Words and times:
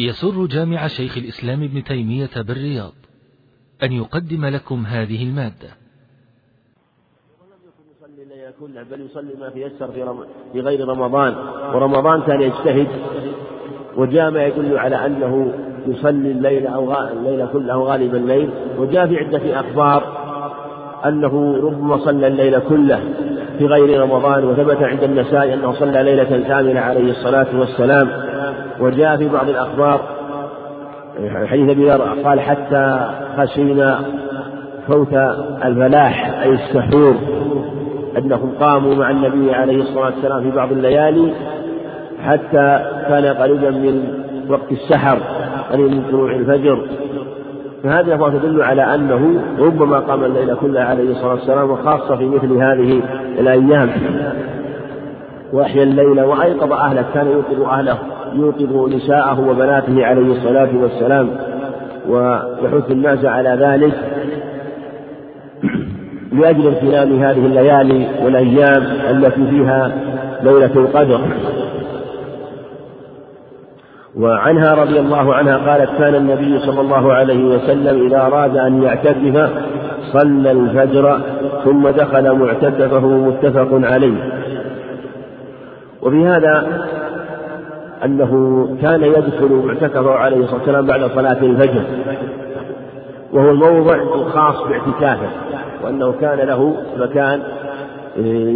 يسر 0.00 0.46
جامع 0.46 0.86
شيخ 0.86 1.18
الإسلام 1.18 1.62
ابن 1.62 1.84
تيمية 1.84 2.30
بالرياض 2.36 2.92
أن 3.82 3.92
يقدم 3.92 4.46
لكم 4.46 4.86
هذه 4.86 5.22
المادة. 5.22 5.68
كله 8.60 8.82
بل 8.90 9.00
يصلي 9.00 9.34
ما 9.40 9.48
تيسر 9.48 9.92
في, 9.92 10.02
رم... 10.02 10.24
في 10.52 10.60
غير 10.60 10.88
رمضان 10.88 11.34
ورمضان 11.74 12.22
كان 12.22 12.40
يجتهد 12.40 12.88
وجاء 13.96 14.30
ما 14.30 14.44
يدل 14.46 14.78
على 14.78 15.06
أنه 15.06 15.54
يصلي 15.86 16.30
الليل 16.30 16.66
أو 16.66 16.92
غ... 16.92 17.08
الليل 17.12 17.46
كله 17.52 17.82
غالب 17.82 18.14
الليل 18.14 18.50
وجاء 18.78 19.06
في 19.06 19.16
عدة 19.16 19.60
أخبار 19.60 20.18
أنه 21.06 21.56
ربما 21.56 21.98
صلى 21.98 22.26
الليل 22.26 22.58
كله 22.58 23.00
في 23.58 23.66
غير 23.66 24.00
رمضان 24.00 24.44
وثبت 24.44 24.82
عند 24.82 25.02
النسائي 25.02 25.54
أنه 25.54 25.72
صلى 25.72 26.02
ليلة 26.02 26.48
كاملة 26.48 26.80
عليه 26.80 27.10
الصلاة 27.10 27.58
والسلام. 27.58 28.27
وجاء 28.80 29.16
في 29.16 29.28
بعض 29.28 29.48
الأخبار 29.48 30.00
حديث 31.46 31.70
أبي 31.70 31.90
قال 32.24 32.40
حتى 32.40 33.10
خشينا 33.38 34.00
فوت 34.88 35.12
الفلاح 35.64 36.40
أي 36.42 36.50
السحور 36.50 37.14
أنهم 38.18 38.52
قاموا 38.60 38.94
مع 38.94 39.10
النبي 39.10 39.54
عليه 39.54 39.82
الصلاة 39.82 40.04
والسلام 40.04 40.42
في 40.42 40.50
بعض 40.50 40.72
الليالي 40.72 41.32
حتى 42.24 42.80
كان 43.08 43.24
قريبا 43.24 43.70
من 43.70 44.24
وقت 44.48 44.72
السحر 44.72 45.18
قريبا 45.72 45.88
من 45.88 46.02
طلوع 46.10 46.30
الفجر. 46.30 46.82
فهذه 47.82 48.06
الأخبار 48.06 48.30
تدل 48.30 48.62
على 48.62 48.94
أنه 48.94 49.42
ربما 49.58 49.98
قام 49.98 50.24
الليل 50.24 50.54
كله 50.54 50.80
عليه 50.80 51.10
الصلاة 51.10 51.32
والسلام 51.32 51.70
وخاصة 51.70 52.16
في 52.16 52.24
مثل 52.26 52.52
هذه 52.52 53.02
الأيام. 53.38 53.90
وأحيا 55.52 55.82
الليل 55.82 56.20
وأيقظ 56.20 56.72
أهله 56.72 57.04
كان 57.14 57.26
يوقظ 57.26 57.62
أهله 57.62 57.98
يوقظ 58.34 58.94
نساءه 58.94 59.48
وبناته 59.48 60.06
عليه 60.06 60.32
الصلاة 60.32 60.68
والسلام. 60.82 61.28
ويحث 62.08 62.90
الناس 62.90 63.24
على 63.24 63.48
ذلك 63.48 63.94
لأجل 66.32 66.66
اغتنام 66.66 67.22
هذه 67.22 67.46
الليالي 67.46 68.08
والأيام 68.24 68.82
التي 69.10 69.46
فيها 69.46 69.92
ليلة 70.42 70.72
القدر. 70.76 71.20
وعنها 74.16 74.74
رضي 74.74 75.00
الله 75.00 75.34
عنها 75.34 75.56
قالت 75.56 75.90
كان 75.98 76.14
النبي 76.14 76.58
صلى 76.58 76.80
الله 76.80 77.12
عليه 77.12 77.44
وسلم 77.44 78.06
إذا 78.06 78.20
أراد 78.20 78.56
أن 78.56 78.82
يعتكف 78.82 79.50
صلى 80.12 80.50
الفجر 80.50 81.20
ثم 81.64 81.88
دخل 81.88 82.32
معتكفه 82.32 83.06
متفق 83.06 83.68
عليه. 83.72 84.38
وفي 86.02 86.26
هذا 86.26 86.66
أنه 88.04 88.68
كان 88.82 89.02
يدخل 89.02 89.62
معتكفه 89.64 90.10
عليه 90.10 90.36
الصلاة 90.36 90.58
والسلام 90.58 90.86
بعد 90.86 91.00
صلاة 91.00 91.42
الفجر. 91.42 91.82
وهو 93.32 93.50
الموضع 93.50 93.94
الخاص 93.94 94.68
باعتكافه 94.68 95.28
وأنه 95.84 96.14
كان 96.20 96.38
له 96.38 96.74
مكان 96.98 97.40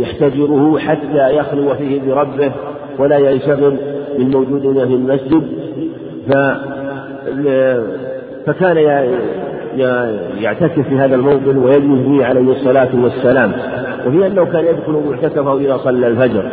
يحتجره 0.01 0.79
حتى 0.79 1.37
يخلو 1.37 1.75
فيه 1.75 2.01
بربه 2.07 2.53
ولا 2.99 3.19
ينشغل 3.19 3.77
بالموجودين 4.19 4.75
في 4.75 4.95
المسجد. 4.95 5.43
ف 6.29 6.37
فكان 8.47 8.77
يعتكف 10.41 10.89
في 10.89 10.99
هذا 10.99 11.15
الموطن 11.15 11.59
ويجلس 11.59 12.07
فيه 12.07 12.25
عليه 12.25 12.53
الصلاة 12.53 12.89
والسلام. 13.03 13.53
وفي 14.07 14.27
أنه 14.27 14.45
كان 14.45 14.65
يدخل 14.65 15.03
معتكفه 15.11 15.59
إذا 15.59 15.77
صلى 15.77 16.07
الفجر. 16.07 16.45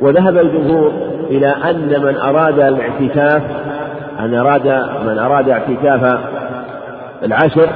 وذهب 0.00 0.38
الجمهور 0.38 0.92
إلى 1.30 1.46
أن 1.46 2.02
من 2.02 2.16
أراد 2.16 2.60
الاعتكاف 2.60 3.42
أن 4.20 4.34
أراد 4.34 4.66
من 5.06 5.18
أراد 5.18 5.48
اعتكاف 5.48 6.18
العشر 7.22 7.68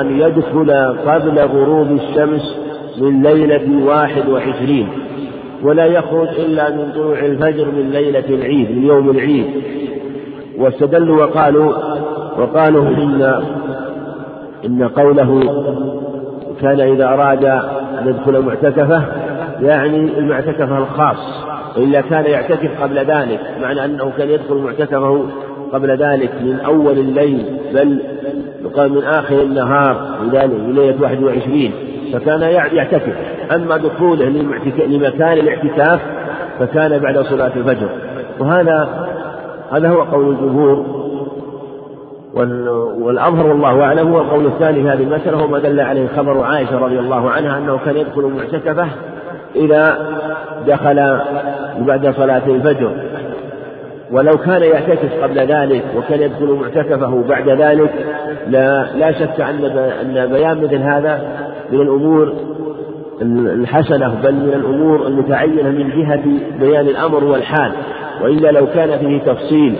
أن 0.00 0.20
يدخل 0.20 0.70
قبل 1.06 1.38
غروب 1.38 1.92
الشمس 1.92 2.56
من 2.98 3.22
ليلة 3.22 3.86
واحد 3.86 4.28
وعشرين 4.28 4.88
ولا 5.62 5.86
يخرج 5.86 6.28
إلا 6.28 6.70
من 6.70 6.92
طلوع 6.94 7.18
الفجر 7.18 7.64
من 7.64 7.90
ليلة 7.90 8.28
العيد 8.28 8.70
من 8.70 8.84
يوم 8.84 9.10
العيد. 9.10 9.46
واستدلوا 10.58 11.24
وقالوا 11.24 11.72
وقالوا 12.38 12.88
إن 12.88 13.42
إن 14.64 14.88
قوله 14.88 15.42
كان 16.60 16.80
إذا 16.80 17.04
أراد 17.04 17.44
أن 17.44 18.08
يدخل 18.08 18.40
معتكفه 18.40 19.02
يعني 19.62 20.18
المعتكف 20.18 20.72
الخاص. 20.72 21.44
إلا 21.76 22.00
كان 22.00 22.24
يعتكف 22.24 22.82
قبل 22.82 22.98
ذلك 22.98 23.40
معنى 23.62 23.84
أنه 23.84 24.12
كان 24.18 24.30
يدخل 24.30 24.54
معتكفه 24.54 25.26
قبل 25.72 25.90
ذلك 25.90 26.30
من 26.40 26.60
أول 26.66 26.98
الليل 26.98 27.44
بل 27.74 28.00
يقال 28.64 28.92
من 28.92 29.04
آخر 29.04 29.42
النهار 29.42 30.18
من 30.22 30.74
ليلة 30.74 31.02
21 31.02 31.70
فكان 32.12 32.42
يعتكف. 32.72 33.12
أما 33.54 33.76
دخوله 33.76 34.24
لمكان 34.86 35.38
الاعتكاف 35.38 36.00
فكان 36.58 36.98
بعد 36.98 37.18
صلاة 37.18 37.52
الفجر. 37.56 37.88
وهذا 38.38 39.08
هذا 39.72 39.88
هو 39.88 40.02
قول 40.02 40.28
الجمهور. 40.28 41.04
والأظهر 42.98 43.46
والله 43.46 43.82
أعلم 43.82 44.12
هو 44.12 44.20
القول 44.20 44.46
الثاني 44.46 44.82
في 44.82 44.88
هذه 44.88 45.02
المسألة 45.02 45.38
هو 45.38 45.46
ما 45.48 45.58
دل 45.58 45.80
عليه 45.80 46.08
خبر 46.16 46.42
عائشة 46.42 46.78
رضي 46.78 46.98
الله 46.98 47.30
عنها 47.30 47.58
أنه 47.58 47.78
كان 47.84 47.96
يدخل 47.96 48.22
معتكفه 48.22 48.88
إذا 49.56 49.98
دخل 50.66 51.18
بعد 51.78 52.14
صلاة 52.16 52.42
الفجر. 52.46 52.90
ولو 54.12 54.32
كان 54.32 54.62
يعتكف 54.62 55.22
قبل 55.22 55.38
ذلك 55.38 55.82
وكان 55.96 56.22
يدخل 56.22 56.58
معتكفه 56.62 57.24
بعد 57.28 57.48
ذلك 57.48 57.90
لا 58.48 58.86
لا 58.96 59.12
شك 59.12 59.40
أن 59.40 59.64
أن 60.00 60.26
بيان 60.32 60.64
مثل 60.64 60.76
هذا 60.76 61.22
من 61.72 61.80
الأمور 61.80 62.32
الحسنة 63.22 64.14
بل 64.22 64.34
من 64.34 64.52
الأمور 64.54 65.06
المتعينة 65.06 65.70
من 65.70 65.90
جهة 65.90 66.22
بيان 66.60 66.88
الأمر 66.88 67.24
والحال. 67.24 67.72
وإلا 68.22 68.50
لو 68.50 68.66
كان 68.66 68.98
فيه 68.98 69.18
تفصيل 69.18 69.76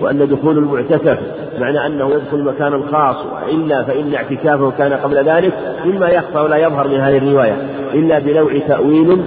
وأن 0.00 0.28
دخول 0.28 0.58
المعتكف 0.58 1.18
معنى 1.58 1.86
أنه 1.86 2.10
يدخل 2.10 2.42
مكانا 2.42 2.82
خاص 2.92 3.16
وإلا 3.46 3.84
فإن 3.84 4.14
اعتكافه 4.14 4.70
كان 4.70 4.92
قبل 4.92 5.16
ذلك 5.16 5.52
مما 5.84 6.08
يخفى 6.08 6.38
ولا 6.38 6.56
يظهر 6.56 6.88
من 6.88 7.00
هذه 7.00 7.18
الرواية. 7.18 7.56
إلا 7.94 8.18
بنوع 8.18 8.58
تأويل 8.68 9.18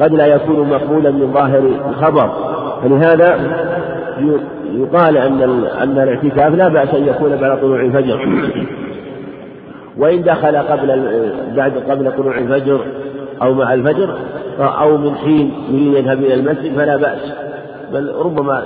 قد 0.00 0.14
لا 0.14 0.26
يكون 0.26 0.68
مقبولا 0.68 1.10
من 1.10 1.32
ظاهر 1.32 1.70
الخبر. 1.88 2.30
فلهذا 2.82 3.38
يقال 4.72 5.16
أن 5.16 5.64
أن 5.82 5.98
الاعتكاف 5.98 6.54
لا 6.54 6.68
بأس 6.68 6.94
أن 6.94 7.06
يكون 7.06 7.36
بعد 7.36 7.60
طلوع 7.60 7.80
الفجر. 7.80 8.28
وإن 10.00 10.22
دخل 10.22 10.56
قبل 10.56 11.02
بعد 11.56 11.72
قبل 11.90 12.12
طلوع 12.16 12.38
الفجر 12.38 12.80
أو 13.42 13.54
مع 13.54 13.74
الفجر 13.74 14.14
أو 14.60 14.96
من 14.98 15.14
حين 15.14 15.52
يريد 15.70 15.94
يذهب 15.94 16.18
إلى 16.18 16.34
المسجد 16.34 16.76
فلا 16.76 16.96
بأس. 16.96 17.32
بل 17.92 18.12
ربما 18.24 18.62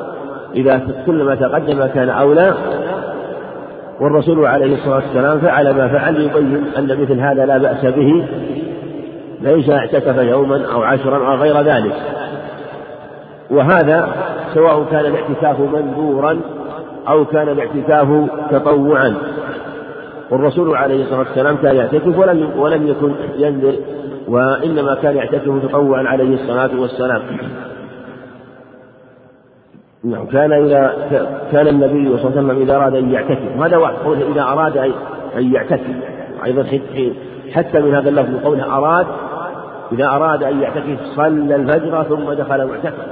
إذا 0.54 0.80
كلما 1.06 1.34
تقدم 1.34 1.86
كان 1.86 2.08
أولى 2.08 2.54
والرسول 4.00 4.46
عليه 4.46 4.74
الصلاة 4.74 4.96
والسلام 4.96 5.38
فعل 5.38 5.70
ما 5.70 5.88
فعل 5.88 6.14
ليبين 6.20 6.64
أن 6.78 7.02
مثل 7.02 7.20
هذا 7.20 7.46
لا 7.46 7.58
بأس 7.58 7.84
به. 7.84 8.26
ليس 9.42 9.70
اعتكف 9.70 10.18
يوما 10.18 10.66
أو 10.72 10.82
عشرا 10.82 11.16
أو 11.16 11.34
غير 11.34 11.60
ذلك. 11.60 11.94
وهذا 13.50 14.14
سواء 14.54 14.84
كان 14.90 15.06
الاعتكاف 15.06 15.60
منذورا 15.60 16.40
أو 17.08 17.24
كان 17.24 17.48
الاعتكاف 17.48 18.08
تطوعا. 18.50 19.14
والرسول 20.30 20.76
عليه 20.76 21.02
الصلاة 21.02 21.18
والسلام 21.18 21.56
كان 21.56 21.76
يعتكف 21.76 22.18
ولم 22.18 22.50
ولم 22.58 22.86
يكن 22.86 23.12
ينذر 23.36 23.74
وإنما 24.28 24.94
كان 24.94 25.16
يعتكف 25.16 25.62
تطوعا 25.62 26.02
عليه 26.02 26.34
الصلاة 26.34 26.80
والسلام. 26.80 27.22
نعم 30.04 30.26
كان 30.26 30.52
إذا 30.52 30.94
كان 31.52 31.68
النبي 31.68 32.18
صلى 32.18 32.28
الله 32.28 32.30
عليه 32.30 32.40
وسلم 32.40 32.62
إذا 32.62 32.76
أراد 32.76 32.94
أن 32.94 33.10
يعتكف 33.10 33.62
هذا 33.62 33.76
واحد 33.76 33.94
إذا 34.32 34.42
أراد 34.42 34.76
أن 35.36 35.54
يعتكف 35.54 35.86
أيضا 36.44 36.66
حتى 37.52 37.80
من 37.80 37.94
هذا 37.94 38.08
اللفظ 38.08 38.44
قوله 38.44 38.76
أراد 38.76 39.06
إذا 39.92 40.06
أراد 40.06 40.42
أن 40.42 40.60
يعتكف 40.60 40.98
صلى 41.16 41.56
الفجر 41.56 42.02
ثم 42.02 42.32
دخل 42.32 42.66
معتكفا 42.66 43.06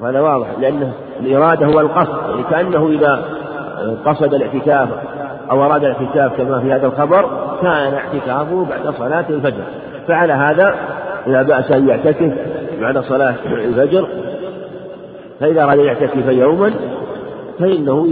وهذا 0.00 0.20
واضح 0.20 0.46
لأن 0.60 0.92
الإرادة 1.20 1.66
هو 1.66 1.80
القصد 1.80 2.30
يعني 2.30 2.42
كأنه 2.50 2.88
إذا 2.88 3.24
قصد 4.04 4.34
الاعتكاف 4.34 4.88
أو 5.50 5.64
أراد 5.64 5.84
الاعتكاف 5.84 6.36
كما 6.36 6.60
في 6.60 6.72
هذا 6.72 6.86
الخبر 6.86 7.24
كان 7.62 7.94
اعتكافه 7.94 8.64
بعد 8.64 8.94
صلاة 8.94 9.24
الفجر. 9.30 9.64
فعلى 10.08 10.32
هذا 10.32 10.74
لا 11.26 11.42
بأس 11.42 11.70
أن 11.70 11.88
يعتكف 11.88 12.32
بعد 12.80 12.98
صلاة 12.98 13.34
الفجر. 13.46 14.08
فإذا 15.40 15.64
أراد 15.64 15.78
أن 15.78 15.84
يعتكف 15.84 16.28
يوما 16.28 16.70
فإنه 17.58 18.08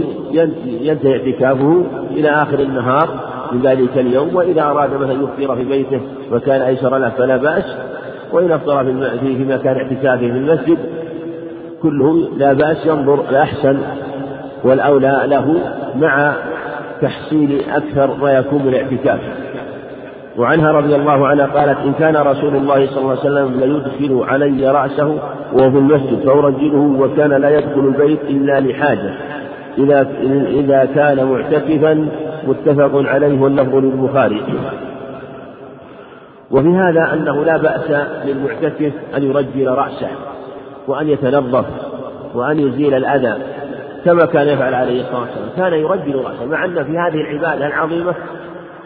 ينتهي 0.63 1.19
اعتكافه 1.19 1.83
إلى 2.11 2.29
آخر 2.29 2.59
النهار. 2.59 3.09
من 3.53 3.61
ذلك 3.61 3.97
اليوم 3.97 4.35
وإذا 4.35 4.61
أراد 4.61 4.93
مثلا 4.93 5.13
يفطر 5.13 5.55
في 5.55 5.63
بيته 5.63 6.01
وكان 6.31 6.61
أيسر 6.61 6.97
له 6.97 7.09
فلا 7.09 7.37
بأس 7.37 7.65
وإن 8.31 8.51
أفطر 8.51 8.83
في 8.83 9.35
في 9.35 9.43
مكان 9.43 9.77
اعتكافه 9.77 10.17
في 10.17 10.25
المسجد 10.37 10.77
كله 11.81 12.29
لا 12.37 12.53
بأس 12.53 12.85
ينظر 12.85 13.29
الأحسن 13.29 13.77
والأولى 14.63 15.21
له 15.25 15.55
مع 15.95 16.33
تحصيل 17.01 17.61
أكثر 17.69 18.17
ما 18.21 18.31
يكون 18.31 18.61
من 18.61 18.67
الاعتكاف 18.67 19.19
وعنها 20.37 20.71
رضي 20.71 20.95
الله 20.95 21.27
عنها 21.27 21.45
قالت 21.45 21.77
إن 21.85 21.93
كان 21.93 22.15
رسول 22.15 22.55
الله 22.55 22.87
صلى 22.87 22.97
الله 22.97 23.09
عليه 23.09 23.19
وسلم 23.19 23.59
ليدخل 23.59 24.23
علي 24.23 24.71
رأسه 24.71 25.07
وهو 25.53 25.71
في 25.71 25.77
المسجد 25.77 26.25
فأرجله 26.25 26.95
وكان 26.99 27.29
لا 27.29 27.57
يدخل 27.57 27.79
البيت 27.79 28.19
إلا 28.29 28.59
لحاجة 28.59 29.13
إذا 29.77 30.07
إذا 30.49 30.85
كان 30.95 31.25
معتكفا 31.25 32.07
متفق 32.47 32.91
عليه 32.95 33.41
واللفظ 33.41 33.75
للبخاري. 33.75 34.43
وفي 36.51 36.69
هذا 36.69 37.13
أنه 37.13 37.45
لا 37.45 37.57
بأس 37.57 38.07
للمعتكف 38.25 38.93
أن 39.15 39.23
يرجل 39.23 39.67
رأسه 39.67 40.09
وأن 40.87 41.09
يتنظف 41.09 41.65
وأن 42.33 42.59
يزيل 42.59 42.93
الأذى 42.93 43.33
كما 44.05 44.25
كان 44.25 44.47
يفعل 44.47 44.73
عليه 44.73 45.01
الصلاة 45.01 45.19
والسلام. 45.19 45.49
كان 45.57 45.73
يرجل 45.73 46.15
رأسه 46.15 46.45
مع 46.45 46.65
أن 46.65 46.83
في 46.83 46.97
هذه 46.97 47.21
العبادة 47.21 47.67
العظيمة 47.67 48.13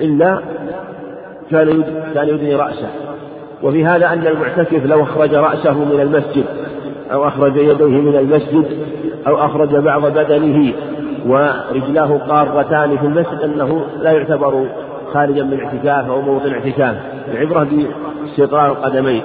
إلا 0.01 0.39
كان 1.51 1.83
كان 2.13 2.27
يدني 2.27 2.55
رأسه. 2.55 2.89
وفي 3.63 3.85
هذا 3.85 4.13
أن 4.13 4.27
المعتكف 4.27 4.85
لو 4.85 5.03
أخرج 5.03 5.35
رأسه 5.35 5.73
من 5.73 6.01
المسجد 6.01 6.45
أو 7.11 7.27
أخرج 7.27 7.55
يديه 7.55 8.01
من 8.01 8.15
المسجد 8.15 8.65
أو 9.27 9.45
أخرج 9.45 9.75
بعض 9.75 10.05
بدنه 10.05 10.73
ورجلاه 11.27 12.17
قارتان 12.17 12.97
في 12.97 13.05
المسجد 13.05 13.41
أنه 13.43 13.81
لا 14.01 14.11
يعتبر 14.11 14.65
خارجا 15.13 15.43
من 15.43 15.59
اعتكاف 15.59 16.09
أو 16.09 16.21
موطن 16.21 16.53
اعتكاف 16.53 16.95
العبرة 17.31 17.67
باستقرار 18.23 18.71
القدمين. 18.71 19.21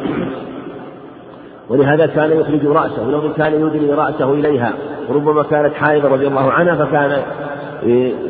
ولهذا 1.69 2.07
كان 2.07 2.31
يخرج 2.41 2.67
رأسه 2.67 3.09
ولو 3.09 3.33
كان 3.33 3.53
يدني 3.53 3.93
رأسه 3.93 4.33
إليها 4.33 4.73
وربما 5.09 5.43
كانت 5.43 5.75
حائضة 5.75 6.09
رضي 6.09 6.27
الله 6.27 6.53
عنها 6.53 6.75
فكان 6.75 7.23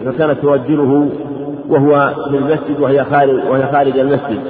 فكانت 0.07 0.39
ترجله 0.43 1.09
وهو 1.69 2.15
في 2.31 2.37
المسجد 2.37 2.81
وهي 2.81 3.05
خارج 3.05 3.41
وهي 3.51 3.73
خارج 3.73 3.99
المسجد. 3.99 4.41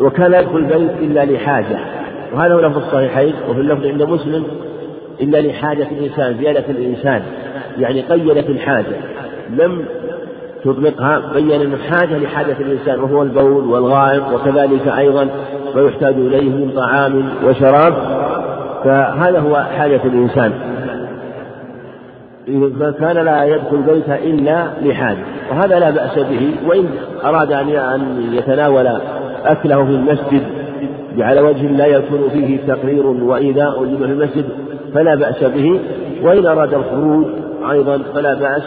وكان 0.00 0.34
يدخل 0.34 0.56
البيت 0.56 0.90
إلا 1.00 1.24
لحاجة 1.24 1.78
وهذا 2.34 2.54
هو 2.54 2.60
لفظ 2.60 2.76
الصحيحين 2.76 3.34
وفي 3.50 3.60
اللفظ 3.60 3.86
عند 3.86 4.02
مسلم 4.02 4.44
إلا 5.20 5.38
لحاجة 5.38 5.86
الإنسان 5.92 6.36
زيادة 6.38 6.64
الإنسان 6.68 7.22
يعني 7.78 8.00
قيدت 8.00 8.50
الحاجة. 8.50 8.96
لم 9.50 9.84
تطلقها 10.64 11.22
بين 11.34 11.50
أن 11.50 11.72
الحاجة 11.72 12.18
لحاجة 12.18 12.56
الإنسان 12.60 13.00
وهو 13.00 13.22
البول 13.22 13.64
والغائط 13.64 14.22
وكذلك 14.32 14.88
أيضا 14.98 15.24
ما 15.74 15.82
يحتاج 15.82 16.14
إليه 16.14 16.50
من 16.50 16.70
طعام 16.76 17.28
وشراب 17.44 17.94
فهذا 18.84 19.38
هو 19.38 19.56
حاجة 19.56 20.00
الإنسان. 20.04 20.52
فكان 22.80 23.16
لا 23.24 23.44
يدخل 23.44 23.76
بيته 23.76 24.14
إلا 24.14 24.66
لحاجة 24.82 25.24
وهذا 25.50 25.78
لا 25.78 25.90
بأس 25.90 26.18
به. 26.18 26.50
وإن 26.66 26.86
أراد 27.24 27.52
أن 27.52 27.68
يتناول 28.32 28.86
أكله 29.44 29.84
في 29.84 29.90
المسجد 29.90 30.42
على 31.18 31.40
وجه 31.40 31.66
لا 31.66 31.86
يكون 31.86 32.30
فيه 32.32 32.58
تقرير 32.66 33.06
وإيذاء 33.06 33.84
لمن 33.84 33.98
في 33.98 34.04
المسجد 34.04 34.48
فلا 34.94 35.14
بأس 35.14 35.44
به 35.44 35.80
وإن 36.22 36.46
أراد 36.46 36.74
الخروج 36.74 37.26
أيضا 37.70 37.98
فلا 38.14 38.34
بأس. 38.34 38.62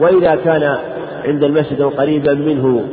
وإذا 0.00 0.38
كان 0.44 0.76
عند 1.24 1.44
المسجد 1.44 1.82
قريبا 1.82 2.34
منه 2.34 2.84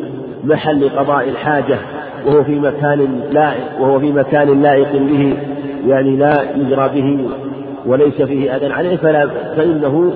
محل 0.43 0.89
قضاء 0.89 1.29
الحاجة 1.29 1.77
وهو 2.25 2.43
في 2.43 2.59
مكان 2.59 3.21
لائق 3.31 3.81
وهو 3.81 3.99
في 3.99 4.11
مكان 4.11 4.61
لائق 4.61 4.91
به 4.91 5.37
يعني 5.87 6.15
لا 6.15 6.43
يجرى 6.55 6.89
به 6.95 7.29
وليس 7.85 8.21
فيه 8.21 8.55
أذى 8.55 8.73
عليه 8.73 8.97
فلا 8.97 9.27
فإنه 9.57 10.13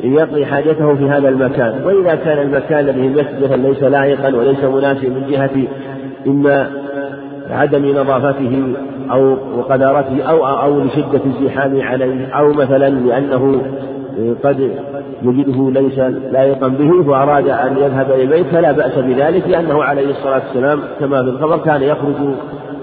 يقضي 0.00 0.46
حاجته 0.46 0.94
في 0.94 1.04
هذا 1.04 1.28
المكان. 1.28 1.80
وإذا 1.84 2.14
كان 2.14 2.38
المكان 2.38 2.88
الذي 2.88 3.06
المسجد 3.06 3.52
ليس 3.66 3.82
لائقا 3.82 4.36
وليس 4.36 4.64
مناسبا 4.64 5.08
من 5.08 5.26
جهة 5.30 5.66
إما 6.26 6.70
عدم 7.50 7.86
نظافته 7.86 8.62
أو 9.10 9.36
وقدارته 9.58 10.22
أو 10.22 10.46
أو 10.46 10.80
لشدة 10.80 11.20
الزحام 11.26 11.80
عليه 11.80 12.28
أو 12.28 12.52
مثلا 12.52 12.88
لأنه 12.88 13.62
قد 14.44 14.70
يجده 15.22 15.70
ليس 15.80 15.98
لائقا 16.32 16.68
به 16.68 17.08
وأراد 17.10 17.48
أن 17.48 17.76
يذهب 17.76 18.10
إلى 18.10 18.22
البيت 18.22 18.46
فلا 18.46 18.72
بأس 18.72 18.98
بذلك 18.98 19.48
لأنه 19.48 19.82
عليه 19.82 20.10
الصلاة 20.10 20.42
والسلام 20.46 20.80
كما 21.00 21.22
في 21.22 21.28
الخبر 21.28 21.58
كان 21.58 21.82
يخرج 21.82 22.14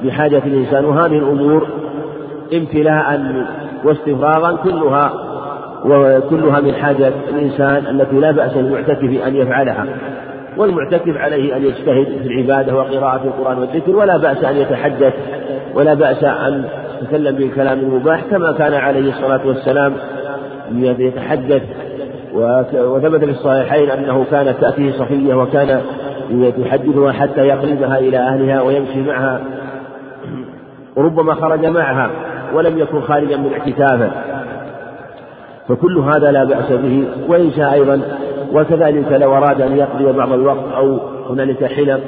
بحاجة 0.03 0.41
الإنسان 0.45 0.85
وهذه 0.85 1.17
الأمور 1.17 1.67
امتلاء 2.53 3.21
واستفراغا 3.85 4.55
كلها 4.55 5.13
وكلها 5.85 6.59
من 6.59 6.73
حاجة 6.73 7.11
الإنسان 7.29 7.85
التي 7.95 8.15
لا 8.15 8.31
بأس 8.31 8.57
للمعتكف 8.57 9.27
أن 9.27 9.35
يفعلها. 9.35 9.85
والمعتكف 10.57 11.17
عليه 11.17 11.55
أن 11.55 11.65
يجتهد 11.65 12.05
في 12.05 12.27
العبادة 12.27 12.75
وقراءة 12.75 13.23
القرآن 13.23 13.57
والذكر 13.57 13.95
ولا 13.95 14.17
بأس 14.17 14.43
أن 14.43 14.57
يتحدث 14.57 15.13
ولا 15.75 15.93
بأس 15.93 16.23
أن 16.23 16.65
يتكلم 17.01 17.35
بالكلام 17.35 17.79
المباح 17.79 18.21
كما 18.31 18.51
كان 18.51 18.73
عليه 18.73 19.09
الصلاة 19.09 19.47
والسلام 19.47 19.93
يتحدث. 20.75 21.61
وثبت 22.73 23.25
في 23.25 23.31
الصحيحين 23.31 23.89
أنه 23.89 24.25
كانت 24.31 24.61
تأتيه 24.61 24.91
صفية 24.91 25.33
وكان 25.33 25.81
يحدثها 26.57 27.11
حتى 27.11 27.41
يقلبها 27.41 27.99
إلى 27.99 28.17
أهلها 28.17 28.61
ويمشي 28.61 29.01
معها. 29.01 29.41
وربما 30.95 31.33
خرج 31.33 31.65
معها 31.65 32.09
ولم 32.53 32.77
يكن 32.77 33.01
خارجا 33.01 33.37
من 33.37 33.53
اعتكافه. 33.53 34.11
فكل 35.67 35.97
هذا 35.97 36.31
لا 36.31 36.43
بأس 36.43 36.71
به 36.71 37.05
وإن 37.27 37.51
شاء 37.51 37.73
أيضا 37.73 38.01
وكذلك 38.53 39.11
لو 39.11 39.33
أراد 39.35 39.61
أن 39.61 39.77
يقضي 39.77 40.11
بعض 40.11 40.33
الوقت 40.33 40.73
أو 40.77 40.99
هنالك 41.29 41.65
حلق 41.65 42.01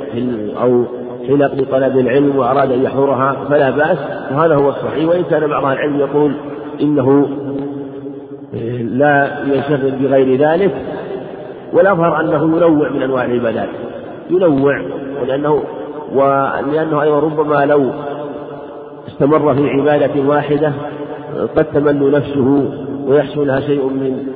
أو 0.62 0.84
حلق 1.28 1.54
لطلب 1.54 1.98
العلم 1.98 2.38
وأراد 2.38 2.72
أن 2.72 2.84
يحضرها 2.84 3.36
فلا 3.50 3.70
بأس. 3.70 3.98
وهذا 4.32 4.56
هو 4.56 4.70
الصحيح. 4.70 5.10
وإن 5.10 5.24
كان 5.24 5.48
بعض 5.48 5.66
العلم 5.66 6.00
يقول 6.00 6.36
إنه 6.82 7.28
لا 8.82 9.44
ينشغل 9.46 9.92
بغير 9.92 10.40
ذلك 10.40 10.72
والأظهر 11.74 12.22
أنه 12.22 12.58
ينوع 12.58 12.90
من 12.90 13.02
أنواع 13.02 13.26
العبادات. 13.26 13.70
ينوع 14.30 14.82
لأنه 15.28 15.64
ولأنه 16.16 17.02
أيضا 17.02 17.20
ربما 17.20 17.66
لو 17.66 17.90
استمر 19.08 19.56
في 19.56 19.70
عبادة 19.70 20.22
واحدة 20.28 20.72
قد 21.58 21.66
تمل 21.66 22.12
نفسه 22.12 22.72
ويحصل 23.08 23.48
لها 23.48 23.60
شيء 23.60 23.86
من 23.86 24.28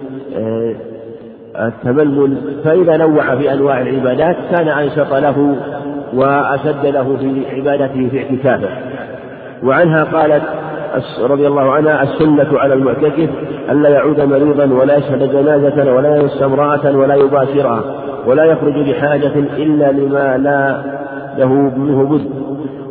التململ 1.59 2.37
فإذا 2.63 2.97
نوع 2.97 3.35
في 3.35 3.54
أنواع 3.54 3.81
العبادات 3.81 4.35
كان 4.51 4.68
أنشط 4.68 5.13
له 5.13 5.56
وأشد 6.13 6.85
له 6.85 7.18
في 7.18 7.56
عبادته 7.56 8.09
في 8.09 8.19
اعتكافه. 8.19 8.69
وعنها 9.63 10.04
قالت 10.04 10.44
رضي 11.21 11.47
الله 11.47 11.71
عنها 11.71 12.04
السنة 12.04 12.59
على 12.59 12.73
المعتكف 12.73 13.30
ألا 13.69 13.89
يعود 13.89 14.21
مريضا 14.21 14.73
ولا 14.73 14.97
يشهد 14.97 15.31
جنازة 15.31 15.94
ولا 15.94 16.16
يمس 16.16 16.44
امرأة 16.44 16.97
ولا 16.97 17.16
يباشرها 17.16 17.83
ولا 18.28 18.44
يخرج 18.44 18.89
بحاجة 18.89 19.33
إلا 19.57 19.92
لما 19.92 20.37
لا 20.37 20.81
له 21.37 21.54
منه 21.54 22.04
بد 22.04 22.30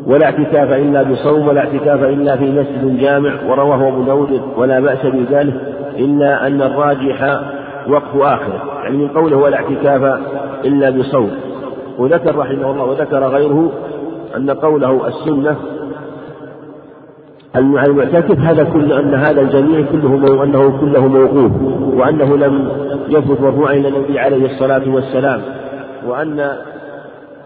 ولا 0.06 0.24
اعتكاف 0.26 0.72
إلا 0.72 1.02
بصوم 1.02 1.48
ولا 1.48 1.60
اعتكاف 1.60 2.04
إلا 2.04 2.36
في 2.36 2.44
مسجد 2.44 2.98
جامع 3.00 3.32
ورواه 3.48 3.88
أبو 3.88 4.02
داود 4.02 4.40
ولا 4.56 4.80
بأس 4.80 5.06
بذلك 5.06 5.54
إلا 5.98 6.46
أن 6.46 6.62
الراجح 6.62 7.40
وقف 7.88 8.16
آخره. 8.16 8.62
يعني 8.84 8.96
من 8.96 9.08
قوله 9.08 9.36
ولا 9.36 9.56
اعتكاف 9.56 10.20
إلا 10.64 10.90
بصوم. 10.90 11.30
وذكر 11.98 12.36
رحمه 12.36 12.70
الله 12.70 12.84
وذكر 12.84 13.24
غيره 13.28 13.72
أن 14.36 14.50
قوله 14.50 15.08
السنة 15.08 15.56
المعتكف 17.56 18.38
هذا 18.38 18.64
كل 18.64 18.92
أن 18.92 19.14
هذا 19.14 19.40
الجميع 19.40 19.86
كله 19.92 20.44
أنه 20.44 20.80
كله 20.80 21.08
موقوف 21.08 21.52
وأنه 21.94 22.36
لم 22.36 22.68
يثبت 23.08 23.40
مرفوعا 23.40 23.72
إلى 23.72 23.88
النبي 23.88 24.18
عليه 24.18 24.46
الصلاة 24.46 24.82
والسلام 24.94 25.40
وأن 26.06 26.50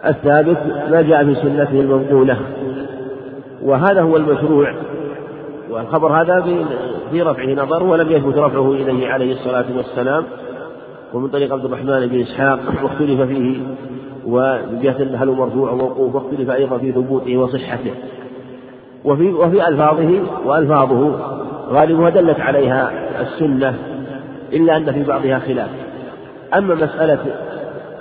الثابت 0.07 0.59
ما 0.91 1.03
جاء 1.03 1.25
في 1.25 1.35
سنته 1.35 1.81
المنقولة 1.81 2.37
وهذا 3.63 4.03
هو 4.03 4.17
المشروع 4.17 4.75
والخبر 5.73 6.23
هذا 6.23 6.43
في 7.11 7.23
رفعه 7.23 7.47
نظر 7.47 7.83
ولم 7.83 8.11
يثبت 8.11 8.39
رفعه 8.39 8.73
إليه 8.73 9.09
عليه 9.09 9.33
الصلاة 9.33 9.65
والسلام 9.77 10.25
ومن 11.15 11.29
طريق 11.29 11.53
عبد 11.53 11.65
الرحمن 11.65 12.07
بن 12.07 12.21
إسحاق 12.21 12.59
واختلف 12.83 13.21
فيه 13.21 13.61
وجهة 14.27 15.17
هل 15.17 15.29
مرفوع 15.29 15.71
وموقوف 15.71 16.15
واختلف 16.15 16.51
أيضا 16.51 16.79
في 16.79 16.93
ثبوته 16.93 17.37
وصحته. 17.37 17.91
وفي 19.05 19.33
وفي 19.33 19.69
ألفاظه 19.69 20.21
وألفاظه 20.47 21.19
غالبها 21.71 22.11
دلت 22.11 22.41
عليها 22.41 22.93
السنة 23.21 23.75
إلا 24.53 24.77
أن 24.77 24.93
في 24.93 25.03
بعضها 25.03 25.39
خلاف. 25.39 25.69
أما 26.55 26.75
مسألة 26.75 27.19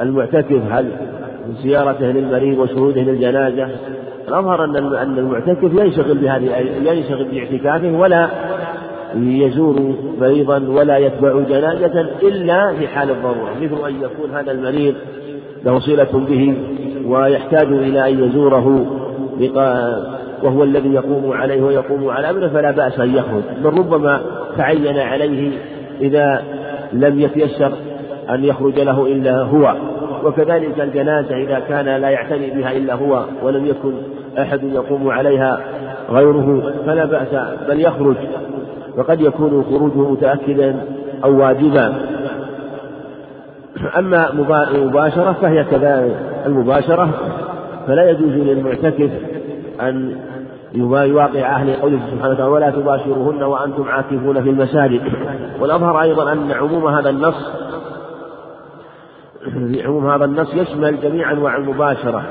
المعتكف 0.01 0.61
هل 0.71 0.91
زيارته 1.63 2.05
للمريض 2.05 2.59
وشهوده 2.59 3.01
للجنازة 3.01 3.69
الأظهر 4.27 4.63
أن 4.63 4.75
أن 4.75 5.17
المعتكف 5.17 5.73
ينشغل 5.73 6.17
بهذه 6.17 6.57
ينشغل 6.83 7.23
باعتكافه 7.23 7.99
ولا 7.99 8.29
يزور 9.15 9.95
مريضا 10.21 10.63
ولا 10.67 10.97
يتبع 10.97 11.39
جنازة 11.49 12.01
إلا 12.23 12.73
في 12.73 12.87
حال 12.87 13.09
الضرورة 13.09 13.53
مثل 13.61 13.87
أن 13.87 13.95
يكون 14.01 14.35
هذا 14.35 14.51
المريض 14.51 14.95
له 15.65 15.79
صلة 15.79 16.25
به 16.29 16.53
ويحتاج 17.05 17.67
إلى 17.67 18.09
أن 18.09 18.23
يزوره 18.23 18.85
وهو 20.43 20.63
الذي 20.63 20.93
يقوم 20.93 21.31
عليه 21.31 21.61
ويقوم 21.61 22.09
على 22.09 22.29
أمره 22.29 22.47
فلا 22.47 22.71
بأس 22.71 22.99
أن 22.99 23.15
يخرج. 23.15 23.43
بل 23.63 23.79
ربما 23.79 24.21
تعين 24.57 24.97
عليه 24.99 25.51
إذا 26.01 26.43
لم 26.93 27.19
يتيسر 27.19 27.71
أن 28.29 28.45
يخرج 28.45 28.79
له 28.79 29.05
إلا 29.05 29.41
هو. 29.41 29.75
وكذلك 30.23 30.81
الجنازة 30.81 31.35
إذا 31.35 31.59
كان 31.59 31.85
لا 31.85 32.09
يعتني 32.09 32.49
بها 32.49 32.71
إلا 32.71 32.93
هو 32.93 33.25
ولم 33.43 33.65
يكن 33.65 33.93
أحد 34.39 34.63
يقوم 34.63 35.09
عليها 35.09 35.59
غيره 36.09 36.73
فلا 36.85 37.05
بأس 37.05 37.57
بل 37.67 37.79
يخرج 37.79 38.15
وقد 38.97 39.21
يكون 39.21 39.65
خروجه 39.69 40.11
متأكدا 40.11 40.75
أو 41.23 41.39
واجبا. 41.39 41.93
أما 43.97 44.29
المباشرة 44.75 45.35
فهي 45.41 45.63
كذلك 45.63 46.15
المباشرة 46.45 47.09
فلا 47.87 48.09
يجوز 48.09 48.31
للمعتكف 48.31 49.11
أن 49.81 50.15
يواقع 50.73 51.55
أهل 51.55 51.73
قوله 51.73 51.99
سبحانه 52.11 52.33
وتعالى 52.33 52.51
ولا 52.51 52.69
تباشروهن 52.69 53.43
وأنتم 53.43 53.83
عاكفون 53.89 54.43
في 54.43 54.49
المساجد. 54.49 55.01
والأظهر 55.61 56.01
أيضا 56.01 56.31
أن 56.31 56.51
عموم 56.51 56.87
هذا 56.87 57.09
النص 57.09 57.51
عموم 59.85 60.09
هذا 60.09 60.25
النص 60.25 60.53
يشمل 60.53 61.01
جميع 61.01 61.31
أنواع 61.31 61.57
المباشرة 61.57 62.23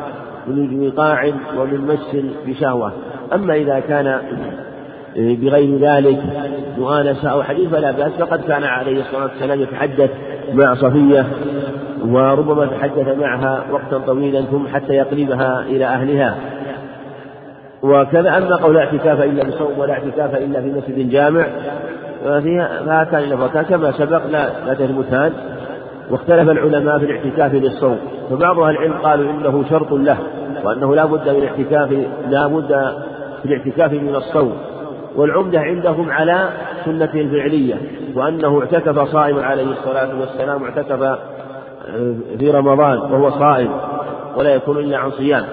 من 0.47 0.87
وقاع 0.87 1.33
ومن 1.59 1.81
مس 1.81 2.17
بشهوة. 2.47 2.93
أما 3.33 3.55
إذا 3.55 3.81
كان 3.81 4.21
بغير 5.17 5.79
ذلك 5.79 6.19
مؤانسة 6.79 7.29
أو 7.29 7.43
حديث 7.43 7.71
فلا 7.71 7.91
بأس 7.91 8.13
فقد 8.13 8.41
كان 8.41 8.65
عليه 8.65 9.01
الصلاة 9.01 9.25
والسلام 9.25 9.61
يتحدث 9.61 10.11
مع 10.55 10.75
صفية 10.75 11.27
وربما 12.05 12.67
تحدث 12.67 13.19
معها 13.19 13.65
وقتا 13.73 13.99
طويلا 13.99 14.43
ثم 14.43 14.67
حتى 14.69 14.93
يقلبها 14.93 15.63
إلى 15.63 15.85
أهلها. 15.85 16.37
وكذا 17.83 18.39
أما 18.39 18.57
قول 18.57 18.75
لا 18.75 18.81
اعتكاف 18.81 19.23
إلا 19.23 19.45
بصوم 19.45 19.79
ولا 19.79 19.93
اعتكاف 19.93 20.35
إلا 20.35 20.61
في 20.61 20.69
مسجد 20.69 21.11
جامع 21.11 21.47
فهاتان 22.25 23.23
اللفظتان 23.23 23.65
كما 23.65 23.93
سبق 23.93 24.27
لا 24.27 24.67
لا 24.67 24.75
تثبتان 24.75 25.33
واختلف 26.11 26.51
العلماء 26.51 26.99
في 26.99 27.05
الاعتكاف 27.05 27.55
للصوم 27.55 27.99
فبعض 28.31 28.59
أهل 28.59 28.71
العلم 28.71 28.93
قالوا 28.93 29.31
إنه 29.31 29.65
شرط 29.71 29.93
له 29.93 30.19
وأنه 30.65 30.95
لا 30.95 31.05
بد 31.05 31.29
من 31.29 31.37
الاعتكاف 31.37 31.93
لا 32.29 32.47
بد 32.47 32.95
في 33.43 33.45
الاعتكاف 33.45 33.93
من 33.93 34.15
الصوم. 34.17 34.53
والعمدة 35.17 35.61
عندهم 35.61 36.11
على 36.11 36.49
سنته 36.85 37.21
الفعلية 37.21 37.75
وأنه 38.15 38.61
اعتكف 38.61 39.09
صائما 39.09 39.43
عليه 39.43 39.73
الصلاة 39.73 40.21
والسلام 40.21 40.65
اعتكف 40.65 41.03
آه، 41.03 41.19
في 42.39 42.51
رمضان 42.51 42.99
وهو 42.99 43.31
صائم 43.31 43.71
ولا 44.37 44.55
يكون 44.55 44.79
إلا 44.79 44.99
عن 44.99 45.11
صيام. 45.11 45.45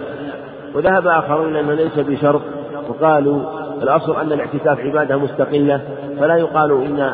وذهب 0.75 1.07
آخرون 1.07 1.55
أنه 1.55 1.73
ليس 1.73 1.99
بشرط 1.99 2.41
وقالوا 2.89 3.41
الأصل 3.83 4.15
أن 4.21 4.31
الاعتكاف 4.31 4.79
عبادة 4.79 5.17
مستقلة 5.17 5.81
فلا 6.19 6.35
يقال 6.35 6.71
إن 6.71 7.11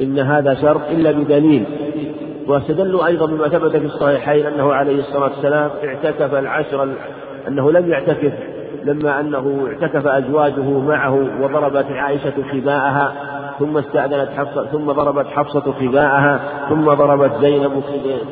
إن 0.00 0.18
هذا 0.18 0.54
شرط 0.54 0.80
إلا 0.90 1.12
بدليل. 1.12 1.64
واستدلوا 2.48 3.06
أيضا 3.06 3.26
بما 3.26 3.48
ثبت 3.48 3.76
في 3.76 3.86
الصحيحين 3.86 4.46
أنه 4.46 4.74
عليه 4.74 4.98
الصلاة 4.98 5.22
والسلام 5.22 5.70
اعتكف 5.84 6.34
العشر 6.34 6.88
أنه 7.48 7.72
لم 7.72 7.90
يعتكف 7.90 8.32
لما 8.84 9.20
أنه 9.20 9.68
اعتكف 9.68 10.06
أزواجه 10.06 10.78
معه 10.78 11.28
وضربت 11.40 11.86
عائشة 11.90 12.34
خباءها 12.52 13.12
ثم 13.58 13.78
استأذنت 13.78 14.28
حفصة 14.36 14.66
ثم 14.66 14.92
ضربت 14.92 15.26
حفصة 15.26 15.72
خباءها 15.72 16.40
ثم 16.68 16.84
ضربت 16.84 17.32
زينب 17.40 17.82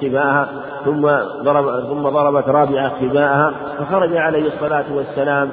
خباءها 0.02 0.49
ثم 0.85 1.02
ضرب 1.43 1.81
ثم 1.88 2.02
ضربت 2.09 2.49
رابعة 2.49 2.93
خباءها 3.00 3.52
فخرج 3.79 4.17
عليه 4.17 4.47
الصلاة 4.47 4.85
والسلام 4.95 5.50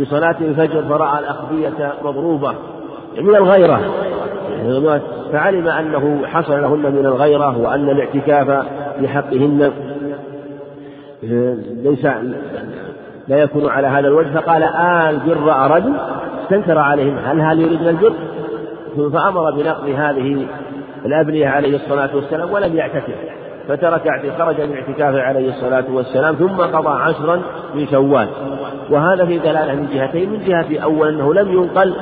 بصلاة 0.00 0.36
الفجر 0.40 0.82
فرأى 0.88 1.18
الأخبية 1.18 1.92
مضروبة 2.04 2.54
من 3.20 3.36
الغيرة. 3.36 3.80
فعلم 5.32 5.68
أنه 5.68 6.26
حصل 6.26 6.62
لهن 6.62 6.92
من 6.92 7.06
الغيرة 7.06 7.58
وأن 7.58 7.88
الاعتكاف 7.88 8.64
لحقهن 9.00 9.72
ليس 11.82 12.06
لا 13.28 13.36
يكون 13.36 13.70
على 13.70 13.86
هذا 13.86 14.08
الوجه. 14.08 14.28
فقال 14.28 14.62
آه 14.62 15.10
البر 15.10 15.52
أرد 15.64 15.92
استنكر 16.42 16.78
عليهم 16.78 17.18
هل 17.18 17.40
هل 17.40 17.60
يريدن 17.60 17.88
البر 17.88 18.12
فأمر 19.12 19.50
بنقض 19.50 19.88
هذه 19.88 20.46
الأبنية 21.04 21.48
عليه 21.48 21.76
الصلاة 21.76 22.16
والسلام 22.16 22.52
ولم 22.52 22.76
يعتكف 22.76 23.14
فترك 23.68 24.32
خرج 24.38 24.60
من 24.60 24.76
اعتكافه 24.76 25.22
عليه 25.22 25.48
الصلاة 25.48 25.84
والسلام 25.90 26.34
ثم 26.34 26.56
قضى 26.56 27.02
عشرا 27.02 27.42
من 27.74 27.86
شوال. 27.86 28.28
وهذا 28.90 29.24
في 29.24 29.38
دلالة 29.38 29.74
من 29.74 29.88
جهتين 29.94 30.30
من 30.30 30.44
جهة 30.44 30.78
أول 30.82 31.08
أنه 31.08 31.34
لم 31.34 31.52
ينقل 31.52 31.94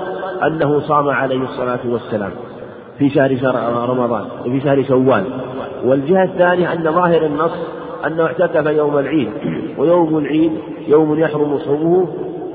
أنه 0.46 0.80
صام 0.80 1.08
عليه 1.08 1.42
الصلاة 1.42 1.78
والسلام. 1.84 2.30
في 2.98 3.10
شهر 3.10 3.30
رمضان 3.88 4.24
في 4.44 4.60
شهر 4.60 4.82
شوال. 4.82 5.24
والجهة 5.84 6.24
الثانية 6.24 6.72
أن 6.72 6.92
ظاهر 6.92 7.26
النص 7.26 7.52
أنه 8.06 8.22
اعتكف 8.24 8.66
يوم 8.66 8.98
العيد 8.98 9.28
ويوم 9.78 10.18
العيد 10.18 10.52
يوم 10.88 11.18
يحرم 11.18 11.58
صومه 11.58 12.06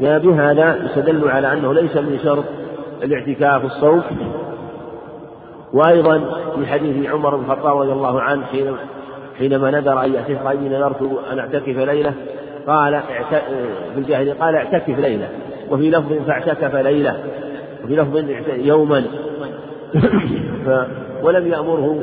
فبهذا 0.01 0.85
يستدل 0.85 1.29
على 1.29 1.53
أنه 1.53 1.73
ليس 1.73 1.97
من 1.97 2.19
شرط 2.23 2.43
الاعتكاف 3.03 3.65
الصوم. 3.65 4.01
وأيضا 5.73 6.21
في 6.55 6.65
حديث 6.67 7.09
عمر 7.09 7.35
بن 7.35 7.43
الخطاب 7.43 7.77
رضي 7.77 7.91
الله 7.91 8.21
عنه 8.21 8.43
حينما 9.39 9.71
نذر 9.71 10.05
أن 10.05 10.13
يعتكف 10.13 10.47
قال 10.47 10.57
إني 10.57 10.69
نذرت 10.69 11.19
أن 11.31 11.39
أعتكف 11.39 11.77
ليلة 11.77 12.13
قال 12.67 13.01
في 13.93 13.99
الجاهلية 13.99 14.33
قال 14.33 14.55
اعتكف 14.55 14.99
ليلة. 14.99 15.29
وفي 15.69 15.89
لفظ 15.89 16.13
فاعتكف 16.27 16.75
ليلة 16.75 17.23
وفي 17.83 17.95
لفظ 17.95 18.23
يوما. 18.57 19.03
ولم 21.23 21.47
يأمره 21.47 21.99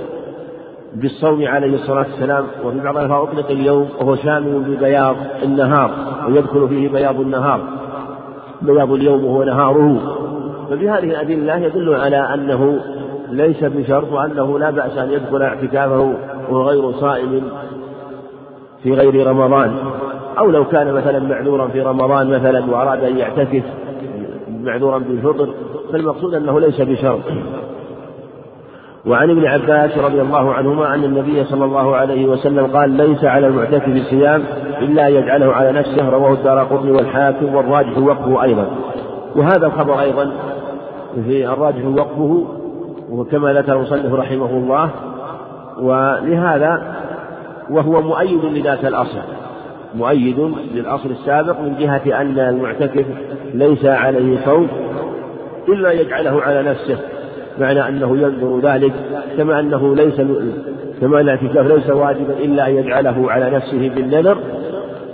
بالصوم 0.95 1.47
عليه 1.47 1.75
الصلاة 1.75 2.07
والسلام 2.12 2.45
وفي 2.64 2.80
بعض 2.80 2.97
الألفاظ 2.97 3.28
أطلق 3.28 3.50
اليوم 3.50 3.88
وهو 4.00 4.16
شامل 4.16 4.61
ببياض 4.61 5.16
النهار 5.42 5.90
ويدخل 6.28 6.68
فيه 6.68 6.88
بياض 6.88 7.21
النهار. 7.21 7.61
بياض 8.62 8.92
اليوم 8.92 9.25
وهو 9.25 9.45
نهاره. 9.45 10.00
فبهذه 10.71 11.04
الأدلة 11.04 11.57
يدل 11.57 11.95
على 11.95 12.16
أنه 12.35 12.80
ليس 13.30 13.64
بشرط 13.64 14.12
وأنه 14.12 14.59
لا 14.59 14.71
بأس 14.71 14.99
أن 14.99 15.12
يدخل 15.12 15.42
اعتكافه 15.42 16.14
وهو 16.49 16.62
غير 16.62 16.92
صائم 16.92 17.42
في 18.83 18.92
غير 18.92 19.26
رمضان. 19.26 19.75
أو 20.38 20.50
لو 20.50 20.64
كان 20.64 20.92
مثلا 20.92 21.18
معذورا 21.18 21.68
في 21.68 21.83
رمضان 21.83 22.30
مثلا 22.30 22.71
وأراد 22.71 23.04
أن 23.04 23.18
يعتكف 23.18 23.62
معذورا 24.61 24.99
بالفطر 24.99 25.49
فالمقصود 25.92 26.35
أنه 26.35 26.61
ليس 26.61 26.80
بشرط. 26.80 27.21
وعن 29.09 29.31
ابن 29.31 29.47
عباس 29.47 29.99
رضي 29.99 30.21
الله 30.21 30.55
عنهما 30.55 30.95
أن 30.95 31.05
النبي 31.05 31.45
صلى 31.45 31.65
الله 31.65 31.97
عليه 31.97 32.27
وسلم 32.27 32.67
قال 32.67 32.91
ليس 32.91 33.25
على 33.25 33.47
المعتكف 33.47 33.88
الصيام 33.88 34.45
إلا 34.81 35.09
يجعله 35.09 35.53
على 35.53 35.73
نفسه. 35.73 36.09
رواه 36.09 36.33
الدار 36.33 36.69
والحاكم 36.73 37.55
والراجح 37.55 37.99
وقفه 37.99 38.43
أيضا. 38.43 38.67
وهذا 39.37 39.67
الخبر 39.67 40.00
أيضا 40.00 40.31
في 41.25 41.53
الراجح 41.53 41.85
وقفه 41.85 42.45
وكما 43.11 43.53
ذكر 43.53 43.73
المصنف 43.73 44.15
رحمه 44.15 44.50
الله. 44.50 44.91
ولهذا 45.81 46.97
وهو 47.71 48.00
مؤيد 48.03 48.45
لذات 48.45 48.85
الأصل. 48.85 49.19
مؤيد 49.95 50.55
للأصل 50.75 51.11
السابق 51.11 51.61
من 51.61 51.77
جهة 51.79 52.21
أن 52.21 52.38
المعتكف 52.38 53.07
ليس 53.55 53.85
عليه 53.85 54.38
صوم 54.45 54.69
إلا 55.69 55.93
يجعله 55.93 56.43
على 56.43 56.62
نفسه. 56.62 56.99
معنى 57.61 57.88
أنه 57.88 58.19
ينظر 58.19 58.61
ذلك 58.61 58.93
كما 59.37 59.61
أنه 59.61 59.97
ليس 59.97 60.21
كما 61.00 61.21
الاعتكاف 61.21 61.67
ليس 61.67 61.91
واجبا 61.91 62.33
إلا 62.45 62.69
أن 62.69 62.75
يجعله 62.75 63.31
على 63.33 63.50
نفسه 63.50 63.91
بالنذر 63.95 64.38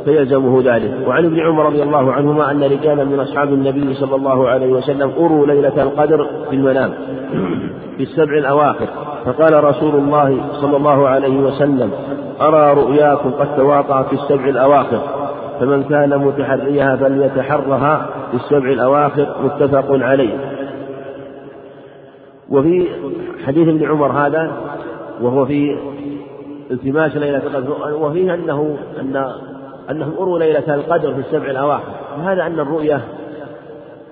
فيلزمه 0.04 0.62
ذلك. 0.64 0.90
وعن 1.06 1.24
ابن 1.24 1.40
عمر 1.40 1.66
رضي 1.66 1.82
الله 1.82 2.12
عنهما 2.12 2.50
أن 2.50 2.64
رجالا 2.64 3.04
من 3.04 3.20
أصحاب 3.20 3.52
النبي 3.52 3.94
صلى 3.94 4.16
الله 4.16 4.48
عليه 4.48 4.66
وسلم 4.72 5.10
أروا 5.18 5.46
ليلة 5.46 5.82
القدر 5.82 6.28
في 6.50 6.56
المنام 6.56 6.90
في 7.96 8.02
السبع 8.02 8.38
الأواخر 8.38 8.86
فقال 9.24 9.64
رسول 9.64 9.94
الله 9.94 10.38
صلى 10.52 10.76
الله 10.76 11.08
عليه 11.08 11.38
وسلم 11.38 11.90
أرى 12.40 12.74
رؤياكم 12.74 13.30
قد 13.30 13.56
تواطأت 13.56 14.06
في 14.06 14.12
السبع 14.12 14.48
الأواخر 14.48 15.00
فمن 15.60 15.82
كان 15.82 16.18
متحريها 16.18 16.96
فليتحرها 16.96 18.06
في 18.30 18.36
السبع 18.36 18.68
الأواخر 18.68 19.26
متفق 19.44 19.86
عليه. 19.90 20.53
وفي 22.54 22.86
حديث 23.46 23.68
ابن 23.68 23.86
عمر 23.86 24.12
هذا 24.12 24.52
وهو 25.22 25.46
في 25.46 25.76
التماس 26.70 27.16
ليلة 27.16 27.38
القدر 27.38 27.94
وفيه 27.94 28.34
أنه 28.34 28.76
أن 29.00 29.26
أنهم 29.90 30.12
أروا 30.18 30.38
ليلة 30.38 30.74
القدر 30.74 31.14
في 31.14 31.20
السبع 31.20 31.50
الأواخر. 31.50 31.92
وهذا 32.18 32.46
أن 32.46 32.60
الرؤية 32.60 33.00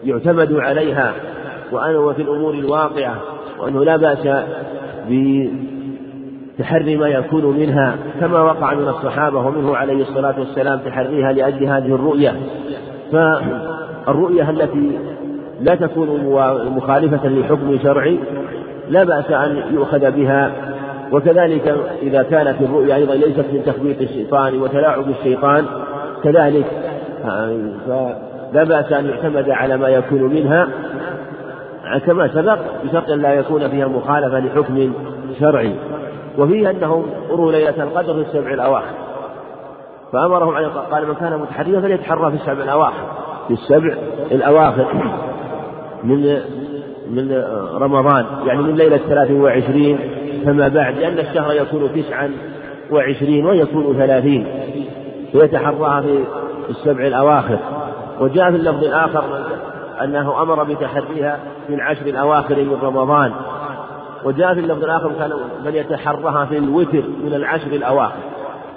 يعتمد 0.05 0.53
عليها 0.53 1.15
وفي 1.73 2.23
الأمور 2.23 2.55
الواقعة 2.55 3.17
وأنه 3.61 3.85
لا 3.85 3.97
بأس 3.97 4.29
بتحري 6.59 6.97
ما 6.97 7.09
يكون 7.09 7.59
منها 7.59 7.97
كما 8.21 8.43
وقع 8.43 8.75
من 8.75 8.89
الصحابة 8.89 9.39
ومنه 9.39 9.77
عليه 9.77 10.03
الصلاة 10.03 10.35
والسلام 10.39 10.79
تحريها 10.79 11.33
لأجل 11.33 11.65
هذه 11.65 11.95
الرؤية. 11.95 12.37
فالرؤية 13.13 14.51
التي 14.51 14.99
لا 15.61 15.75
تكون 15.75 16.09
مخالفة 16.77 17.29
لحكم 17.29 17.79
شرعي 17.83 18.19
لا 18.89 19.05
بأس 19.05 19.31
أن 19.31 19.63
يؤخذ 19.75 20.11
بها 20.11 20.53
وكذلك 21.13 21.77
إذا 22.03 22.23
كانت 22.23 22.61
الرؤيا 22.61 22.97
أيضا 22.97 23.15
ليست 23.15 23.47
من 23.53 23.63
تخبيط 23.67 24.01
الشيطان 24.01 24.63
وتلاعب 24.63 25.11
الشيطان 25.11 25.67
كذلك 26.25 26.67
فلا 27.87 28.65
بأس 28.65 28.93
أن 28.93 29.07
يعتمد 29.09 29.51
على 29.51 29.77
ما 29.77 29.89
يكون 29.89 30.23
منها 30.23 30.69
كما 32.07 32.29
سبق 32.29 32.59
بشرط 32.85 33.09
لا 33.09 33.35
يكون 33.35 33.69
فيها 33.69 33.87
مخالفة 33.87 34.39
لحكم 34.39 34.93
شرعي. 35.41 35.75
وفيه 36.39 36.71
أنهم 36.71 37.07
أروا 37.31 37.53
ليلة 37.53 37.83
القدر 37.83 38.15
في 38.15 38.21
السبع 38.21 38.55
الأواخر. 38.55 38.95
فأمرهم 40.13 40.55
عليه 40.55 40.67
قال 40.67 41.09
من 41.09 41.15
كان 41.15 41.39
متحريا 41.39 41.81
فليتحرى 41.81 42.31
في 42.31 42.37
السبع 42.37 42.65
الأواخر. 42.65 43.07
في 43.49 43.55
السبع 43.55 43.95
الأواخر. 44.33 44.87
من 46.05 46.41
من 47.11 47.45
رمضان 47.75 48.25
يعني 48.47 48.63
من 48.63 48.77
ليلة 48.77 48.97
ثلاث 48.97 49.31
وعشرين 49.31 49.99
فما 50.45 50.69
بعد 50.69 50.99
لأن 50.99 51.19
الشهر 51.19 51.53
يكون 51.53 52.03
تسعا 52.03 52.31
وعشرين 52.91 53.47
ويكون 53.47 53.97
ثلاثين 53.97 54.47
فيتحراها 55.33 56.01
في 56.01 56.25
السبع 56.71 57.07
الأواخر. 57.07 57.59
وجاء 58.21 58.51
في 58.51 58.57
اللفظ 58.57 58.85
الآخر 58.85 59.25
أنه 60.03 60.43
أمر 60.43 60.65
بتحريها 60.65 61.39
في 61.67 61.75
العشر 61.75 62.07
الأواخر 62.07 62.57
من 62.57 62.79
رمضان. 62.83 63.33
وجاء 64.25 64.55
في 64.55 64.61
اللفظ 64.61 64.85
الآخر 64.85 65.13
كان 65.19 65.33
بل 65.65 65.77
يتحرها 65.77 66.45
في 66.45 66.59
الوتر 66.59 67.03
من 67.25 67.35
العشر 67.35 67.67
الأواخر. 67.67 68.19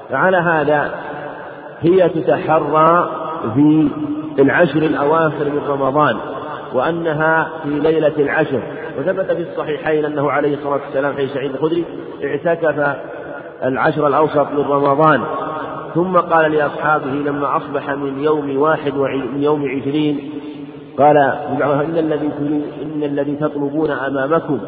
فعلى 0.10 0.38
هذا 0.38 0.91
هي 1.82 2.10
تتحرى 2.10 3.10
في 3.55 3.88
العشر 4.39 4.79
الأواخر 4.79 5.46
من 5.46 5.62
رمضان. 5.67 6.17
وأنها 6.75 7.50
في 7.63 7.70
ليلة 7.70 8.13
العشر. 8.17 8.62
وثبت 9.00 9.32
في 9.32 9.41
الصحيحين 9.41 10.05
أنه 10.05 10.32
عليه 10.32 10.53
الصلاة 10.53 10.79
والسلام 10.86 11.13
حين 11.15 11.27
سعيد 11.27 11.51
الخدري 11.51 11.86
اعتكف 12.24 12.96
العشر 13.63 14.08
الأوسط 14.08 14.51
من 14.51 14.60
رمضان. 14.60 15.22
ثم 15.96 16.17
قال 16.17 16.51
لأصحابه 16.51 17.12
لما 17.12 17.58
أصبح 17.58 17.89
من 17.89 18.24
يوم 18.24 18.58
واحد 18.58 18.94
من 18.94 19.44
يوم 19.44 19.65
عشرين 19.65 20.29
قال 20.98 21.17
إن 21.17 21.98
الذي 21.98 22.32
إن 22.84 23.03
الذي 23.03 23.36
تطلبون 23.36 23.91
أمامكم. 23.91 24.60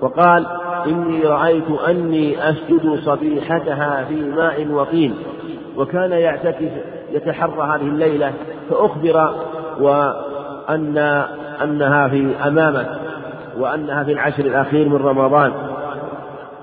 وقال 0.00 0.46
إني 0.86 1.22
رأيت 1.22 1.70
أني 1.88 2.50
أسجد 2.50 3.00
صبيحتها 3.04 4.04
في 4.04 4.14
ماء 4.14 4.66
وطين. 4.70 5.14
وكان 5.76 6.12
يعتكف 6.12 6.72
يتحرى 7.12 7.62
هذه 7.62 7.88
الليلة 7.88 8.32
فأخبر 8.70 9.34
وأن 10.68 10.98
أنها 11.62 12.08
في 12.08 12.34
أمامك 12.46 12.88
وأنها 13.58 14.04
في 14.04 14.12
العشر 14.12 14.44
الأخير 14.44 14.88
من 14.88 14.96
رمضان. 14.96 15.52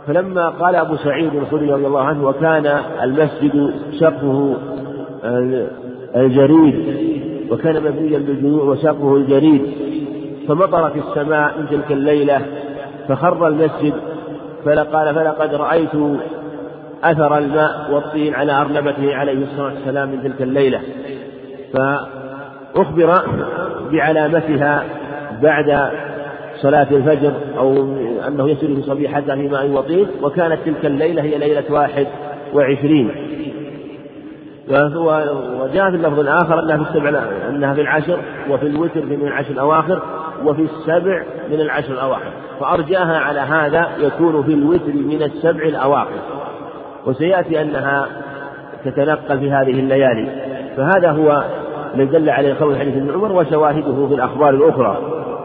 فلما 0.07 0.49
قال 0.49 0.75
أبو 0.75 0.95
سعيد 0.95 1.35
الخدري 1.35 1.71
رضي 1.71 1.87
الله 1.87 2.01
عنه 2.01 2.27
وكان 2.27 2.79
المسجد 3.03 3.73
سقفه 3.99 4.55
الجريد 6.15 6.75
وكان 7.51 7.83
مبنيا 7.83 8.19
بالجذوع 8.19 8.63
وسقفه 8.63 9.15
الجريد 9.15 9.61
فمطر 10.47 10.89
في 10.89 10.99
السماء 10.99 11.57
من 11.59 11.67
تلك 11.69 11.91
الليلة 11.91 12.41
فخر 13.07 13.47
المسجد 13.47 13.93
فقال 14.65 15.15
فلقد 15.15 15.53
رأيت 15.53 15.95
أثر 17.03 17.37
الماء 17.37 17.91
والطين 17.91 18.33
على 18.33 18.51
أرنبته 18.51 19.15
عليه 19.15 19.43
الصلاة 19.43 19.73
والسلام 19.73 20.09
من 20.09 20.23
تلك 20.23 20.41
الليلة. 20.41 20.79
فأخبر 22.75 23.21
بعلامتها 23.91 24.83
بعد 25.41 25.91
صلاة 26.61 26.87
الفجر 26.91 27.33
أو 27.57 27.73
أنه 28.27 28.49
يسير 28.49 28.75
في 28.75 28.81
صبيحته 28.81 29.35
في 29.35 29.47
ماء 29.47 29.67
وطين 29.67 30.07
وكانت 30.21 30.57
تلك 30.65 30.85
الليلة 30.85 31.21
هي 31.21 31.37
ليلة 31.37 31.63
واحد 31.69 32.07
وعشرين. 32.53 33.11
وجاء 35.61 35.89
في 35.89 35.95
اللفظ 35.95 36.19
الآخر 36.19 36.59
أنها 36.59 36.77
في 36.77 36.89
السبع 36.89 37.23
أنها 37.49 37.73
في 37.73 37.81
العشر 37.81 38.19
وفي 38.49 38.67
الوتر 38.67 39.05
من 39.05 39.27
العشر 39.27 39.51
الأواخر 39.51 40.01
وفي 40.45 40.61
السبع 40.61 41.23
من 41.51 41.61
العشر 41.61 41.93
الأواخر. 41.93 42.31
فأرجاها 42.59 43.17
على 43.19 43.39
هذا 43.39 43.87
يكون 43.99 44.43
في 44.43 44.53
الوتر 44.53 44.93
من 44.93 45.23
السبع 45.23 45.63
الأواخر. 45.63 46.19
وسيأتي 47.05 47.61
أنها 47.61 48.07
تتنقل 48.85 49.39
في 49.39 49.51
هذه 49.51 49.79
الليالي. 49.79 50.29
فهذا 50.77 51.11
هو 51.11 51.43
الذي 51.95 52.05
دل 52.05 52.29
عليه 52.29 52.53
قول 52.59 52.79
حديث 52.79 52.95
ابن 52.95 53.11
عمر 53.13 53.31
وشواهده 53.31 54.07
في 54.07 54.13
الأخبار 54.13 54.49
الأخرى. 54.49 54.97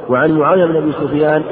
وعن 0.09 0.39
معاوية 0.39 0.65
بن 0.65 0.77
أبي 0.77 0.93
سفيان 0.93 1.43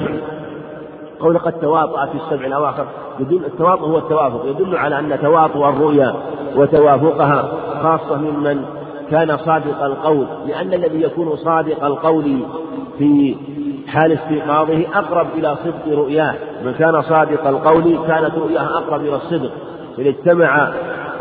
قول 1.20 1.38
قد 1.38 1.52
تواطأ 1.52 2.06
في 2.06 2.14
السبع 2.14 2.46
الأواخر. 2.46 2.84
يدل 3.20 3.44
التواطؤ 3.46 3.84
هو 3.84 3.98
التوافق. 3.98 4.46
يدل 4.46 4.76
على 4.76 4.98
أن 4.98 5.18
تواطؤ 5.22 5.68
الرؤيا 5.68 6.14
وتوافقها 6.56 7.48
خاصة 7.82 8.16
ممن 8.16 8.64
كان 9.10 9.36
صادق 9.36 9.84
القول. 9.84 10.26
لأن 10.46 10.74
الذي 10.74 11.02
يكون 11.02 11.36
صادق 11.36 11.84
القول 11.84 12.38
في 12.98 13.36
حال 13.86 14.12
استيقاظه 14.12 14.84
أقرب 14.94 15.26
إلى 15.36 15.56
صدق 15.64 15.98
رؤياه. 15.98 16.34
من 16.64 16.72
كان 16.72 17.02
صادق 17.02 17.46
القول 17.46 17.98
كانت 18.06 18.34
رؤياه 18.34 18.78
أقرب 18.78 19.00
إلى 19.00 19.16
الصدق. 19.16 19.50
إذا 19.98 20.08
اجتمع 20.08 20.72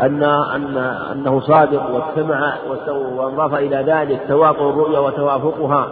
أن 0.02 0.22
أن 0.22 0.76
أنه 1.12 1.40
صادق 1.40 1.90
واجتمع 1.90 2.54
وأضاف 2.88 3.54
إلى 3.54 3.76
ذلك 3.76 4.20
تواطؤ 4.28 4.70
الرؤيا 4.70 4.98
وتوافقها 4.98 5.88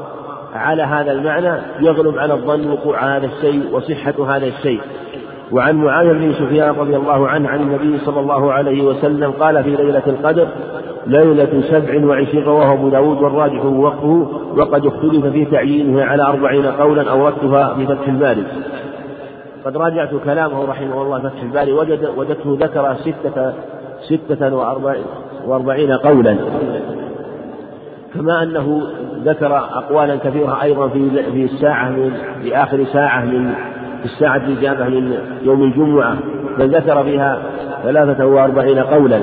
على 0.54 0.82
هذا 0.82 1.12
المعنى 1.12 1.62
يغلب 1.80 2.18
على 2.18 2.34
الظن 2.34 2.70
وقوع 2.70 3.16
هذا 3.16 3.26
الشيء 3.26 3.74
وصحة 3.74 4.36
هذا 4.36 4.46
الشيء. 4.46 4.80
وعن 5.52 5.76
معاذ 5.76 6.12
بن 6.12 6.32
سفيان 6.32 6.74
رضي 6.74 6.96
الله 6.96 7.28
عنه 7.28 7.48
عن 7.48 7.60
النبي 7.60 7.98
صلى 7.98 8.20
الله 8.20 8.52
عليه 8.52 8.82
وسلم 8.82 9.30
قال 9.30 9.64
في 9.64 9.70
ليلة 9.70 10.02
القدر 10.06 10.48
ليلة 11.06 11.62
سبع 11.70 12.06
وعشرين 12.06 12.44
رواه 12.44 12.72
أبو 12.72 12.88
داود 12.88 13.22
والراجح 13.22 13.64
وقفه 13.64 14.28
وقد 14.56 14.86
اختلف 14.86 15.26
في 15.26 15.44
تعيينها 15.44 16.04
على 16.04 16.22
أربعين 16.22 16.66
قولا 16.66 17.10
أوردتها 17.10 17.74
في 17.74 17.86
فتح 17.86 18.08
الباري. 18.08 18.44
قد 19.64 19.76
راجعت 19.76 20.10
كلامه 20.24 20.64
رحمه 20.64 21.02
الله 21.02 21.18
فتح 21.18 21.42
الباري 21.42 21.72
وجد 21.72 22.08
وجدته 22.16 22.56
ذكر 22.60 22.94
ستة 22.94 23.52
ستة 24.02 24.56
وأربعين, 25.46 25.92
قولا. 25.92 26.36
كما 28.14 28.42
أنه 28.42 28.82
ذكر 29.24 29.56
أقوالا 29.56 30.16
كثيرة 30.16 30.62
أيضا 30.62 30.88
في 30.88 31.10
في 31.32 31.44
الساعة 31.44 31.90
من 31.90 32.12
في 32.42 32.56
آخر 32.56 32.84
ساعة 32.84 33.24
من 33.24 33.54
في 34.00 34.04
الساعة 34.04 34.36
الإجابة 34.36 34.84
من 34.84 35.18
يوم 35.42 35.62
الجمعة 35.62 36.16
بل 36.58 36.76
ذكر 36.76 37.04
فيها 37.04 37.38
ثلاثة 37.82 38.26
وأربعين 38.26 38.78
قولا. 38.78 39.20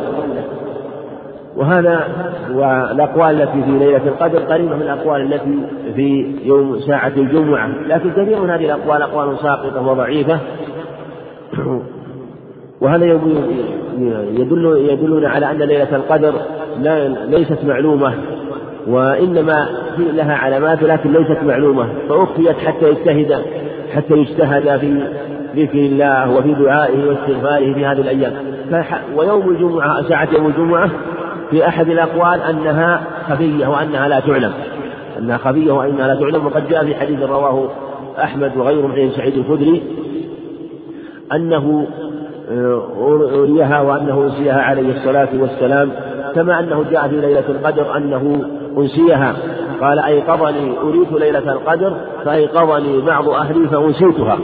وهذا 1.56 2.08
والأقوال 2.54 3.42
التي 3.42 3.64
في 3.64 3.72
ليلة 3.72 4.08
القدر 4.08 4.40
قريبة 4.40 4.76
من 4.76 4.82
الأقوال 4.82 5.34
التي 5.34 5.60
في 5.96 6.36
يوم 6.44 6.80
ساعة 6.80 7.12
الجمعة. 7.18 7.70
لكن 7.88 8.12
كثير 8.12 8.42
من 8.42 8.50
هذه 8.50 8.66
الأقوال 8.66 9.02
أقوال 9.02 9.38
ساقطة 9.38 9.88
وضعيفة. 9.88 10.40
وهذا 12.82 13.06
يدل 13.06 14.88
يدلنا 14.90 15.30
على 15.30 15.52
أن 15.52 15.58
ليلة 15.58 15.96
القدر 15.96 16.34
ليست 17.28 17.58
معلومة 17.66 18.14
وإنما 18.88 19.68
لها 19.98 20.34
علامات 20.34 20.84
لكن 20.84 21.14
ليست 21.14 21.44
معلومة. 21.44 21.88
فأخفيت 22.10 22.58
حتى 22.58 22.90
يجتهد 22.90 23.42
حتى 23.96 24.14
يجتهد 24.14 24.80
في 24.80 25.02
ذكر 25.56 25.78
الله 25.80 26.32
وفي 26.32 26.54
دعائه 26.54 27.08
واستغفاره 27.08 27.74
في 27.74 27.86
هذه 27.86 28.02
الأيام. 28.02 28.34
ويوم 29.16 29.50
الجمعة 29.50 30.10
ساعة 30.10 30.30
يوم 30.34 30.48
الجمعة 30.48 30.90
في 31.52 31.68
أحد 31.68 31.90
الأقوال 31.90 32.42
أنها 32.42 33.02
خفية 33.30 33.68
وأنها 33.68 34.08
لا 34.08 34.20
تعلم. 34.20 34.52
أنها 35.20 35.38
خفية 35.38 35.72
وأنها 35.72 36.08
لا 36.08 36.16
تعلم. 36.16 36.46
وقد 36.46 36.70
جاء 36.70 36.86
في 36.86 36.96
حديث 36.96 37.22
رواه 37.24 37.70
أحمد 38.24 38.58
وغيره 38.58 38.88
من 38.88 39.12
سعيد 39.12 39.38
الخدري 39.38 39.84
أنه 41.34 41.88
أريها 42.50 43.82
وأنه 43.82 44.24
أنسيها 44.24 44.62
عليه 44.62 44.92
الصلاة 44.92 45.30
والسلام 45.40 45.92
كما 46.36 46.60
أنه 46.60 46.86
جاء 46.92 47.08
في 47.08 47.22
ليلة 47.22 47.44
القدر 47.50 47.98
أنه 47.98 48.42
أنسيها. 48.78 49.34
قال 49.82 50.00
أيقظني 50.00 50.78
أريت 50.78 51.12
ليلة 51.12 51.52
القدر 51.52 51.94
فأيقظني 52.26 53.02
بعض 53.02 53.30
أهلي 53.30 53.68
فأنسيتها. 53.68 54.38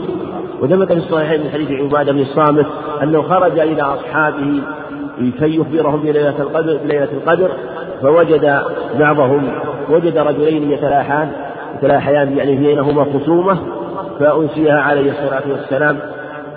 وثبت 0.60 0.92
في 0.92 0.98
الصحيحين 0.98 1.40
من 1.40 1.50
حديث 1.50 1.70
عبادة 1.70 2.12
بن 2.12 2.20
الصامت 2.20 2.66
أنه 3.02 3.22
خرج 3.22 3.58
إلى 3.58 3.82
أصحابه 3.82 4.62
كي 5.38 5.56
يخبرهم 5.56 6.00
بليلة 6.00 6.40
القدر 6.40 6.76
بليلة 6.84 7.08
القدر 7.12 7.50
فوجد 8.02 8.60
بعضهم 8.98 9.52
وجد 9.90 10.18
رجلين 10.18 10.70
يتلاحان 10.70 11.30
يتلاحيان 11.76 12.38
يعني 12.38 12.56
بينهما 12.56 13.04
خصومة 13.04 13.58
فأنسيها 14.20 14.80
عليه 14.80 15.10
الصلاة 15.10 15.42
والسلام. 15.50 15.98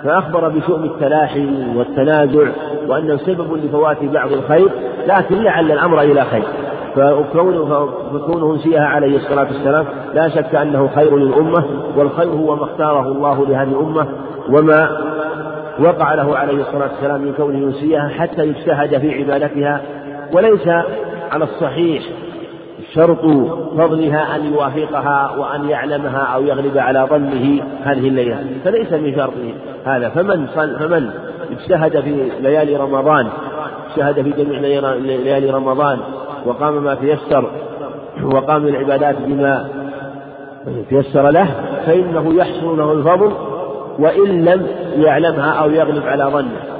فأخبر 0.04 0.48
بشؤم 0.48 0.84
التلاحي 0.84 1.48
والتنازع 1.76 2.48
وأنه 2.88 3.16
سبب 3.16 3.52
لفوات 3.64 4.04
بعض 4.04 4.32
الخير 4.32 4.68
لكن 5.06 5.42
لعل 5.42 5.72
الأمر 5.72 6.00
إلى 6.00 6.24
خير. 6.24 6.44
فكونه 6.96 7.88
فكونه 8.12 8.54
انسيها 8.54 8.86
عليه 8.86 9.16
الصلاة 9.16 9.46
والسلام 9.46 9.84
لا 10.14 10.28
شك 10.28 10.54
أنه 10.54 10.88
خير 10.94 11.16
للأمة 11.16 11.64
والخير 11.96 12.28
هو 12.28 12.56
ما 12.56 12.64
اختاره 12.64 13.06
الله 13.08 13.46
لهذه 13.46 13.68
الأمة 13.68 14.06
وما 14.48 14.90
وقع 15.80 16.14
له 16.14 16.36
عليه 16.36 16.60
الصلاة 16.60 16.88
والسلام 16.92 17.20
من 17.20 17.32
كونه 17.32 17.58
ينسيها 17.58 18.08
حتى 18.08 18.46
يجتهد 18.46 18.98
في 18.98 19.14
عبادتها 19.14 19.80
وليس 20.32 20.68
على 21.32 21.44
الصحيح 21.44 22.02
شرط 22.94 23.24
فضلها 23.78 24.36
أن 24.36 24.52
يوافقها 24.52 25.36
وأن 25.38 25.68
يعلمها 25.68 26.20
أو 26.34 26.42
يغلب 26.42 26.78
على 26.78 27.06
ظنه 27.10 27.62
هذه 27.82 28.08
الليلة. 28.08 28.44
فليس 28.64 28.92
من 28.92 29.14
شرطه 29.16 29.52
هذا. 29.84 30.08
فمن 30.08 30.46
فمن 30.78 31.10
اجتهد 31.50 32.00
في 32.00 32.30
ليالي 32.40 32.76
رمضان 32.76 33.28
اجتهد 33.90 34.22
في 34.22 34.44
جميع 34.44 34.94
ليالي 34.94 35.50
رمضان 35.50 35.98
وقام 36.46 36.84
ما 36.84 36.94
تيسر 36.94 37.50
وقام 38.22 38.66
العبادات 38.66 39.16
بما 39.26 39.68
تيسر 40.88 41.30
له 41.30 41.48
فإنه 41.86 42.34
يحصل 42.34 42.78
له 42.78 42.92
الفضل 42.92 43.32
وإن 43.98 44.44
لم 44.44 44.66
يعلمها 44.96 45.50
أو 45.50 45.70
يغلب 45.70 46.06
على 46.06 46.24
ظنه. 46.24 46.77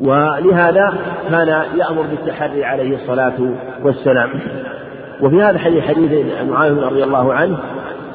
ولهذا 0.00 0.94
كان 1.30 1.48
يأمر 1.78 2.02
بالتحري 2.02 2.64
عليه 2.64 2.94
الصلاة 2.96 3.34
والسلام. 3.84 4.30
وفي 5.20 5.36
هذا 5.36 5.50
الحديث 5.50 5.84
حديث 5.84 6.26
معاذ 6.48 6.78
رضي 6.78 7.04
الله 7.04 7.34
عنه 7.34 7.58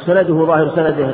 سنده 0.05 0.45
ظاهر 0.45 0.69
سنده 0.75 1.07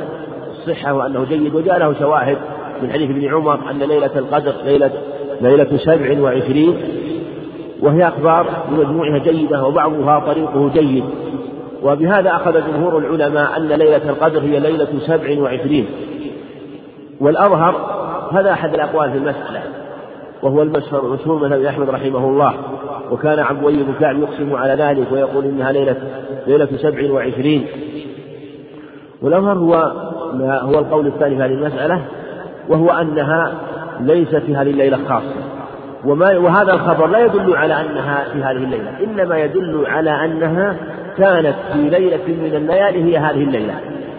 الصحة 0.50 0.94
وأنه 0.94 1.24
جيد 1.24 1.54
وجاء 1.54 1.78
له 1.78 1.94
شواهد 1.98 2.36
من 2.82 2.92
حديث 2.92 3.10
ابن 3.10 3.34
عمر 3.34 3.70
أن 3.70 3.78
ليلة 3.78 4.10
القدر 4.16 4.52
ليلة 4.64 4.90
ليلة 5.40 5.76
سبع 5.76 6.20
وعشرين 6.20 6.76
وهي 7.80 8.08
أخبار 8.08 8.46
بمجموعها 8.68 9.18
جيدة 9.18 9.64
وبعضها 9.64 10.20
طريقه 10.20 10.70
جيد. 10.74 11.04
وبهذا 11.82 12.30
أخذ 12.30 12.60
جمهور 12.66 12.98
العلماء 12.98 13.56
أن 13.56 13.68
ليلة 13.68 14.10
القدر 14.10 14.40
هي 14.40 14.60
ليلة 14.60 14.88
سبع 15.06 15.40
وعشرين. 15.42 15.86
والأظهر 17.20 17.74
هذا 18.32 18.52
أحد 18.52 18.74
الأقوال 18.74 19.10
في 19.10 19.18
المسألة. 19.18 19.62
وهو 20.44 20.62
المشهور 20.62 21.12
مشهور 21.12 21.48
مذهب 21.48 21.64
أحمد 21.64 21.90
رحمه 21.90 22.28
الله. 22.28 22.54
وكان 23.10 23.38
عبد 23.38 23.64
بن 23.64 23.94
كعب 24.00 24.18
يقسم 24.18 24.54
على 24.54 24.82
ذلك 24.82 25.12
ويقول 25.12 25.44
إنها 25.44 25.72
ليلة 25.72 25.96
ليلة 26.46 26.68
سبع 26.76 27.12
وعشرين. 27.12 27.66
والأظهر 29.22 29.58
هو 29.58 29.74
هو 30.42 30.78
القول 30.78 31.06
الثاني 31.06 31.36
في 31.36 31.42
هذه 31.42 31.50
المسألة 31.50 32.00
وهو 32.68 32.90
أنها 32.90 33.52
ليست 34.00 34.36
في 34.36 34.56
هذه 34.56 34.70
الليلة 34.70 34.98
خاصة. 35.08 35.34
وما 36.04 36.38
وهذا 36.38 36.72
الخبر 36.72 37.06
لا 37.06 37.24
يدل 37.24 37.56
على 37.56 37.74
أنها 37.80 38.24
في 38.32 38.38
هذه 38.38 38.64
الليلة 38.64 38.90
إنما 39.04 39.38
يدل 39.38 39.86
على 39.86 40.24
أنها 40.24 40.76
كانت 41.16 41.54
في 41.72 41.78
ليلة 41.78 42.26
من 42.28 42.54
الليالي 42.54 43.04
هي 43.04 43.18
هذه 43.18 43.42
الليلة. 43.42 43.74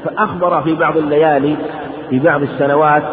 فأخبر 0.05 0.61
في 0.61 0.75
بعض 0.75 0.97
الليالي 0.97 1.55
في 2.09 2.19
بعض 2.19 2.41
السنوات 2.41 3.03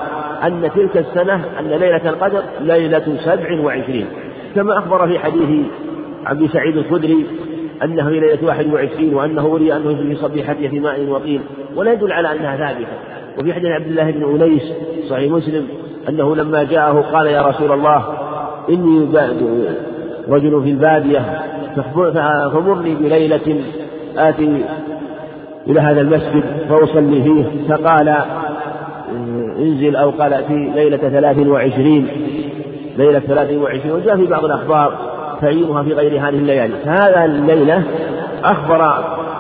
أن 0.45 0.71
تلك 0.75 0.97
السنة 0.97 1.45
أن 1.61 1.69
ليلة 1.69 2.09
القدر 2.09 2.43
ليلة 2.61 3.17
سبع 3.25 3.61
وعشرين. 3.61 4.07
كما 4.55 4.79
أخبر 4.79 5.09
في 5.09 5.19
حديث 5.19 5.67
عبد 6.27 6.47
سعيد 6.47 6.77
الخدري 6.77 7.27
أنه 7.85 8.09
في 8.09 8.21
ليلة 8.21 8.39
واحد 8.43 8.73
وعشرين 8.73 9.15
وأنه 9.15 9.47
ولي 9.47 9.77
أنه 9.77 9.95
في 9.95 10.17
صبيحته 10.17 10.69
في 10.69 10.81
ماء 10.81 11.05
وطين 11.09 11.41
ولا 11.77 11.93
يدل 11.93 12.13
على 12.13 12.33
أنها 12.33 12.57
ثابتة. 12.57 12.87
وفي 13.39 13.55
حديث 13.55 13.71
عبد 13.71 13.87
الله 13.87 14.11
بن 14.11 14.43
أنيس 14.43 14.73
صحيح 15.09 15.33
مسلم 15.33 15.67
أنه 16.09 16.37
لما 16.37 16.63
جاءه 16.63 17.01
قال 17.13 17.27
يا 17.27 17.43
رسول 17.43 17.73
الله 17.73 18.05
إني 18.71 19.09
رجل 20.29 20.63
في 20.63 20.71
البادية 20.71 21.41
فمرني 22.53 22.95
بليلة 22.95 23.65
آتي 24.17 24.65
إلى 25.67 25.81
هذا 25.81 26.01
المسجد 26.01 26.45
فأصلي 26.69 27.23
فيه 27.23 27.45
فقال 27.69 28.15
انزل 29.63 29.97
أو 29.97 30.11
قال 30.11 30.45
في 30.49 30.73
ليلة 30.75 30.97
ثلاث 30.97 31.47
وعشرين 31.47 32.09
ليلة 32.97 33.19
ثلاث 33.19 33.53
وعشرين 33.53 33.93
وجاء 33.93 34.17
في 34.17 34.27
بعض 34.27 34.45
الأخبار 34.45 34.95
تعيينها 35.41 35.83
في 35.83 35.93
غير 35.93 36.13
هذه 36.13 36.29
الليالي. 36.29 36.75
فهذا 36.85 37.25
الليلة 37.25 37.83
أخبر 38.45 38.83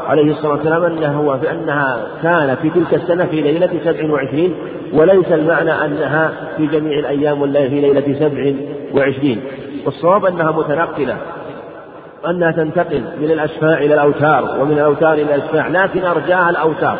عليه 0.07 0.33
الصلاة 0.33 0.53
والسلام 0.53 0.85
أنه 0.85 1.39
في 1.41 1.51
أنها 1.51 2.07
كانت 2.23 2.59
في 2.63 2.71
تلك 2.71 2.95
السنة 2.95 3.27
في 3.27 3.41
ليلة 3.41 3.71
سبع 3.85 4.13
وعشرين 4.13 4.55
وليس 4.93 5.33
المعنى 5.33 5.85
أنها 5.85 6.33
في 6.57 6.67
جميع 6.67 6.99
الأيام 6.99 7.43
والليل 7.43 7.71
في 7.71 7.81
ليلة 7.81 8.19
سبع 8.19 8.53
وعشرين. 8.95 9.41
والصواب 9.87 10.25
أنها 10.25 10.51
متنقلة 10.51 11.17
أنها 12.31 12.51
تنتقل 12.51 13.03
من 13.21 13.31
الأشفاع 13.31 13.79
إلى 13.79 13.95
الأوتار 13.95 14.61
ومن 14.61 14.73
الأوتار 14.73 15.13
إلى 15.13 15.35
الأشفاع 15.35 15.69
لكن 15.69 16.05
أرجاها 16.05 16.51
الأوتار. 16.51 16.97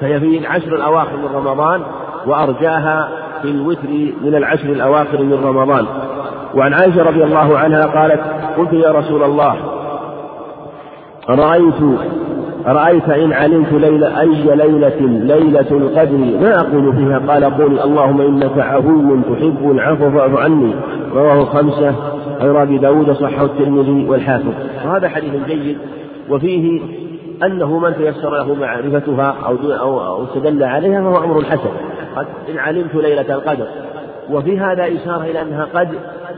فهي 0.00 0.20
في 0.20 0.38
العشر 0.38 0.74
الأواخر 0.74 1.16
من 1.16 1.28
رمضان 1.34 1.82
وأرجاها 2.28 3.08
في 3.42 3.50
الوتر 3.50 3.88
من 4.24 4.34
العشر 4.34 4.68
الأواخر 4.68 5.22
من 5.22 5.40
رمضان. 5.44 5.84
وعن 6.54 6.72
عائشة 6.72 7.02
رضي 7.02 7.24
الله 7.24 7.58
عنها 7.58 7.86
قالت 7.86 8.20
قلت 8.58 8.72
يا 8.72 8.92
رسول 8.92 9.22
الله 9.22 9.56
أرأيت 11.30 11.98
أرأيت 12.66 13.08
إن 13.08 13.32
علمت 13.32 13.72
ليلة 13.72 14.20
أي 14.20 14.56
ليلة 14.56 15.00
ليلة 15.00 15.70
القدر 15.70 16.18
ما 16.40 16.60
أقول 16.60 16.96
فيها؟ 16.96 17.18
قال 17.18 17.44
قولي 17.44 17.84
اللهم 17.84 18.20
إنك 18.20 18.58
عفو 18.58 19.16
تحب 19.16 19.70
العفو 19.70 20.10
فاعف 20.10 20.36
عني. 20.36 20.74
رواه 21.14 21.44
خمسة 21.44 21.94
غير 22.40 22.62
أبي 22.62 22.78
داود 22.78 23.12
صحه 23.12 23.44
الترمذي 23.44 24.08
والحاكم 24.08 24.52
وهذا 24.86 25.08
حديث 25.08 25.32
جيد 25.46 25.78
وفيه 26.30 26.80
أنه 27.42 27.78
من 27.78 27.94
تيسر 27.94 28.30
له 28.30 28.54
معرفتها 28.54 29.36
أو 29.46 29.56
أو 29.72 30.06
أو 30.06 30.24
استدل 30.24 30.64
عليها 30.64 31.02
فهو 31.02 31.24
أمر 31.24 31.44
حسن. 31.44 31.70
قد 32.16 32.26
إن 32.50 32.58
علمت 32.58 32.94
ليلة 32.94 33.34
القدر. 33.34 33.66
وفي 34.30 34.60
هذا 34.60 34.84
إشارة 34.84 35.22
إلى 35.22 35.42
أنها 35.42 35.66
قد 35.74 35.88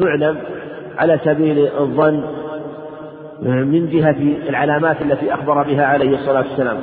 تعلم 0.01 0.37
على 0.99 1.19
سبيل 1.25 1.69
الظن 1.81 2.23
من 3.43 3.91
جهة 3.91 4.49
العلامات 4.49 5.03
التي 5.03 5.35
أخبر 5.35 5.63
بها 5.63 5.87
عليه 5.87 6.15
الصلاة 6.15 6.45
والسلام. 6.49 6.77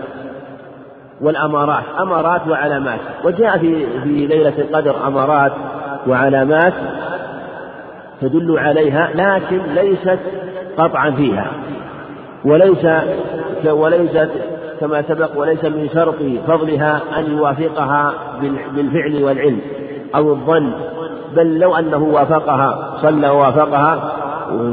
والأمارات. 1.21 1.83
أمارات 1.99 2.47
وعلامات. 2.47 2.99
وجاء 3.23 3.57
في 3.57 3.85
في 4.03 4.25
ليلة 4.25 4.53
القدر 4.57 5.07
أمارات 5.07 5.51
وعلامات 6.07 6.73
تدل 8.21 8.59
عليها 8.59 9.09
لكن 9.15 9.61
ليست 9.75 10.19
قطعا 10.77 11.11
فيها. 11.11 11.51
وليس 12.47 12.85
وليست 13.65 14.29
كما 14.79 15.01
سبق 15.01 15.29
وليس 15.35 15.65
من 15.65 15.89
شرط 15.93 16.15
فضلها 16.47 17.01
أن 17.17 17.37
يوافقها 17.37 18.13
بالفعل 18.75 19.23
والعلم 19.23 19.59
أو 20.15 20.31
الظن 20.31 20.71
بل 21.35 21.59
لو 21.59 21.75
أنه 21.75 22.03
وافقها 22.03 22.97
صلى 23.01 23.29
ووافقها 23.29 24.13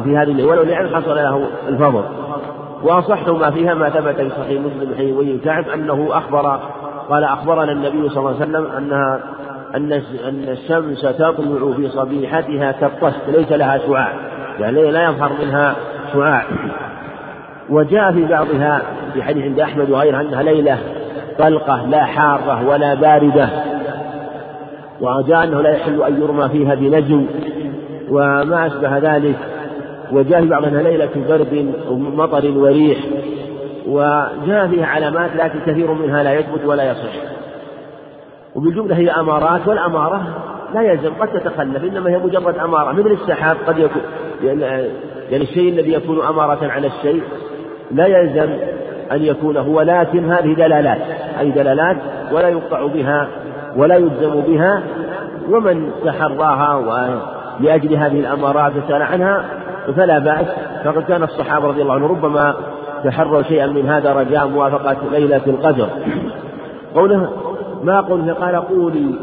في 0.04 0.16
هذه 0.16 0.44
ولو 0.44 0.62
لعلم 0.62 0.96
حصل 0.96 1.16
له 1.16 1.46
الفضل. 1.68 2.02
وأصح 2.82 3.28
ما 3.28 3.50
فيها 3.50 3.74
ما 3.74 3.90
ثبت 3.90 4.20
في 4.20 4.30
صحيح 4.30 4.60
مسلم 4.62 4.94
حين 4.96 5.16
ابي 5.16 5.38
كعب 5.38 5.68
أنه 5.68 6.08
أخبر 6.12 6.60
قال 7.10 7.24
أخبرنا 7.24 7.72
النبي 7.72 8.08
صلى 8.08 8.18
الله 8.18 8.34
عليه 8.40 8.40
وسلم 8.40 8.66
أنها 8.76 9.20
أن 9.74 9.92
أن 10.28 10.48
الشمس 10.48 11.00
تطلع 11.00 11.72
في 11.76 11.88
صبيحتها 11.88 12.72
كالطست 12.72 13.28
ليس 13.28 13.52
لها 13.52 13.78
شعاع 13.78 14.12
يعني 14.58 14.90
لا 14.90 15.04
يظهر 15.04 15.32
منها 15.42 15.74
شعاع. 16.12 16.44
وجاء 17.70 18.12
في 18.12 18.24
بعضها 18.24 18.83
في 19.14 19.22
حديث 19.22 19.44
عند 19.44 19.61
أحمد 19.61 19.90
وغيره 19.90 20.20
أنها 20.20 20.42
ليلة 20.42 20.79
طلقة 21.38 21.87
لا 21.87 22.05
حارة 22.05 22.68
ولا 22.68 22.94
باردة. 22.94 23.48
وجاء 25.00 25.44
أنه 25.44 25.61
لا 25.61 25.70
يحل 25.70 26.03
أن 26.03 26.22
يرمى 26.22 26.48
فيها 26.48 26.74
بنجم 26.74 27.27
وما 28.11 28.66
أشبه 28.66 28.98
ذلك. 28.98 29.37
وجاء 30.12 30.40
في 30.40 30.48
بعضها 30.48 30.83
ليلة 30.83 31.09
برد 31.29 31.74
ومطر 31.90 32.59
وريح. 32.59 32.98
وجاء 33.87 34.68
فيها 34.68 34.87
علامات 34.87 35.31
لكن 35.37 35.61
كثير 35.66 35.92
منها 35.92 36.22
لا 36.22 36.35
يثبت 36.35 36.64
ولا 36.64 36.90
يصح. 36.90 37.12
وبالجملة 38.55 38.96
هي 38.96 39.11
أمارات 39.11 39.68
والأمارة 39.68 40.22
لا 40.74 40.83
يلزم 40.83 41.11
قد 41.20 41.29
تتخلف 41.29 41.85
إنما 41.85 42.11
هي 42.11 42.18
مجرد 42.18 42.59
أمارة. 42.59 42.92
مثل 42.92 43.11
السحاب 43.11 43.57
قد 43.66 43.79
يكون 43.79 44.03
يعني 44.44 45.42
الشيء 45.42 45.68
الذي 45.68 45.92
يكون 45.92 46.27
أمارة 46.27 46.70
على 46.70 46.87
الشيء. 46.87 47.22
لا 47.90 48.07
يلزم 48.07 48.49
أن 49.12 49.23
يكون 49.23 49.57
هو 49.57 49.81
لكن 49.81 50.33
هذه 50.33 50.55
دلالات 50.55 51.01
أي 51.40 51.51
دلالات 51.51 51.97
ولا 52.33 52.49
يقطع 52.49 52.87
بها 52.87 53.29
ولا 53.77 53.97
يلزم 53.97 54.40
بها 54.40 54.83
ومن 55.51 55.90
تحراها 56.05 56.75
ولأجل 57.61 57.94
هذه 57.94 58.20
الأمارات 58.20 58.73
وسأل 58.77 59.03
عنها 59.03 59.44
فلا 59.97 60.18
بأس 60.18 60.47
فقد 60.85 61.03
كان 61.03 61.23
الصحابة 61.23 61.68
رضي 61.68 61.83
الله 61.83 61.94
عنهم 61.94 62.11
ربما 62.11 62.55
تحروا 63.05 63.42
شيئا 63.42 63.66
من 63.66 63.88
هذا 63.88 64.12
رجاء 64.12 64.49
موافقة 64.49 64.97
ليلة 65.12 65.42
القدر. 65.47 65.88
قوله 66.94 67.31
ما 67.85 68.01
قلت؟ 68.01 68.31
قال 68.31 68.57
قولي 68.57 69.14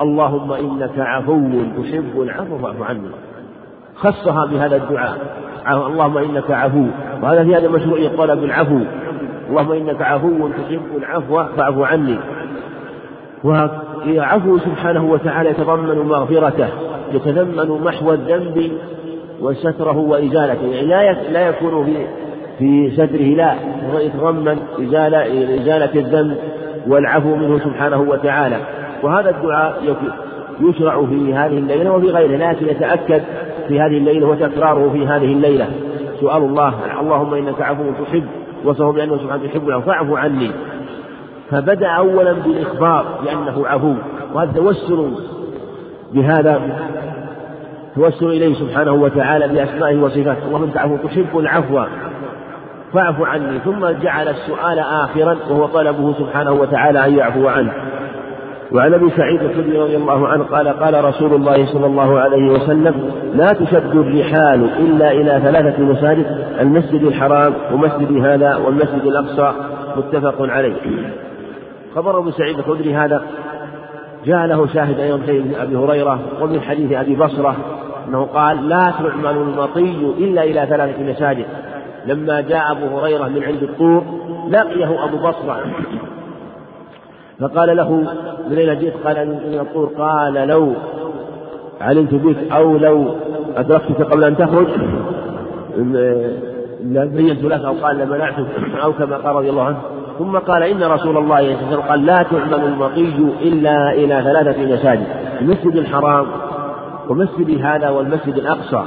اللهم 0.00 0.52
إنك 0.52 0.98
عفو 0.98 1.50
تحب 1.82 2.20
العفو 2.20 2.58
فاعف 2.58 2.82
عني. 2.82 3.10
خصها 3.96 4.46
بهذا 4.46 4.76
الدعاء. 4.76 5.16
اللهم 5.68 6.18
إنك 6.18 6.50
عفو. 6.50 6.86
وهذا 7.22 7.44
في 7.44 7.56
هذا 7.56 7.68
مشروعية 7.68 8.08
طلب 8.08 8.44
العفو. 8.44 8.78
اللهم 9.50 9.72
إنك 9.72 10.02
عفو 10.02 10.48
تحب 10.48 10.82
العفو 10.96 11.44
فاعف 11.56 11.78
عني. 11.78 12.16
وعفو 13.44 14.58
سبحانه 14.58 15.04
وتعالى 15.04 15.50
يتضمن 15.50 15.98
مغفرته 15.98 16.68
يتضمن 17.12 17.84
محو 17.84 18.12
الذنب 18.12 18.72
وستره 19.40 19.98
وإزالته. 19.98 20.66
يعني 20.66 20.86
لا 20.86 21.12
لا 21.12 21.48
يكون 21.48 21.84
في 21.84 22.06
في 22.58 22.90
ستره 22.90 23.34
لا. 23.36 23.54
يتضمن 24.00 24.58
إزالة 24.80 25.18
إزالة 25.60 26.00
الذنب 26.00 26.36
والعفو 26.86 27.36
منه 27.36 27.58
سبحانه 27.58 28.00
وتعالى. 28.00 28.56
وهذا 29.02 29.30
الدعاء 29.30 29.96
يشرع 30.60 31.06
في 31.06 31.34
هذه 31.34 31.58
الليلة 31.58 31.92
وفي 31.92 32.06
غيرها 32.06 32.52
لكن 32.52 32.68
يتأكد 32.68 33.22
في 33.68 33.80
هذه 33.80 33.98
الليلة 33.98 34.26
وتكراره 34.26 34.90
في 34.92 35.06
هذه 35.06 35.32
الليلة. 35.32 35.68
سؤال 36.20 36.42
الله 36.42 36.74
اللهم 37.00 37.34
إنك 37.34 37.62
عفو 37.62 37.82
تحب 38.04 38.24
وصفه 38.64 38.92
بأنه 38.92 39.16
سبحانه 39.16 39.46
تحب 39.46 39.80
فاعف 39.86 40.12
عني. 40.12 40.50
فبدأ 41.50 41.88
أولا 41.88 42.32
بالإخبار 42.32 43.04
بأنه 43.24 43.66
عفو. 43.66 43.94
وهذا 44.34 44.52
توسل 44.52 45.10
بهذا 46.12 46.60
توسل 47.94 48.26
إليه 48.26 48.54
سبحانه 48.54 48.92
وتعالى 48.92 49.48
بأسمائه 49.48 49.96
وصفاته. 49.96 50.46
اللهم 50.46 50.62
أنت 50.62 50.76
عفو 50.76 50.96
تحب 50.96 51.38
العفو 51.38 51.84
فاعف 52.92 53.22
عني. 53.22 53.58
ثم 53.58 53.86
جعل 53.86 54.28
السؤال 54.28 54.78
آخرا 54.78 55.36
وهو 55.50 55.66
طلبه 55.66 56.14
سبحانه 56.18 56.52
وتعالى 56.52 57.06
أن 57.06 57.18
يعفو 57.18 57.48
عنه. 57.48 57.72
وعن 58.72 58.94
أبي 58.94 59.10
سعيد 59.10 59.42
الخدري 59.42 59.78
رضي 59.78 59.96
الله 59.96 60.28
عنه 60.28 60.44
قال 60.44 60.68
قال 60.68 61.04
رسول 61.04 61.34
الله 61.34 61.66
صلى 61.66 61.86
الله 61.86 62.20
عليه 62.20 62.50
وسلم 62.50 63.10
لا 63.34 63.52
تشد 63.52 63.96
الرحال 63.96 64.70
إلا 64.78 65.10
إلى 65.12 65.40
ثلاثة 65.44 65.82
مساجد 65.82 66.26
المسجد 66.60 67.02
الحرام 67.02 67.54
ومسجد 67.72 68.12
هذا 68.12 68.56
والمسجد 68.56 69.02
الأقصى. 69.04 69.52
متفق 69.96 70.36
عليه. 70.40 70.74
خبر 71.94 72.18
أبو 72.18 72.30
سعيد 72.30 72.58
الخدري 72.58 72.94
هذا 72.94 73.22
جاء 74.24 74.46
له 74.46 74.66
شاهد 74.66 75.00
أيضا 75.00 75.16
من 75.16 75.54
أبي 75.60 75.76
هريرة 75.76 76.18
ومن 76.40 76.60
حديث 76.60 76.92
أبي 76.92 77.16
بصرة 77.16 77.56
أنه 78.08 78.24
قال 78.24 78.68
لا 78.68 78.92
تعمل 78.98 79.36
المطي 79.36 80.14
إلا 80.18 80.44
إلى 80.44 80.66
ثلاثة 80.66 81.02
مساجد. 81.02 81.46
لما 82.06 82.40
جاء 82.40 82.72
أبو 82.72 82.98
هريرة 82.98 83.28
من 83.28 83.42
عند 83.42 83.62
الطور 83.62 84.04
لقيه 84.50 85.04
أبو 85.04 85.16
بصرة. 85.16 85.60
فقال 87.40 87.76
له 87.76 87.90
من 88.50 88.58
أين 88.58 88.78
جئت؟ 88.78 88.94
قال 89.04 89.28
من 89.28 89.60
الطور. 89.60 89.90
قال 89.98 90.34
لو 90.34 90.72
علمت 91.80 92.14
بك 92.14 92.36
أو 92.52 92.76
لو 92.76 93.14
أدركتك 93.56 94.02
قبل 94.02 94.24
أن 94.24 94.36
تخرج 94.36 94.66
لبينت 96.84 97.44
لك 97.44 97.64
أو 97.64 97.74
قال 97.82 97.98
لمنعتك 97.98 98.46
أو 98.84 98.92
كما 98.92 99.16
قال 99.16 99.36
رضي 99.36 99.50
الله 99.50 99.64
عنه. 99.64 99.78
ثم 100.18 100.38
قال 100.38 100.62
إن 100.62 100.82
رسول 100.82 101.16
الله 101.16 101.16
صلى 101.16 101.22
الله 101.22 101.34
عليه 101.34 101.56
وسلم 101.56 101.80
قال 101.80 102.06
لا 102.06 102.22
تعمل 102.22 102.64
المطي 102.64 103.14
إلا 103.42 103.92
إلى 103.92 104.22
ثلاثة 104.22 104.74
مساجد 104.74 105.06
المسجد 105.40 105.76
الحرام 105.76 106.26
ومسجد 107.08 107.64
هذا 107.64 107.88
والمسجد 107.90 108.36
الأقصى. 108.36 108.82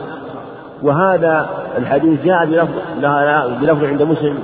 وهذا 0.84 1.50
الحديث 1.78 2.26
جاء 2.26 2.46
بلفظ 2.46 2.74
بلفظ 3.62 3.84
عند 3.84 4.02
مسلم. 4.04 4.38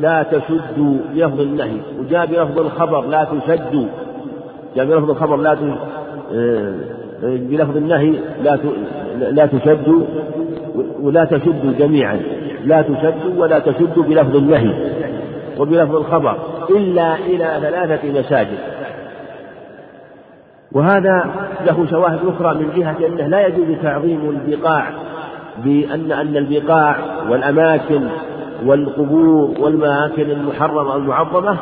لا 0.00 0.22
تشدوا 0.22 0.96
بلفظ 1.14 1.40
النهي. 1.40 1.76
وجاء 1.98 2.26
بلفظ 2.26 2.58
الخبر 2.58 3.06
لا 3.06 3.24
تشدوا. 3.24 3.86
جاء 4.76 4.84
بلفظ 4.84 5.10
الخبر 5.10 5.36
لا 5.36 5.56
آه، 6.34 6.74
بلفظ 7.22 7.76
النهي 7.76 8.14
لا 8.42 8.58
لا 9.18 9.46
تشدوا 9.46 10.02
ولا 11.00 11.24
تشدوا 11.24 11.72
جميعا. 11.78 12.20
لا 12.64 12.82
تشدوا 12.82 13.34
ولا 13.36 13.58
تشدوا 13.58 14.02
بلفظ 14.02 14.36
النهي 14.36 14.74
وبلفظ 15.58 15.96
الخبر 15.96 16.36
إلا 16.70 17.14
إلى 17.14 17.58
ثلاثة 17.62 18.20
مساجد. 18.20 18.58
وهذا 20.72 21.30
له 21.66 21.86
شواهد 21.90 22.18
أخرى 22.26 22.54
من 22.54 22.70
جهة 22.76 23.06
أنه 23.06 23.26
لا 23.26 23.46
يجوز 23.46 23.66
تعظيم 23.82 24.30
البقاع 24.30 24.92
بأن 25.64 26.12
أن 26.12 26.36
البقاع 26.36 26.96
والأماكن 27.28 28.00
والقبور 28.66 29.54
والمآكل 29.60 30.30
المحرمة 30.30 30.96
المعظمة 30.96 31.58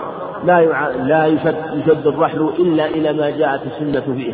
لا 0.46 0.64
لا 1.06 1.26
يشد, 1.26 2.06
الرحل 2.06 2.50
إلا 2.58 2.86
إلى 2.86 3.12
ما 3.12 3.30
جاءت 3.30 3.60
السنة 3.66 4.14
فيه 4.14 4.32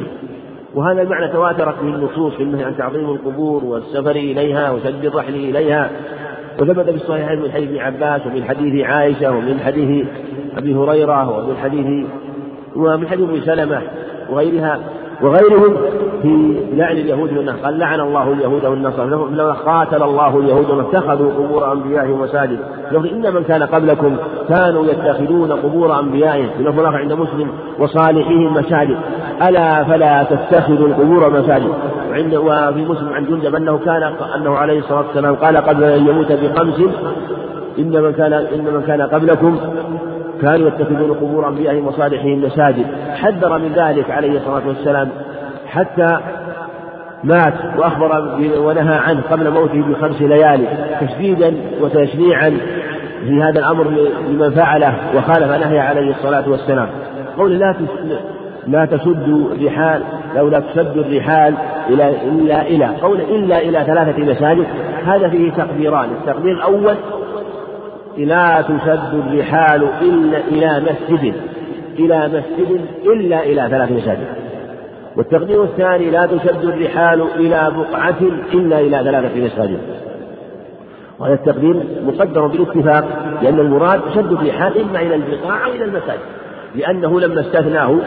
وهذا 0.74 1.02
المعنى 1.02 1.32
تواترت 1.32 1.74
به 1.82 1.88
النصوص 1.88 2.34
في 2.34 2.42
النهي 2.42 2.64
عن 2.64 2.76
تعظيم 2.76 3.10
القبور 3.10 3.64
والسفر 3.64 4.10
إليها 4.10 4.70
وشد 4.70 5.04
الرحل 5.04 5.34
إليها. 5.34 5.90
وثبت 6.60 6.90
في 6.90 6.96
الصحيحين 6.96 7.42
من 7.42 7.50
حديث 7.50 7.68
ابن 7.68 7.78
عباس 7.78 8.26
ومن 8.26 8.44
حديث 8.44 8.86
عائشة 8.86 9.30
ومن 9.30 9.60
حديث 9.64 10.06
أبي 10.56 10.74
هريرة 10.74 11.38
ومن 11.38 11.56
حديث 11.56 12.06
ومن 12.76 13.08
حديث 13.08 13.28
أبي 13.28 13.40
سلمة 13.40 13.82
وغيرها. 14.30 14.80
وغيرهم 15.24 15.76
في 16.22 16.56
لعن 16.72 16.96
اليهود 16.96 17.32
والنصارى. 17.32 17.62
قال 17.62 17.78
لعن 17.78 18.00
الله 18.00 18.32
اليهود 18.32 18.64
والنصارى. 18.64 19.10
لو 19.10 19.52
قاتل 19.52 20.02
الله 20.02 20.38
اليهود 20.38 20.70
واتخذوا 20.70 21.32
قبور 21.32 21.72
انبيائهم 21.72 22.20
مساجد 22.20 22.58
إن 22.92 23.34
من 23.34 23.44
كان 23.44 23.62
قبلكم 23.62 24.16
كانوا 24.48 24.84
يتخذون 24.84 25.52
قبور 25.52 26.00
انبيائهم 26.00 26.48
لفظ 26.60 26.84
عند 26.84 27.12
مسلم 27.12 27.48
وصالحيهم 27.78 28.54
مساجد. 28.54 28.96
ألا 29.48 29.84
فلا 29.84 30.22
تتخذوا 30.22 30.88
القبور 30.88 31.30
مساجد. 31.30 31.72
وعند 32.10 32.34
وفي 32.34 32.84
مسلم 32.84 33.12
عن 33.12 33.24
جندب 33.24 33.54
أنه 33.54 33.78
كان 33.78 34.02
أنه 34.36 34.56
عليه 34.56 34.78
الصلاة 34.78 35.06
والسلام 35.06 35.34
قال 35.34 35.56
قبل 35.56 35.84
أن 35.84 36.08
يموت 36.08 36.32
بخمس 36.32 36.80
إن 37.78 38.02
من 38.02 38.12
كان 38.12 38.32
إن 38.32 38.64
من 38.64 38.82
كان 38.86 39.02
قبلكم 39.02 39.58
كانوا 40.42 40.68
يتخذون 40.68 41.14
قبور 41.14 41.48
أنبيائهم 41.48 41.86
وصالحهم 41.86 42.42
مساجد. 42.42 42.86
حذر 43.14 43.58
من 43.58 43.72
ذلك 43.72 44.10
عليه 44.10 44.38
الصلاة 44.38 44.68
والسلام 44.68 45.08
حتى 45.66 46.18
مات 47.24 47.54
وأخبر 47.78 48.38
ونهى 48.58 48.94
عنه 48.94 49.22
قبل 49.30 49.50
موته 49.50 49.82
بخمس 49.82 50.22
ليالي 50.22 50.66
تشديدا 51.00 51.54
وتشنيعا 51.80 52.50
في 53.24 53.42
هذا 53.42 53.58
الأمر 53.58 53.84
لمن 54.28 54.50
فعله 54.50 54.94
وخالف 55.16 55.50
نهي 55.50 55.78
عليه 55.78 56.10
الصلاة 56.10 56.48
والسلام. 56.48 56.88
قول 57.38 57.58
لا 57.58 57.74
لا 58.66 58.84
تسد 58.84 59.48
الرحال 59.52 60.02
لو 60.36 60.48
لا 60.48 60.60
تسد 60.60 60.96
الرحال 60.96 61.54
إلى 61.88 62.10
إلا 62.28 62.62
إلى. 62.62 62.86
قول 63.02 63.20
إلا 63.20 63.58
إلى 63.58 63.84
ثلاثة 63.84 64.22
مساجد 64.22 64.66
هذا 65.06 65.28
فيه 65.28 65.52
تقديران. 65.52 66.08
التقدير 66.10 66.52
الأول 66.52 66.94
لا 68.18 68.60
تشد 68.60 69.14
الرحال 69.14 69.88
إلا 70.02 70.38
إلى 70.38 70.80
مسجد 70.80 71.34
إلى 71.98 72.28
مسجد 72.28 72.80
إلا 73.06 73.42
إلى 73.42 73.68
ثلاث 73.70 73.92
مساجد. 73.92 74.26
والتقدير 75.16 75.64
الثاني 75.64 76.10
لا 76.10 76.26
تشد 76.26 76.64
الرحال 76.64 77.22
إلى 77.36 77.72
بقعة 77.76 78.20
إلا 78.54 78.80
إلى 78.80 78.98
ثلاثة 79.04 79.44
مساجد. 79.44 79.78
وهذا 81.18 81.34
التقدير 81.34 81.82
مقدر 82.06 82.46
بالاتفاق 82.46 83.04
لأن 83.42 83.60
المراد 83.60 84.00
شد 84.14 84.32
الرحال 84.32 84.80
إما 84.80 85.00
إلى 85.00 85.14
البقاع 85.14 85.66
أو 85.66 85.72
إلى 85.72 85.84
المساجد 85.84 86.20
لأنه 86.74 87.20
لما 87.20 87.40
استثناه 87.40 87.98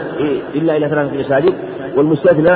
إلا 0.54 0.76
إلى 0.76 0.88
ثلاثة 0.88 1.18
مساجد 1.18 1.54
والمستثنى 1.96 2.52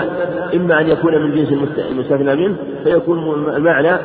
إما 0.55 0.81
أن 0.81 0.89
يكون 0.89 1.23
من 1.23 1.35
جنس 1.35 1.53
المستثنى 1.91 2.37
منه 2.37 2.57
فيكون 2.85 3.49
المعنى 3.57 3.97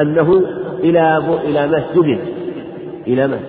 أنه 0.00 0.42
إلى 0.80 1.22
إلى 1.44 1.66
مسجد. 1.66 2.18
إلى 3.06 3.26
من؟ 3.26 3.40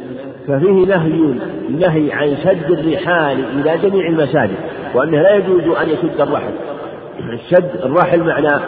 ففيه 0.48 0.96
نهي 0.96 1.40
نهي 1.70 2.14
عن 2.14 2.38
شد 2.44 2.72
الرحال 2.72 3.38
إلى 3.60 3.78
جميع 3.78 4.08
المساجد 4.08 4.56
وأنه 4.96 5.22
لا 5.22 5.36
يجوز 5.36 5.78
أن 5.78 5.90
يشد 5.90 6.22
الرحل. 6.22 6.54
شد 7.50 7.70
الرحل 7.84 8.24
معنى 8.24 8.62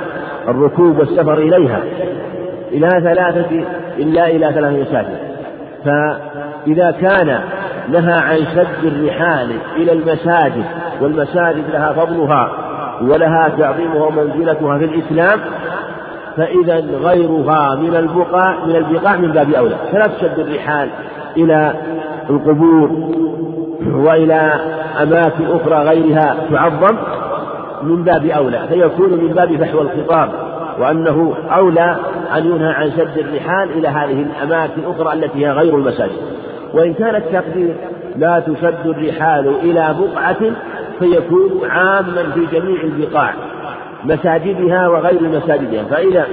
الركوب 0.47 1.00
والسفر 1.00 1.38
إليها. 1.38 1.84
إلى 2.71 2.89
ثلاثة 2.89 3.65
إلا 3.97 4.28
إلى 4.28 4.54
ثلاثة 4.54 4.82
مساجد. 4.82 5.17
فإذا 5.86 6.91
كان 6.91 7.39
نهى 7.89 8.13
عن 8.13 8.38
شد 8.38 8.86
الرحال 8.86 9.52
إلى 9.76 9.91
المساجد 9.91 10.65
والمساجد 11.02 11.63
لها 11.73 11.93
فضلها 11.93 12.52
ولها 13.02 13.50
تعظيمها 13.60 14.06
ومنزلتها 14.06 14.78
في 14.78 14.86
الإسلام 14.86 15.39
فإذا 16.38 16.76
غيرها 17.04 17.76
من 17.76 17.95
البقاع 17.95 18.65
من 18.65 18.76
البقاع 18.76 19.15
من 19.15 19.32
باب 19.32 19.54
أولى. 19.54 19.76
فلا 19.91 20.08
تشد 20.08 20.39
الرحال 20.39 20.89
إلى 21.38 21.73
القبور 22.30 22.91
وإلى 23.93 24.54
أماكن 25.02 25.45
أخرى 25.45 25.89
غيرها 25.89 26.36
تعظم 26.52 26.97
من 27.84 28.04
باب 28.04 28.26
أولى. 28.26 28.60
فيكون 28.69 29.10
من 29.10 29.34
باب 29.34 29.56
فحوى 29.56 29.82
الخطاب 29.82 30.30
وأنه 30.80 31.34
أولى 31.52 31.95
أن 32.38 32.45
ينهى 32.45 32.73
عن 32.73 32.91
شد 32.91 33.17
الرحال 33.17 33.71
إلى 33.71 33.88
هذه 33.88 34.26
الأماكن 34.26 34.82
الأخرى 34.82 35.13
التي 35.13 35.45
هي 35.45 35.52
غير 35.52 35.76
المساجد. 35.76 36.17
وإن 36.73 36.93
كان 36.93 37.15
التقدير 37.15 37.76
لا 38.17 38.39
تشد 38.39 38.86
الرحال 38.86 39.56
إلى 39.63 39.95
بقعة 40.00 40.52
فيكون 41.00 41.69
عاما 41.69 42.23
في 42.34 42.60
جميع 42.60 42.82
البقاع. 42.82 43.34
مساجدها 44.08 44.88
وغير 44.88 45.22
مساجدها 45.22 45.84
فإذا 45.84 46.28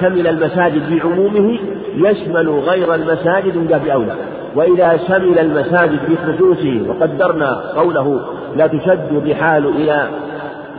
شمل 0.00 0.26
المساجد 0.26 0.82
بعمومه 0.90 1.58
يشمل 1.96 2.48
غير 2.48 2.94
المساجد 2.94 3.56
من 3.56 3.66
باب 3.66 3.86
أولى. 3.86 4.14
وإذا 4.56 4.96
شمل 5.08 5.38
المساجد 5.38 5.98
بخصوصه 6.08 6.82
وقدرنا 6.88 7.60
قوله 7.76 8.20
لا 8.56 8.66
تشد 8.66 9.08
الرحال 9.12 9.66
إلى 9.66 10.08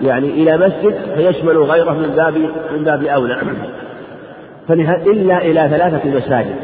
يعني 0.02 0.28
إلى 0.28 0.58
مسجد 0.58 0.96
فيشمل 1.16 1.58
غيره 1.58 1.92
من 1.92 2.14
باب 2.18 2.34
من 2.78 2.84
باب 2.84 3.04
أولى. 3.04 3.38
إلا 5.06 5.38
إلى 5.38 5.70
ثلاثة 5.70 6.10
مساجد. 6.10 6.56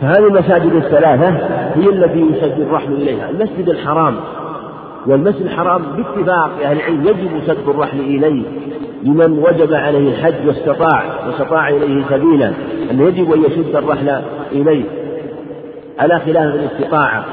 فهذه 0.00 0.26
المساجد 0.26 0.72
الثلاثة 0.72 1.28
هي 1.76 1.88
التي 1.88 2.20
يشد 2.20 2.60
الرحل 2.60 2.92
إليها 2.92 3.30
المسجد 3.30 3.68
الحرام. 3.68 4.16
والمسجد 5.06 5.42
الحرام 5.42 5.82
باتفاق 5.82 6.50
أهل 6.64 6.76
العلم 6.76 7.06
يجب 7.06 7.40
سد 7.46 7.68
الرحل 7.68 8.00
إليه 8.00 8.42
لمن 9.02 9.38
وجب 9.38 9.74
عليه 9.74 10.08
الحج 10.08 10.46
واستطاع 10.46 11.02
واستطاع 11.26 11.68
إليه 11.68 12.04
سبيلا 12.10 12.52
أن 12.90 13.00
يجب 13.00 13.32
أن 13.32 13.44
يشد 13.44 13.76
الرحل 13.76 14.22
إليه. 14.52 14.84
على 15.98 16.20
خلاف 16.20 16.54
الاستطاعة. 16.54 17.24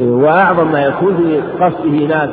وأعظم 0.00 0.72
ما 0.72 0.84
يكون 0.84 1.16
في 1.16 1.40
قصده 1.64 1.90
هناك 1.90 2.30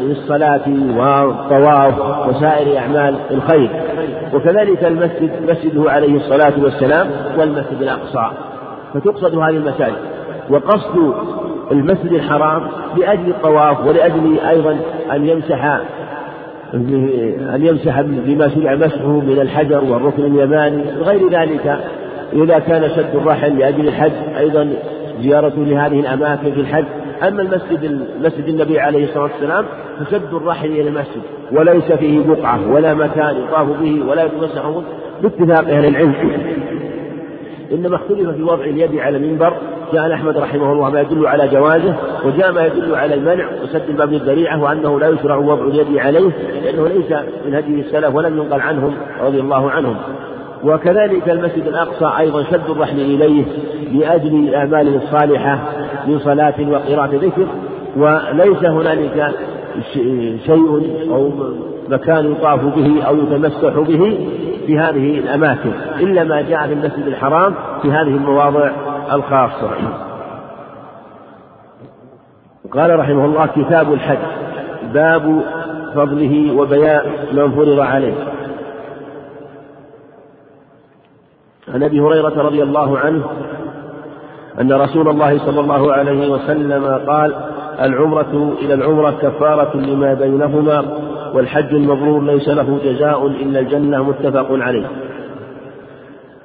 للصلاة 0.00 0.68
والطواف 0.96 2.28
وسائر 2.28 2.78
أعمال 2.78 3.16
الخير. 3.30 3.70
وكذلك 4.34 4.84
المسجد 4.84 5.30
مسجده 5.50 5.90
عليه 5.90 6.16
الصلاة 6.16 6.52
والسلام 6.62 7.10
والمسجد 7.38 7.82
الأقصى. 7.82 8.30
فتقصد 8.94 9.38
هذه 9.38 9.56
المساجد. 9.56 9.96
وقصد 10.50 11.14
المسجد 11.72 12.12
الحرام 12.12 12.62
لأجل 12.96 13.28
الطواف 13.28 13.86
ولأجل 13.86 14.38
أيضا 14.48 14.78
أن 15.12 15.28
يمسح 15.28 15.80
أن 16.74 17.60
يمسح 17.62 18.00
بما 18.00 18.48
شرع 18.48 18.74
مسحه 18.74 19.20
من 19.20 19.38
الحجر 19.40 19.84
والركن 19.84 20.24
اليماني 20.24 20.82
وغير 21.00 21.28
ذلك. 21.30 21.78
إذا 22.32 22.58
كان 22.58 22.90
شد 22.90 23.16
الرحل 23.16 23.58
لأجل 23.58 23.88
الحج 23.88 24.12
أيضا 24.38 24.72
زيارة 25.20 25.52
لهذه 25.56 26.00
الأماكن 26.00 26.52
في 26.52 26.60
الحج. 26.60 26.84
أما 27.28 27.42
المسجد 27.42 28.00
مسجد 28.20 28.48
النبي 28.48 28.80
عليه 28.80 29.04
الصلاة 29.04 29.22
والسلام 29.22 29.64
فشد 30.00 30.34
الرحل 30.34 30.66
إلى 30.66 30.88
المسجد 30.88 31.22
وليس 31.52 31.92
فيه 31.92 32.20
بقعة 32.20 32.72
ولا 32.72 32.94
مكان 32.94 33.36
يطاف 33.36 33.68
به 33.80 34.04
ولا 34.08 34.24
يتمسح 34.24 34.70
باتفاق 35.22 35.68
أهل 35.68 35.84
العلم. 35.84 36.14
إنما 37.72 37.96
اختلف 37.96 38.28
في 38.30 38.42
وضع 38.42 38.64
اليد 38.64 38.98
على 38.98 39.16
المنبر 39.16 39.52
جاء 39.92 40.14
أحمد 40.14 40.36
رحمه 40.36 40.72
الله 40.72 40.90
ما 40.90 41.00
يدل 41.00 41.26
على 41.26 41.48
جوازه 41.48 41.94
وجاء 42.24 42.52
ما 42.52 42.66
يدل 42.66 42.94
على 42.94 43.14
المنع 43.14 43.48
وسد 43.62 43.88
الباب 43.88 44.12
الذريعة 44.12 44.62
وأنه 44.62 45.00
لا 45.00 45.08
يشرع 45.08 45.36
وضع 45.36 45.64
اليد 45.64 45.98
عليه 45.98 46.30
لأنه 46.64 46.88
ليس 46.88 47.12
من 47.46 47.54
هدي 47.54 47.80
السلف 47.80 48.14
ولم 48.14 48.36
ينقل 48.38 48.60
عنهم 48.60 48.94
رضي 49.22 49.40
الله 49.40 49.70
عنهم. 49.70 49.96
وكذلك 50.64 51.28
المسجد 51.28 51.66
الأقصى 51.66 52.18
أيضا 52.18 52.42
شد 52.42 52.70
الرحل 52.70 53.00
إليه 53.00 53.44
لأجل 53.92 54.34
الأعمال 54.48 54.94
الصالحة 54.94 55.58
من 56.06 56.18
صلاة 56.18 56.54
وقراءة 56.70 57.10
ذكر 57.14 57.46
وليس 57.96 58.64
هنالك 58.64 59.32
شيء 60.46 61.06
أو 61.10 61.30
مكان 61.88 62.32
يطاف 62.32 62.64
به 62.64 63.02
أو 63.02 63.16
يتمسح 63.16 63.78
به 63.78 64.28
في 64.66 64.78
هذه 64.78 65.18
الأماكن 65.18 65.70
إلا 66.00 66.24
ما 66.24 66.42
جاء 66.42 66.66
في 66.66 66.72
المسجد 66.72 67.06
الحرام 67.06 67.54
في 67.82 67.88
هذه 67.88 68.16
المواضع. 68.16 68.70
الخاصة. 69.12 69.70
قال 72.72 72.98
رحمه 72.98 73.24
الله 73.24 73.46
كتاب 73.46 73.92
الحج 73.92 74.18
باب 74.94 75.42
فضله 75.94 76.56
وبيان 76.56 77.02
من 77.32 77.52
فرض 77.52 77.80
عليه. 77.80 78.14
عن 81.74 81.82
أبي 81.82 82.00
هريرة 82.00 82.42
رضي 82.42 82.62
الله 82.62 82.98
عنه 82.98 83.24
أن 84.60 84.72
رسول 84.72 85.08
الله 85.08 85.38
صلى 85.38 85.60
الله 85.60 85.92
عليه 85.92 86.28
وسلم 86.30 86.84
قال 86.84 87.34
العمرة 87.80 88.56
إلى 88.60 88.74
العمرة 88.74 89.10
كفارة 89.10 89.76
لما 89.76 90.14
بينهما 90.14 90.84
والحج 91.34 91.74
المبرور 91.74 92.22
ليس 92.22 92.48
له 92.48 92.78
جزاء 92.84 93.26
إلا 93.26 93.60
الجنة 93.60 94.02
متفق 94.02 94.46
عليه. 94.50 94.86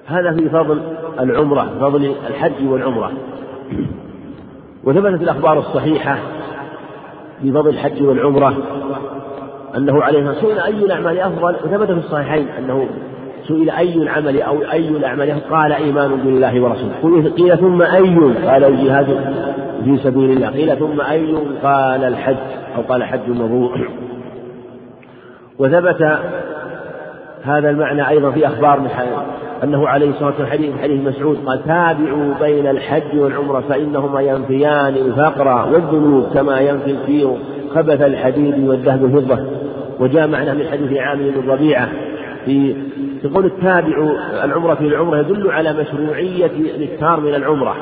هذا 0.08 0.32
في 0.32 0.50
فضل 0.50 0.82
العمرة 1.20 1.70
فضل 1.80 2.16
الحج 2.28 2.68
والعمرة. 2.68 3.12
وثبتت 4.84 5.22
الأخبار 5.22 5.60
الصحيحة 5.60 6.18
في 7.42 7.52
فضل 7.52 7.70
الحج 7.70 8.04
والعمرة 8.04 8.58
أنه 9.78 10.04
عليه 10.04 10.26
والسلام 10.28 10.56
سئل 10.56 10.60
أي 10.60 10.86
الأعمال 10.86 11.20
أفضل؟ 11.20 11.56
وثبت 11.56 11.92
في 11.92 11.98
الصحيحين 11.98 12.48
أنه 12.60 12.88
سئل 13.48 13.70
أي 13.70 13.98
العمل 13.98 14.42
أو 14.42 14.58
أي 14.72 14.90
الأعمال 14.90 15.50
قال 15.50 15.72
إيمان 15.72 16.16
بالله 16.16 16.62
ورسوله. 16.62 17.30
قيل 17.30 17.58
ثم 17.58 17.82
أي؟ 17.82 18.18
قال 18.48 18.64
الجهاد 18.64 19.06
في 19.84 19.98
سبيل 19.98 20.32
الله. 20.32 20.50
قيل 20.50 20.78
ثم 20.78 21.02
أي؟ 21.02 21.36
قال 21.64 22.04
الحج 22.04 22.36
أو 22.78 22.82
قال 22.82 23.04
حج 23.04 23.30
مبرور. 23.30 23.88
وثبت 25.60 26.20
هذا 27.44 27.70
المعنى 27.70 28.10
أيضا 28.10 28.32
في 28.32 28.48
أخبار 28.48 28.80
أنه 29.64 29.88
عليه 29.88 30.10
الصلاة 30.10 30.28
والسلام 30.28 30.50
حديث 30.50 30.82
حديث 30.82 31.08
مسعود 31.08 31.38
قال 31.46 31.64
تابعوا 31.64 32.34
بين 32.40 32.68
الحج 32.68 33.20
والعمرة 33.20 33.64
فإنهما 33.70 34.22
ينفيان 34.22 34.96
الفقر 34.96 35.74
والذنوب 35.74 36.34
كما 36.34 36.60
ينفي 36.60 36.92
الكير 36.92 37.38
خبث 37.76 38.02
الحديد 38.02 38.68
والذهب 38.68 39.06
الفضة. 39.06 39.46
وجاء 40.00 40.28
معنا 40.28 40.54
من 40.54 40.68
حديث 40.72 40.98
عامر 41.00 41.32
بن 41.36 41.50
ربيعة 41.50 41.90
في 42.46 42.76
يقول 43.24 43.46
التابع 43.46 44.16
العمرة 44.44 44.76
في 44.76 44.88
العمرة 44.88 45.18
يدل 45.18 45.52
على 45.52 45.74
مشروعية 45.74 46.52
الإكثار 46.76 47.20
من 47.20 47.36
العمرة. 47.36 47.76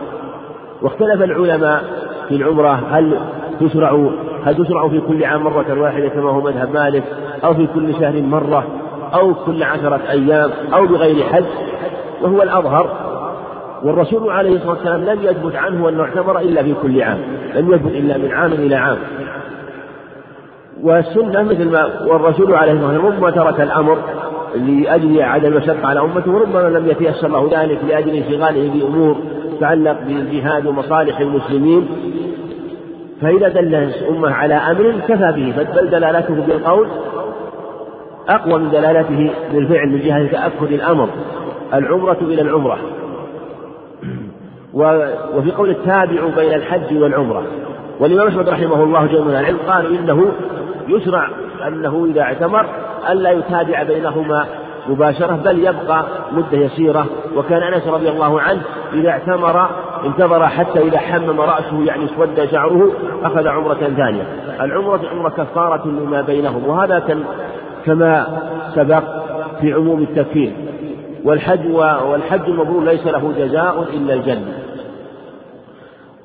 واختلف 0.82 1.24
العلماء 1.24 1.84
في 2.30 2.36
العمرة 2.36 2.84
هل 2.92 3.20
تشرع 3.60 4.10
هل 4.46 4.56
تشرع 4.56 4.88
في 4.88 5.02
كل 5.02 5.24
عام 5.24 5.44
مرة 5.44 5.82
واحدة 5.82 6.08
كما 6.08 6.30
هو 6.30 6.42
مذهب 6.42 6.74
مالك 6.74 7.04
أو 7.44 7.54
في 7.54 7.68
كل 7.68 7.94
شهر 7.94 8.22
مرة؟ 8.22 8.81
أو 9.14 9.34
كل 9.34 9.64
عشرة 9.64 10.02
أيام 10.10 10.50
أو 10.74 10.88
بغير 10.88 11.24
حج 11.24 11.46
وهو 12.22 12.42
الأظهر. 12.42 13.12
والرسول 13.84 14.32
عليه 14.32 14.56
الصلاة 14.56 14.72
والسلام 14.72 15.06
لم 15.06 15.24
يثبت 15.24 15.56
عنه 15.56 15.90
أنه 15.90 16.04
اعتمر 16.04 16.40
إلا 16.40 16.64
في 16.64 16.74
كل 16.82 17.02
عام 17.02 17.20
لم 17.56 17.74
يثبت 17.74 17.92
إلا 17.92 18.18
من 18.18 18.32
عام 18.32 18.52
إلى 18.52 18.76
عام. 18.76 18.98
والسنة 20.84 21.44
مثل 21.44 21.72
ما 21.72 21.90
والرسول 22.06 22.54
عليه 22.54 22.72
الصلاة 22.72 22.88
والسلام 22.88 23.06
ربما 23.06 23.32
ترك 23.32 23.62
الأمر 23.62 23.98
لأجل 24.56 25.22
عدم 25.22 25.48
المشقة 25.48 25.88
على 25.88 26.00
أمته 26.00 26.32
وربما 26.32 26.60
لم 26.60 26.88
يتيسر 26.88 27.28
له 27.28 27.50
ذلك 27.52 27.80
لأجل 27.90 28.16
انشغاله 28.16 28.72
بأمور 28.74 29.16
تتعلق 29.58 29.98
بالجهاد 30.08 30.66
ومصالح 30.66 31.20
المسلمين. 31.20 31.88
فإذا 33.22 33.48
دل 33.48 33.76
الأمة 33.76 34.32
على 34.32 34.54
أمر 34.54 34.94
كفى 35.08 35.34
به 35.36 35.64
بل 35.76 35.90
دلالته 35.90 36.34
بالقول 36.34 36.88
أقوى 38.30 38.60
من 38.60 38.70
دلالته 38.70 39.32
بالفعل 39.54 39.90
من 39.90 40.00
جهة 40.00 40.28
تأكد 40.28 40.72
الأمر 40.72 41.10
العمرة 41.74 42.18
إلى 42.22 42.42
العمرة. 42.42 42.78
وفي 44.74 45.52
قول 45.58 45.70
التابع 45.70 46.22
بين 46.36 46.54
الحج 46.54 46.98
والعمرة 46.98 47.44
والإمام 48.00 48.28
أحمد 48.28 48.50
رحمه 48.50 48.84
الله 48.84 49.06
جل 49.06 49.22
من 49.22 49.32
العلم 49.32 49.58
قالوا 49.68 49.92
إنه 49.92 50.32
يشرع 50.88 51.30
أنه 51.68 52.06
إذا 52.10 52.22
اعتمر 52.22 52.66
ألا 53.10 53.32
يتابع 53.32 53.84
بينهما 53.84 54.46
مباشرة 54.90 55.40
بل 55.46 55.60
يبقى 55.60 56.06
مدة 56.32 56.58
يسيرة. 56.58 57.06
وكان 57.36 57.64
أنس 57.64 57.88
رضي 57.88 58.10
الله 58.10 58.42
عنه 58.42 58.62
إذا 58.94 59.10
اعتمر 59.10 59.70
انتظر 60.06 60.48
حتى 60.48 60.80
إذا 60.80 60.98
حمم 60.98 61.42
رأسه 61.42 61.84
يعني 61.86 62.06
اسود 62.06 62.50
شعره 62.52 62.92
أخذ 63.24 63.48
عمرة 63.48 63.74
ثانية. 63.74 64.24
العمرة 64.62 65.02
عمرة 65.12 65.30
كفارة 65.30 65.88
لما 65.88 66.22
بينهم 66.22 66.68
وهذا 66.68 67.00
كان 67.00 67.24
كما 67.86 68.28
سبق 68.76 69.04
في 69.62 69.74
عموم 69.74 70.02
التكفير 70.02 70.54
والحج 71.24 71.72
والحج 72.10 72.50
المبرور 72.50 72.84
ليس 72.84 73.08
له 73.08 73.34
جزاء 73.38 73.86
إلا 73.94 74.14
الجنة. 74.14 74.54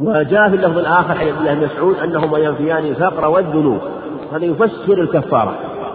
وجاء 0.01 0.49
في 0.49 0.57
اللفظ 0.57 0.79
الآخر 0.79 1.19
عبد 1.19 1.39
الله 1.39 1.55
بن 1.55 1.65
مسعود 1.65 1.97
أنهما 1.97 2.39
ينفيان 2.39 2.85
الفقر 2.85 3.29
والذنوب. 3.29 3.79
هذا 4.33 4.45
يفسر 4.45 5.01
الكفارة. 5.01 5.55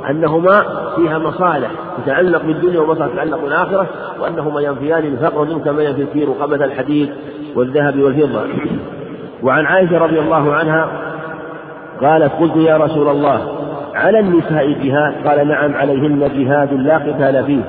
أنهما 0.09 0.65
فيها 0.95 1.17
مصالح 1.17 1.69
تتعلق 2.05 2.41
بالدنيا 2.45 2.79
ومصالح 2.79 3.13
تتعلق 3.13 3.41
بالآخرة 3.41 3.87
وأنهما 4.21 4.61
ينفيان 4.61 5.05
الفقر 5.05 5.39
والذنوب 5.39 5.61
كما 5.61 5.83
ينفي 5.83 6.01
الكير 6.01 6.29
وقبض 6.29 6.61
الحديد 6.61 7.09
والذهب 7.55 7.99
والفضة. 7.99 8.41
وعن 9.43 9.65
عائشة 9.65 9.97
رضي 9.97 10.19
الله 10.19 10.53
عنها 10.53 10.91
قالت 12.01 12.31
قلت 12.39 12.55
يا 12.55 12.77
رسول 12.77 13.07
الله 13.07 13.60
على 13.95 14.19
النساء 14.19 14.71
جهاد. 14.71 15.27
قال 15.27 15.47
نعم 15.47 15.75
عليهن 15.75 16.19
جهاد 16.19 16.73
لا 16.73 16.97
قتال 16.97 17.45
فيه. 17.45 17.61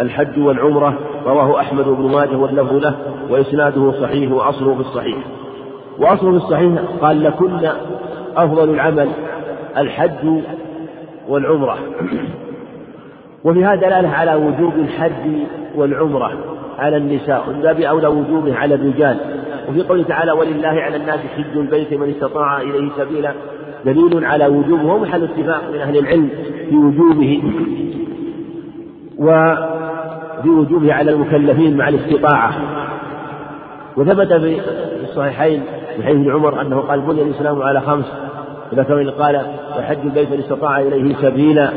الحج 0.00 0.38
والعمرة 0.38 0.94
رواه 1.26 1.60
أحمد 1.60 1.84
بن 1.84 2.12
ماجه 2.12 2.36
واللفظ 2.36 2.72
له 2.72 2.96
وإسناده 3.30 3.92
صحيح 3.92 4.32
وأصله 4.32 4.74
في 4.74 4.80
الصحيح. 4.80 5.18
وأصله 5.98 6.30
في 6.30 6.44
الصحيح 6.44 6.72
قال 7.00 7.24
لكن 7.24 7.68
أفضل 8.36 8.70
العمل 8.70 9.08
الحج 9.76 10.40
والعمرة. 11.28 11.78
وفي 13.44 13.64
هذا 13.64 13.74
دلالة 13.74 14.08
على 14.08 14.34
وجوب 14.34 14.74
الحج 14.74 15.46
والعمرة 15.74 16.32
على 16.78 16.96
النساء 16.96 17.44
ومن 17.48 17.60
باب 17.60 17.80
أولى 17.80 18.06
وجوبه 18.06 18.56
على 18.56 18.74
الرجال. 18.74 19.16
وفي 19.68 19.82
قوله 19.82 20.02
تعالى 20.02 20.32
ولله 20.32 20.68
على 20.68 20.96
الناس 20.96 21.20
حج 21.36 21.56
البيت 21.56 21.94
من 21.94 22.10
استطاع 22.10 22.60
إليه 22.60 22.88
سبيلا. 22.98 23.32
دليل 23.92 24.24
على 24.24 24.46
وجوبه 24.46 24.92
ومحل 24.92 25.24
اتفاق 25.24 25.62
من 25.72 25.80
أهل 25.80 25.98
العلم 25.98 26.28
في 26.68 26.76
وجوبه 26.76 27.42
وفي 29.18 30.48
وجوبه 30.48 30.94
على 30.94 31.10
المكلفين 31.10 31.76
مع 31.76 31.88
الاستطاعة. 31.88 32.52
وثبت 33.96 34.32
في 34.32 34.60
الصحيحين 35.02 35.62
من 35.98 36.04
حديث 36.04 36.20
ابن 36.20 36.32
عمر 36.32 36.60
أنه 36.60 36.80
قال 36.80 37.00
بني 37.00 37.22
الإسلام 37.22 37.62
على 37.62 37.80
خمس 37.80 38.04
إذا 38.72 38.82
كان 38.82 39.10
قال 39.10 39.42
وحج 39.78 39.98
البيت 40.04 40.30
من 40.30 40.38
استطاع 40.38 40.80
إليه 40.80 41.14
سبيلا. 41.22 41.70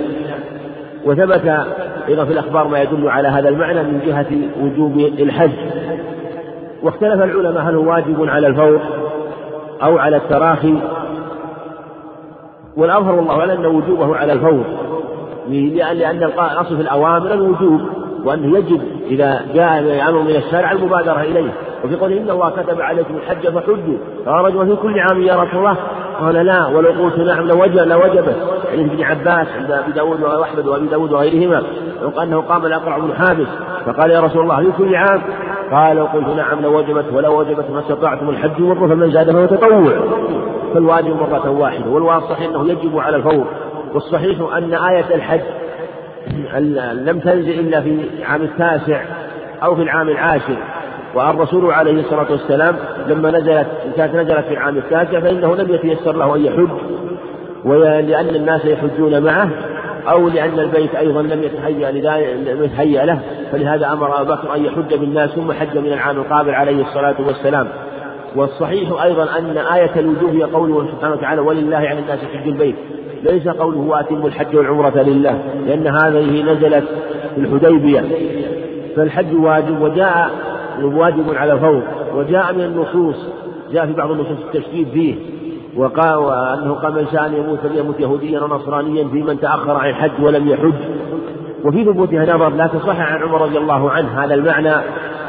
وثبت 1.06 1.66
أيضا 2.08 2.26
في 2.26 2.34
الأخبار 2.34 2.68
ما 2.68 2.82
يدل 2.82 3.10
على 3.10 3.28
هذا 3.28 3.50
المعنى 3.50 3.84
من 3.84 4.02
جهة 4.06 4.28
وجوب 4.62 4.98
الحج. 4.98 5.52
واختلف 6.84 7.24
العلماء 7.24 7.64
هل 7.64 7.76
هو 7.76 7.90
واجب 7.90 8.30
على 8.30 8.48
الفور 8.48 8.80
أو 9.84 9.98
على 9.98 10.18
التراخي؟ 10.18 10.76
والأظهر 12.78 13.16
والله 13.16 13.40
أعلم 13.40 13.52
أن 13.52 13.66
وجوبه 13.66 14.16
على 14.16 14.34
الفور. 14.34 14.64
لأن 15.94 16.24
الأصل 16.24 16.76
في 16.76 16.82
الأوامر 16.82 17.34
الوجوب 17.34 17.82
وأنه 18.26 18.58
يجب 18.58 18.82
إذا 19.08 19.42
جاء 19.54 20.10
أمر 20.10 20.22
من 20.22 20.36
الشارع 20.36 20.72
المبادرة 20.72 21.22
إليه. 21.22 21.52
وفي 21.86 21.96
قوله 21.96 22.18
إن 22.18 22.30
الله 22.30 22.50
كتب 22.50 22.82
عليكم 22.82 23.16
الحج 23.16 23.48
فحجوا. 23.50 23.98
قال 24.26 24.46
رجل 24.46 24.68
في 24.68 24.76
كل 24.82 25.00
عام 25.00 25.22
يا 25.22 25.34
رسول 25.34 25.60
الله. 25.60 25.78
قال 26.22 26.36
لا 26.36 26.68
ولو 26.68 26.90
قلت 26.90 27.18
نعم 27.18 27.48
لوجب 27.48 27.78
لوجبت 27.78 28.36
يعني 28.70 28.86
ابن 28.86 29.04
عباس 29.04 29.48
عند 29.58 29.72
أبي 29.72 29.92
داود 29.92 30.22
وأحمد 30.22 30.68
وأبي 30.68 30.88
داود 30.88 31.12
وغيرهما 31.14 31.64
أنه 32.24 32.42
قام 32.42 32.66
الأقرع 32.66 32.98
بن 32.98 33.14
حابس 33.14 33.48
فقال 33.86 34.12
يا 34.12 34.20
رسول 34.20 34.42
الله 34.42 34.58
في 34.58 34.72
كل 34.78 34.96
عام 34.96 35.22
قال 35.72 35.96
لو 35.96 36.06
قلت 36.06 36.28
نعم 36.28 36.62
لوجبت 36.62 37.06
ولو 37.14 37.40
وجبت 37.40 37.70
ما 37.70 37.80
استطعتم 37.80 38.30
الحج 38.30 38.62
مره 38.62 38.88
فمن 38.88 39.12
زاد 39.12 39.32
فهو 39.32 39.46
تطوع. 39.46 39.94
فالواجب 40.74 41.08
مرة 41.08 41.50
واحدة 41.50 41.90
والواضح 41.90 42.42
أنه 42.42 42.70
يجب 42.70 42.98
على 42.98 43.18
الفور. 43.18 43.46
والصحيح 43.94 44.54
أن 44.58 44.74
آية 44.74 45.16
الحج 45.16 45.42
لم 46.94 47.20
تنزل 47.20 47.60
إلا 47.60 47.82
في 47.82 48.06
العام 48.20 48.42
التاسع 48.42 49.02
أو 49.64 49.76
في 49.76 49.82
العام 49.82 50.10
العاشر. 50.10 50.58
والرسول 51.16 51.72
عليه 51.72 52.00
الصلاة 52.00 52.32
والسلام 52.32 52.76
لما 53.08 53.32
نزلت 53.32 53.68
كانت 53.98 54.16
نزلت 54.16 54.46
في 54.46 54.54
العام 54.54 54.78
التاسع 54.78 55.20
فإنه 55.20 55.56
لم 55.56 55.74
يتيسر 55.74 56.16
له 56.16 56.36
أن 56.36 56.46
يحج. 56.46 56.70
ولأن 57.66 58.36
الناس 58.36 58.66
يحجون 58.66 59.24
معه 59.24 59.50
أو 60.08 60.30
لأن 60.30 60.60
البيت 60.60 60.96
أيضا 60.96 61.22
لم 61.22 61.44
يتهيأ 61.44 61.92
لم 61.92 62.64
يتهيأ 62.64 63.06
له. 63.06 63.20
فلهذا 63.52 63.94
أمر 63.94 64.22
أبو 64.22 64.34
بكر 64.34 64.56
أن 64.56 64.66
يحج 64.66 64.96
بالناس 64.96 65.30
ثم 65.30 65.52
حج 65.52 65.78
من 65.78 65.94
العام 65.94 66.18
القابل 66.18 66.50
عليه 66.50 66.82
الصلاة 66.82 67.16
والسلام. 67.20 67.68
والصحيح 68.36 69.02
أيضا 69.04 69.24
أن 69.40 69.58
آية 69.58 70.00
الوجوب 70.00 70.30
هي 70.30 70.44
قوله 70.44 70.88
سبحانه 70.92 71.16
وتعالى 71.16 71.42
ولله 71.42 71.78
على 71.78 72.00
الناس 72.00 72.20
حج 72.20 72.48
البيت 72.48 72.76
ليس 73.24 73.48
قوله 73.48 73.78
وأتموا 73.78 74.28
الحج 74.28 74.56
والعمرة 74.56 75.02
لله 75.02 75.44
لأن 75.68 75.88
هذه 75.88 76.44
نزلت 76.44 76.84
في 77.36 77.42
الحديبية. 77.42 78.06
فالحج 78.96 79.34
واجب 79.34 79.82
وجاء 79.82 80.32
واجب 80.82 81.36
على 81.36 81.60
فوق 81.60 81.84
وجاء 82.16 82.54
من 82.54 82.62
النصوص 82.62 83.16
جاء 83.74 83.86
في 83.86 83.94
بعض 83.94 84.12
النصوص 84.12 84.38
التشديد 84.48 84.88
فيه. 84.90 85.16
وقال 85.78 86.16
وأنه 86.16 86.74
قال 86.74 86.94
من 86.94 87.08
شاء 87.12 87.26
أن 87.26 87.34
يموت 87.34 87.60
فليموت 87.60 88.00
يهوديا 88.00 88.42
ونصرانيا 88.42 89.08
في 89.08 89.24
من 89.24 89.40
تأخر 89.40 89.72
عن 89.72 89.90
الحج 89.90 90.24
ولم 90.24 90.48
يحج 90.48 90.74
وفي 91.66 91.86
ثبوتها 91.86 92.36
نظر 92.36 92.50
لا 92.50 92.68
تصح 92.68 93.00
عن 93.00 93.22
عمر 93.22 93.42
رضي 93.42 93.58
الله 93.58 93.92
عنه 93.92 94.24
هذا 94.24 94.34
المعنى 94.34 94.74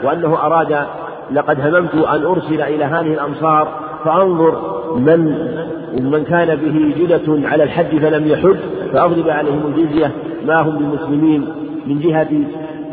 وأنه 0.05 0.47
أراد 0.47 0.87
لقد 1.33 1.61
هممت 1.61 1.95
أن 1.95 2.24
أرسل 2.24 2.62
إلى 2.62 2.85
هذه 2.85 3.12
الأمصار 3.14 3.68
فأنظر 4.05 4.83
من 4.97 5.49
من 6.01 6.24
كان 6.24 6.57
به 6.57 6.95
جدة 6.99 7.49
على 7.49 7.64
الحج 7.64 7.99
فلم 7.99 8.26
يحج 8.26 8.57
فأضرب 8.93 9.28
عليهم 9.28 9.66
الجزية 9.66 10.11
ما 10.47 10.61
هم 10.61 10.78
بمسلمين 10.78 11.49
من 11.87 12.01
جهة 12.01 12.28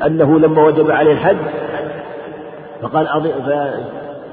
أنه 0.05 0.39
لما 0.39 0.65
وجب 0.65 0.91
عليه 0.91 1.11
الحج 1.11 1.37
فقال 2.81 3.07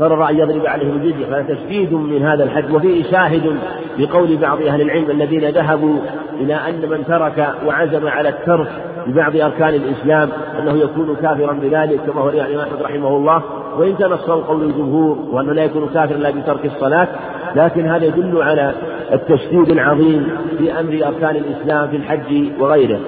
قرر 0.00 0.28
أن 0.28 0.38
يضرب 0.38 0.66
عليهم 0.66 0.96
الجزية 0.96 1.26
فهذا 1.26 1.54
تشديد 1.54 1.92
من 1.92 2.22
هذا 2.22 2.44
الحد 2.44 2.70
وفيه 2.70 3.02
شاهد 3.10 3.56
بقول 3.98 4.36
بعض 4.36 4.62
أهل 4.62 4.80
العلم 4.80 5.10
الذين 5.10 5.48
ذهبوا 5.48 5.98
إلى 6.40 6.54
أن 6.54 6.90
من 6.90 7.04
ترك 7.06 7.54
وعزم 7.66 8.08
على 8.08 8.28
الترك 8.28 8.68
ببعض 9.06 9.36
أركان 9.36 9.74
الإسلام 9.74 10.28
أنه 10.60 10.78
يكون 10.78 11.16
كافرا 11.22 11.52
بذلك 11.52 12.00
كما 12.06 12.20
هو 12.20 12.28
الإمام 12.28 12.58
أحمد 12.58 12.82
رحمه 12.82 13.16
الله. 13.16 13.42
وإن 13.78 13.96
كان 13.96 14.12
الصوم 14.12 14.40
قول 14.40 14.62
الجمهور 14.62 15.18
وأنه 15.32 15.52
لا 15.52 15.64
يكون 15.64 15.88
كافرا 15.88 16.16
إلا 16.16 16.30
بترك 16.30 16.66
الصلاة 16.66 17.08
لكن 17.54 17.86
هذا 17.88 18.04
يدل 18.04 18.42
على 18.42 18.72
التشديد 19.12 19.70
العظيم 19.70 20.28
في 20.58 20.80
أمر 20.80 21.06
أركان 21.06 21.36
الإسلام 21.36 21.88
في 21.88 21.96
الحج 21.96 22.60
وغيره. 22.60 23.00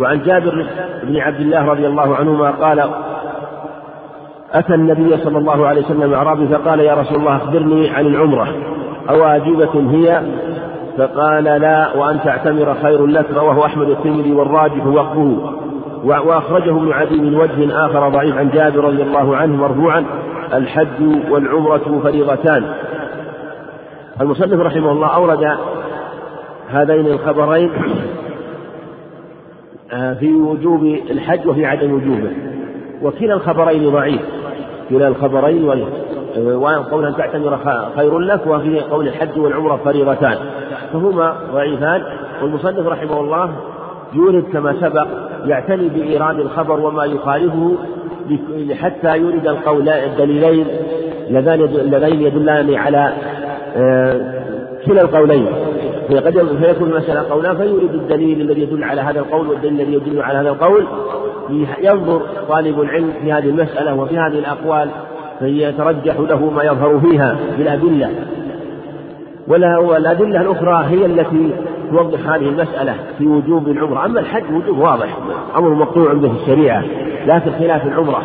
وعن 0.00 0.22
جابر 0.22 0.66
بن 1.02 1.16
عبد 1.16 1.40
الله 1.40 1.64
رضي 1.64 1.86
الله 1.86 2.16
عنهما 2.16 2.50
قال 2.50 2.90
أتى 4.52 4.74
النبي 4.74 5.16
صلى 5.24 5.38
الله 5.38 5.66
عليه 5.66 5.84
وسلم 5.84 6.14
أعرابي 6.14 6.46
فقال 6.48 6.80
يا 6.80 6.94
رسول 6.94 7.16
الله 7.16 7.36
أخبرني 7.36 7.90
عن 7.90 8.06
العمرة 8.06 8.48
أواجبة 9.10 9.90
هي؟ 9.90 10.22
فقال 10.98 11.44
لا 11.44 11.96
وأن 11.96 12.20
تعتمر 12.24 12.74
خير 12.82 13.06
لك 13.06 13.26
رواه 13.34 13.66
أحمد 13.66 13.88
الترمذي 13.88 14.32
والراجح 14.32 14.86
وقفه 14.86 15.52
وأخرجه 16.04 16.70
ابن 16.70 16.92
عدي 16.92 17.18
من 17.18 17.34
وجه 17.34 17.86
آخر 17.86 18.08
ضعيف 18.08 18.36
عن 18.36 18.50
جابر 18.50 18.84
رضي 18.84 19.02
الله 19.02 19.36
عنه 19.36 19.56
مرفوعا 19.56 20.04
الحج 20.54 21.02
والعمرة 21.30 22.00
فريضتان. 22.02 22.64
المصنف 24.20 24.60
رحمه 24.60 24.92
الله 24.92 25.06
أورد 25.06 25.56
هذين 26.68 27.06
الخبرين 27.06 27.70
آه، 29.92 30.14
في 30.14 30.34
وجوب 30.34 30.84
الحج 31.10 31.46
وفي 31.46 31.66
عدم 31.66 31.92
وجوبه. 31.92 32.32
وكلا 33.02 33.34
الخبرين 33.34 33.90
ضعيف. 33.90 34.20
كلا 34.90 35.08
الخبرين 35.08 35.64
وقول 36.46 37.06
أن 37.06 37.16
تعتمر 37.16 37.58
خير 37.96 38.18
لك 38.18 38.46
وفي 38.46 38.80
قول 38.80 39.08
الحج 39.08 39.38
والعمرة 39.38 39.80
فريضتان. 39.84 40.36
فهما 40.92 41.36
ضعيفان. 41.52 42.02
والمصنف 42.42 42.86
رحمه 42.86 43.20
الله 43.20 43.52
يورد 44.12 44.44
كما 44.52 44.74
سبق 44.80 45.06
يعتني 45.46 45.88
بإيراد 45.88 46.40
الخبر 46.40 46.80
وما 46.80 47.04
يخالفه 47.04 47.74
حتى 48.72 49.18
يورد 49.18 49.46
القول 49.46 49.88
الدليلين 49.88 50.66
اللذين 51.30 52.20
يدلان 52.20 52.74
على 52.74 53.12
آه، 53.76 54.42
كلا 54.86 55.02
القولين. 55.02 55.46
فقد 56.10 56.46
فيكون 56.62 56.90
المسألة 56.90 57.20
قولان 57.30 57.56
فيورد 57.56 57.94
الدليل 57.94 58.40
الذي 58.40 58.62
يدل 58.62 58.84
على 58.84 59.00
هذا 59.00 59.20
القول 59.20 59.48
والدليل 59.48 59.80
الذي 59.80 59.94
يدل 59.94 60.22
على 60.22 60.38
هذا 60.38 60.50
القول. 60.50 60.86
ينظر 61.82 62.22
طالب 62.48 62.80
العلم 62.80 63.12
في 63.22 63.32
هذه 63.32 63.48
المسألة 63.48 63.94
وفي 63.94 64.18
هذه 64.18 64.38
الأقوال 64.38 64.88
فيترجح 65.38 66.16
له 66.18 66.50
ما 66.50 66.62
يظهر 66.64 67.00
فيها 67.00 67.36
بالأدلة. 67.58 68.10
والأدلة 69.48 70.40
الأخرى 70.40 70.84
هي 70.88 71.06
التي 71.06 71.50
توضح 71.90 72.28
هذه 72.28 72.48
المسألة 72.48 72.94
في 73.18 73.26
وجوب 73.26 73.68
العمرة، 73.68 74.04
أما 74.04 74.20
الحج 74.20 74.44
وجوب 74.54 74.78
واضح 74.78 75.16
أمر 75.56 75.68
مقطوع 75.68 76.12
به 76.12 76.32
الشريعة 76.42 76.84
لكن 77.26 77.50
خلاف 77.58 77.86
العمرة. 77.86 78.22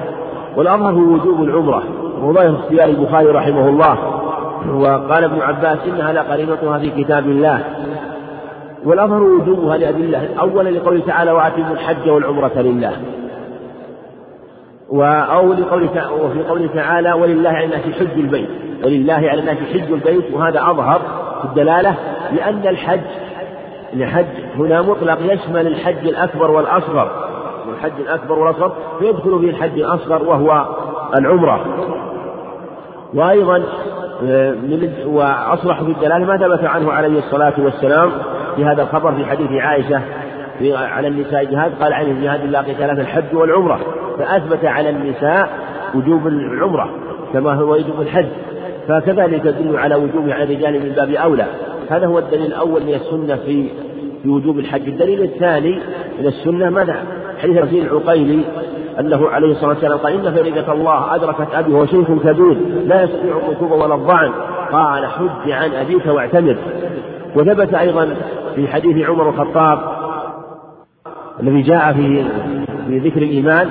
والأظهر 0.56 0.94
هو 0.94 1.14
وجوب 1.14 1.44
العمرة. 1.44 1.84
وظاهر 2.22 2.56
اختيار 2.56 2.90
البخاري 2.90 3.28
رحمه 3.28 3.70
الله 3.70 3.98
وقال 4.74 5.24
ابن 5.24 5.42
عباس 5.42 5.78
إنها 5.88 6.14
لقرينتها 6.14 6.78
في 6.78 7.04
كتاب 7.04 7.26
الله. 7.26 7.64
والأظهر 8.86 9.24
وجوبها 9.24 9.78
لأدلة 9.78 10.30
أولا 10.40 10.70
لقوله 10.70 11.02
تعالى 11.08 11.32
وأتموا 11.32 11.74
الحج 11.74 12.10
والعمرة 12.10 12.52
لله. 12.56 12.92
أو 14.94 15.54
لقوله 15.54 16.14
وفي 16.14 16.44
قوله 16.44 16.70
تعالى 16.76 17.14
ولله 17.14 17.50
على 17.50 17.66
الناس 17.66 17.82
حج 18.00 18.20
البيت. 18.20 18.50
ولله 18.86 19.14
على 19.14 19.40
الناس 19.40 19.58
حج 19.74 19.92
البيت 19.92 20.34
وهذا 20.34 20.60
أظهر 20.60 21.02
في 21.42 21.46
الدلالة 21.46 21.96
لأن 22.36 22.68
الحج 22.68 23.00
الحج 23.94 24.26
هنا 24.56 24.82
مطلق 24.82 25.18
يشمل 25.34 25.68
الحج 25.68 26.08
الأكبر 26.08 26.52
والأصغر. 26.52 27.12
الحج 27.74 28.00
الأكبر 28.00 28.40
والأصغر 28.40 28.72
فيدخل 29.00 29.40
فيه 29.40 29.50
الحج 29.50 29.80
الأصغر 29.80 30.24
وهو 30.24 30.66
العمرة. 31.18 31.66
وأيضا 33.14 33.64
آه، 34.24 34.56
وأصرح 35.06 35.84
في 35.84 35.92
الدلالة 35.92 36.26
ما 36.26 36.38
ثبت 36.38 36.64
عنه 36.64 36.92
عليه 36.92 37.20
الصلاة 37.20 37.54
والسلام 37.58 38.12
في 38.56 38.66
هذا 38.66 38.82
الخبر 38.82 39.16
في 39.16 39.26
حديث 39.26 39.52
عائشة 39.52 40.02
في 40.60 40.76
على 40.76 41.08
النساء 41.08 41.44
جهاد 41.44 41.72
قال 41.82 41.94
عن 41.94 42.06
الجهاد 42.06 42.46
لا 42.46 42.60
قتال 42.60 43.00
الحج 43.00 43.36
والعمرة. 43.36 43.80
فأثبت 44.20 44.66
على 44.66 44.90
النساء 44.90 45.50
وجوب 45.96 46.28
العمرة 46.28 46.90
كما 47.34 47.54
هو 47.54 47.72
وجوب 47.74 48.02
الحج 48.02 48.28
فكذلك 48.88 49.46
يدل 49.46 49.78
على 49.78 49.96
وجوب 49.96 50.30
على 50.30 50.44
الرجال 50.44 50.74
من 50.74 50.90
باب 50.90 51.12
أولى. 51.12 51.46
هذا 51.90 52.08
هو 52.08 52.20
الدليل 52.20 52.46
الأول 52.46 52.84
من 52.84 52.94
السنة 52.94 53.36
في 53.36 53.70
في 54.24 54.30
وجوب 54.30 54.60
الحج. 54.60 54.88
الدليل 54.88 55.24
الثاني 55.24 55.80
من 56.20 56.28
السنة 56.28 56.70
ماذا 56.70 57.04
حديث 57.42 57.58
رسول 57.58 57.80
العقيلي 57.80 58.42
أنه 59.00 59.30
عليه 59.30 59.52
الصلاة 59.52 59.70
والسلام 59.70 59.98
قال 59.98 60.14
إن 60.14 60.34
فريضة 60.34 60.74
الله 60.74 61.16
أدركت 61.16 61.48
أبي 61.54 61.74
وهو 61.74 61.86
شيخ 61.86 62.08
كبير 62.08 62.58
لا 62.86 63.04
يستطيع 63.04 63.38
الركوب 63.38 63.72
ولا 63.72 63.96
الضعن. 63.96 64.32
قال 64.72 65.06
حج 65.06 65.52
عن 65.52 65.74
أبيك 65.74 66.06
واعتمر. 66.06 66.58
وثبت 67.36 67.74
أيضا 67.74 68.16
في 68.56 68.68
حديث 68.68 69.10
عمر 69.10 69.30
الخطاب 69.30 69.80
الذي 71.44 71.62
جاء 71.62 71.94
في 71.94 72.26
في 72.88 73.00
ذكر 73.00 73.22
الإيمان 73.22 73.70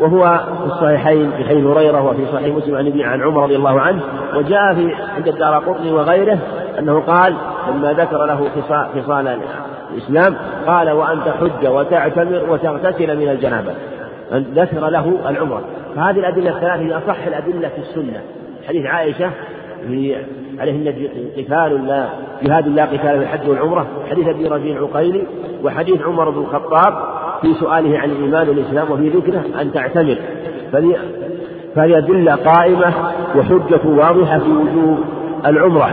وهو 0.00 0.40
في 0.60 0.66
الصحيحين 0.66 1.30
في 1.30 1.44
حديث 1.44 1.64
هريرة 1.64 2.02
وفي 2.02 2.26
صحيح 2.32 2.56
مسلم 2.56 2.76
عن 2.76 3.00
عن 3.00 3.22
عمر 3.22 3.42
رضي 3.42 3.56
الله 3.56 3.80
عنه 3.80 4.00
وجاء 4.36 4.74
في 4.74 4.94
عند 5.16 5.28
الدار 5.28 5.58
قطني 5.58 5.92
وغيره 5.92 6.38
أنه 6.78 7.00
قال 7.00 7.34
لما 7.68 7.92
ذكر 7.92 8.26
له 8.26 8.48
خصال 8.96 9.38
الإسلام 9.92 10.36
قال 10.66 10.90
وأن 10.90 11.20
تحج 11.24 11.66
وتعتمر 11.66 12.42
وتغتسل 12.50 13.16
من 13.16 13.28
الجنابة. 13.28 13.74
ذكر 14.32 14.88
له 14.88 15.12
العمرة. 15.28 15.62
فهذه 15.96 16.18
الأدلة 16.18 16.50
الثلاثة 16.50 16.82
هي 16.82 16.96
أصح 16.96 17.26
الأدلة 17.26 17.68
في 17.68 17.78
السنة. 17.78 18.20
حديث 18.68 18.86
عائشة 18.86 19.30
في 19.86 20.16
عليهن 20.58 21.08
قتال 21.36 21.86
لا 21.86 22.06
جهاد 22.42 22.68
لا 22.68 22.84
قتال 22.84 22.98
في 23.18 23.22
الحج 23.22 23.48
والعمرة. 23.48 23.86
حديث 24.10 24.28
أبي 24.28 24.48
ربيع 24.48 24.76
العقيلي 24.76 25.26
وحديث 25.64 26.02
عمر 26.02 26.30
بن 26.30 26.38
الخطاب 26.38 26.94
في 27.44 27.54
سؤاله 27.54 27.98
عن 27.98 28.10
الإيمان 28.10 28.48
والإسلام 28.48 28.90
وفي 28.90 29.08
ذكره 29.08 29.44
أن 29.60 29.72
تعتمر 29.72 30.18
فهي 31.74 31.98
أدلة 31.98 32.34
قائمة 32.34 32.92
وحجة 33.36 33.80
واضحة 33.84 34.38
في 34.38 34.50
وجوب 34.50 34.98
العمرة 35.46 35.90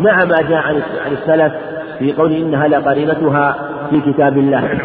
مع 0.00 0.24
ما 0.24 0.42
جاء 0.48 0.62
عن 1.04 1.12
السلف 1.12 1.52
في 1.98 2.12
قول 2.12 2.32
إنها 2.32 2.68
لقرينتها 2.68 3.56
في 3.90 4.00
كتاب 4.00 4.38
الله 4.38 4.78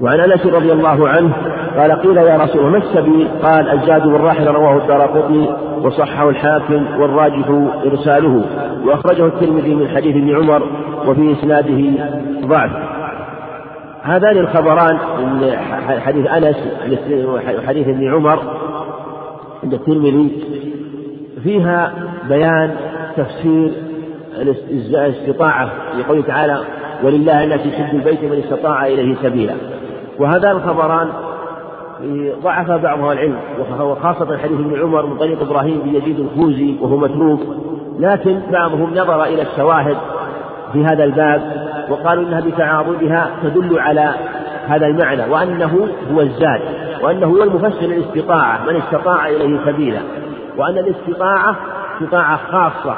وعن 0.00 0.20
أنس 0.20 0.46
رضي 0.46 0.72
الله 0.72 1.08
عنه 1.08 1.32
قال 1.78 1.92
قيل 1.92 2.16
يا 2.16 2.36
رسول 2.36 2.60
الله 2.60 2.70
ما 2.70 2.78
السبيل؟ 2.78 3.28
قال 3.42 3.68
الزاد 3.68 4.06
والراحل 4.06 4.46
رواه 4.46 4.76
الدارقطني 4.76 5.48
وصححه 5.82 6.28
الحاكم 6.28 7.00
والراجح 7.00 7.48
إرساله 7.86 8.44
وأخرجه 8.86 9.26
الترمذي 9.26 9.74
من 9.74 9.88
حديث 9.88 10.16
ابن 10.16 10.36
عمر 10.36 10.62
وفي 11.06 11.32
إسناده 11.32 12.06
ضعف. 12.46 12.93
هذان 14.04 14.38
الخبران 14.38 14.98
حديث 16.00 16.26
أنس 16.26 16.56
وحديث 17.26 17.88
ابن 17.88 18.14
عمر 18.14 18.38
عند 19.62 19.74
الترمذي 19.74 20.44
فيها 21.42 21.92
بيان 22.28 22.74
تفسير 23.16 23.72
الاستطاعة 24.38 25.70
في 25.96 26.02
قوله 26.08 26.22
تعالى 26.22 26.60
ولله 27.02 27.44
الناس 27.44 27.60
يشد 27.60 27.94
البيت 27.94 28.24
من 28.24 28.42
استطاع 28.44 28.86
إليه 28.86 29.14
سبيلا. 29.22 29.54
وهذان 30.18 30.56
الخبران 30.56 31.08
ضعف 32.42 32.70
بعض 32.70 32.98
العلم 32.98 33.36
وخاصة 33.80 34.38
حديث 34.38 34.60
ابن 34.60 34.82
عمر 34.82 35.06
من 35.06 35.18
طريق 35.18 35.42
إبراهيم 35.42 35.78
بن 35.78 35.94
يزيد 35.94 36.20
الخوزي 36.20 36.74
وهو 36.80 36.96
متروك 36.96 37.40
لكن 37.98 38.40
بعضهم 38.52 38.90
نظر 38.94 39.24
إلى 39.24 39.42
الشواهد 39.42 39.96
في 40.72 40.84
هذا 40.84 41.04
الباب 41.04 41.73
وقالوا 41.88 42.24
إنها 42.24 42.40
بتعاضدها 42.40 43.30
تدل 43.42 43.78
على 43.78 44.14
هذا 44.68 44.86
المعنى 44.86 45.22
وأنه 45.30 45.88
هو 46.12 46.20
الزاد 46.20 46.60
وأنه 47.02 47.26
هو 47.26 47.42
المفسر 47.42 47.86
للاستطاعة 47.86 48.66
من 48.66 48.76
استطاع 48.76 49.28
إليه 49.28 49.58
سبيلا 49.66 50.00
وأن 50.56 50.78
الاستطاعة 50.78 51.56
استطاعة 51.94 52.36
خاصة 52.36 52.96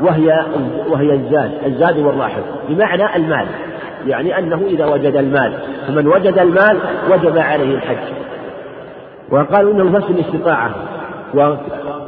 وهي 0.00 0.46
وهي 0.88 1.12
الزاد 1.14 1.52
الزاد 1.66 1.98
والراحل 1.98 2.42
بمعنى 2.68 3.16
المال 3.16 3.46
يعني 4.06 4.38
أنه 4.38 4.62
إذا 4.66 4.86
وجد 4.86 5.16
المال 5.16 5.52
فمن 5.88 6.06
وجد 6.06 6.38
المال 6.38 6.78
وجب 7.10 7.38
عليه 7.38 7.74
الحج. 7.74 8.12
وقالوا 9.30 9.72
إنه 9.72 9.84
نفس 9.84 10.10
الاستطاعة 10.10 10.70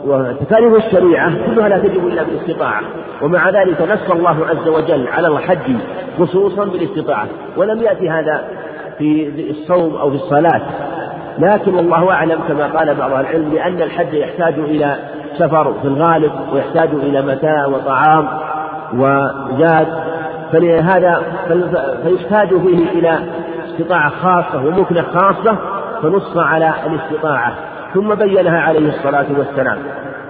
وتكاليف 0.07 0.87
الشريعة 0.87 1.33
كلها 1.47 1.69
لا 1.69 1.79
تجب 1.79 2.07
إلا 2.07 2.23
بالاستطاعة. 2.23 2.81
ومع 3.23 3.51
ذلك 3.51 3.83
نص 3.83 4.11
الله 4.11 4.47
عز 4.47 4.69
وجل 4.69 5.09
على 5.09 5.29
الحج 5.29 5.77
خصوصا 6.19 6.65
بالاستطاعة. 6.65 7.27
ولم 7.57 7.83
يأتي 7.83 8.11
هذا 8.11 8.45
في 8.99 9.33
الصوم 9.51 9.97
أو 9.97 10.11
في 10.11 10.17
الصلاة. 10.17 10.63
لكن 11.39 11.75
والله 11.75 12.13
أعلم 12.13 12.39
كما 12.49 12.67
قال 12.67 12.95
بعض 12.95 13.11
العلم 13.11 13.55
لأن 13.55 13.83
الحج 13.83 14.15
يحتاج 14.15 14.55
إلى 14.59 14.97
سفر 15.39 15.75
في 15.83 15.89
الغالب 15.89 16.33
ويحتاج 16.53 16.89
إلى 16.93 17.23
متاع 17.23 17.67
وطعام 17.67 18.29
وزاد. 18.95 19.87
فلهذا 20.53 21.23
فيحتاج 22.05 22.49
فيه 22.49 22.91
إلى 22.91 23.19
استطاعة 23.71 24.09
خاصة 24.11 24.67
ومكنة 24.67 25.03
خاصة 25.03 25.57
فنص 26.03 26.37
على 26.37 26.75
الاستطاعة. 26.87 27.53
ثم 27.95 28.15
بينها 28.15 28.61
عليه 28.61 28.89
الصلاة 28.89 29.27
والسلام. 29.39 29.79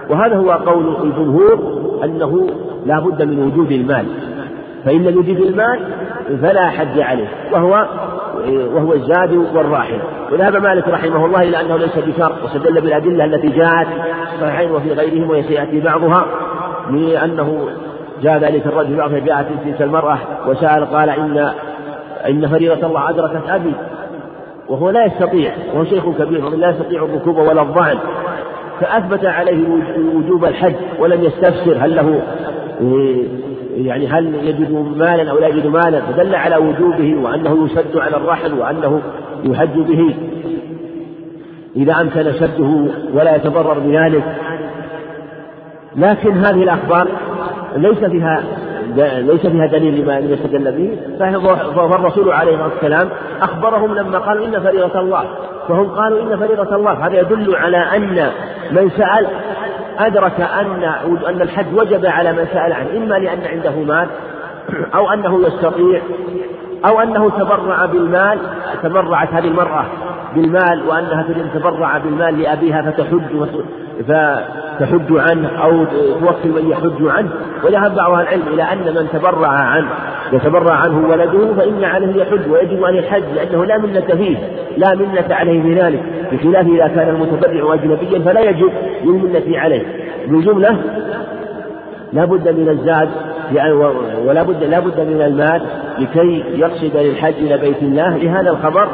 وهذا 0.09 0.35
هو 0.35 0.51
قول 0.51 0.95
الجمهور 1.03 1.59
أنه 2.03 2.47
لا 2.85 2.99
بد 2.99 3.23
من 3.23 3.39
وجود 3.39 3.71
المال. 3.71 4.05
فإن 4.85 5.03
لم 5.03 5.19
يجد 5.19 5.41
المال 5.41 5.79
فلا 6.41 6.69
حج 6.69 6.99
عليه 6.99 7.27
وهو 7.51 7.85
وهو 8.73 8.93
الزاد 8.93 9.33
والراحل. 9.55 9.99
وذهب 10.31 10.55
مالك 10.55 10.87
رحمه 10.87 11.25
الله 11.25 11.41
إلى 11.41 11.61
أنه 11.61 11.77
ليس 11.77 11.97
بشرط 11.97 12.43
واستدل 12.43 12.81
بالأدلة 12.81 13.25
التي 13.25 13.47
جاءت 13.47 13.87
في 13.87 14.35
الصحيحين 14.35 14.71
وفي 14.71 14.93
غيرهم 14.93 15.29
وسيأتي 15.29 15.79
بعضها 15.79 16.25
لأنه 16.91 17.67
جاء 18.21 18.37
ذلك 18.37 18.67
الرجل 18.67 18.95
بعضها 18.95 19.19
جاءت 19.19 19.47
تلك 19.65 19.81
المرأة 19.81 20.17
وسأل 20.47 20.85
قال 20.85 21.09
إن 21.09 21.51
إن 22.29 22.47
فريضة 22.47 22.87
الله 22.87 23.09
أدركت 23.09 23.49
أبي. 23.49 23.73
وهو 24.69 24.89
لا 24.89 25.05
يستطيع 25.05 25.51
وهو 25.73 25.83
شيخ 25.83 26.09
كبير 26.09 26.45
ولا 26.45 26.69
يستطيع 26.69 27.03
الركوب 27.03 27.37
ولا 27.37 27.61
الضعن. 27.61 27.97
فأثبت 28.81 29.25
عليه 29.25 29.67
وجوب 30.15 30.45
الحج 30.45 30.73
ولم 30.99 31.23
يستفسر 31.23 31.77
هل 31.79 31.95
له 31.95 32.21
يعني 33.75 34.07
هل 34.07 34.35
يجد 34.35 34.71
مالا 34.97 35.31
أو 35.31 35.39
لا 35.39 35.47
يجد 35.47 35.67
مالا. 35.67 36.01
فدل 36.01 36.35
على 36.35 36.57
وجوبه 36.57 37.15
وأنه 37.23 37.65
يشد 37.65 37.97
على 37.97 38.17
الرحل 38.17 38.53
وأنه 38.53 39.01
يحج 39.43 39.79
به. 39.79 40.15
إذا 41.75 42.01
أمكن 42.01 42.33
شده 42.33 42.87
ولا 43.13 43.35
يتضرر 43.35 43.79
بذلك. 43.79 44.23
لكن 45.95 46.31
هذه 46.31 46.63
الأخبار 46.63 47.07
ليس 47.75 48.03
فيها 48.03 48.43
ليس 48.95 49.47
فيها 49.47 49.65
دليل 49.65 50.01
لما 50.01 50.17
يستدل 50.17 50.71
به 50.71 50.99
فالرسول 51.75 52.31
عليه 52.31 52.51
الصلاة 52.51 52.69
والسلام 52.73 53.09
أخبرهم 53.41 53.95
لما 53.95 54.19
قالوا 54.19 54.45
إن 54.45 54.59
فريضة 54.59 54.99
الله. 54.99 55.23
فهم 55.67 55.89
قالوا 55.89 56.21
إن 56.21 56.37
فريضة 56.37 56.75
الله. 56.75 57.07
هذا 57.07 57.19
يدل 57.19 57.55
على 57.55 57.77
أن 57.77 58.31
من 58.71 58.89
سال 58.89 59.27
أدرك 59.99 60.41
أن 60.41 60.83
أن 61.29 61.41
الحج 61.41 61.65
وجب 61.73 62.05
على 62.05 62.31
من 62.31 62.47
سأل 62.53 62.73
عنه. 62.73 62.97
إما 62.97 63.15
لأن 63.15 63.39
عنده 63.51 63.71
مال 63.71 64.07
أو 64.95 65.13
أنه 65.13 65.47
يستطيع 65.47 66.01
أو 66.85 66.99
أنه 66.99 67.29
تبرع 67.29 67.85
بالمال 67.85 68.39
تبرعت 68.83 69.33
هذه 69.33 69.47
المرأة 69.47 69.85
بالمال 70.35 70.87
وأنها 70.87 71.23
تريد 71.23 71.37
أن 71.37 71.49
تبرع 71.53 71.97
بالمال 71.97 72.39
لأبيها 72.39 72.91
فتحج 72.91 73.35
فتحج 74.03 75.11
عنه 75.11 75.49
أو 75.63 75.85
توكل 76.19 76.49
من 76.49 76.69
يحج 76.69 77.07
عنه 77.07 77.29
وذهب 77.63 77.95
بعض 77.95 78.11
العلم 78.19 78.43
إلى 78.53 78.63
أن 78.63 78.95
من 78.95 79.07
تبرع 79.13 79.47
عنه 79.47 79.89
يتبرع 80.33 80.73
عنه 80.73 81.07
ولده 81.09 81.53
فإن 81.53 81.83
عليه 81.83 82.21
يحج 82.21 82.51
ويجب 82.51 82.83
عليه 82.83 82.99
الحج 82.99 83.23
لأنه 83.35 83.65
لا 83.65 83.77
منة 83.77 83.99
فيه 83.99 84.37
لا 84.77 84.95
منة 84.95 85.35
عليه 85.35 85.61
بذلك 85.61 86.03
بخلاف 86.31 86.67
إذا 86.67 86.87
كان 86.87 87.09
المتبرع 87.09 87.73
أجنبيا 87.73 88.19
فلا 88.19 88.41
يجب 88.41 88.71
للمنة 89.03 89.59
عليه. 89.59 89.83
بالجملة 90.27 90.77
لا 92.13 92.25
بد 92.25 92.49
من 92.49 92.69
الزاد 92.69 93.09
يعني 93.53 93.73
ولا 94.27 94.43
بد 94.43 94.63
لا 94.63 94.79
بد 94.79 94.99
من 94.99 95.21
المال 95.21 95.61
لكي 95.99 96.43
يقصد 96.55 96.97
للحج 96.97 97.33
إلى 97.37 97.57
بيت 97.57 97.81
الله 97.81 98.17
لهذا 98.17 98.49
الخبر 98.49 98.87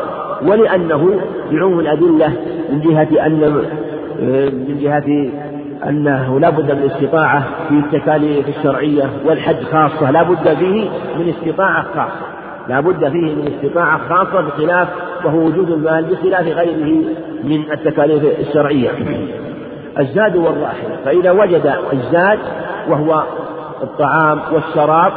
ولأنه 0.48 1.20
بعموم 1.52 1.80
الأدلة 1.80 2.34
من 2.70 2.80
جهة 2.82 3.26
أن 3.26 3.66
من 4.22 4.78
جهة 4.82 5.32
أنه 5.90 6.40
لا 6.40 6.50
بد 6.50 6.72
من 6.72 6.92
استطاعة 6.92 7.44
في 7.70 7.76
التكاليف 7.76 8.58
الشرعية 8.58 9.10
والحج 9.26 9.64
خاصة 9.64 10.12
لا 10.12 10.24
بد 10.24 10.54
فيه 10.54 10.90
من 11.20 11.30
استطاعة 11.30 11.84
خاصة. 11.84 12.26
لا 12.70 12.80
بد 12.80 13.10
فيه 13.10 13.36
من 13.36 13.54
استطاعة 13.56 14.00
خاصة 14.10 14.42
بخلاف 14.42 14.88
وهو 15.26 15.38
وجود 15.38 15.70
المال 15.70 16.06
بخلاف 16.06 16.48
غيره 16.48 17.04
من 17.44 17.72
التكاليف 17.72 18.40
الشرعية. 18.40 18.90
الزاد 20.00 20.36
والراحل. 20.36 20.88
فإذا 21.06 21.32
وجد 21.32 21.74
الزاد 21.94 22.40
وهو 22.90 23.24
الطعام 23.84 24.40
والشراب 24.54 25.14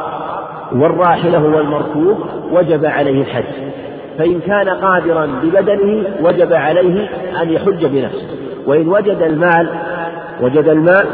والراحلة 0.71 1.43
والمركوب 1.43 2.17
وجب 2.51 2.85
عليه 2.85 3.21
الحج. 3.21 3.43
فإن 4.17 4.39
كان 4.39 4.69
قادرا 4.69 5.29
ببدنه 5.43 6.03
وجب 6.21 6.53
عليه 6.53 7.09
أن 7.41 7.49
يحج 7.49 7.85
بنفسه. 7.85 8.44
وإن 8.67 8.87
وجد 8.87 9.21
المال 9.21 9.69
وجد 10.41 10.67
المال 10.67 11.05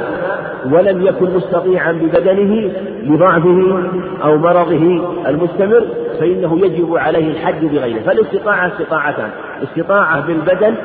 ولم 0.71 1.05
يكن 1.05 1.35
مستطيعا 1.35 1.91
ببدنه 1.91 2.71
لضعفه 3.03 3.83
أو 4.23 4.37
مرضه 4.37 5.01
المستمر 5.27 5.85
فإنه 6.19 6.59
يجب 6.59 6.95
عليه 6.97 7.31
الحج 7.31 7.65
بغيره. 7.65 8.01
فالاستطاعة 8.01 8.67
استطاعتان 8.67 9.29
استطاعة 9.63 10.27
بالبدن 10.27 10.75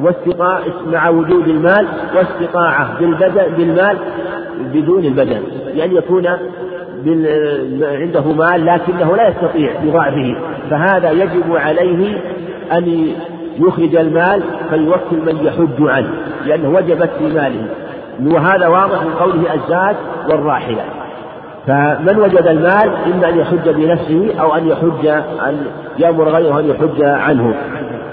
واستطاعة 0.00 0.62
مع 0.92 1.08
وجود 1.08 1.48
المال 1.48 1.86
واستطاعة 2.16 2.98
بالبدن 3.00 3.42
بالمال 3.56 3.96
بدون 4.74 5.04
البدن. 5.04 5.42
بأن 5.74 5.96
يكون 5.96 6.26
عنده 7.82 8.32
مال 8.32 8.66
لكنه 8.66 9.16
لا 9.16 9.28
يستطيع 9.28 9.72
بضعفه 9.84 10.34
فهذا 10.70 11.10
يجب 11.10 11.56
عليه 11.56 12.18
أن 12.72 13.06
يخرج 13.58 13.96
المال 13.96 14.42
فيوكل 14.70 15.16
من 15.26 15.46
يحج 15.46 15.88
عنه 15.88 16.10
لأنه 16.46 16.68
وجبت 16.68 17.10
في 17.18 17.24
ماله. 17.24 17.66
وهذا 18.26 18.66
واضح 18.66 19.02
من 19.02 19.10
قوله 19.20 19.54
الزاد 19.54 19.96
والراحلة. 20.30 20.84
فمن 21.66 22.18
وجد 22.18 22.46
المال؟ 22.46 22.90
إما 23.14 23.28
أن 23.28 23.38
يحج 23.38 23.68
بنفسه 23.68 24.40
أو 24.40 24.54
أن 24.54 24.68
يحج 24.68 25.06
أن 25.46 25.66
يأمر 25.98 26.28
غيره 26.28 26.60
أن 26.60 26.70
يحج 26.70 27.02
عنه. 27.02 27.54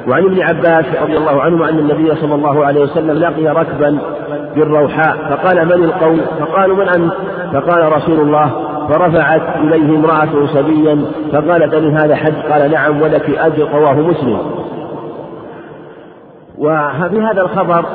وعن 0.08 0.24
ابن 0.24 0.42
عباس 0.42 0.86
رضي 1.02 1.18
الله 1.18 1.42
عنه 1.42 1.70
أن 1.70 1.80
النبي 1.80 2.16
صلى 2.16 2.36
الله 2.36 2.66
عليه 2.66 2.82
وسلم 2.82 3.12
لقي 3.12 3.48
ركبا 3.48 3.98
بالروحاء 4.56 5.18
فقال 5.30 5.66
من 5.66 5.84
القوم؟ 5.84 6.22
فقالوا 6.40 6.76
من 6.78 6.90
أنت؟ 6.90 7.14
فقال 7.54 7.94
رسول 7.94 8.20
الله. 8.20 8.52
فرفعت 8.90 9.42
إليه 9.58 9.98
امرأة 9.98 10.46
صبيا 10.54 11.06
فقالت 11.32 11.74
ألي 11.74 11.94
هذا 11.94 12.16
حج؟ 12.16 12.52
قال 12.52 12.72
نعم 12.72 13.02
ولك 13.02 13.30
أجر 13.30 13.70
رواه 13.74 13.94
مسلم. 13.94 14.40
وفي 16.58 17.20
هذا 17.20 17.42
الخبر 17.42 17.86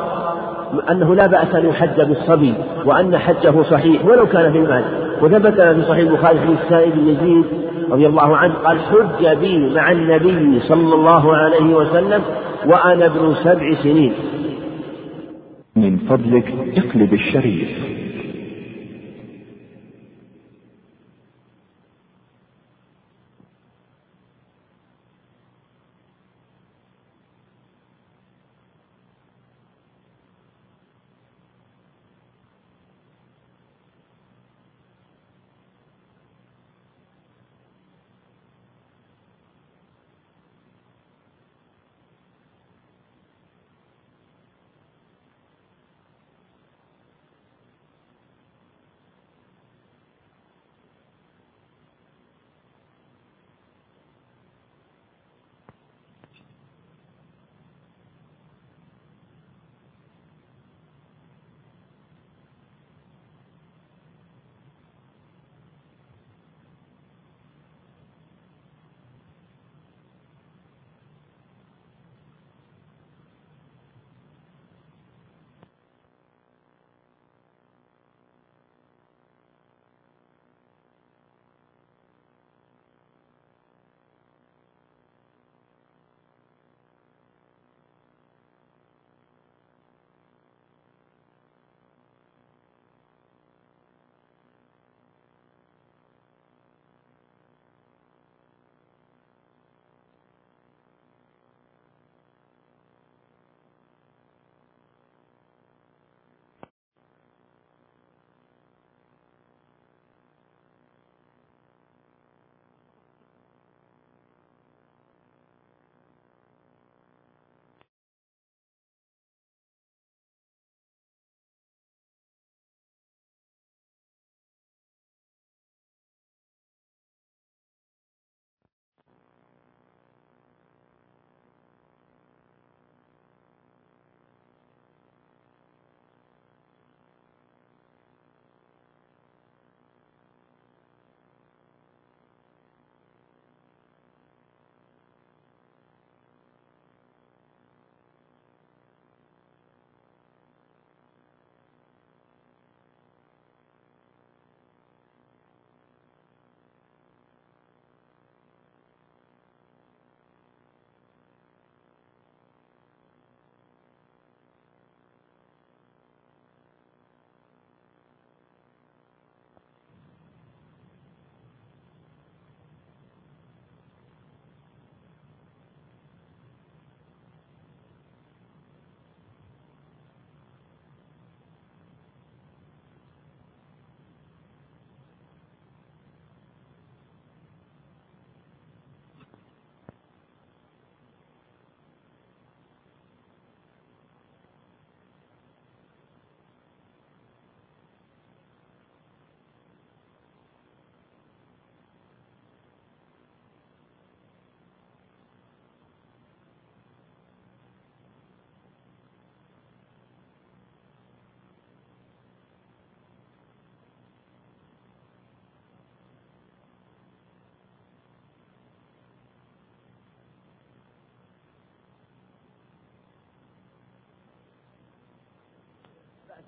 أنه 0.90 1.14
لا 1.14 1.26
بأس 1.26 1.54
أن 1.54 1.68
يحج 1.68 2.00
بالصبي 2.00 2.54
وأن 2.84 3.18
حجه 3.18 3.62
صحيح 3.62 4.04
ولو 4.04 4.26
كان 4.26 4.52
في 4.52 4.58
المال. 4.58 4.84
وثبت 5.22 5.60
في 5.60 5.82
صحيح 5.82 6.08
البخاري 6.10 6.40
حديث 6.40 6.58
سائب 6.68 6.92
بن 6.92 7.08
يزيد 7.08 7.44
رضي 7.90 8.06
الله 8.06 8.36
عنه 8.36 8.54
قال 8.54 8.78
حج 8.80 9.38
بي 9.38 9.74
مع 9.74 9.92
النبي 9.92 10.60
صلى 10.60 10.94
الله 10.94 11.36
عليه 11.36 11.74
وسلم 11.74 12.22
وأنا 12.66 13.06
ابن 13.06 13.34
سبع 13.44 13.74
سنين. 13.82 14.12
من 15.76 15.96
فضلك 15.96 16.54
اقلب 16.76 17.12
الشريف. 17.12 17.99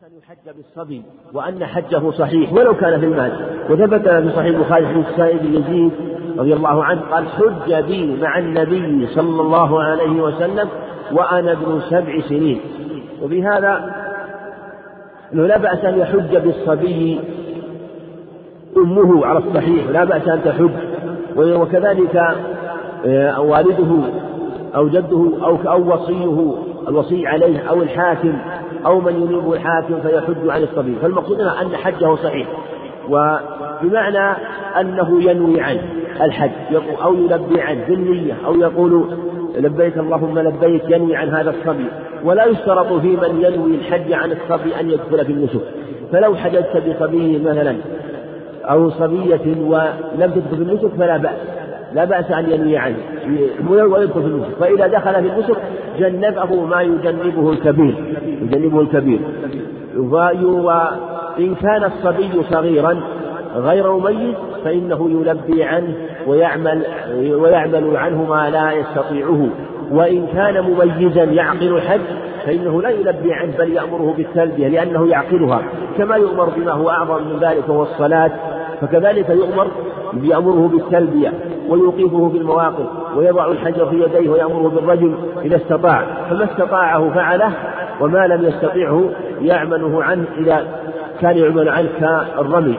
أن 0.02 0.18
يحج 0.18 0.56
بالصبي 0.56 1.02
وأن 1.32 1.66
حجه 1.66 2.10
صحيح 2.10 2.52
ولو 2.52 2.74
كان 2.74 3.00
في 3.00 3.06
المال. 3.06 3.32
وثبت 3.70 4.08
في 4.08 4.30
صحيح 4.30 4.56
البخاري 4.56 4.86
حديث 4.86 5.06
سائد 5.16 5.42
بن 5.42 5.54
يزيد 5.54 5.90
رضي 6.38 6.54
الله 6.54 6.84
عنه 6.84 7.00
قال 7.00 7.28
حج 7.28 7.84
بي 7.84 8.16
مع 8.22 8.38
النبي 8.38 9.06
صلى 9.06 9.42
الله 9.42 9.82
عليه 9.82 10.22
وسلم 10.22 10.68
وأنا 11.12 11.52
ابن 11.52 11.80
سبع 11.90 12.20
سنين. 12.20 12.60
وبهذا 13.22 13.94
أنه 15.34 15.46
لا 15.46 15.58
بأس 15.58 15.84
أن 15.84 15.98
يحج 15.98 16.36
بالصبي 16.36 17.20
أمه 18.76 19.26
على 19.26 19.38
الصحيح 19.38 19.88
لا 19.88 20.04
بأس 20.04 20.28
أن 20.28 20.44
تحج. 20.44 20.70
وكذلك 21.36 22.16
آه، 23.06 23.40
والده 23.40 23.98
أو 24.74 24.88
جده 24.88 25.30
أو 25.42 25.56
أو 25.66 25.94
وصيه 25.94 26.54
الوصي 26.88 27.26
عليه 27.26 27.58
أو 27.68 27.82
الحاكم 27.82 28.38
أو 28.86 29.00
من 29.00 29.22
ينيبه 29.22 29.52
الحاكم 29.52 30.00
فيحج 30.00 30.48
عن 30.48 30.62
الصبي. 30.62 30.96
فالمقصود 31.02 31.40
أن 31.40 31.76
حجه 31.76 32.14
صحيح. 32.14 32.48
وبمعنى 33.08 34.36
أنه 34.80 35.22
ينوي 35.22 35.60
عنه 35.60 35.82
الحج. 36.22 36.50
أو 37.02 37.14
يلبي 37.14 37.60
عنه 37.60 37.84
بالنية. 37.88 38.34
أو 38.46 38.54
يقول 38.54 39.04
لبيك 39.56 39.98
اللهم 39.98 40.38
لبيك 40.38 40.82
ينوي 40.90 41.16
عن 41.16 41.28
هذا 41.28 41.50
الصبي. 41.50 41.86
ولا 42.24 42.44
يشترط 42.44 42.92
في 42.92 43.16
من 43.16 43.44
ينوي 43.44 43.74
الحج 43.74 44.12
عن 44.12 44.32
الصبي 44.32 44.80
أن 44.80 44.90
يدخل 44.90 45.24
في 45.24 45.32
النسك. 45.32 45.60
فلو 46.12 46.34
حججت 46.34 46.82
بصبي 46.88 47.38
مثلا 47.38 47.76
أو 48.64 48.90
صبية 48.90 49.56
ولم 49.60 50.30
تدخل 50.30 50.56
في 50.56 50.62
النسك 50.62 50.90
فلا 50.98 51.16
بأس. 51.16 51.61
لا 51.94 52.04
بأس 52.04 52.30
أن 52.30 52.50
ينوي 52.50 52.76
عنه. 52.76 52.96
ويدخل 53.70 54.22
في 54.22 54.28
النسك 54.28 54.48
فإذا 54.60 54.86
دخل 54.86 55.12
في 55.12 55.18
النسك 55.18 55.56
جنبه 55.98 56.64
ما 56.66 56.82
يجنبه 56.82 57.50
الكبير. 57.50 57.94
يجنبه 58.42 58.80
الكبير. 58.80 59.20
وإن 59.96 61.54
كان 61.54 61.84
الصبي 61.84 62.42
صغيرا 62.50 63.00
غير 63.56 63.92
مميز 63.92 64.34
فإنه 64.64 65.10
يلبي 65.10 65.64
عنه 65.64 65.94
ويعمل 66.26 66.82
ويعمل 67.16 67.96
عنه 67.96 68.24
ما 68.24 68.50
لا 68.50 68.72
يستطيعه. 68.72 69.48
وإن 69.90 70.26
كان 70.26 70.64
مميزا 70.64 71.24
يعقل 71.24 71.76
الحج 71.76 72.00
فإنه 72.46 72.82
لا 72.82 72.90
يلبي 72.90 73.32
عنه 73.32 73.52
بل 73.58 73.72
يأمره 73.72 74.14
بالتلبية 74.16 74.68
لأنه 74.68 75.08
يعقلها. 75.08 75.62
كما 75.98 76.16
يؤمر 76.16 76.48
بما 76.56 76.72
هو 76.72 76.90
أعظم 76.90 77.22
من 77.24 77.38
ذلك 77.40 77.68
وهو 77.68 77.82
الصلاة. 77.82 78.30
فكذلك 78.82 79.30
يؤمر 79.30 79.70
يأمره 80.22 80.68
بالتلبية 80.68 81.32
ويوقفه 81.68 82.28
في 82.28 82.38
المواقف 82.38 82.86
ويضع 83.16 83.46
الحجر 83.46 83.86
في 83.86 84.02
يديه 84.02 84.30
ويأمره 84.30 84.68
بالرجل 84.68 85.14
إذا 85.44 85.56
استطاع 85.56 86.04
فما 86.30 86.44
استطاعه 86.44 87.10
فعله 87.14 87.52
وما 88.00 88.26
لم 88.26 88.44
يستطعه 88.44 89.10
يعمله 89.40 90.04
عنه 90.04 90.24
إذا 90.38 90.66
كان 91.20 91.38
يعمل 91.38 91.68
عنه 91.68 91.88
كالرمي 92.00 92.78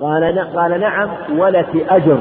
قال 0.00 0.38
قال 0.56 0.80
نعم 0.80 1.08
ولك 1.38 1.86
أجر. 1.90 2.18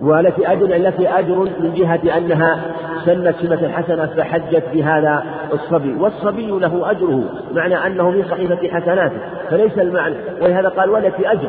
ولك 0.00 0.40
أجر 0.40 0.66
لك 0.66 1.00
أجر 1.00 1.48
من 1.60 1.74
جهة 1.74 2.18
أنها 2.18 2.60
سنت 3.04 3.34
سنة 3.36 3.68
حسنة 3.68 4.06
فحجت 4.06 4.62
بهذا 4.74 5.24
الصبي. 5.52 5.94
والصبي 5.94 6.46
له 6.46 6.90
أجره 6.90 7.24
معنى 7.54 7.86
أنه 7.86 8.10
في 8.10 8.22
صحيفة 8.22 8.68
حسناته 8.68 9.16
فليس 9.50 9.78
المعنى. 9.78 10.14
ولهذا 10.42 10.68
قال 10.68 10.90
ولك 10.90 11.14
أجر. 11.24 11.48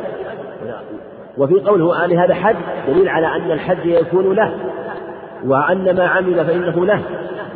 وفي 1.38 1.54
قوله 1.54 2.04
آل 2.04 2.12
هذا 2.12 2.34
حج 2.34 2.56
دليل 2.88 3.08
على 3.08 3.26
أن 3.26 3.50
الحج 3.50 3.86
يكون 3.86 4.34
له 4.34 4.52
وأن 5.44 5.96
ما 5.96 6.06
عمل 6.06 6.44
فإنه 6.44 6.86
له. 6.86 7.00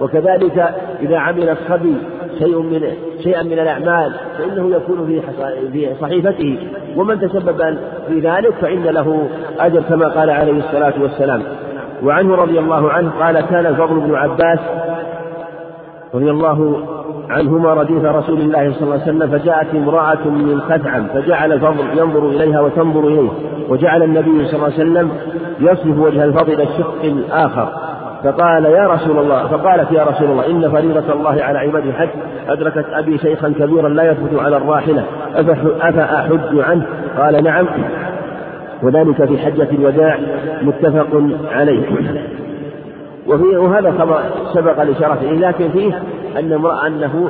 وكذلك 0.00 0.74
إذا 1.00 1.18
عمل 1.18 1.48
الصبي 1.48 1.96
شيء 2.38 2.58
من 2.58 2.80
شيئا 3.22 3.42
من 3.42 3.52
الأعمال 3.52 4.12
فإنه 4.38 4.76
يكون 4.76 5.06
في 5.06 5.20
في 5.72 5.94
صحيفته. 6.00 6.58
ومن 6.96 7.20
تسبب 7.20 7.78
في 8.08 8.20
ذلك 8.20 8.54
فإن 8.60 8.82
له 8.82 9.28
أجر 9.58 9.80
كما 9.80 10.08
قال 10.08 10.30
عليه 10.30 10.58
الصلاة 10.58 10.94
والسلام. 11.02 11.42
وعنه 12.02 12.34
رضي 12.34 12.58
الله 12.58 12.90
عنه 12.90 13.10
قال 13.20 13.40
كان 13.40 13.66
الفضل 13.66 14.00
بن 14.00 14.14
عباس 14.14 14.58
رضي 16.14 16.30
الله 16.30 16.82
عنهما 17.30 17.74
رديف 17.74 18.04
رسول 18.04 18.40
الله 18.40 18.72
صلى 18.72 18.82
الله 18.82 18.92
عليه 18.92 19.02
وسلم 19.02 19.38
فجاءت 19.38 19.74
امرأة 19.74 20.24
من 20.24 20.60
خثعم 20.60 21.06
فجعل 21.06 21.52
الفضل 21.52 21.98
ينظر 21.98 22.28
إليها 22.28 22.60
وتنظر 22.60 23.08
إليه 23.08 23.30
وجعل 23.68 24.02
النبي 24.02 24.46
صلى 24.46 24.54
الله 24.54 24.64
عليه 24.64 24.74
وسلم 24.74 25.10
يصرف 25.60 25.98
وجه 25.98 26.24
الفضل 26.24 26.52
إلى 26.52 26.62
الشق 26.62 27.04
الآخر. 27.04 27.68
فقال 28.24 28.64
يا 28.64 28.86
رسول 28.86 29.18
الله 29.18 29.46
فقالت 29.46 29.92
يا 29.92 30.04
رسول 30.04 30.30
الله 30.30 30.46
إن 30.46 30.70
فريضة 30.70 31.12
الله 31.12 31.42
على 31.42 31.58
عباده 31.58 31.90
الحج 31.90 32.08
أدركت 32.48 32.84
أبي 32.92 33.18
شيخا 33.18 33.48
كبيرا 33.58 33.88
لا 33.88 34.10
يثبت 34.10 34.40
على 34.40 34.56
الراحلة 34.56 35.04
أفأحج 35.80 36.58
عنه؟ 36.58 36.86
قال 37.18 37.44
نعم. 37.44 37.66
وذلك 38.82 39.24
في 39.24 39.38
حجة 39.38 39.68
الوداع 39.70 40.18
متفق 40.62 41.22
عليه. 41.52 41.86
وفي 43.26 43.56
وهذا 43.56 43.90
خبر 43.98 44.20
سبق 44.54 44.80
الإشارة 44.80 45.18
إليه 45.22 45.48
لكن 45.48 45.68
فيه 45.68 46.02
أن 46.38 46.52
امرأة 46.52 46.86
أنه 46.86 47.28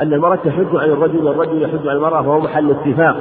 أن 0.00 0.12
المرأة 0.12 0.38
تحج 0.44 0.76
عن 0.76 0.88
الرجل 0.88 1.26
والرجل 1.26 1.62
يحج 1.62 1.88
عن 1.88 1.96
المرأة 1.96 2.22
فهو 2.22 2.40
محل 2.40 2.70
اتفاق. 2.70 3.16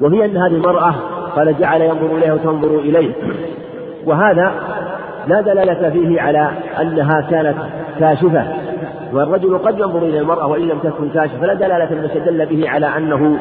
وهي 0.00 0.24
أن 0.24 0.36
هذه 0.36 0.54
المرأة 0.54 0.94
قال 1.36 1.58
جعل 1.58 1.80
ينظر 1.80 2.16
إليها 2.16 2.32
وتنظر 2.32 2.78
إليه. 2.78 3.12
وهذا 4.06 4.52
لا 5.26 5.40
دلالة 5.40 5.90
فيه 5.90 6.20
على 6.20 6.50
أنها 6.80 7.20
كانت 7.30 7.56
كاشفة. 8.00 8.44
والرجل 9.12 9.58
قد 9.58 9.78
ينظر 9.78 10.02
إلى 10.02 10.18
المرأة 10.18 10.46
وإن 10.46 10.68
لم 10.68 10.78
تكن 10.78 11.08
كاشفة 11.08 11.38
فلا 11.40 11.54
دلالة 11.54 11.92
أن 11.92 12.04
يستدل 12.04 12.46
به 12.46 12.70
على 12.70 12.86
أنه 12.86 13.38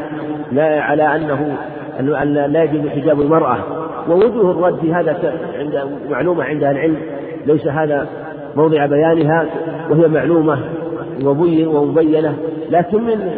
لا 0.51 0.81
على 0.81 1.15
أنه 1.15 1.55
أن 1.99 2.33
لا 2.33 2.63
يجب 2.63 2.89
حجاب 2.89 3.21
المرأة. 3.21 3.57
ووجوه 4.09 4.51
الرد 4.51 4.79
في 4.79 4.93
هذا 4.93 5.17
عند 5.59 5.83
معلومة 6.09 6.43
عند 6.43 6.63
العلم. 6.63 6.97
ليس 7.45 7.67
هذا 7.67 8.07
موضع 8.55 8.85
بيانها 8.85 9.45
وهي 9.89 10.07
معلومة 10.07 10.59
ومبينة. 11.23 12.35
لكن 12.69 13.03
من 13.03 13.31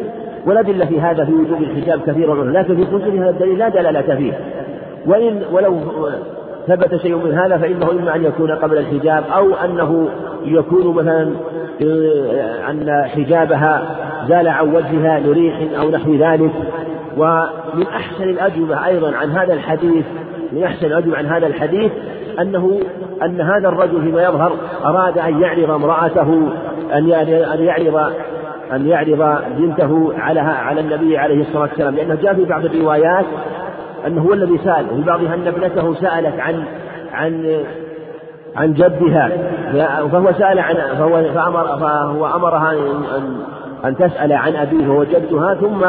والأدلة 0.46 0.86
في 0.86 1.02
هذا 1.02 1.26
في 1.26 1.34
وجوب 1.34 1.62
الحجاب 1.62 2.02
كثيرة. 2.08 2.44
لكن 2.44 2.76
في 2.76 3.20
هذا 3.20 3.30
الدليل 3.30 3.58
لا 3.58 3.70
دلالة 3.70 4.16
فيه. 4.16 4.34
وإن 5.06 5.42
ولو 5.52 5.80
ثبت 6.68 6.96
شيء 6.96 7.16
من 7.16 7.34
هذا 7.34 7.58
فإنه 7.58 7.92
إما 7.92 8.16
أن 8.16 8.24
يكون 8.24 8.52
قبل 8.52 8.78
الحجاب 8.78 9.24
أو 9.36 9.56
أنه 9.56 10.10
يكون 10.46 10.96
مثلا 10.96 11.32
أن 12.70 13.04
حجابها 13.06 13.84
زال 14.30 14.48
عن 14.48 14.76
وجهها 14.76 15.20
لريح 15.20 15.80
أو 15.80 15.90
نحو 15.90 16.16
ذلك. 16.16 16.52
ومن 17.18 17.88
أحسن 17.96 18.24
الأجوبة 18.24 18.86
أيضا 18.86 19.16
عن 19.16 19.32
هذا 19.32 19.54
الحديث 19.54 20.06
من 20.52 20.64
أحسن 20.64 20.86
الأجوبة 20.86 21.18
عن 21.18 21.26
هذا 21.26 21.48
الحديث 21.48 21.92
أنه 22.40 22.80
أن 23.22 23.42
هذا 23.42 23.70
الرجل 23.70 24.02
فيما 24.02 24.24
يظهر 24.24 24.54
أراد 24.86 25.18
أن 25.18 25.42
يعرض 25.42 25.72
امرأته 25.72 26.50
أن 26.94 27.08
يعرض 27.08 28.12
أن 28.74 28.88
يعرض 28.88 29.42
بنته 29.58 30.14
على 30.18 30.40
على 30.40 30.82
النبي 30.82 31.18
عليه 31.18 31.42
الصلاة 31.42 31.62
والسلام 31.62 31.96
لأنه 31.96 32.16
جاء 32.16 32.34
في 32.34 32.46
بعض 32.46 32.66
الروايات 32.66 33.26
أنه 34.08 34.22
هو 34.22 34.34
الذي 34.34 34.58
سأل 34.58 34.86
وفي 34.92 35.02
بعضها 35.02 35.34
أن 35.34 35.48
ابنته 35.48 35.94
سألت 35.94 36.40
عن 36.40 36.64
عن 37.14 37.64
عن 38.56 38.74
جدها. 38.74 39.30
فهو 40.08 40.32
سأل 40.34 40.60
عن 40.60 40.76
فهو 40.76 41.24
فأمر 41.24 41.68
فهو 41.68 42.26
أمرها 42.26 42.72
أن 43.18 43.42
أن 43.86 43.98
تسأل 43.98 44.34
عن 44.34 44.56
أبيه 44.56 44.88
وهو 44.88 45.04
جدها 45.04 45.54
ثم 45.54 45.86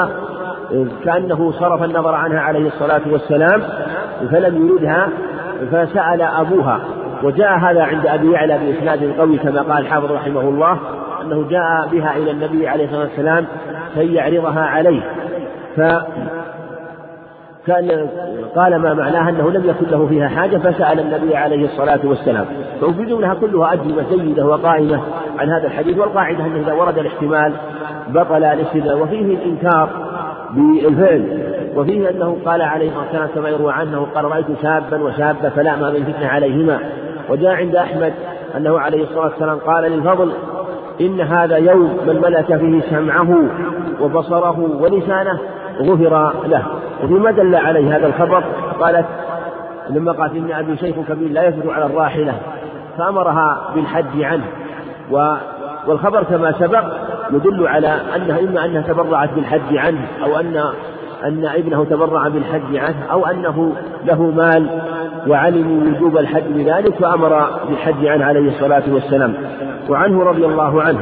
كأنه 1.04 1.52
صرف 1.52 1.82
النظر 1.82 2.14
عنها 2.14 2.40
عليه 2.40 2.66
الصلاة 2.66 3.00
والسلام 3.10 3.62
فلم 4.30 4.68
يردها 4.68 5.08
فسأل 5.72 6.22
أبوها. 6.22 6.80
وجاء 7.22 7.58
هذا 7.58 7.82
عند 7.82 8.06
أبي 8.06 8.32
يعلى 8.32 8.58
بإسناد 8.58 9.14
قوي 9.18 9.38
كما 9.38 9.62
قال 9.62 9.78
الحافظ 9.78 10.12
رحمه 10.12 10.40
الله 10.40 10.78
أنه 11.22 11.48
جاء 11.48 11.88
بها 11.92 12.16
إلى 12.16 12.30
النبي 12.30 12.68
عليه 12.68 12.84
الصلاة 12.84 13.00
والسلام 13.00 13.46
كي 13.94 14.14
يعرضها 14.14 14.60
عليه. 14.60 15.00
ف 15.76 15.80
كان 17.66 18.08
قال 18.56 18.76
ما 18.76 18.94
معناها 18.94 19.30
أنه 19.30 19.50
لم 19.50 19.70
يكن 19.70 19.86
له 19.86 20.06
فيها 20.06 20.28
حاجة 20.28 20.56
فسأل 20.56 21.00
النبي 21.00 21.36
عليه 21.36 21.64
الصلااة 21.64 22.00
والسلام. 22.04 22.46
فأفيد 22.80 23.12
منها 23.12 23.34
كلها 23.34 23.72
أجوبة 23.72 24.04
جيدة 24.10 24.46
وقائمة 24.46 25.00
عن 25.38 25.50
هذا 25.50 25.66
الحديث 25.66 25.98
والقاعدة 25.98 26.46
أنه 26.46 26.56
إذا 26.56 26.72
ورد 26.72 26.98
الاحتمال 26.98 27.52
بطل 28.08 28.44
الاستدلال. 28.44 29.02
وفيه 29.02 29.20
الإنكار 29.20 29.88
بالفعل. 30.50 31.42
وفيه 31.76 32.10
أنه 32.10 32.36
قال 32.46 32.62
عليه 32.62 32.88
الصلاة 32.88 33.02
والسلام 33.02 33.28
كما 33.34 33.48
يروى 33.48 33.72
عنه 33.72 34.06
قال 34.14 34.24
رأيت 34.24 34.46
شابا 34.62 35.02
وشابة 35.02 35.48
فلا 35.48 35.76
ما 35.76 35.90
من 35.90 36.04
فتنة 36.04 36.26
عليهما. 36.26 36.78
وجاء 37.30 37.52
عند 37.52 37.76
أحمد 37.76 38.12
أنه 38.56 38.78
عليه 38.78 39.02
الصلاة 39.02 39.24
والسلام 39.24 39.58
قال 39.58 39.84
للفضل 39.84 40.32
إن 41.00 41.20
هذا 41.20 41.56
يوم 41.56 41.98
من 42.06 42.20
ملك 42.22 42.56
فيه 42.56 42.80
سمعه 42.90 43.44
وبصره 44.00 44.78
ولسانه 44.80 45.38
غفر 45.80 46.32
له. 46.46 46.62
وفيما 47.04 47.30
دل 47.30 47.54
عليه 47.54 47.96
هذا 47.96 48.06
الخبر 48.06 48.44
قالت 48.80 49.06
لما 49.90 50.12
قالت 50.12 50.34
إن 50.34 50.52
أبي 50.52 50.76
شيخ 50.76 50.96
كبير 51.08 51.30
لا 51.30 51.48
يثبت 51.48 51.72
على 51.72 51.86
الراحلة. 51.86 52.34
فأمرها 52.98 53.62
بالحج 53.74 54.22
عنه. 54.22 54.44
و 55.10 55.34
والخبر 55.86 56.22
كما 56.22 56.52
سبق 56.52 56.84
يدل 57.32 57.66
على 57.66 57.96
أنها 58.16 58.40
إما 58.40 58.64
أنها 58.64 58.82
تبرعت 58.82 59.30
بالحج 59.34 59.76
عنه 59.76 60.00
أو 60.24 60.40
أن 60.40 60.64
أن 61.24 61.44
ابنه 61.46 61.84
تبرع 61.84 62.28
بالحج 62.28 62.76
عنه 62.76 62.96
أو 63.12 63.26
أنه 63.26 63.72
له 64.04 64.22
مال 64.22 64.80
وعلموا 65.26 65.90
وجوب 65.90 66.18
الحج 66.18 66.42
بذلك 66.48 66.94
فأمر 66.94 67.46
بالحج 67.68 68.06
عنه 68.06 68.24
عليه 68.24 68.48
الصلاة 68.48 68.82
والسلام. 68.92 69.34
وعنه 69.88 70.22
رضي 70.22 70.46
الله 70.46 70.82
عنه. 70.82 71.00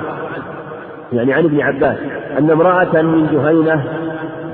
يعني 1.13 1.33
عن 1.33 1.45
ابن 1.45 1.61
عباس 1.61 1.97
أن 2.39 2.51
امرأة 2.51 3.03
من 3.03 3.27
جهينة 3.33 3.85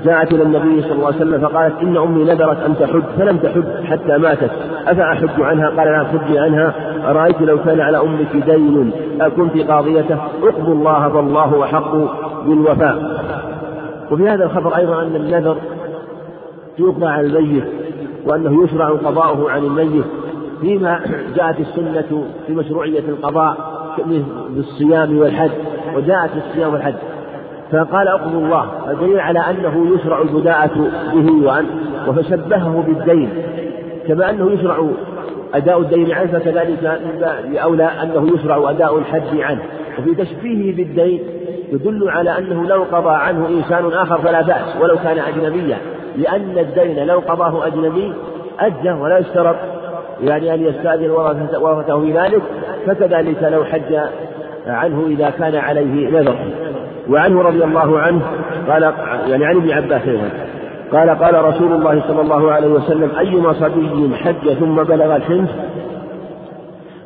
جاءت 0.07 0.33
إلى 0.33 0.43
النبي 0.43 0.81
صلى 0.81 0.91
الله 0.91 1.05
عليه 1.05 1.15
وسلم 1.15 1.41
فقالت 1.41 1.81
إن 1.81 1.97
أمي 1.97 2.23
نذرت 2.23 2.63
أن 2.63 2.75
تحج 2.79 3.03
فلم 3.19 3.37
تحج 3.37 3.85
حتى 3.85 4.17
ماتت. 4.17 4.51
أفأحج 4.87 5.41
عنها؟ 5.41 5.69
قال 5.69 5.87
لا 5.87 6.03
حجي 6.03 6.39
عنها. 6.39 6.73
أرأيت 7.11 7.41
لو 7.41 7.57
كان 7.63 7.81
على 7.81 7.97
أمك 7.97 8.35
دين 8.45 8.91
أكنت 9.21 9.57
قاضيته؟ 9.71 10.17
اقضوا 10.43 10.73
الله 10.73 11.09
فالله 11.09 11.63
أحق 11.63 11.91
بالوفاء. 12.45 12.97
وفي 14.11 14.29
هذا 14.29 14.45
الخبر 14.45 14.77
أيضا 14.77 15.01
أن 15.01 15.15
النذر 15.15 15.57
يقضى 16.79 17.05
على 17.05 17.27
الميت 17.27 17.63
وأنه 18.25 18.63
يشرع 18.63 18.89
قضاؤه 18.89 19.51
عن 19.51 19.63
الميت. 19.63 20.05
فيما 20.61 20.99
جاءت 21.35 21.59
السنة 21.59 22.23
في 22.47 22.53
مشروعية 22.53 23.03
القضاء 23.09 23.57
بالصيام 24.49 25.17
والحج 25.17 25.51
وجاءت 25.95 26.31
الصيام 26.37 26.73
والحج. 26.73 26.93
فقال 27.71 28.07
اقضوا 28.07 28.41
الله 28.41 28.69
فدليل 28.85 29.19
على 29.19 29.39
أنه 29.39 29.95
يشرع 29.95 30.21
البداءة 30.21 30.89
به 31.13 31.47
وأن 31.47 31.65
وفشبهه 32.07 32.83
بالدين. 32.87 33.29
كما 34.07 34.29
أنه 34.29 34.51
يشرع 34.51 34.87
أداء 35.53 35.79
الدين 35.79 36.11
عنه 36.11 36.31
فكذلك 36.31 37.01
لأولى 37.51 37.89
أنه 38.03 38.31
يشرع 38.35 38.69
أداء 38.69 38.97
الحج 38.97 39.41
عنه. 39.41 39.61
وفي 39.99 40.15
تشبيهه 40.15 40.75
بالدين 40.75 41.23
يدل 41.71 42.09
على 42.09 42.37
أنه 42.37 42.65
لو 42.65 42.83
قضى 42.83 43.15
عنه 43.15 43.47
إنسان 43.47 43.85
آخر 43.93 44.17
فلا 44.17 44.41
بأس 44.41 44.81
ولو 44.81 44.95
كان 44.95 45.19
أجنبيا. 45.19 45.77
لأن 46.17 46.57
الدين 46.57 47.07
لو 47.07 47.19
قضاه 47.19 47.67
أجنبي 47.67 48.13
أجزى 48.59 48.91
ولا 48.91 49.17
يشترط. 49.17 49.55
يعني 50.23 50.53
أن 50.53 50.63
يستأذن 50.63 51.09
ورثته 51.61 52.01
في 52.01 52.11
ذلك 52.11 52.41
فكذلك 52.87 53.43
لو 53.43 53.63
حج 53.63 53.99
عنه 54.67 55.05
إذا 55.07 55.29
كان 55.29 55.55
عليه 55.55 56.09
نذر. 56.09 56.35
وعنه 57.09 57.41
رضي 57.41 57.63
الله 57.63 57.99
عنه 57.99 58.21
قال 58.69 58.93
يعني 59.27 59.45
عن 59.45 59.55
ابن 59.55 59.71
عباس 59.71 60.01
أيضا 60.07 60.29
قال 60.91 61.09
قال 61.09 61.45
رسول 61.45 61.71
الله 61.71 62.03
صلى 62.07 62.21
الله 62.21 62.51
عليه 62.51 62.67
وسلم 62.67 63.11
أيما 63.19 63.53
صبي 63.53 64.15
حج 64.15 64.53
ثم 64.53 64.75
بلغ 64.75 65.15
الحنف 65.15 65.49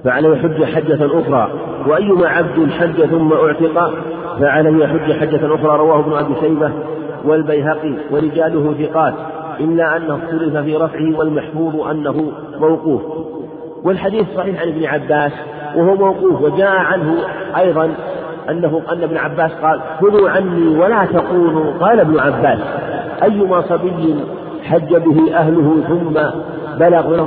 فعليه 0.04 0.36
حج 0.36 0.64
حجة 0.64 1.06
أخرى 1.06 1.52
وأيما 1.88 2.28
عبد 2.28 2.72
حج 2.72 3.06
ثم 3.06 3.34
أعتق 3.34 3.94
فعليه 4.40 4.88
حج 4.88 5.12
حجة 5.12 5.56
أخرى 5.56 5.78
رواه 5.78 6.00
ابن 6.00 6.14
أبي 6.14 6.34
شيبة 6.42 6.72
والبيهقي 7.26 7.94
ورجاله 8.12 8.74
ثقات 8.74 9.14
إلا 9.60 9.98
أنه 9.98 10.16
اختلف 10.16 10.58
في 10.58 10.76
رفعه 10.76 11.18
والمحفوظ 11.20 11.88
أنه 11.88 12.32
موقوف. 12.60 13.02
والحديث 13.84 14.26
صحيح 14.36 14.62
عن 14.62 14.68
ابن 14.68 14.86
عباس 14.86 15.32
وهو 15.76 15.96
موقوف 15.96 16.42
وجاء 16.42 16.76
عنه 16.76 17.16
أيضا 17.58 17.92
أنه 18.50 18.82
أن 18.92 19.04
ابن 19.04 19.18
عباس 19.18 19.52
قال 19.52 19.80
خذوا 20.02 20.30
عني 20.30 20.78
ولا 20.78 21.06
تقولوا. 21.06 21.74
قال 21.80 22.00
ابن 22.00 22.20
عباس 22.20 22.60
أيما 23.24 23.62
صبي 23.62 24.16
حج 24.64 24.96
به 24.96 25.36
أهله 25.36 25.84
ثم 25.88 26.20
بلغ 26.80 27.18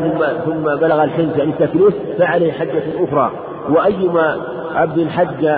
ثم 0.45 0.81
بلغ 0.81 1.05
الحنس 1.05 1.37
يعني 1.37 1.51
التكليف 1.51 1.95
فعليه 2.19 2.53
حجة 2.53 2.83
أخرى. 2.99 3.31
وأيما 3.71 4.37
عبد 4.75 5.09
حج 5.09 5.49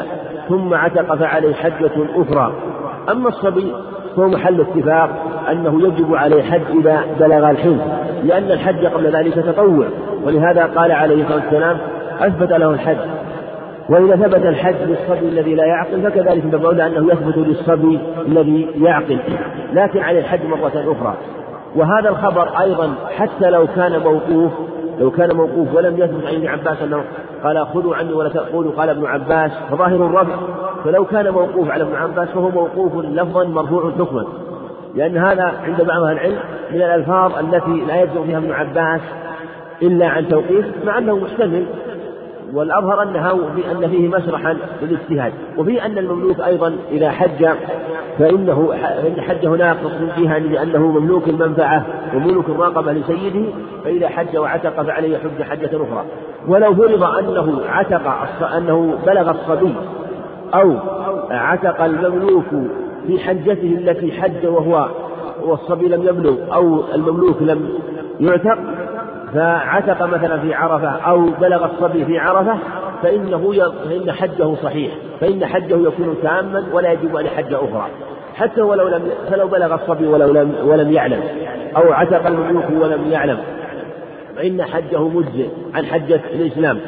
ثم 0.49 0.75
عتق 0.75 1.15
فعليه 1.15 1.55
حجة 1.55 1.93
أخرى. 2.17 2.53
أما 3.11 3.29
الصبي 3.29 3.73
فهو 4.17 4.29
محل 4.29 4.61
اتفاق 4.61 5.11
أنه 5.51 5.83
يجب 5.83 6.15
عليه 6.15 6.43
حج 6.43 6.63
إذا 6.81 7.01
بلغ 7.21 7.51
الحنس 7.51 7.81
لأن 8.25 8.51
الحج 8.51 8.87
قبل 8.87 9.17
ذلك 9.17 9.35
تطوع. 9.35 9.87
ولهذا 10.25 10.65
قال 10.65 10.93
عليه 10.93 11.23
الصلاة 11.23 11.45
والسلام 11.45 11.79
أثبت 12.21 12.51
له 12.51 12.71
الحج. 12.71 12.97
وإذا 13.89 14.17
ثبت 14.17 14.47
الحج 14.47 14.75
للصبي 14.81 15.29
الذي 15.29 15.55
لا 15.55 15.65
يعقل 15.65 16.03
فكذلك 16.03 16.45
باب 16.45 16.81
أنه 16.81 17.13
يثبت 17.13 17.37
للصبي 17.37 17.99
الذي 18.27 18.69
يعقل. 18.77 19.19
لكن 19.73 20.01
على 20.01 20.19
الحج 20.19 20.45
مرة 20.45 20.73
أخرى. 20.75 21.15
وهذا 21.77 22.09
الخبر 22.09 22.61
أيضا 22.61 22.95
حتى 23.17 23.51
لو 23.51 23.67
كان 23.67 24.01
موقوف 24.01 24.53
لو 25.01 25.11
كان 25.11 25.37
موقوف 25.37 25.75
ولم 25.75 25.95
يثبت 25.99 26.27
عن 26.27 26.35
ابن 26.35 26.47
عباس 26.47 26.83
أنه 26.83 27.05
قال 27.45 27.67
خذوا 27.67 27.97
عني 27.97 28.13
ولا 28.13 28.29
تقولوا 28.29 28.73
قال 28.73 28.91
ابن 28.91 29.07
عباس 29.07 29.51
فظاهر 29.71 30.07
الرفع 30.07 30.37
فلو 30.85 31.05
كان 31.05 31.31
موقوف 31.31 31.71
على 31.71 31.83
ابن 31.83 31.95
عباس 31.95 32.29
فهو 32.29 32.51
موقوف 32.51 33.05
لفظا 33.05 33.45
مرفوع 33.45 33.93
حكما. 33.99 34.25
لأن 34.95 35.17
هذا 35.17 35.53
عند 35.65 35.83
بعض 35.83 36.03
أهل 36.03 36.13
العلم 36.13 36.37
من 36.71 36.77
الألفاظ 36.83 37.33
التي 37.39 37.85
لا 37.89 38.03
يجزم 38.03 38.25
فيها 38.25 38.39
ابن 38.39 38.53
عباس 38.53 39.01
إلا 39.83 40.07
عن 40.07 40.29
توقيف 40.29 40.67
مع 40.87 40.99
أنه 40.99 41.17
محتمل 41.17 41.67
والأظهر 42.55 43.03
أنها 43.03 43.33
أن 43.73 43.89
فيه 43.91 44.09
مسرحا 44.09 44.57
للاجتهاد. 44.83 45.33
وفي 45.59 45.87
أن 45.87 45.99
المملوك 45.99 46.41
أيضا 46.41 46.77
إذا 46.91 47.11
حج 47.11 47.49
فإنه 48.19 48.73
إن 49.07 49.21
حج 49.21 49.47
ناقص 49.47 49.93
فيها 50.15 50.39
لأنه 50.39 50.79
مملوك 50.79 51.29
المنفعة 51.29 51.87
وملك 52.15 52.49
الراقبة 52.49 52.93
لسيده 52.93 53.45
فإذا 53.85 54.09
حج 54.09 54.37
وعتق 54.37 54.83
فعليه 54.83 55.19
حج 55.19 55.43
حجة 55.43 55.67
أخرى. 55.67 56.05
ولو 56.49 56.75
فرض 56.75 57.03
أنه 57.03 57.61
عتق 57.69 58.07
أنه 58.57 58.95
بلغ 59.07 59.31
الصبي 59.31 59.75
أو 60.55 60.75
عتق 61.31 61.85
المملوك 61.85 62.45
في 63.07 63.19
حجته 63.19 63.79
التي 63.79 64.13
حج 64.13 64.47
وهو 64.47 64.89
والصبي 65.43 65.89
لم 65.89 66.03
يبلغ 66.03 66.55
أو 66.55 66.81
المملوك 66.95 67.43
لم 67.43 67.69
يعتق 68.21 68.59
فعتق 69.35 70.03
مثلا 70.03 70.41
في 70.41 70.55
عرفة 70.55 70.89
أو 70.89 71.31
بلغ 71.41 71.65
الصبي 71.65 72.05
في 72.05 72.19
عرفة 72.19 72.59
فإنه 73.03 73.53
فإن 73.89 74.13
حجه 74.13 74.55
صحيح 74.63 74.93
فإن 75.21 75.47
حجه 75.47 75.75
يكون 75.75 76.17
تاما 76.23 76.65
ولا 76.73 76.93
يجب 76.93 77.17
أن 77.17 77.27
حج 77.29 77.55
أخرى. 77.55 77.87
حتى 78.35 78.61
ولو 78.61 78.89
لم 78.89 79.11
فلو 79.31 79.49
بلغ 79.49 79.75
الصبي 79.75 80.07
ولو 80.07 80.33
لم 80.33 80.55
ولم 80.65 80.93
يعلم 80.93 81.21
أو 81.77 81.93
عتق 81.93 82.27
المملوك 82.27 82.65
ولم 82.71 83.11
يعلم. 83.11 83.39
فإن 84.37 84.63
حجه 84.63 85.09
مجزئ 85.09 85.49
عن 85.75 85.87
حجة 85.87 86.21
الإسلام. 86.35 86.79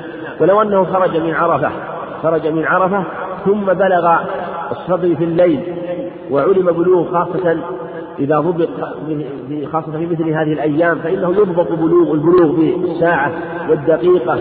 ولو 0.40 0.62
أنه 0.62 0.84
خرج 0.84 1.16
من 1.16 1.34
عرفة 1.34 1.70
خرج 2.22 2.46
من 2.46 2.64
عرفة 2.64 3.02
ثم 3.44 3.64
بلغ 3.64 4.16
الصبي 4.70 5.16
في 5.16 5.24
الليل 5.24 5.60
وعلم 6.30 6.72
بلوغ 6.72 7.12
خاصة 7.12 7.58
إذا 8.20 8.38
ضبط 8.38 8.68
خاصة 9.72 9.92
في 9.92 10.06
مثل 10.06 10.28
هذه 10.28 10.52
الأيام 10.52 10.98
فإنه 10.98 11.30
يضبط 11.30 11.72
بلوغ 11.72 12.12
البلوغ 12.12 12.52
بالساعة 12.52 13.32
والدقيقة 13.70 14.38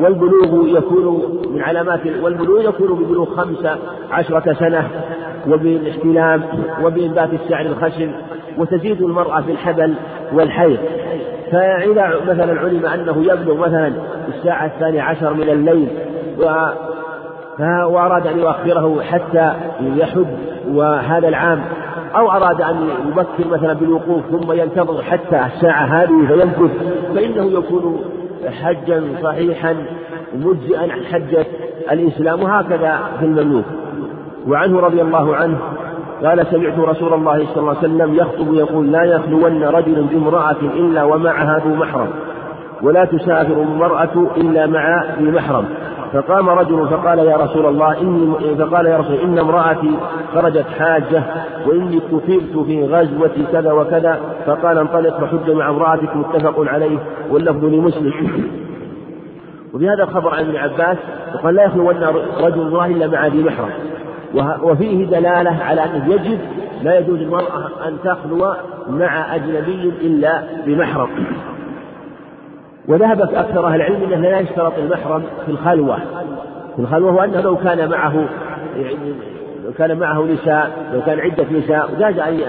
والبلوغ 0.00 0.68
يكون 0.68 1.22
من 1.54 1.62
علامات 1.62 2.00
والبلوغ 2.22 2.68
يكون 2.68 3.04
ببلوغ 3.04 3.36
خمسة 3.36 3.76
عشرة 4.10 4.52
سنة 4.52 4.88
وبالاحتلام 5.48 6.42
وبإنبات 6.82 7.28
الشعر 7.32 7.66
الخشن 7.66 8.10
وتزيد 8.58 9.02
المرأة 9.02 9.40
في 9.40 9.52
الحبل 9.52 9.94
والحيض. 10.32 10.78
فإذا 11.52 12.20
مثلا 12.28 12.60
علم 12.60 12.86
أنه 12.86 13.22
يبلغ 13.32 13.56
مثلا 13.56 13.92
الساعة 14.28 14.66
الثانية 14.66 15.02
عشر 15.02 15.34
من 15.34 15.48
الليل 15.48 15.88
وأراد 17.60 18.26
أن 18.26 18.38
يؤخره 18.38 19.02
حتى 19.02 19.52
يحج 19.80 20.26
وهذا 20.68 21.28
العام. 21.28 21.60
أو 22.16 22.30
أراد 22.30 22.60
أن 22.62 22.88
يبكر 23.08 23.50
مثلا 23.50 23.72
بالوقوف 23.72 24.22
ثم 24.30 24.52
ينتظر 24.52 25.02
حتى 25.02 25.46
الساعة 25.46 25.84
هذه 25.84 26.26
فيمكث 26.28 26.70
فإنه 27.14 27.58
يكون 27.58 28.00
حجا 28.62 29.02
صحيحا 29.22 29.76
مجزئا 30.34 30.92
عن 30.92 31.04
حجة 31.12 31.46
الإسلام 31.92 32.42
وهكذا 32.42 32.98
في 33.18 33.24
المملوك. 33.24 33.64
وعنه 34.48 34.80
رضي 34.80 35.02
الله 35.02 35.36
عنه 35.36 35.58
قال 36.24 36.46
سمعت 36.46 36.78
رسول 36.78 37.14
الله 37.14 37.46
صلى 37.46 37.56
الله 37.56 37.76
عليه 37.76 37.88
وسلم 37.88 38.14
يخطب 38.14 38.54
يقول 38.54 38.92
لا 38.92 39.04
يخلون 39.04 39.62
رجل 39.62 40.02
بامرأة 40.02 40.60
إلا 40.60 41.04
ومعها 41.04 41.58
ذو 41.66 41.74
محرم 41.74 42.08
ولا 42.82 43.04
تسافر 43.04 43.62
المرأة 43.62 44.26
إلا 44.36 44.66
مع 44.66 45.04
ذي 45.18 45.30
محرم. 45.30 45.64
فقام 46.14 46.48
رجل 46.48 46.88
فقال 46.88 47.18
يا 47.18 47.36
رسول 47.36 47.66
الله 47.66 48.00
إني 48.00 48.56
فقال 48.56 48.86
يا 48.86 48.96
رسول 48.96 49.16
إن 49.16 49.38
امرأتي 49.38 49.90
خرجت 50.34 50.66
حاجة 50.78 51.22
وإني 51.66 52.00
كفرت 52.00 52.66
في 52.66 52.86
غزوة 52.86 53.30
كذا 53.52 53.72
وكذا 53.72 54.20
فقال 54.46 54.78
انطلق 54.78 55.20
فحج 55.20 55.50
مع 55.50 55.68
امرأتك 55.70 56.16
متفق 56.16 56.54
عليه 56.58 56.98
واللفظ 57.30 57.64
لمسلم. 57.64 58.12
وفي 59.74 59.88
هذا 59.88 60.02
الخبر 60.02 60.34
عن 60.34 60.44
ابن 60.44 60.56
عباس 60.56 60.96
وقال 61.34 61.54
لا 61.54 61.64
يخلون 61.64 61.96
رجل 62.40 62.60
الله 62.60 62.86
إلا 62.86 63.06
مع 63.06 63.26
ذي 63.26 63.44
محرم. 63.44 63.70
وفيه 64.62 65.06
دلالة 65.06 65.64
على 65.64 65.84
أنه 65.84 66.14
يجب 66.14 66.38
لا 66.82 66.98
يجوز 66.98 67.20
المرأة 67.20 67.88
أن 67.88 67.96
تخلو 68.04 68.54
مع 68.90 69.34
أجنبي 69.34 69.92
إلا 70.02 70.42
بمحرم. 70.66 71.08
وذهبت 72.88 73.34
أكثر 73.34 73.66
أهل 73.66 73.74
العلم 73.74 74.02
أنه 74.02 74.16
لا 74.16 74.40
يشترط 74.40 74.72
المحرم 74.78 75.22
في 75.46 75.52
الخلوة 75.52 75.98
في 76.76 76.82
الخلوة 76.82 77.14
وأنه 77.14 77.40
لو 77.40 77.56
كان 77.56 77.90
معه 77.90 78.28
يعني 78.76 79.14
لو 79.64 79.72
كان 79.78 79.98
معه 79.98 80.22
نساء 80.22 80.70
لو 80.92 81.00
كان 81.06 81.20
عدة 81.20 81.46
نساء 81.52 81.90
جاز 81.98 82.18
أن 82.18 82.40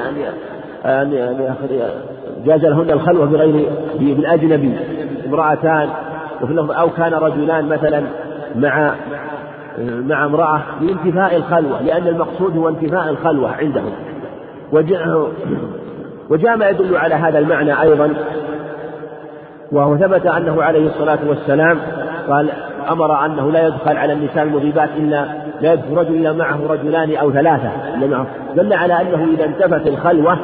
أن 0.85 1.55
جاز 2.45 2.65
لهن 2.65 2.89
الخلوة 2.89 3.25
بغير 3.25 3.69
بالأجنبي 3.99 4.77
امرأتان. 5.27 5.89
وفي 6.41 6.79
أو 6.79 6.89
كان 6.89 7.13
رجلان 7.13 7.65
مثلا 7.65 8.03
مع 8.55 8.95
مع 9.79 10.25
امرأة 10.25 10.61
لانتفاء 10.81 11.35
الخلوة 11.35 11.81
لأن 11.81 12.07
المقصود 12.07 12.57
هو 12.57 12.69
انتفاء 12.69 13.09
الخلوة 13.09 13.51
عندهم. 13.51 13.91
وجاء, 14.71 15.27
وجاء 16.29 16.57
ما 16.57 16.69
يدل 16.69 16.97
على 16.97 17.15
هذا 17.15 17.39
المعنى 17.39 17.81
أيضا 17.81 18.13
وهو 19.75 19.97
ثبت 19.97 20.25
أنه 20.25 20.63
عليه 20.63 20.87
الصلاة 20.87 21.19
والسلام 21.27 21.79
قال 22.29 22.49
أمر 22.91 23.25
أنه 23.25 23.51
لا 23.51 23.67
يدخل 23.67 23.97
على 23.97 24.13
النساء 24.13 24.43
المضيبات 24.43 24.89
إلا 24.97 25.25
لا 25.61 25.73
يدخل 25.73 25.97
رجل 25.97 26.15
إلا 26.15 26.33
معه 26.33 26.59
رجلان 26.69 27.15
أو 27.15 27.31
ثلاثة 27.31 27.71
دل 28.55 28.73
على 28.73 29.01
أنه 29.01 29.27
إذا 29.33 29.45
انتفت 29.45 29.87
الخلوة 29.87 30.37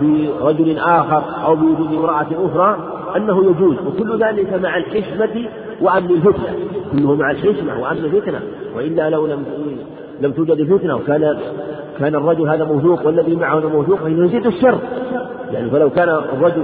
برجل 0.00 0.78
آخر 0.78 1.22
أو 1.46 1.56
بوجود 1.56 1.94
امرأة 1.94 2.26
أخرى 2.32 2.76
أنه 3.16 3.44
يجوز 3.44 3.76
وكل 3.86 4.24
ذلك 4.24 4.62
مع 4.62 4.76
الحشمة 4.76 5.48
وأمن 5.80 6.10
الفتنة. 6.10 6.56
كله 6.92 7.14
مع 7.14 7.30
الحشمة 7.30 7.80
وأمن 7.80 8.04
الفتنة. 8.04 8.40
وإلا 8.76 9.10
لو 9.10 9.26
لم 9.26 9.44
لم 10.20 10.32
توجد 10.32 10.50
الفتنة 10.50 10.96
وكان 10.96 11.36
كان 11.98 12.14
الرجل 12.14 12.48
هذا 12.48 12.64
موثوق 12.64 13.06
والذي 13.06 13.36
معه 13.36 13.60
موثوق 13.60 13.98
فإنه 13.98 14.26
يزيد 14.26 14.46
الشر. 14.46 14.78
يعني 15.52 15.70
فلو 15.70 15.90
كان 15.90 16.08
الرجل 16.08 16.62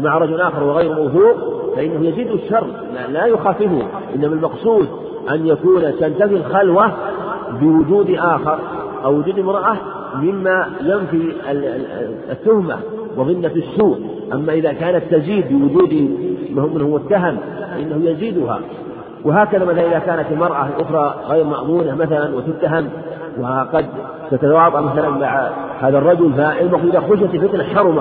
مع 0.00 0.18
رجل 0.18 0.40
آخر 0.40 0.62
وغير 0.62 0.94
موثوق 0.94 1.59
فإنه 1.76 2.08
يزيد 2.08 2.30
الشر 2.30 2.66
لا 3.08 3.26
يخافه. 3.26 3.82
إنما 4.14 4.34
المقصود 4.34 4.88
أن 5.30 5.46
يكون 5.46 5.82
تنتفي 6.00 6.36
الخلوة 6.36 6.92
بوجود 7.60 8.10
آخر 8.10 8.58
أو 9.04 9.14
وجود 9.14 9.38
امرأة 9.38 9.76
مما 10.14 10.66
ينفي 10.82 11.32
التهمة 12.30 12.76
وظنة 13.16 13.52
السوء. 13.56 13.98
أما 14.32 14.52
إذا 14.52 14.72
كانت 14.72 15.14
تزيد 15.14 15.48
بوجود 15.52 15.92
من 16.50 16.82
هو 16.82 16.98
متهم 16.98 17.36
فإنه 17.74 18.10
يزيدها. 18.10 18.60
وهكذا 19.24 19.64
مثلا 19.64 19.86
إذا 19.86 19.98
كانت 19.98 20.26
المرأة 20.32 20.66
الأخرى 20.66 21.14
غير 21.28 21.44
مأمونة 21.44 21.94
مثلا 21.94 22.34
وتتهم 22.34 22.88
وقد 23.40 23.86
تتواطأ 24.30 24.80
مثلا 24.80 25.10
مع 25.10 25.50
هذا 25.80 25.98
الرجل 25.98 26.32
فالمقصود 26.32 26.88
إذا 26.88 27.00
خشيت 27.00 27.34
الفتنة 27.34 27.64
حرم 27.64 28.00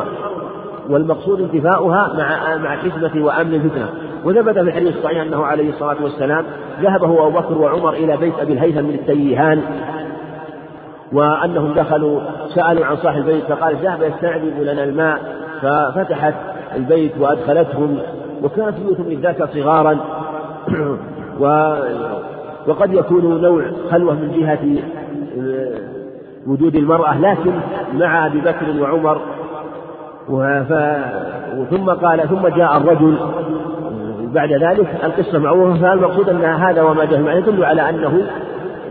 والمقصود 0.89 1.41
انتفاؤها 1.41 2.13
مع 2.17 2.57
مع 2.57 2.73
الحكمة 2.73 3.25
وأمن 3.25 3.53
الفتنة. 3.53 3.89
وثبت 4.25 4.53
في 4.53 4.59
الحديث 4.59 4.97
الصحيح 4.97 5.21
أنه 5.21 5.45
عليه 5.45 5.69
الصلاة 5.69 6.03
والسلام 6.03 6.45
ذهب 6.81 7.03
هو 7.03 7.27
أبو 7.27 7.39
بكر 7.39 7.57
وعمر 7.57 7.93
إلى 7.93 8.17
بيت 8.17 8.33
أبي 8.39 8.53
الهيثم 8.53 8.83
من 8.83 8.93
التيهان 8.93 9.61
وأنهم 11.13 11.73
دخلوا 11.73 12.21
سألوا 12.55 12.85
عن 12.85 12.95
صاحب 12.95 13.17
البيت 13.17 13.43
فقال 13.43 13.75
ذهب 13.75 14.01
يستعذب 14.01 14.59
لنا 14.59 14.83
الماء 14.83 15.19
ففتحت 15.61 16.33
البيت 16.75 17.11
وأدخلتهم 17.19 17.97
وكانت 18.43 18.75
بيوتهم 18.79 19.21
ذاك 19.21 19.43
صغارا. 19.43 19.97
و 21.41 21.73
وقد 22.67 22.93
يكون 22.93 23.41
نوع 23.41 23.63
خلوة 23.91 24.13
من 24.13 24.31
جهة 24.39 24.83
آه، 25.39 25.79
وجود 26.47 26.75
المرأة 26.75 27.21
لكن 27.21 27.51
مع 27.93 28.25
أبي 28.25 28.41
بكر 28.41 28.81
وعمر 28.81 29.21
وف... 30.29 30.73
ثم 31.69 31.89
قال 31.89 32.29
ثم 32.29 32.47
جاء 32.47 32.77
الرجل 32.77 33.17
بعد 34.33 34.51
ذلك 34.51 34.87
القصة 35.03 35.39
معروفة 35.39 35.81
فالمقصود 35.81 36.29
أن 36.29 36.43
هذا 36.43 36.81
وما 36.81 37.05
جاء 37.05 37.19
معه 37.19 37.33
يدل 37.33 37.65
على 37.65 37.89
أنه 37.89 38.21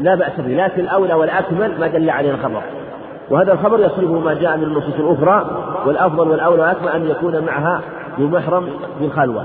لا 0.00 0.14
بأس 0.14 0.40
به 0.40 0.64
لكن 0.64 0.80
الأولى 0.80 1.14
والأكمل 1.14 1.72
ما 1.80 1.86
دل 1.86 2.10
عليه 2.10 2.30
الخبر. 2.30 2.62
وهذا 3.30 3.52
الخبر 3.52 3.80
يصرفه 3.80 4.20
ما 4.20 4.34
جاء 4.34 4.56
من 4.56 4.64
النصوص 4.64 4.94
الأخرى 4.94 5.50
والأفضل 5.86 6.28
والأولى 6.28 6.62
والأكمل 6.62 6.88
أن 6.88 7.06
يكون 7.10 7.44
معها 7.44 7.80
ذو 8.18 8.28
محرم 8.28 8.68
بالخلوة 9.00 9.44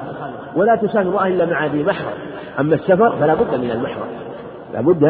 ولا 0.55 0.75
تسافر 0.75 1.01
امرأة 1.01 1.27
إلا 1.27 1.45
مع 1.45 1.65
ذي 1.65 1.83
محرم. 1.83 2.13
أما 2.59 2.75
السفر 2.75 3.09
فلا 3.09 3.33
بد 3.33 3.59
من 3.59 3.71
المحرم. 3.71 4.07
لا 4.73 4.81
بد 4.81 5.03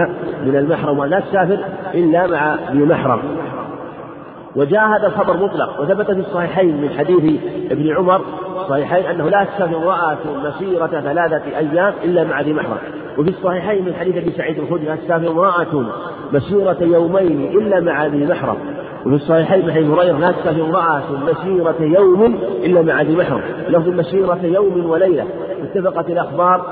من 0.46 0.56
المحرم 0.56 1.00
ولا 1.00 1.20
تسافر 1.20 1.58
إلا 1.94 2.28
مع 2.28 2.56
ذي 2.72 2.86
محرم. 2.86 3.20
وجاء 4.56 4.88
هذا 4.88 5.08
الخبر 5.08 5.38
مطلق 5.38 5.82
وثبت 5.82 6.06
في 6.06 6.20
الصحيحين 6.20 6.82
من 6.82 6.90
حديث 6.90 7.42
ابن 7.72 7.96
عمر 7.98 8.22
الصحيحين 8.62 9.06
أنه 9.06 9.30
لا 9.30 9.44
تسافر 9.44 9.78
امرأة 9.78 10.18
مسيرة 10.44 10.88
ثلاثة 10.88 11.58
أيام 11.58 11.94
إلا 12.04 12.24
مع 12.24 12.42
ذي 12.42 12.54
محرم. 12.54 12.78
وفي 13.18 13.30
الصحيحين 13.30 13.86
من 13.86 13.94
حديث 13.94 14.18
أبي 14.18 14.32
سعيد 14.32 14.60
الخدري 14.60 14.86
لا 14.86 14.96
تسافر 14.96 15.32
امرأة 15.32 15.86
مسيرة 16.34 16.78
يومين 16.82 17.58
إلا 17.58 17.80
مع 17.80 18.06
ذي 18.06 18.26
محرم. 18.26 18.58
وفي 19.06 19.16
الصحيحين 19.16 19.66
من 19.66 19.72
حديث 19.72 19.90
هريرة 19.90 20.18
لا 20.18 20.32
تسافر 20.32 20.66
امرأة 20.66 21.04
مسيرة 21.12 21.76
يوم 21.80 22.38
إلا 22.64 22.82
مع 22.82 23.02
ذي 23.02 23.16
محرم. 23.16 23.42
لفظ 23.70 23.88
مسيرة 23.88 24.40
يوم 24.44 24.90
وليلة 24.90 25.26
اتفقت 25.64 26.10
الأخبار 26.10 26.66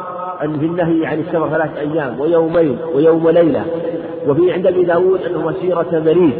أن 0.44 0.60
في 0.60 0.66
النهي 0.66 1.06
عن 1.06 1.20
السفر 1.20 1.50
ثلاثة 1.50 1.80
أيام 1.80 2.20
ويومين 2.20 2.78
ويوم 2.96 3.26
وليلة 3.26 3.66
وفي 4.28 4.52
عند 4.52 4.68
أبي 4.68 4.84
داود 4.84 5.22
أنه 5.22 5.48
مسيرة 5.48 6.02
بريد. 6.06 6.34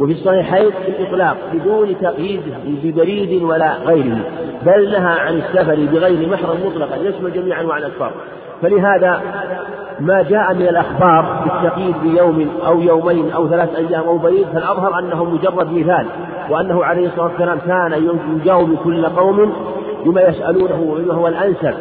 وفي 0.00 0.12
الصحيحين 0.12 0.70
الإطلاق 0.88 1.36
بدون 1.54 2.00
تقييد 2.00 2.40
ببريد 2.82 3.42
ولا 3.42 3.76
غيره. 3.76 4.18
بل 4.66 4.90
نهى 4.90 5.18
عن 5.20 5.34
السفر 5.34 5.74
بغير 5.92 6.28
محرم 6.28 6.56
مطلقا 6.66 6.96
يشمل 6.96 7.32
جميع 7.32 7.60
أنواع 7.60 7.78
الأسفار 7.78 8.12
فلهذا 8.62 9.20
ما 10.00 10.22
جاء 10.22 10.54
من 10.54 10.68
الأخبار 10.68 11.44
بالتقييد 11.44 11.94
بيوم 12.02 12.48
أو 12.66 12.80
يومين 12.80 13.30
أو 13.30 13.48
ثلاث 13.48 13.76
أيام 13.76 14.04
أو 14.04 14.18
بريد 14.18 14.46
فالأظهر 14.54 14.98
أنه 14.98 15.24
مجرد 15.24 15.72
مثال 15.72 16.06
وأنه 16.50 16.84
عليه 16.84 17.06
الصلاة 17.06 17.24
والسلام 17.24 17.58
كان 17.58 18.18
يجاوب 18.36 18.76
كل 18.84 19.06
قوم 19.06 19.52
بما 20.04 20.20
يسألونه 20.20 20.80
وما 20.80 21.14
هو 21.14 21.28
الأنسب. 21.28 21.74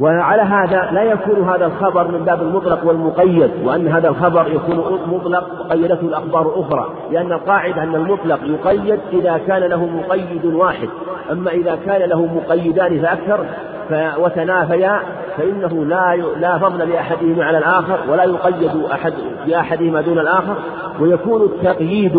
وعلى 0.00 0.42
هذا 0.42 0.90
لا 0.92 1.02
يكون 1.02 1.48
هذا 1.48 1.66
الخبر 1.66 2.08
من 2.08 2.24
باب 2.24 2.42
المطلق 2.42 2.86
والمقيد 2.86 3.50
وأن 3.64 3.88
هذا 3.88 4.08
الخبر 4.08 4.46
يكون 4.52 5.00
مطلق 5.06 5.72
قيدته 5.72 6.06
الأخبار 6.06 6.60
أخرى 6.60 6.90
لأن 7.10 7.32
القاعدة 7.32 7.82
أن 7.82 7.94
المطلق 7.94 8.40
يقيد 8.44 9.00
إذا 9.12 9.40
كان 9.46 9.62
له 9.62 9.86
مقيد 9.86 10.44
واحد 10.44 10.88
أما 11.32 11.50
إذا 11.50 11.78
كان 11.86 12.08
له 12.08 12.26
مقيدان 12.26 13.02
فأكثر 13.02 13.46
وتنافيا 14.18 15.00
فإنه 15.36 15.84
لا 15.84 16.16
لا 16.16 16.58
فضل 16.58 16.88
لأحدهما 16.88 17.44
على 17.44 17.58
الآخر 17.58 17.98
ولا 18.08 18.24
يقيد 18.24 18.84
أحد 18.92 19.12
بأحدهما 19.46 20.00
دون 20.00 20.18
الآخر 20.18 20.54
ويكون 21.00 21.42
التقييد 21.42 22.18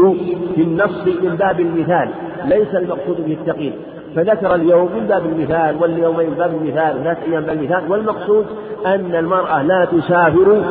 في 0.56 0.62
النص 0.62 1.08
من 1.24 1.36
باب 1.36 1.60
المثال 1.60 2.10
ليس 2.46 2.76
المقصود 2.76 3.26
به 3.26 3.34
التقييد. 3.34 3.74
فذكر 4.16 4.56
اليوم 4.56 4.90
من 4.96 5.08
باب 5.08 5.26
المثال 5.26 5.76
واليومين 5.82 6.30
من 6.30 6.36
باب 6.36 6.54
المثال 6.62 7.00
وثلاث 7.00 7.18
أيام 7.28 7.42
من 7.42 7.48
باب 7.48 7.58
المثال. 7.58 7.92
والمقصود 7.92 8.46
أن 8.86 9.16
المرأة 9.16 9.64
لا 9.64 9.86
تسافر 9.86 10.64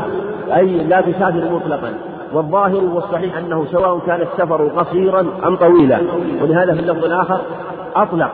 أي 0.56 0.66
لا 0.66 1.00
تسافر 1.00 1.50
مطلقا. 1.52 1.92
والظاهر 2.32 2.84
والصحيح 2.84 3.36
أنه 3.38 3.64
سواء 3.64 3.98
كان 4.06 4.20
السفر 4.20 4.68
قصيرا 4.68 5.20
أم 5.46 5.56
طويلا. 5.56 5.98
ولهذا 6.42 6.74
في 6.74 6.80
اللفظ 6.80 7.04
الآخر 7.04 7.40
أطلق. 7.96 8.30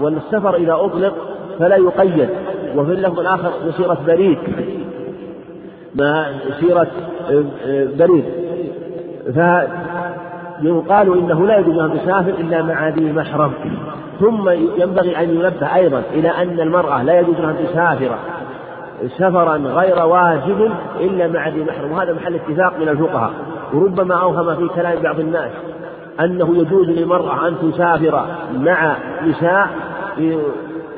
والسفر 0.00 0.54
إذا 0.54 0.74
أطلق 0.74 1.14
فلا 1.58 1.76
يقيد. 1.76 2.28
وفي 2.76 2.92
اللفظ 2.92 3.20
الآخر 3.20 3.50
مسيرة 3.68 3.98
بريد. 4.06 4.38
ما 5.94 6.26
سيرة 6.60 6.86
بريد. 7.98 8.24
فيقال 10.60 11.18
إنه 11.18 11.46
لا 11.46 11.58
يجوز 11.58 11.78
أن 11.78 12.00
تسافر 12.00 12.30
إلا 12.30 12.62
مع 12.62 12.88
ذي 12.88 13.12
محرم 13.12 13.52
ثم 14.20 14.48
ينبغي 14.50 15.18
أن 15.18 15.30
ينبه 15.30 15.74
أيضا 15.74 16.02
إلى 16.12 16.28
أن 16.28 16.60
المرأة 16.60 17.02
لا 17.02 17.20
يجوز 17.20 17.40
أن 17.40 17.56
تسافر 17.66 18.10
سفرا 19.18 19.56
غير 19.56 20.06
واجب 20.06 20.70
إلا 21.00 21.28
مع 21.28 21.48
ذي 21.48 21.64
محرم 21.64 21.92
وهذا 21.92 22.12
محل 22.12 22.34
اتفاق 22.34 22.72
من 22.80 22.88
الفقهاء. 22.88 23.30
وربما 23.74 24.14
أوهم 24.14 24.56
في 24.56 24.74
كلام 24.74 25.02
بعض 25.02 25.20
الناس 25.20 25.50
أنه 26.20 26.56
يجوز 26.56 26.88
للمرأة 26.88 27.48
أن 27.48 27.54
تسافر 27.62 28.24
مع 28.54 28.96
نساء 29.26 29.68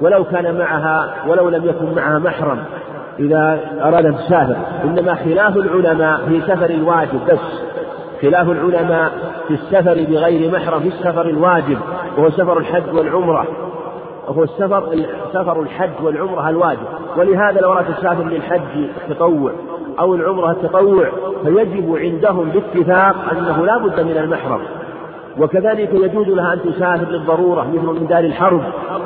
ولو 0.00 0.24
كان 0.24 0.58
معها 0.58 1.14
ولو 1.28 1.48
لم 1.48 1.64
يكن 1.64 1.94
معها 1.96 2.18
محرم 2.18 2.58
إذا 3.18 3.60
أراد 3.82 4.06
أن 4.06 4.16
تسافر. 4.16 4.56
إنما 4.84 5.14
خلاف 5.14 5.56
العلماء 5.56 6.20
في 6.28 6.40
سفر 6.40 6.70
الواجب 6.70 7.20
بس. 7.28 7.38
خلاف 8.22 8.48
العلماء 8.50 9.12
في 9.48 9.54
السفر 9.54 9.94
بغير 10.08 10.50
محرم 10.52 10.80
في 10.80 10.88
السفر 10.88 11.26
الواجب 11.26 11.78
وهو 12.18 12.30
سفر 12.30 12.58
الحج 12.58 12.94
والعمرة. 12.94 13.46
وهو 14.28 14.42
السفر 14.42 14.84
سفر 15.32 15.60
الحج 15.60 15.90
والعمرة 16.02 16.48
الواجب. 16.48 16.86
ولهذا 17.16 17.60
لو 17.60 17.72
أردت 17.72 17.90
تسافر 17.90 18.24
للحج 18.24 18.60
التطوع 19.10 19.52
أو 20.00 20.14
العمرة 20.14 20.50
التطوع 20.50 21.06
فيجب 21.44 21.96
عندهم 21.96 22.48
باتفاق 22.48 23.16
أنه 23.32 23.66
لا 23.66 23.78
بد 23.78 24.00
من 24.00 24.16
المحرم. 24.16 24.60
وكذلك 25.38 25.94
يجوز 25.94 26.28
لها 26.28 26.52
أن 26.52 26.58
تسافر 26.62 27.10
للضرورة 27.10 27.66
مثل 27.74 28.00
من 28.00 28.06
دار 28.06 28.24
الحرب 28.24 28.62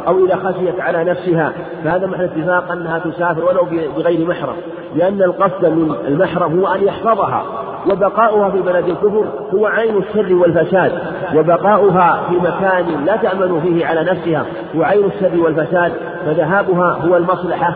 أو 0.08 0.24
إذا 0.24 0.36
خشيت 0.36 0.80
على 0.80 1.04
نفسها. 1.04 1.52
فهذا 1.84 2.06
محل 2.06 2.24
اتفاق 2.24 2.72
أنها 2.72 2.98
تسافر 2.98 3.44
ولو 3.44 3.66
بغير 3.96 4.28
محرم. 4.28 4.56
لأن 4.94 5.22
القصد 5.22 5.66
من 5.66 5.94
المحرم 6.08 6.60
هو 6.60 6.66
أن 6.74 6.84
يحفظها. 6.84 7.44
وبقاؤها 7.91 8.51
في 8.51 8.62
بلد 8.62 8.89
الكفر 8.89 9.24
هو 9.55 9.66
عين 9.66 9.97
الشر 9.97 10.34
والفساد 10.34 10.93
وبقاؤها 11.37 12.20
في 12.28 12.34
مكان 12.34 13.05
لا 13.05 13.16
تأمن 13.16 13.61
فيه 13.61 13.87
على 13.87 14.05
نفسها 14.05 14.47
هو 14.76 14.82
عين 14.82 15.05
الشر 15.05 15.41
والفساد 15.41 15.93
فذهابها 16.26 16.99
هو 17.09 17.16
المصلحة 17.16 17.74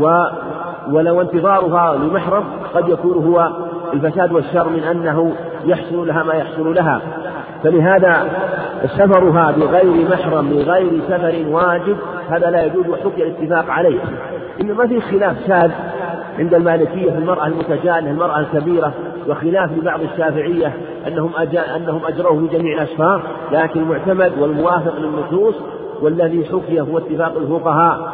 و 0.00 0.24
ولو 0.90 1.20
انتظارها 1.20 1.96
لمحرم 1.96 2.44
قد 2.74 2.88
يكون 2.88 3.24
هو 3.26 3.50
الفساد 3.94 4.32
والشر 4.32 4.68
من 4.68 4.84
أنه 4.84 5.32
يحصل 5.64 6.06
لها 6.06 6.22
ما 6.22 6.34
يحصل 6.34 6.74
لها. 6.74 7.00
فلهذا 7.64 8.28
سفرها 8.86 9.50
بغير 9.50 10.08
محرم 10.10 10.48
بغير 10.48 11.00
سفر 11.08 11.44
واجب 11.48 11.96
هذا 12.30 12.50
لا 12.50 12.64
يجوز 12.64 12.88
وحكي 12.88 13.22
الاتفاق 13.22 13.70
عليه. 13.70 14.00
إنما 14.60 14.86
في 14.86 15.00
خلاف 15.00 15.36
شاذ 15.48 15.70
عند 16.38 16.54
المالكية 16.54 17.10
في 17.10 17.18
المرأة 17.18 17.46
المتجانة 17.46 18.10
المرأة 18.10 18.40
الكبيرة 18.40 18.92
وخلاف 19.28 19.72
لبعض 19.72 20.00
الشافعية 20.00 20.76
أنهم 21.06 21.30
أنهم 21.76 22.00
أجروه 22.06 22.40
في 22.40 22.58
جميع 22.58 22.82
الأسفار 22.82 23.22
لكن 23.52 23.80
المعتمد 23.80 24.32
والموافق 24.38 24.94
للنصوص 24.98 25.54
والذي 26.02 26.44
حكي 26.44 26.80
هو 26.80 26.98
اتفاق 26.98 27.36
الفقهاء 27.36 28.12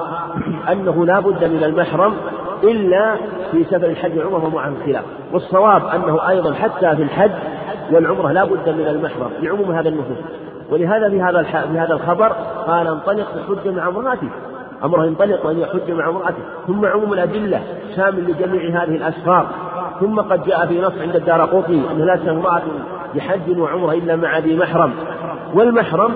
أنه 0.72 1.06
لا 1.06 1.20
بد 1.20 1.44
من 1.44 1.64
المحرم 1.64 2.14
إلا 2.64 3.16
في 3.52 3.64
سفر 3.64 3.86
الحج 3.86 4.18
والعمرة 4.18 4.44
ومع 4.44 4.68
الخلاف. 4.68 5.04
والصواب 5.32 5.86
أنه 5.86 6.28
أيضا 6.28 6.54
حتى 6.54 6.96
في 6.96 7.02
الحج 7.02 7.30
والعمرة 7.92 8.32
لا 8.32 8.44
بد 8.44 8.68
من 8.68 8.86
المحرم 8.86 9.30
لعموم 9.42 9.72
هذا 9.72 9.88
النصوص. 9.88 10.18
ولهذا 10.70 11.10
في 11.10 11.22
هذا 11.22 11.42
في 11.42 11.78
هذا 11.78 11.92
الخبر 11.94 12.32
قال 12.66 12.86
انطلق 12.86 13.26
تحج 13.34 13.68
مع 13.68 13.88
امرأتك. 13.88 14.30
أمره 14.84 15.06
ينطلق 15.06 15.46
وأن 15.46 15.58
يحج 15.58 15.90
مع 15.90 16.08
امرأته 16.08 16.42
ثم 16.66 16.86
عموم 16.86 17.12
الأدلة 17.12 17.62
شامل 17.96 18.30
لجميع 18.30 18.82
هذه 18.82 18.96
الأسفار. 18.96 19.46
ثم 20.00 20.20
قد 20.20 20.44
جاء 20.44 20.66
في 20.66 20.80
نص 20.80 20.92
عند 21.00 21.16
الدار 21.16 21.40
قطني 21.40 21.90
أن 21.90 21.98
لا 21.98 22.30
امرأة 22.30 22.62
بحج 23.14 23.58
وعمرة 23.58 23.92
إلا 23.92 24.16
مع 24.16 24.38
ذي 24.38 24.56
محرم. 24.56 24.92
والمحرم 25.54 26.14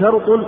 شرط 0.00 0.40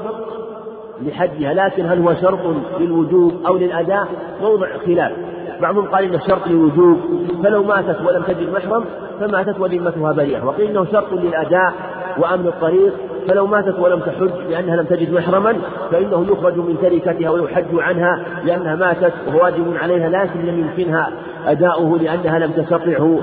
لحجها 1.03 1.55
لكن 1.55 1.87
هل 1.87 2.03
هو 2.03 2.15
شرط 2.15 2.39
للوجوب 2.81 3.33
أو 3.47 3.57
للأداء؟ 3.57 4.09
موضع 4.43 4.67
خلاف. 4.87 5.13
بعضهم 5.61 5.87
قال 5.87 6.05
إنه 6.05 6.19
شرط 6.19 6.47
للوجوب. 6.47 6.99
فلو 7.45 7.63
ماتت 7.63 8.01
ولم 8.07 8.23
تجد 8.23 8.53
محرم 8.53 8.85
فماتت 9.21 9.61
وذمتها 9.61 10.13
بريئة. 10.13 10.45
وقيل 10.45 10.71
إنه 10.71 10.87
شرط 10.93 11.13
للأداء 11.13 11.73
وأمن 12.19 12.47
الطريق 12.47 12.95
فلو 13.29 13.47
ماتت 13.47 13.79
ولم 13.79 14.01
تحج 14.01 14.31
لأنها 14.51 14.77
لم 14.77 14.85
تجد 14.85 15.13
محرما 15.13 15.57
فإنه 15.91 16.27
يخرج 16.31 16.57
من 16.57 16.77
تركتها 16.83 17.31
ويحج 17.31 17.75
عنها 17.79 18.21
لأنها 18.45 18.77
ماتت 18.77 19.13
وهو 19.27 19.45
واجب 19.45 19.77
عليها 19.77 20.09
لكن 20.09 20.41
لم 20.41 20.59
يمكنها 20.59 21.11
أداؤه 21.47 21.99
لأنها 21.99 22.39
لم 22.39 22.51
تستطعه 22.51 23.21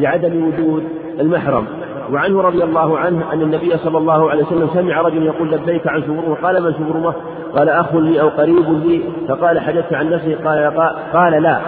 لعدم 0.00 0.46
وجود 0.46 0.84
المحرم. 1.20 1.66
وعنه 2.12 2.40
رضي 2.40 2.64
الله 2.64 2.98
عنه 2.98 3.32
أن 3.32 3.42
النبي 3.42 3.76
صلى 3.76 3.98
الله 3.98 4.30
عليه 4.30 4.44
وسلم 4.44 4.68
سمع 4.74 5.00
رجل 5.00 5.22
يقول 5.22 5.50
لبيك 5.50 5.86
عن 5.86 6.02
شبرمة 6.02 6.34
قال 6.42 6.62
من 6.62 6.74
شبرمة 6.74 7.14
قال 7.56 7.68
أخ 7.68 7.94
لي 7.94 8.20
أو 8.20 8.28
قريب 8.28 8.84
لي. 8.84 9.02
فقال 9.28 9.60
حدثت 9.60 9.92
عن 9.92 10.10
نفسي؟ 10.10 10.34
قال, 10.34 10.92
قال 11.12 11.42
لا. 11.42 11.60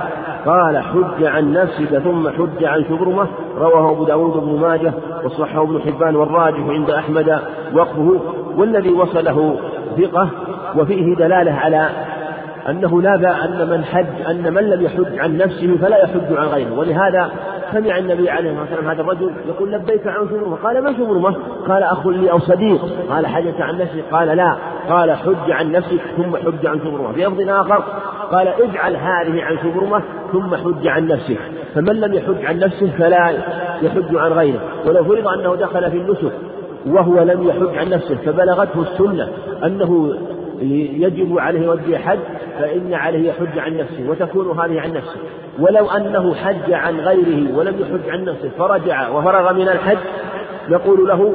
قال 0.46 0.78
حج 0.78 1.24
عن 1.24 1.52
نفسك 1.52 1.98
ثم 1.98 2.28
حج 2.28 2.64
عن 2.64 2.84
شبرمة 2.84 3.26
رواه 3.58 3.90
أبو 3.90 4.04
داود 4.04 4.32
بن 4.32 4.60
ماجه 4.60 4.92
وصححه 5.24 5.62
ابن 5.62 5.80
حبان 5.80 6.16
والراجح 6.16 6.68
عند 6.68 6.90
أحمد 6.90 7.38
وقفه. 7.74 8.20
والذي 8.56 8.92
وصله 8.92 9.56
ثقة 9.96 10.28
وفيه 10.76 11.14
دلالة 11.14 11.52
على 11.52 11.88
أنه 12.68 13.02
لا 13.02 13.16
بأ 13.16 13.44
أن 13.44 13.70
من 13.70 13.84
حج 13.84 14.30
أن 14.30 14.54
من 14.54 14.62
لم 14.70 14.82
يحج 14.82 15.18
عن 15.18 15.36
نفسه 15.36 15.76
فلا 15.80 15.96
يحج 15.96 16.36
عن 16.36 16.46
غيره 16.46 16.78
ولهذا 16.78 17.30
سمع 17.72 17.98
النبي 17.98 18.30
عليه 18.30 18.50
الصلاة 18.50 18.62
والسلام 18.62 18.90
هذا 18.90 19.00
الرجل 19.00 19.32
يقول 19.48 19.72
لبيك 19.72 20.06
عن 20.06 20.28
شبرمة 20.28 20.56
قال 20.56 20.82
ما 20.84 20.92
شبرمة 20.92 21.36
قال 21.68 21.82
أخ 21.82 22.06
لي 22.06 22.30
أو 22.30 22.38
صديق 22.38 22.80
قال 23.10 23.26
حجت 23.26 23.60
عن 23.60 23.78
نفسه 23.78 24.02
قال 24.12 24.28
لا 24.28 24.56
قال 24.88 25.12
حج 25.12 25.50
عن 25.50 25.72
نفسك 25.72 26.00
ثم 26.16 26.36
حج 26.36 26.66
عن 26.66 26.78
شبرمة 26.78 27.12
في 27.12 27.24
لفظ 27.24 27.48
آخر 27.48 27.84
قال 28.32 28.48
اجعل 28.48 28.96
هذه 28.96 29.42
عن 29.42 29.58
شبرمة 29.62 30.02
ثم 30.32 30.56
حج 30.56 30.86
عن 30.86 31.06
نفسك 31.06 31.38
فمن 31.74 32.00
لم 32.00 32.14
يحج 32.14 32.44
عن 32.44 32.58
نفسه 32.58 32.90
فلا 32.98 33.30
يحج 33.82 34.16
عن 34.16 34.32
غيره. 34.32 34.60
ولو 34.86 35.04
فرض 35.04 35.28
أنه 35.28 35.54
دخل 35.54 35.90
في 35.90 35.96
النسك 35.96 36.32
وهو 36.86 37.22
لم 37.22 37.48
يحج 37.48 37.78
عن 37.78 37.88
نفسه 37.88 38.14
فبلغته 38.14 38.82
السنة 38.82 39.28
أنه 39.64 40.14
يجب 40.70 41.38
عليه 41.38 41.60
يودي 41.60 41.98
حج 41.98 42.18
فإن 42.58 42.94
عليه 42.94 43.28
يحج 43.28 43.58
عن 43.58 43.76
نفسه 43.76 44.10
وتكون 44.10 44.60
هذه 44.60 44.80
عن 44.80 44.92
نفسه. 44.92 45.16
ولو 45.58 45.90
أنه 45.90 46.34
حج 46.34 46.72
عن 46.72 47.00
غيره 47.00 47.56
ولم 47.56 47.74
يحج 47.80 48.10
عن 48.10 48.24
نفسه 48.24 48.50
فرجع 48.58 49.08
وفرغ 49.08 49.52
من 49.52 49.68
الحج 49.68 49.98
نقول 50.68 51.08
له 51.08 51.34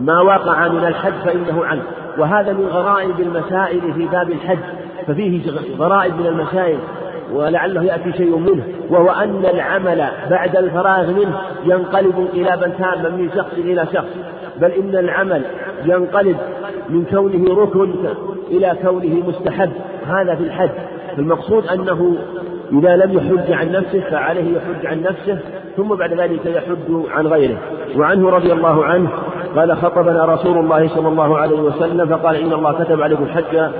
ما 0.00 0.20
وقع 0.20 0.68
من 0.68 0.84
الحج 0.84 1.12
فإنه 1.24 1.64
عنه. 1.64 1.82
وهذا 2.18 2.52
من 2.52 2.66
غرائب 2.66 3.20
المسائل 3.20 3.94
في 3.94 4.06
باب 4.06 4.30
الحج 4.30 4.58
ففيه 5.06 5.50
غرائب 5.78 6.20
من 6.20 6.26
المسائل. 6.26 6.78
ولعله 7.34 7.84
يأتي 7.84 8.12
شيء 8.12 8.36
منه 8.36 8.62
وهو 8.90 9.10
أن 9.10 9.46
العمل 9.54 10.04
بعد 10.30 10.56
الفراغ 10.56 11.10
منه 11.10 11.38
ينقلب 11.64 12.18
انقلابا 12.18 12.68
تاما 12.68 13.08
من 13.08 13.30
شخص 13.36 13.52
إلى 13.58 13.86
شخص 13.92 14.08
بل 14.60 14.70
إن 14.70 14.96
العمل 14.96 15.42
ينقلب 15.84 16.36
من 16.88 17.04
كونه 17.04 17.62
ركن 17.62 17.94
إلى 18.50 18.76
كونه 18.82 19.22
مستحب 19.28 19.70
هذا 20.06 20.34
في 20.34 20.42
الحج. 20.42 20.70
فالمقصود 21.16 21.66
أنه 21.66 22.16
إذا 22.72 22.96
لم 22.96 23.12
يحج 23.12 23.52
عن 23.52 23.72
نفسه 23.72 24.00
فعليه 24.00 24.56
يحج 24.56 24.86
عن 24.86 25.02
نفسه 25.02 25.38
ثم 25.76 25.94
بعد 25.94 26.12
ذلك 26.12 26.46
يحج 26.46 27.06
عن 27.10 27.26
غيره. 27.26 27.56
وعنه 27.96 28.30
رضي 28.30 28.52
الله 28.52 28.84
عنه 28.84 29.08
قال 29.56 29.76
خطبنا 29.76 30.24
رسول 30.24 30.58
الله 30.58 30.88
صلى 30.88 31.08
الله 31.08 31.38
عليه 31.38 31.60
وسلم 31.60 32.06
فقال 32.06 32.36
إن 32.36 32.52
الله 32.52 32.84
كتب 32.84 33.02
عليكم 33.02 33.24
الحج 33.24 33.70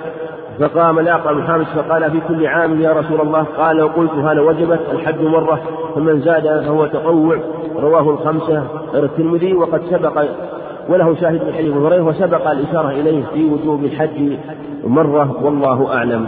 فقام 0.60 0.98
الأقرع 0.98 1.32
بن 1.32 1.42
حامد 1.46 1.66
فقال 1.66 2.10
في 2.10 2.20
كل 2.28 2.46
عام 2.46 2.80
يا 2.80 2.92
رسول 2.92 3.20
الله 3.20 3.42
قال 3.42 3.82
وقلت 3.82 4.10
هذا 4.10 4.40
وجبت 4.40 4.80
الحج 4.92 5.20
مرة 5.20 5.60
فمن 5.94 6.20
زاد 6.20 6.64
فهو 6.64 6.86
تطوع. 6.86 7.38
رواه 7.76 8.10
الخمسة 8.10 8.66
الترمذي 8.94 9.54
وقد 9.54 9.82
سبق 9.90 10.24
وله 10.88 11.14
شاهد 11.14 11.44
من 11.44 11.52
حديث 11.52 11.76
هريرة 11.76 12.02
وسبق 12.02 12.50
الإشارة 12.50 12.90
إليه 12.90 13.24
في 13.34 13.44
وجوب 13.44 13.84
الحج 13.84 14.38
مرة 14.84 15.44
والله 15.44 15.94
أعلم. 15.94 16.26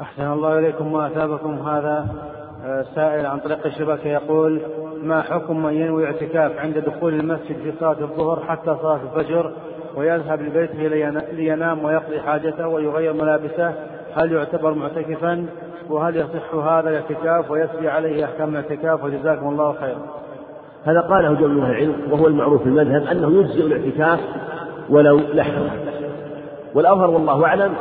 أحسن 0.00 0.32
الله 0.32 0.58
إليكم 0.58 0.92
وأثابكم 0.92 1.68
هذا 1.68 2.06
آه، 2.64 2.84
سائل 2.94 3.26
عن 3.26 3.38
طريق 3.38 3.66
الشبكة 3.66 4.08
يقول 4.08 4.60
ما 5.02 5.22
حكم 5.22 5.62
من 5.62 5.72
ينوي 5.72 6.06
اعتكاف 6.06 6.58
عند 6.58 6.78
دخول 6.78 7.14
المسجد 7.14 7.56
في 7.62 7.72
صلاة 7.80 7.96
الظهر 8.00 8.40
حتى 8.48 8.76
صلاة 8.82 9.00
الفجر؟ 9.14 9.52
ويذهب 9.96 10.42
لبيته 10.42 11.06
لينام 11.32 11.84
ويقضي 11.84 12.20
حاجته 12.20 12.68
ويغير 12.68 13.12
ملابسه. 13.12 13.74
هل 14.16 14.32
يعتبر 14.32 14.74
معتكفا؟ 14.74 15.46
وهل 15.88 16.16
يصح 16.16 16.54
هذا 16.54 16.90
الاعتكاف 16.90 17.50
ويسري 17.50 17.88
عليه 17.88 18.24
أحكام 18.24 18.48
الاعتكاف؟ 18.48 19.04
وجزاكم 19.04 19.48
الله 19.48 19.74
خيرا. 19.80 19.98
هذا 20.84 21.00
قاله 21.00 21.34
جمع 21.34 21.46
من 21.46 21.70
العلم 21.70 21.94
وهو 22.10 22.26
المعروف 22.26 22.62
في 22.62 22.68
المذهب 22.68 23.02
أنه 23.02 23.40
يجزئ 23.40 23.66
الاعتكاف 23.66 24.20
ولو 24.90 25.16
لحظة. 25.16 25.70
والأظهر 26.74 27.10
والله 27.10 27.44
أعلم 27.46 27.74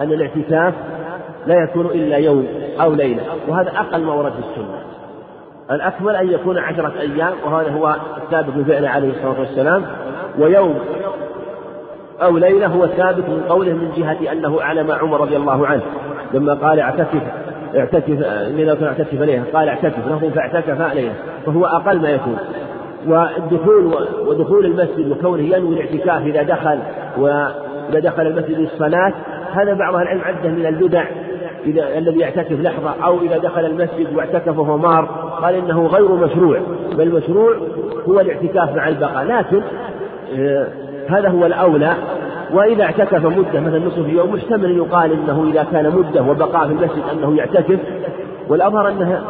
أن 0.00 0.12
الاعتكاف 0.12 0.74
لا 1.46 1.62
يكون 1.62 1.86
إلا 1.86 2.16
يوم 2.16 2.46
أو 2.80 2.92
ليلة 2.94 3.22
وهذا 3.48 3.70
أقل 3.70 4.04
ما 4.04 4.12
ورد 4.12 4.32
في 4.32 4.38
السنة. 4.38 4.78
الأكمل 5.70 6.16
أن 6.16 6.30
يكون 6.30 6.58
عشرة 6.58 6.92
أيام 7.00 7.32
وهذا 7.44 7.70
هو 7.70 7.96
الثابت 8.24 8.56
من 8.56 8.64
فعله 8.64 8.88
عليه 8.88 9.10
الصلاة 9.10 9.40
والسلام 9.40 9.84
ويوم 10.38 10.78
أو 12.22 12.38
ليلة 12.38 12.66
هو 12.66 12.86
ثابت 12.86 13.28
من 13.28 13.42
قوله 13.48 13.72
من 13.72 13.92
جهة 13.96 14.32
أنه 14.32 14.60
أعلم 14.60 14.90
عمر 14.90 15.20
رضي 15.20 15.36
الله 15.36 15.66
عنه. 15.66 15.82
لما 16.34 16.54
قال 16.54 16.80
اعتكف 16.80 17.22
اعتكف 17.76 18.08
ليلة 18.48 18.86
اعتكف 18.86 19.20
ليلة 19.20 19.44
قال 19.52 19.68
اعتكف 19.68 20.08
له 20.08 20.30
فاعتكف 20.34 20.94
ليلة 20.94 21.14
فهو 21.46 21.66
أقل 21.66 22.00
ما 22.00 22.10
يكون. 22.10 22.38
والدخول 23.06 23.94
ودخول 24.26 24.66
المسجد 24.66 25.10
وكونه 25.10 25.42
ينوي 25.42 25.74
الاعتكاف 25.74 26.22
إذا 26.22 26.42
دخل 26.42 26.78
وإذا 27.18 28.00
دخل 28.00 28.26
المسجد 28.26 28.58
للصلاة 28.58 29.12
هذا 29.52 29.74
بعض 29.74 29.94
أهل 29.94 30.02
العلم 30.02 30.20
عدة 30.20 30.48
من 30.48 30.66
البدع. 30.66 31.04
إذا 31.64 31.98
الذي 31.98 32.20
يعتكف 32.20 32.60
لحظة 32.60 32.94
أو 33.04 33.20
إذا 33.20 33.38
دخل 33.38 33.64
المسجد 33.64 34.14
واعتكف 34.14 34.58
وهو 34.58 34.78
مار 34.78 35.04
قال 35.42 35.54
إنه 35.54 35.86
غير 35.86 36.12
مشروع 36.12 36.60
بل 36.96 37.10
مشروع 37.10 37.56
هو 38.08 38.20
الاعتكاف 38.20 38.76
مع 38.76 38.88
البقاء. 38.88 39.24
لكن 39.24 39.62
آه 40.38 40.66
هذا 41.08 41.28
هو 41.28 41.46
الأولى 41.46 41.94
وإذا 42.52 42.84
اعتكف 42.84 43.24
مدة 43.24 43.60
مثلا 43.60 43.78
نصف 43.78 44.08
يوم 44.08 44.32
محتمل 44.32 44.76
يقال 44.76 45.12
إنه 45.12 45.50
إذا 45.50 45.66
كان 45.72 45.92
مدة 45.96 46.22
وبقاء 46.22 46.66
في 46.66 46.72
المسجد 46.72 47.02
أنه 47.12 47.36
يعتكف. 47.36 47.78
والأظهر 48.48 48.88
أنها 48.88 49.22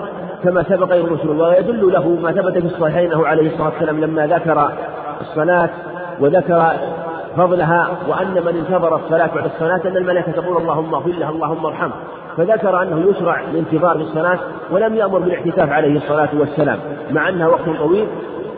كما 0.44 0.62
سبق 0.62 0.94
الرسول 0.94 1.40
ويدل 1.40 1.92
له 1.92 2.08
ما 2.08 2.32
ثبت 2.32 2.58
في 2.58 2.66
الصحيحين 2.66 3.12
أنه 3.12 3.26
عليه 3.26 3.46
الصلاة 3.52 3.68
والسلام 3.68 4.00
لما 4.00 4.26
ذكر 4.26 4.72
الصلاة 5.20 5.70
وذكر 6.20 6.72
فضلها 7.36 7.88
وأن 8.08 8.34
من 8.34 8.56
انتظر 8.56 8.96
الصلاة 8.96 9.30
بعد 9.34 9.44
الصلاة 9.44 9.80
أن 9.84 9.96
الملائكة 9.96 10.32
تقول 10.32 10.56
اللهم 10.56 10.94
اغفر 10.94 11.10
له 11.10 11.30
اللهم 11.30 11.66
ارحمه. 11.66 11.92
فذكر 12.36 12.82
أنه 12.82 13.10
يشرع 13.10 13.40
الانتظار 13.40 13.96
في 13.96 14.02
الصلاة 14.02 14.38
ولم 14.70 14.94
يأمر 14.94 15.18
بالإعتكاف 15.18 15.70
عليه 15.70 15.96
الصلاة 15.96 16.28
والسلام 16.38 16.78
مع 17.10 17.28
أنها 17.28 17.48
وقت 17.48 17.68
طويل. 17.78 18.06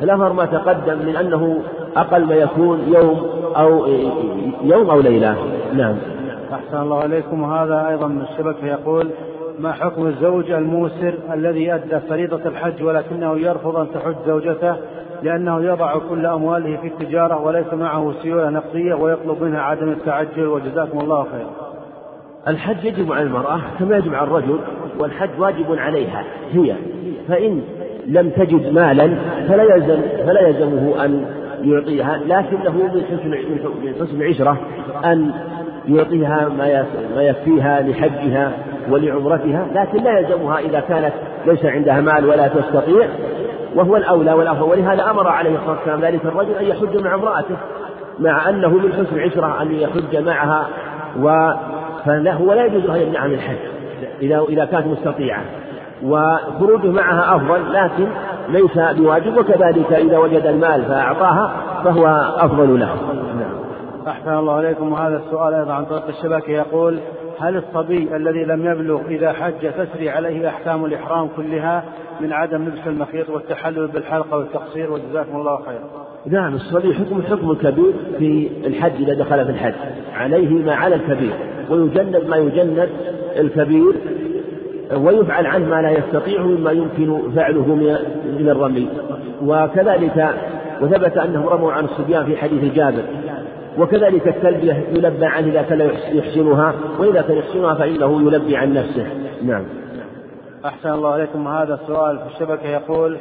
فالأظهر 0.00 0.32
ما 0.32 0.44
تقدم 0.44 1.06
من 1.06 1.16
أنه 1.16 1.62
أقل 1.96 2.24
ما 2.24 2.34
يكون 2.34 2.80
يوم 2.94 3.26
أو 3.56 3.86
يوم 4.62 4.90
أو 4.90 5.00
ليلة. 5.00 5.36
نعم. 5.74 5.96
أحسن 6.52 6.82
الله 6.82 7.00
عليكم 7.00 7.42
وهذا 7.42 7.88
أيضا 7.88 8.06
من 8.06 8.22
الشبكة 8.22 8.66
يقول 8.66 9.10
ما 9.58 9.72
حكم 9.72 10.06
الزوج 10.06 10.50
الموسر 10.50 11.14
الذي 11.32 11.74
أدى 11.74 12.00
فريضة 12.08 12.40
الحج 12.46 12.82
ولكنه 12.82 13.38
يرفض 13.38 13.76
أن 13.76 13.86
تحج 13.94 14.14
زوجته 14.26 14.76
لأنه 15.22 15.62
يضع 15.62 15.98
كل 15.98 16.26
أمواله 16.26 16.76
في 16.76 16.86
التجارة 16.86 17.44
وليس 17.44 17.74
معه 17.74 18.12
سيولة 18.22 18.50
نقدية 18.50 18.94
ويطلب 18.94 19.42
منها 19.42 19.60
عدم 19.60 19.88
التعجل 19.88 20.46
وجزاكم 20.46 20.98
الله 20.98 21.22
خيرا 21.32 21.50
الحج 22.48 22.84
يجب 22.84 23.12
على 23.12 23.22
المرأة 23.22 23.60
كما 23.78 23.96
يجب 23.96 24.14
على 24.14 24.26
الرجل 24.26 24.58
والحج 24.98 25.30
واجب 25.38 25.78
عليها 25.78 26.24
هي. 26.52 26.74
فإن 27.28 27.62
لم 28.08 28.30
تجد 28.30 28.72
مالا 28.72 29.10
فلا 29.48 29.62
يلزم 29.62 30.00
فلا 30.26 30.48
يلزمه 30.48 31.04
أن 31.04 31.24
يعطيها 31.62 32.20
لكنه 32.26 32.72
من 32.72 33.02
حسن 33.04 33.30
من 33.82 33.94
حسن 34.00 34.22
العشرة 34.22 34.58
أن 35.04 35.30
يعطيها 35.88 36.48
ما 37.16 37.22
يكفيها 37.22 37.80
لحجها 37.80 38.52
ولعمرتها 38.90 39.66
لكن 39.74 40.04
لا 40.04 40.18
يلزمها 40.18 40.58
إذا 40.58 40.80
كانت 40.80 41.12
ليس 41.46 41.64
عندها 41.64 42.00
مال 42.00 42.24
ولا 42.24 42.48
تستطيع 42.48 43.08
وهو 43.74 43.96
الأولى 43.96 44.32
والأفضل 44.32 44.62
ولهذا 44.62 45.10
أمر 45.10 45.28
عليه 45.28 45.50
الصلاة 45.50 45.76
والسلام 45.76 46.00
ذلك 46.00 46.24
الرجل 46.24 46.52
أن 46.52 46.64
يحج 46.64 46.96
مع 46.96 47.14
امرأته 47.14 47.56
مع 48.18 48.48
أنه 48.48 48.68
من 48.68 48.92
حسن 48.92 49.16
العشرة 49.16 49.62
أن 49.62 49.72
يحج 49.72 50.16
معها 50.16 50.68
و 51.20 51.52
فهو 52.04 52.52
لا 52.52 52.64
يجوز 52.64 52.90
أن 52.90 53.00
يمنعها 53.00 53.26
من 53.26 53.34
الحج 53.34 53.56
إذا 54.22 54.44
إذا 54.48 54.64
كانت 54.64 54.86
مستطيعة. 54.86 55.42
وخروجه 56.02 56.90
معها 56.90 57.36
أفضل 57.36 57.72
لكن 57.72 58.08
ليس 58.48 58.98
بواجب 58.98 59.36
وكذلك 59.36 59.92
إذا 59.92 60.18
وجد 60.18 60.46
المال 60.46 60.84
فأعطاها 60.84 61.56
فهو 61.84 62.06
أفضل 62.38 62.80
له 62.80 62.94
نعم. 63.38 63.58
أحسن 64.08 64.34
الله 64.34 64.52
عليكم 64.52 64.92
وهذا 64.92 65.16
السؤال 65.16 65.54
أيضا 65.54 65.72
عن 65.72 65.84
طريق 65.84 66.08
الشبكة 66.08 66.50
يقول 66.50 66.98
هل 67.40 67.56
الصبي 67.56 68.16
الذي 68.16 68.44
لم 68.44 68.66
يبلغ 68.66 69.00
إذا 69.08 69.32
حج 69.32 69.72
تسري 69.72 70.10
عليه 70.10 70.48
أحكام 70.48 70.84
الإحرام 70.84 71.28
كلها 71.36 71.84
من 72.20 72.32
عدم 72.32 72.64
لبس 72.64 72.86
المخيط 72.86 73.30
والتحلل 73.30 73.86
بالحلقة 73.86 74.38
والتقصير 74.38 74.92
وجزاكم 74.92 75.36
الله 75.36 75.56
خيرا. 75.56 76.08
نعم 76.26 76.54
الصبي 76.54 76.94
حكم 76.94 77.22
حكم 77.22 77.50
الكبير 77.50 77.92
في 78.18 78.50
الحج 78.66 78.92
إذا 79.02 79.14
دخل 79.14 79.44
في 79.44 79.50
الحج 79.50 79.74
عليه 80.14 80.64
ما 80.64 80.74
على 80.74 80.94
الكبير 80.94 81.32
ويجنب 81.70 82.28
ما 82.28 82.36
يجنب 82.36 82.88
الكبير 83.38 83.94
ويفعل 84.96 85.46
عنه 85.46 85.66
ما 85.66 85.82
لا 85.82 85.90
يستطيع 85.90 86.42
مما 86.42 86.70
يمكن 86.70 87.30
فعله 87.36 87.74
من 88.38 88.48
الرمي. 88.48 88.88
وكذلك 89.42 90.34
وثبت 90.80 91.16
أنهم 91.16 91.48
رموا 91.48 91.72
عن 91.72 91.84
الصبيان 91.84 92.24
في 92.24 92.36
حديث 92.36 92.74
جابر. 92.74 93.02
وكذلك 93.78 94.28
التلبية 94.28 94.84
يلبى 94.92 95.26
عنه 95.26 95.46
إذا 95.46 95.62
كان 95.62 95.90
يحسنها 96.12 96.74
وإذا 96.98 97.22
كان 97.22 97.36
يحسنها 97.36 97.74
فإنه 97.74 98.22
يلبي 98.22 98.56
عن 98.56 98.74
نفسه. 98.74 99.06
نعم. 99.42 99.64
أحسن 100.64 100.92
الله 100.92 101.16
إليكم. 101.16 101.48
هذا 101.48 101.74
السؤال 101.74 102.18
في 102.18 102.26
الشبكة 102.34 102.68
يقول 102.68 103.18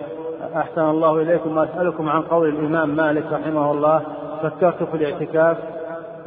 أحسن 0.56 0.82
الله 0.82 1.22
إليكم. 1.22 1.60
أسألكم 1.60 2.10
عن 2.10 2.22
قول 2.22 2.50
الإمام 2.50 2.90
مالك 2.90 3.24
رحمه 3.32 3.72
الله 3.72 4.02
فكرت 4.44 4.84
في 4.84 4.98
الاعتكاف 4.98 5.58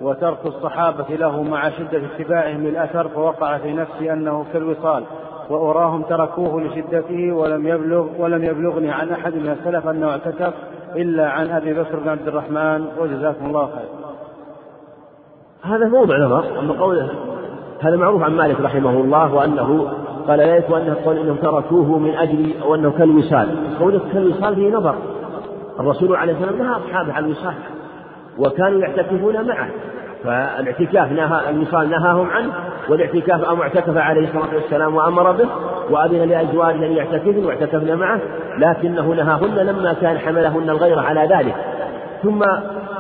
وترك 0.03 0.47
الصحابة 0.47 1.05
له 1.11 1.43
مع 1.43 1.71
شدة 1.71 2.03
اتباعهم 2.17 2.67
للأثر 2.67 3.09
فوقع 3.09 3.59
في 3.59 3.73
نفسي 3.73 4.12
أنه 4.12 4.45
كالوصال. 4.53 5.05
وأراهم 5.51 6.03
تركوه 6.03 6.63
لشدته 6.63 7.33
ولم 7.33 7.67
يبلغ 7.67 8.07
ولم 8.19 8.45
يبلغني 8.45 8.91
عن 8.91 9.11
أحد 9.11 9.35
من 9.35 9.57
السلف 9.59 9.89
أنه 9.89 10.11
اعتكف 10.11 10.55
إلا 10.97 11.31
عن 11.31 11.51
أبي 11.51 11.75
بكر 11.75 11.99
بن 11.99 12.09
عبد 12.09 12.29
الرحمن 12.29 12.87
وجزاكم 12.99 13.47
الله 13.47 13.67
خير. 13.67 13.89
هذا 15.63 15.89
موضع 15.89 16.19
نظر 16.19 16.59
أما 16.59 16.81
قوله 16.81 17.11
هذا 17.81 17.97
معروف 17.97 18.23
عن 18.23 18.37
مالك 18.37 18.61
رحمه 18.61 18.91
الله 18.91 19.35
وأنه 19.35 19.93
قال 20.29 20.39
لا 20.39 20.57
يكون 20.57 20.81
أنه 20.81 20.97
قول 21.05 21.19
إنهم 21.19 21.37
تركوه 21.37 21.99
من 21.99 22.15
أجل 22.15 22.63
أو 22.63 22.75
أنه 22.75 22.91
كالوصال 22.91 23.49
قولة 23.81 24.01
كالوصال 24.13 24.55
فيه 24.55 24.71
نظر. 24.71 24.95
الرسول 25.81 26.17
عليه 26.17 26.33
الصلاة 26.33 26.51
والسلام 26.51 26.71
نهى 26.71 26.81
أصحابه 26.87 27.13
عن 27.13 27.25
الوصال 27.25 27.55
وكانوا 28.39 28.81
يعتكفون 28.81 29.49
معه. 29.49 29.69
فالاعتكاف 30.25 31.13
نهى 31.13 31.51
الوصال 31.51 31.91
نهاهم 31.91 32.31
عنه 32.31 32.53
والاعتكاف 32.89 33.45
أو 33.45 33.63
اعتكف 33.63 33.97
عليه 33.97 34.29
الصلاة 34.29 34.55
والسلام 34.55 34.95
وأمر 34.95 35.33
به 35.33 35.49
وأذن 35.91 36.29
لأزواجه 36.29 36.87
أن 36.87 36.93
يعتكفن 36.93 37.45
واعتكفن 37.45 37.95
معه 37.95 38.21
لكنه 38.59 39.15
نهاهن 39.15 39.67
لما 39.67 39.93
كان 39.93 40.19
حملهن 40.19 40.71
الغيرة 40.71 41.01
على 41.01 41.21
ذلك. 41.21 41.55
ثم 42.23 42.43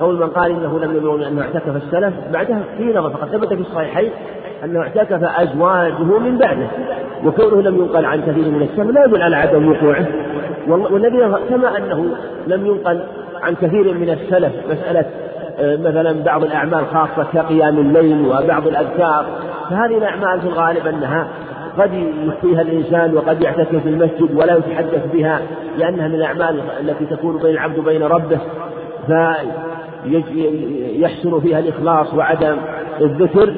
قول 0.00 0.14
من 0.16 0.26
قال 0.26 0.50
إنه 0.50 0.78
لم 0.78 0.96
يبلغ 0.96 1.28
أنه 1.28 1.42
اعتكف 1.42 1.76
السلف 1.76 2.14
بعدها 2.32 2.60
في 2.78 2.84
نظر 2.84 3.10
فقد 3.10 3.28
ثبت 3.28 3.54
في 3.54 3.60
الصحيحين 3.60 4.10
أنه 4.64 4.80
اعتكف 4.80 5.24
أزواجه 5.24 6.18
من 6.18 6.38
بعده 6.38 6.66
وكونه 7.24 7.62
لم 7.62 7.76
ينقل 7.76 8.04
عن 8.04 8.20
كثير 8.20 8.44
من 8.44 8.62
السلف 8.62 8.90
لا 8.90 9.04
يدل 9.04 9.22
على 9.22 9.36
عدم 9.36 9.70
وقوعه. 9.70 10.06
والذي 10.68 11.18
كما 11.50 11.76
أنه 11.78 12.06
لم 12.46 12.66
ينقل 12.66 13.00
عن 13.42 13.54
كثير 13.54 13.94
من 13.94 14.10
السلف 14.10 14.52
مسألة 14.70 15.04
مثلا 15.62 16.24
بعض 16.24 16.44
الأعمال 16.44 16.86
خاصة 16.86 17.26
كقيام 17.32 17.78
الليل 17.78 18.26
وبعض 18.26 18.66
الأذكار 18.66 19.26
فهذه 19.70 19.98
الأعمال 19.98 20.40
في 20.40 20.46
الغالب 20.46 20.86
أنها 20.86 21.28
قد 21.78 21.92
يخفيها 22.24 22.62
الإنسان 22.62 23.14
وقد 23.16 23.42
يعتكف 23.42 23.76
في 23.76 23.88
المسجد 23.88 24.34
ولا 24.34 24.56
يتحدث 24.56 25.12
بها 25.12 25.40
لأنها 25.78 26.08
من 26.08 26.14
الأعمال 26.14 26.60
التي 26.80 27.06
تكون 27.06 27.38
بين 27.38 27.50
العبد 27.50 27.78
وبين 27.78 28.02
ربه 28.02 28.38
فيحسن 30.04 31.40
فيها 31.40 31.58
الإخلاص 31.58 32.14
وعدم 32.14 32.56
الذكر. 33.00 33.54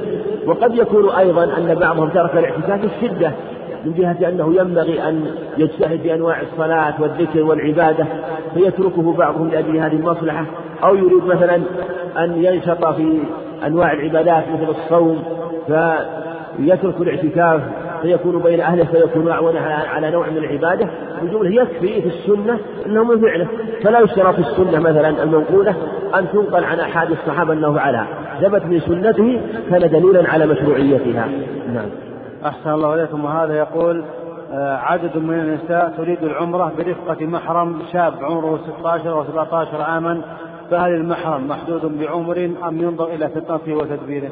وقد 0.46 0.74
يكون 0.74 1.10
أيضا 1.10 1.44
أن 1.44 1.74
بعضهم 1.74 2.08
ترك 2.08 2.36
الاعتكاف 2.36 2.84
الشدة 2.84 3.32
من 3.84 3.94
جهة 3.94 4.28
أنه 4.28 4.54
ينبغي 4.54 5.08
أن 5.08 5.26
يجتهد 5.58 6.02
بأنواع 6.02 6.40
الصلاة 6.40 7.02
والذكر 7.02 7.42
والعبادة 7.42 8.06
فيتركه 8.54 9.12
بعضهم 9.12 9.48
لأجل 9.48 9.76
هذه 9.76 9.92
المصلحة 9.92 10.46
أو 10.84 10.94
يريد 10.94 11.24
مثلا 11.24 11.56
أن 12.18 12.44
ينشط 12.44 12.86
في 12.86 13.18
أنواع 13.66 13.92
العبادات 13.92 14.44
مثل 14.48 14.70
الصوم 14.70 15.22
فيترك 15.66 17.00
الاعتكاف 17.00 17.60
فيكون 18.02 18.38
بين 18.38 18.60
أهله 18.60 18.84
فيكون 18.84 19.30
أعون 19.30 19.56
على 19.86 20.10
نوع 20.10 20.28
من 20.28 20.36
العبادة. 20.36 20.88
الجملة 21.22 21.62
يكفي 21.62 22.02
في 22.02 22.08
السنة 22.08 22.58
أنه 22.86 23.04
من 23.04 23.20
فعله 23.20 23.46
فلا 23.82 24.00
يشترط 24.00 24.34
في 24.34 24.40
السنة 24.40 24.80
مثلا 24.80 25.22
المنقولة 25.22 25.74
أن 26.14 26.26
تنقل 26.32 26.64
عن 26.64 26.80
أحد 26.80 27.10
الصحابة 27.10 27.52
أنه 27.52 27.72
فعلها 27.74 28.06
ثبت 28.40 28.64
من 28.64 28.80
سنته 28.80 29.40
كان 29.70 29.90
دليلا 29.90 30.30
على 30.30 30.46
مشروعيتها. 30.46 31.28
نعم. 31.74 32.11
أحسن 32.46 32.70
الله 32.70 32.94
إليكم. 32.94 33.24
وهذا 33.24 33.54
يقول 33.58 34.04
آه، 34.52 34.76
عدد 34.76 35.16
من 35.16 35.34
النساء 35.34 35.92
تريد 35.96 36.24
العمرة 36.24 36.72
برفقة 36.78 37.26
محرم 37.26 37.78
شاب 37.92 38.14
عمره 38.22 38.60
16 38.78 39.14
و 39.14 39.24
17 39.24 39.82
عاما 39.82 40.20
فهل 40.70 40.94
المحرم 40.94 41.48
محدود 41.48 41.98
بعمر 41.98 42.50
أم 42.68 42.82
ينظر 42.82 43.06
إلى 43.06 43.28
فطنته 43.28 43.74
وتدبيره؟ 43.74 44.30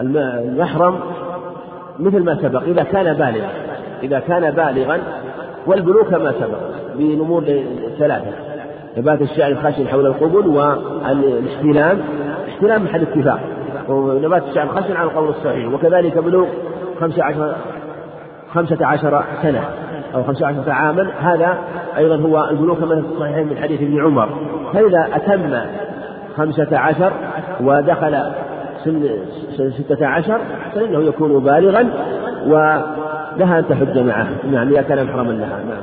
المحرم 0.00 1.00
مثل 1.98 2.24
ما 2.24 2.38
سبق 2.42 2.62
إذا 2.62 2.82
كان 2.82 3.14
بالغا 3.14 3.48
إذا 4.02 4.20
كان 4.20 4.50
بالغا 4.50 5.00
والبلوغ 5.66 6.10
كما 6.10 6.32
سبق 6.32 6.58
بنمور 6.96 7.44
ثلاثة 7.98 8.32
نبات 8.96 9.22
الشعر 9.22 9.50
الخشن 9.50 9.88
حول 9.88 10.06
القبل 10.06 10.46
والاحتلام 10.46 12.00
احتلام 12.48 12.84
محل 12.84 13.02
اتفاق. 13.02 13.40
ونبات 13.90 14.42
الشعر 14.48 14.64
الخشن 14.64 14.96
على 14.96 15.10
القول 15.10 15.28
الصحيح 15.28 15.72
وكذلك 15.72 16.18
بلوغ 16.18 16.46
خمسة 17.00 17.24
عشر 17.24 17.54
خمسة 18.54 18.86
عشر 18.86 19.24
سنة 19.42 19.64
أو 20.14 20.22
خمسة 20.22 20.46
عشرة 20.46 20.72
عاما. 20.72 21.10
هذا 21.20 21.58
أيضا 21.96 22.16
هو 22.16 22.48
البلوغ 22.50 22.80
كما 22.80 22.94
في 22.94 23.06
الصحيحين 23.12 23.48
من 23.48 23.56
حديث 23.56 23.82
ابن 23.82 24.00
عمر. 24.00 24.28
فإذا 24.72 25.08
أتم 25.14 25.60
خمسة 26.36 26.78
عشر 26.78 27.12
ودخل 27.60 28.22
سن 28.84 29.08
ستة 29.70 30.06
عشر 30.06 30.40
فإنه 30.74 31.02
يكون 31.02 31.38
بالغا 31.38 31.90
ولها 32.46 33.58
أن 33.58 33.68
تحج 33.68 33.98
معه. 33.98 34.26
نعم 34.52 34.68
إذا 34.68 34.82
كان 34.82 35.04
محرما 35.04 35.32
لها 35.32 35.60
نعم. 35.68 35.82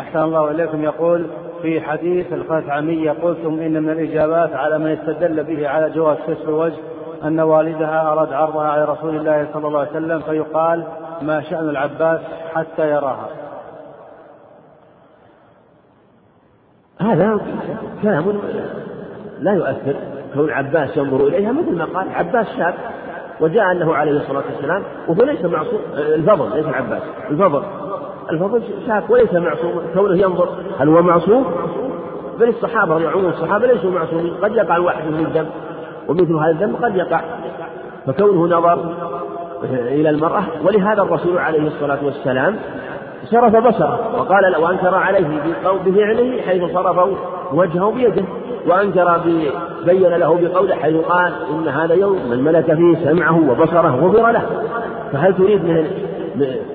أحسن 0.00 0.22
الله 0.22 0.50
إليكم. 0.50 0.82
يقول 0.82 1.26
في 1.62 1.80
حديث 1.80 2.32
الخثعمية 2.32 3.10
قلتم 3.10 3.60
إن 3.60 3.82
من 3.82 3.90
الإجابات 3.90 4.52
على 4.54 4.78
من 4.78 4.86
استدل 4.86 5.44
به 5.44 5.68
على 5.68 5.90
جواز 5.90 6.16
كسر 6.28 6.48
الوجه 6.48 6.76
أن 7.24 7.40
والدها 7.40 8.12
أراد 8.12 8.32
عرضها 8.32 8.68
على 8.68 8.84
رسول 8.84 9.16
الله 9.16 9.48
صلى 9.52 9.66
الله 9.68 9.80
عليه 9.80 9.90
وسلم 9.90 10.20
فيقال 10.20 10.84
ما 11.22 11.42
شأن 11.42 11.68
العباس 11.68 12.20
حتى 12.54 12.90
يراها. 12.90 13.28
هذا 17.00 17.40
كلام 18.02 18.40
لا 19.40 19.52
يؤثر. 19.52 19.94
كون 20.34 20.50
عباس 20.50 20.96
ينظر 20.96 21.26
إليها 21.26 21.52
مثل 21.52 21.76
ما 21.76 21.84
قال 21.84 22.08
عباس 22.12 22.46
شاب 22.58 22.74
وجاء 23.40 23.72
أنه 23.72 23.94
عليه 23.94 24.12
الصلاة 24.12 24.42
والسلام 24.52 24.82
وهو 25.08 25.24
ليس 25.24 25.44
معصوم 25.44 25.80
الفضل 25.96 26.56
ليس 26.56 26.66
العباس 26.66 27.02
الفضل 27.30 27.62
الفضل 28.30 28.62
شاف 28.86 29.10
وليس 29.10 29.32
معصوم 29.32 29.82
كونه 29.94 30.16
ينظر 30.16 30.48
هل 30.78 30.88
هو 30.88 31.02
معصوم؟ 31.02 31.44
بل 32.38 32.48
الصحابة 32.48 33.10
عموم 33.10 33.26
الصحابة 33.26 33.66
ليسوا 33.66 33.90
معصومين. 33.90 34.34
قد 34.34 34.54
يقع 34.54 34.76
الواحد 34.76 35.04
من 35.04 35.26
الدم 35.26 35.46
ومثل 36.08 36.34
هذا 36.34 36.50
الدم 36.50 36.76
قد 36.76 36.96
يقع. 36.96 37.20
فكونه 38.06 38.56
نظر 38.56 38.78
إلى 39.72 40.10
المرأة 40.10 40.42
ولهذا 40.64 41.02
الرسول 41.02 41.38
عليه 41.38 41.66
الصلاة 41.66 41.98
والسلام 42.04 42.56
صرف 43.24 43.56
بصره 43.56 44.00
وقال 44.18 44.56
وأنكر 44.56 44.94
عليه 44.94 45.26
بفعله 45.86 46.42
حيث 46.42 46.62
صرف 46.74 47.08
وجهه 47.52 47.90
بيده 47.90 48.24
وأنكر 48.66 49.20
بين 49.86 50.08
له 50.08 50.38
بقوله 50.42 50.74
حيث 50.74 50.96
قال 50.96 51.32
إن 51.50 51.68
هذا 51.68 51.94
يوم 51.94 52.30
من 52.30 52.44
ملك 52.44 52.74
فيه 52.74 53.10
سمعه 53.10 53.50
وبصره 53.50 54.06
غفر 54.06 54.30
له. 54.30 54.42
فهل 55.12 55.34
تريد 55.34 55.64
من 55.64 55.86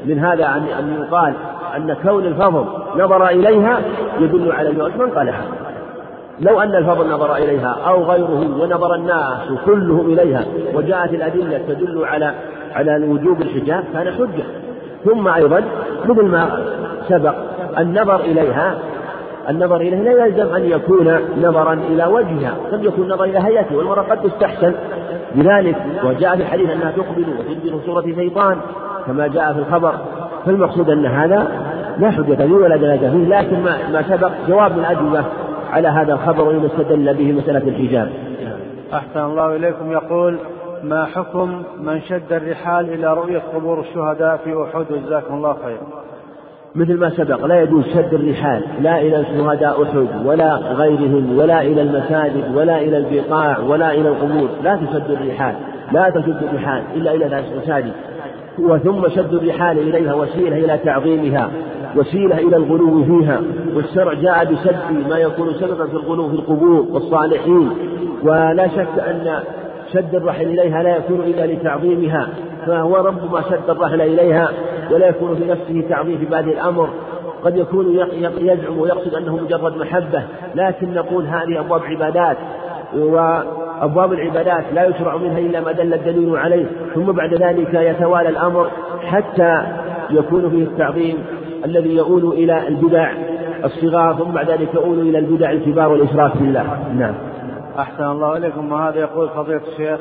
من 0.05 0.19
هذا 0.19 0.45
أن 0.45 0.63
أن 0.79 1.03
يقال 1.03 1.33
أن 1.77 1.95
كون 2.03 2.25
الفضل 2.25 2.65
نظر 2.95 3.27
إليها 3.27 3.79
يدل 4.19 4.51
على 4.51 4.69
الموت 4.69 4.91
من 4.97 5.09
قالها. 5.09 5.41
لو 6.39 6.61
أن 6.61 6.75
الفضل 6.75 7.09
نظر 7.09 7.35
إليها 7.35 7.77
أو 7.87 8.03
غيره 8.03 8.61
ونظر 8.61 8.95
الناس 8.95 9.59
كلهم 9.65 10.13
إليها 10.13 10.45
وجاءت 10.73 11.13
الأدلة 11.13 11.61
تدل 11.67 12.05
على 12.05 12.33
على 12.75 13.07
وجوب 13.07 13.41
الحجاب 13.41 13.83
كان 13.93 14.13
حجة. 14.13 14.43
ثم 15.05 15.27
أيضا 15.27 15.63
مثل 16.05 16.25
ما 16.25 16.49
سبق 17.09 17.33
النظر 17.79 18.19
إليها 18.19 18.75
النظر 19.49 19.75
إليها 19.75 20.03
لا 20.03 20.25
يلزم 20.25 20.55
أن 20.55 20.65
يكون 20.65 21.19
نظرا 21.41 21.73
إلى 21.73 22.05
وجهها 22.05 22.53
قد 22.71 22.83
يكون 22.83 23.07
نظر 23.07 23.23
إلى 23.23 23.39
هيئته 23.39 23.77
والمرأة 23.77 24.01
قد 24.01 24.21
تستحسن 24.21 24.73
بذلك. 25.35 25.75
وجاء 26.03 26.35
في 26.35 26.41
الحديث 26.41 26.69
أنها 26.69 26.91
تقبل 26.91 27.25
وتدبر 27.39 27.79
صورة 27.85 28.01
شيطان 28.01 28.57
كما 29.07 29.27
جاء 29.27 29.53
في 29.53 29.59
الخبر. 29.59 29.95
فالمقصود 30.45 30.89
أن 30.89 31.05
هذا 31.05 31.47
لا 31.99 32.11
حجة 32.11 32.35
فيه 32.35 32.53
ولا 32.53 32.77
دلالة 32.77 33.09
فيه 33.11 33.37
لكن 33.37 33.63
ما, 33.63 33.77
ما 33.93 34.01
سبق 34.01 34.31
جواب 34.47 34.77
من 34.77 34.85
على 35.71 35.87
هذا 35.87 36.13
الخبر 36.13 36.43
وإن 36.43 36.65
استدل 36.65 37.13
به 37.13 37.31
مسألة 37.31 37.67
الحجاب. 37.69 38.09
أحسن 38.93 39.19
الله 39.19 39.55
إليكم. 39.55 39.91
يقول 39.91 40.37
ما 40.83 41.05
حكم 41.05 41.63
من 41.79 42.01
شد 42.01 42.33
الرحال 42.33 42.93
إلى 42.93 43.13
رؤية 43.13 43.41
قبور 43.55 43.79
الشهداء 43.79 44.37
في 44.37 44.63
أحد؟ 44.63 44.85
جزاكم 45.05 45.33
الله 45.33 45.55
خيرا 45.65 45.81
مثل 46.75 46.99
ما 46.99 47.09
سبق 47.09 47.45
لا 47.45 47.61
يجوز 47.61 47.85
شد 47.85 48.13
الرحال 48.13 48.63
لا 48.81 49.01
إلى 49.01 49.25
شهداء 49.25 49.83
أحد 49.83 50.25
ولا 50.25 50.55
غيرهم 50.55 51.37
ولا 51.37 51.61
إلى 51.61 51.81
المساجد 51.81 52.55
ولا 52.55 52.81
إلى 52.81 52.97
البقاع 52.97 53.59
ولا 53.59 53.91
إلى 53.91 54.09
القبور. 54.09 54.49
لا 54.63 54.75
تشد 54.75 55.11
الرحال 55.11 55.55
لا 55.91 56.09
تشد 56.09 56.43
الرحال 56.43 56.83
إلا 56.95 57.11
إلى 57.11 57.39
المساجد. 57.39 57.93
وثم 58.59 59.09
شد 59.09 59.33
الرحال 59.33 59.79
إليها 59.79 60.13
وسيلة 60.13 60.57
إلى 60.57 60.77
تعظيمها 60.77 61.51
وسيلة 61.95 62.37
إلى 62.37 62.57
الغلو 62.57 63.03
فيها 63.03 63.41
والشرع 63.75 64.13
جاء 64.13 64.45
بشد 64.45 65.07
ما 65.09 65.17
يكون 65.17 65.53
سببا 65.53 65.87
في 65.87 65.93
الغلو 65.93 66.29
في 66.29 66.35
القبور 66.35 66.85
والصالحين. 66.91 67.69
ولا 68.23 68.67
شك 68.67 68.99
أن 68.99 69.39
شد 69.93 70.15
الرحل 70.15 70.41
إليها 70.41 70.83
لا 70.83 70.97
يكون 70.97 71.19
إلا 71.19 71.53
لتعظيمها 71.53 72.29
فهو 72.67 72.95
ربما 72.95 73.41
شد 73.41 73.69
الرحل 73.69 74.01
إليها 74.01 74.49
ولا 74.91 75.07
يكون 75.07 75.35
في 75.35 75.45
نفسه 75.45 75.89
تعظيم 75.89 76.17
في 76.17 76.25
بعد 76.25 76.47
الأمر. 76.47 76.89
قد 77.43 77.57
يكون 77.57 77.99
يزعم 78.37 78.79
ويقصد 78.79 79.15
أنه 79.15 79.37
مجرد 79.37 79.77
محبة 79.77 80.23
لكن 80.55 80.93
نقول 80.93 81.25
هذه 81.25 81.59
أبواب 81.59 81.81
عبادات. 81.83 82.37
وأبواب 83.81 84.13
العبادات 84.13 84.63
لا 84.73 84.85
يشرع 84.85 85.17
منها 85.17 85.39
إلا 85.39 85.61
ما 85.61 85.71
دل 85.71 85.93
الدليل 85.93 86.37
عليه 86.37 86.65
ثم 86.95 87.11
بعد 87.11 87.33
ذلك 87.33 87.73
يتوالى 87.73 88.29
الأمر 88.29 88.71
حتى 89.03 89.63
يكون 90.09 90.49
فيه 90.49 90.63
التعظيم 90.63 91.17
الذي 91.65 91.95
يؤول 91.95 92.33
إلى 92.33 92.67
البدع 92.67 93.11
الصغار 93.63 94.15
ثم 94.15 94.31
بعد 94.31 94.49
ذلك 94.49 94.73
يؤول 94.73 94.99
إلى 94.99 95.19
البدع 95.19 95.51
الكبار 95.51 95.91
والإشراك 95.91 96.37
بالله 96.37 96.63
نعم. 96.97 97.15
أحسن 97.79 98.03
الله 98.03 98.37
إليكم. 98.37 98.71
وهذا 98.71 98.99
يقول 98.99 99.29
فضيلة 99.29 99.61
الشيخ 99.71 99.99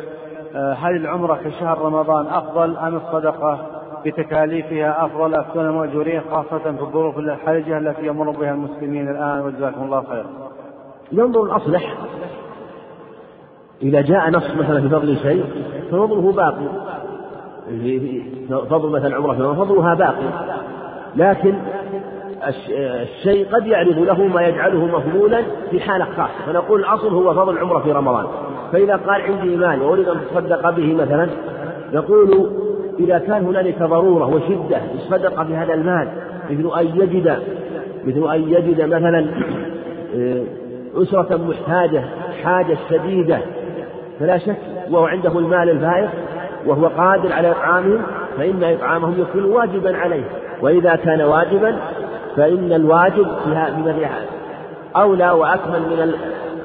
آه، 0.54 0.72
هل 0.72 0.96
العمرة 0.96 1.34
في 1.34 1.50
شهر 1.50 1.78
رمضان 1.78 2.26
أفضل 2.26 2.76
أم 2.76 2.96
الصدقة؟ 2.96 3.58
بتكاليفها 4.06 5.04
أفضل 5.04 5.34
أكون 5.34 5.68
مأجورين 5.68 6.20
خاصة 6.30 6.58
في 6.58 6.80
الظروف 6.80 7.18
الحرجة 7.18 7.78
التي 7.78 8.06
يمر 8.06 8.30
بها 8.30 8.50
المسلمين 8.52 9.08
الآن 9.08 9.40
وجزاكم 9.40 9.82
الله 9.82 10.02
خيرا. 10.10 10.26
ينظر 11.12 11.42
الأصلح. 11.42 11.94
إذا 13.82 14.00
جاء 14.00 14.30
نص 14.30 14.56
مثلا 14.58 14.80
في 14.80 14.88
فضل 14.88 15.16
شيء 15.16 15.44
ففضله 15.90 16.32
باقي. 16.32 16.66
فضل 18.48 18.88
مثلا 18.88 19.16
عمرة 19.16 19.54
فضلها 19.54 19.94
باقي. 19.94 20.28
لكن 21.16 21.54
الشيء 23.02 23.46
قد 23.52 23.66
يعرض 23.66 23.98
له 23.98 24.26
ما 24.26 24.42
يجعله 24.42 24.86
مفضولا 24.86 25.42
في 25.70 25.80
حالة 25.80 26.04
خاصة 26.04 26.46
فنقول 26.46 26.80
الأصل 26.80 27.14
هو 27.14 27.34
فضل 27.34 27.52
العمرة 27.52 27.78
في 27.78 27.92
رمضان. 27.92 28.26
فإذا 28.72 28.96
قال 28.96 29.22
عندي 29.22 29.56
مال 29.56 29.82
وأريد 29.82 30.08
أن 30.08 30.16
أتصدق 30.16 30.70
به 30.70 30.94
مثلا 30.94 31.28
نقول 31.92 32.50
إذا 33.00 33.18
كان 33.18 33.44
هنالك 33.44 33.82
ضرورة 33.82 34.34
وشدة 34.34 34.78
يصدق 34.94 35.42
بهذا 35.42 35.74
المال 35.74 36.08
مثل 36.50 36.80
أن 36.80 36.86
يجد 36.86 37.38
مثل 38.04 38.34
أن 38.34 38.42
يجد 38.48 38.80
مثلا 38.80 39.26
آه، 40.16 40.42
أسرة 40.96 41.40
محتاجة 41.48 42.04
حاجة 42.44 42.76
شديدة 42.90 43.38
فلا 44.20 44.38
شك 44.38 44.56
وهو 44.90 45.06
عنده 45.06 45.38
المال 45.38 45.70
الفائق 45.70 46.10
وهو 46.66 46.86
قادر 46.86 47.32
على 47.32 47.50
إطعامهم 47.50 48.02
فإن 48.36 48.64
إطعامهم 48.64 49.20
يكون 49.20 49.44
واجبا 49.44 49.96
عليه. 49.96 50.24
وإذا 50.62 50.96
كان 50.96 51.22
واجبا 51.22 51.76
فإن 52.36 52.72
الواجب 52.72 53.26
في 53.44 54.06
أولى 54.96 55.30
وأكمل 55.30 55.80
من 55.80 56.14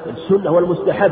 السنة 0.10 0.52
والمستحب 0.52 1.11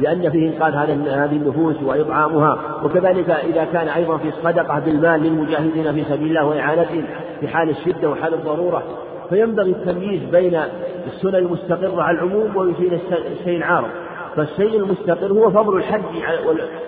لأن 0.00 0.30
فيه 0.30 0.48
إنقاذ 0.48 0.74
هذه 0.74 1.36
النفوس 1.36 1.82
وإطعامها. 1.82 2.58
وكذلك 2.84 3.30
إذا 3.30 3.64
كان 3.64 3.88
أيضا 3.88 4.16
في 4.16 4.28
الصدقة 4.28 4.78
بالمال 4.78 5.22
للمجاهدين 5.22 5.92
في 5.92 6.04
سبيل 6.04 6.28
الله 6.28 6.46
وإعانتهم 6.46 7.04
في 7.40 7.48
حال 7.48 7.70
الشدة 7.70 8.10
وحال 8.10 8.34
الضرورة. 8.34 8.82
فينبغي 9.28 9.70
التمييز 9.70 10.22
بين 10.32 10.60
السنن 11.06 11.34
المستقرة 11.34 12.02
على 12.02 12.18
العموم 12.18 12.56
وبين 12.56 13.00
الشيء 13.40 13.56
العارض. 13.56 13.88
فالشيء 14.36 14.76
المستقر 14.76 15.32
هو 15.32 15.50
فضل 15.50 15.76
الحج 15.76 16.02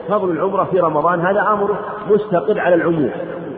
فضل 0.09 0.31
العمرة 0.31 0.65
في 0.65 0.81
رمضان 0.81 1.21
هذا 1.21 1.41
أمر 1.41 1.77
مستقر 2.11 2.61
على 2.61 2.75
العموم. 2.75 3.11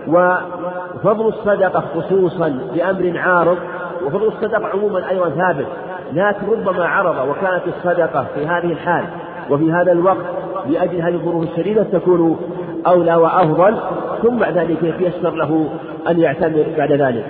وفضل 0.08 1.28
الصدقة 1.28 1.84
خصوصا 1.94 2.58
بأمر 2.74 3.18
عارض 3.18 3.58
وفضل 4.06 4.26
الصدقة 4.26 4.66
عموما 4.66 5.10
أيضا 5.10 5.30
ثابت. 5.30 5.66
لكن 6.12 6.46
ربما 6.46 6.86
عرض 6.86 7.28
وكانت 7.28 7.62
الصدقة 7.66 8.26
في 8.34 8.46
هذه 8.46 8.72
الحال 8.72 9.04
وفي 9.50 9.72
هذا 9.72 9.92
الوقت 9.92 10.26
لأجل 10.66 11.00
هذه 11.00 11.14
الظروف 11.14 11.44
الشديدة 11.44 11.82
تكون 11.82 12.38
أولى 12.86 13.14
وأفضل 13.14 13.76
ثم 14.22 14.36
بعد 14.36 14.58
ذلك 14.58 14.82
يتيسر 14.82 15.30
له 15.30 15.68
أن 16.08 16.20
يعتمر 16.20 16.64
بعد 16.78 16.92
ذلك. 16.92 17.24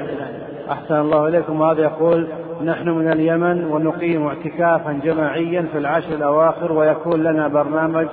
أحسن 0.70 1.00
الله 1.00 1.28
إليكم. 1.28 1.60
وهذا 1.60 1.82
يقول 1.82 2.26
نحن 2.64 2.88
من 2.88 3.12
اليمن 3.12 3.64
ونقيم 3.64 4.26
اعتكافا 4.26 4.92
جماعيا 5.04 5.62
في 5.72 5.78
العشر 5.78 6.14
الأواخر 6.14 6.72
ويكون 6.72 7.22
لنا 7.22 7.48
برنامج 7.48 8.06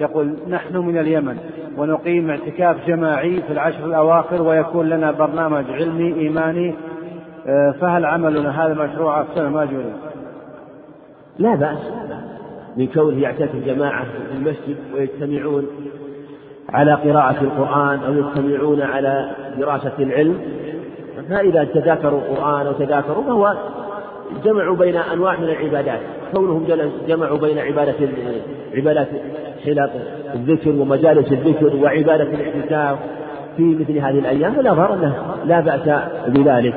يقول 0.00 0.36
نحن 0.48 0.76
من 0.76 0.98
اليمن 0.98 1.36
ونقيم 1.76 2.30
اعتكاف 2.30 2.86
جماعي 2.86 3.42
في 3.42 3.52
العشر 3.52 3.84
الأواخر 3.84 4.42
ويكون 4.42 4.88
لنا 4.88 5.10
برنامج 5.10 5.64
علمي 5.70 6.14
إيماني 6.14 6.74
آه، 7.46 7.74
فهل 7.80 8.04
عملنا 8.04 8.66
هذا 8.66 8.74
مشروع 8.74 9.20
أحسن 9.20 9.46
ما 9.46 9.64
جري 9.64 9.92
لا 11.38 11.54
بأس. 11.54 11.78
من 12.76 12.86
كونه 12.86 13.22
يعتكف 13.22 13.56
جماعة 13.66 14.04
في 14.04 14.36
المسجد 14.36 14.76
ويجتمعون 14.94 15.66
على 16.68 16.94
قراءة 16.94 17.40
القرآن 17.40 17.98
أو 17.98 18.12
يجتمعون 18.12 18.80
على 18.82 19.30
دراسة 19.58 19.92
العلم 19.98 20.38
فإذا 21.28 21.64
تذاكروا 21.64 22.20
القرآن 22.20 22.66
أو 22.66 22.72
تذاكروا 22.72 23.24
فهو 23.24 23.54
جمعوا 24.44 24.76
بين 24.76 24.96
أنواع 24.96 25.40
من 25.40 25.44
العبادات. 25.44 26.00
كونهم 26.34 26.66
جمعوا 27.08 27.38
بين 27.38 27.58
عبادة 27.58 27.94
عبادات 28.74 29.08
حلق 29.64 29.90
الذكر 30.34 30.70
ومجالس 30.70 31.32
الذكر 31.32 31.76
وعبادة 31.76 32.24
الاعتكاف 32.24 32.98
في 33.56 33.62
مثل 33.62 33.98
هذه 33.98 34.18
الأيام 34.18 34.52
فلا 34.52 34.94
أنه 34.94 35.14
لا 35.44 35.60
بأس 35.60 35.86
بذلك. 36.28 36.74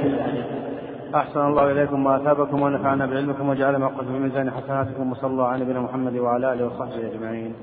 أحسن 1.16 1.40
الله 1.40 1.72
إليكم 1.72 2.06
وأثابكم 2.06 2.62
ونفعنا 2.62 3.06
بعلمكم 3.06 3.50
وجعل 3.50 3.76
ما 3.76 3.88
قلت 3.88 4.08
في 4.08 4.20
ميزان 4.20 4.52
حسناتكم 4.52 5.12
وصلى 5.12 5.32
الله 5.32 5.46
على 5.46 5.64
نبينا 5.64 5.82
محمد 5.82 6.18
وعلى 6.18 6.54
آله 6.54 6.66
وصحبه 6.66 7.08
أجمعين. 7.16 7.54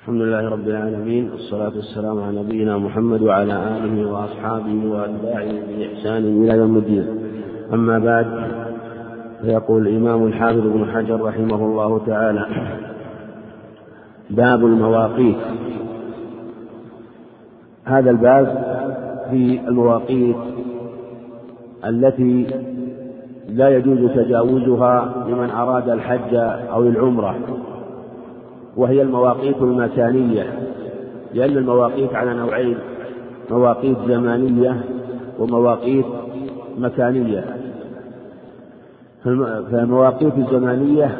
الحمد 0.00 0.20
لله 0.22 0.48
رب 0.50 0.68
العالمين 0.68 1.30
والصلاة 1.30 1.72
والسلام 1.76 2.22
على 2.22 2.40
نبينا 2.40 2.78
محمد 2.78 3.22
وعلى 3.22 3.52
آله 3.52 4.12
وأصحابه 4.12 4.78
وأتباعه 4.92 5.52
بإحسان 5.68 6.22
إلى 6.44 6.58
يوم 6.58 6.76
الدين. 6.76 7.06
أما 7.72 7.98
بعد 7.98 8.26
فيقول 9.42 9.88
الإمام 9.88 10.26
الحافظ 10.26 10.66
ابن 10.66 10.86
حجر 10.94 11.22
رحمه 11.22 11.66
الله 11.66 12.00
تعالى 12.06 12.46
باب 14.30 14.64
المواقيت. 14.64 15.36
هذا 17.84 18.10
الباب 18.10 18.46
في 19.30 19.60
المواقيت 19.68 20.36
التي 21.84 22.46
لا 23.48 23.68
يجوز 23.68 24.10
تجاوزها 24.10 25.24
لمن 25.28 25.50
أراد 25.50 25.88
الحج 25.88 26.34
أو 26.72 26.82
العمرة 26.82 27.36
وهي 28.76 29.02
المواقيت 29.02 29.56
المكانية 29.62 30.58
لأن 31.34 31.50
المواقيت 31.50 32.14
على 32.14 32.34
نوعين 32.34 32.76
مواقيت 33.50 33.96
زمانية 34.08 34.84
ومواقيت 35.38 36.06
مكانية. 36.78 37.44
فالمواقيت 39.70 40.32
الزمانية 40.38 41.18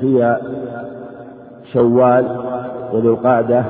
هي 0.00 0.40
شوال 1.72 2.26
وذو 2.92 3.14
القعدة 3.14 3.64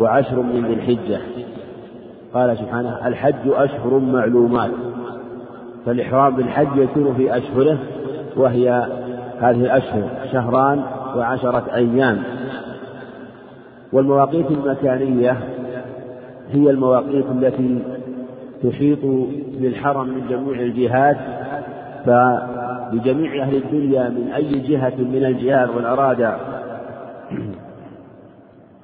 وعشر 0.00 0.42
من 0.42 0.64
ذي 0.66 0.74
الحجة. 0.74 1.20
قال 2.34 2.58
سبحانه 2.58 3.08
الحج 3.08 3.46
أشهر 3.46 3.98
معلومات. 3.98 4.70
فالإحرام 5.86 6.36
بالحج 6.36 6.76
يكون 6.76 7.14
في 7.14 7.36
أشهره 7.36 7.78
وهي 8.36 8.86
هذه 9.40 9.64
الأشهر 9.64 10.08
شهران 10.32 10.82
وعشرة 11.16 11.64
أيام. 11.74 12.22
والمواقيت 13.92 14.50
المكانية 14.50 15.36
هي 16.50 16.70
المواقيت 16.70 17.24
التي 17.30 17.82
تحيط 18.64 18.98
بالحرم 19.60 20.08
من 20.08 20.26
جميع 20.28 20.60
الجهات 20.60 21.16
فلجميع 22.04 23.42
أهل 23.42 23.56
الدنيا 23.56 24.08
من 24.08 24.32
أي 24.36 24.60
جهة 24.60 24.94
من 24.98 25.24
الجهات 25.24 25.68
ومن 25.70 25.84
أراد 25.84 26.32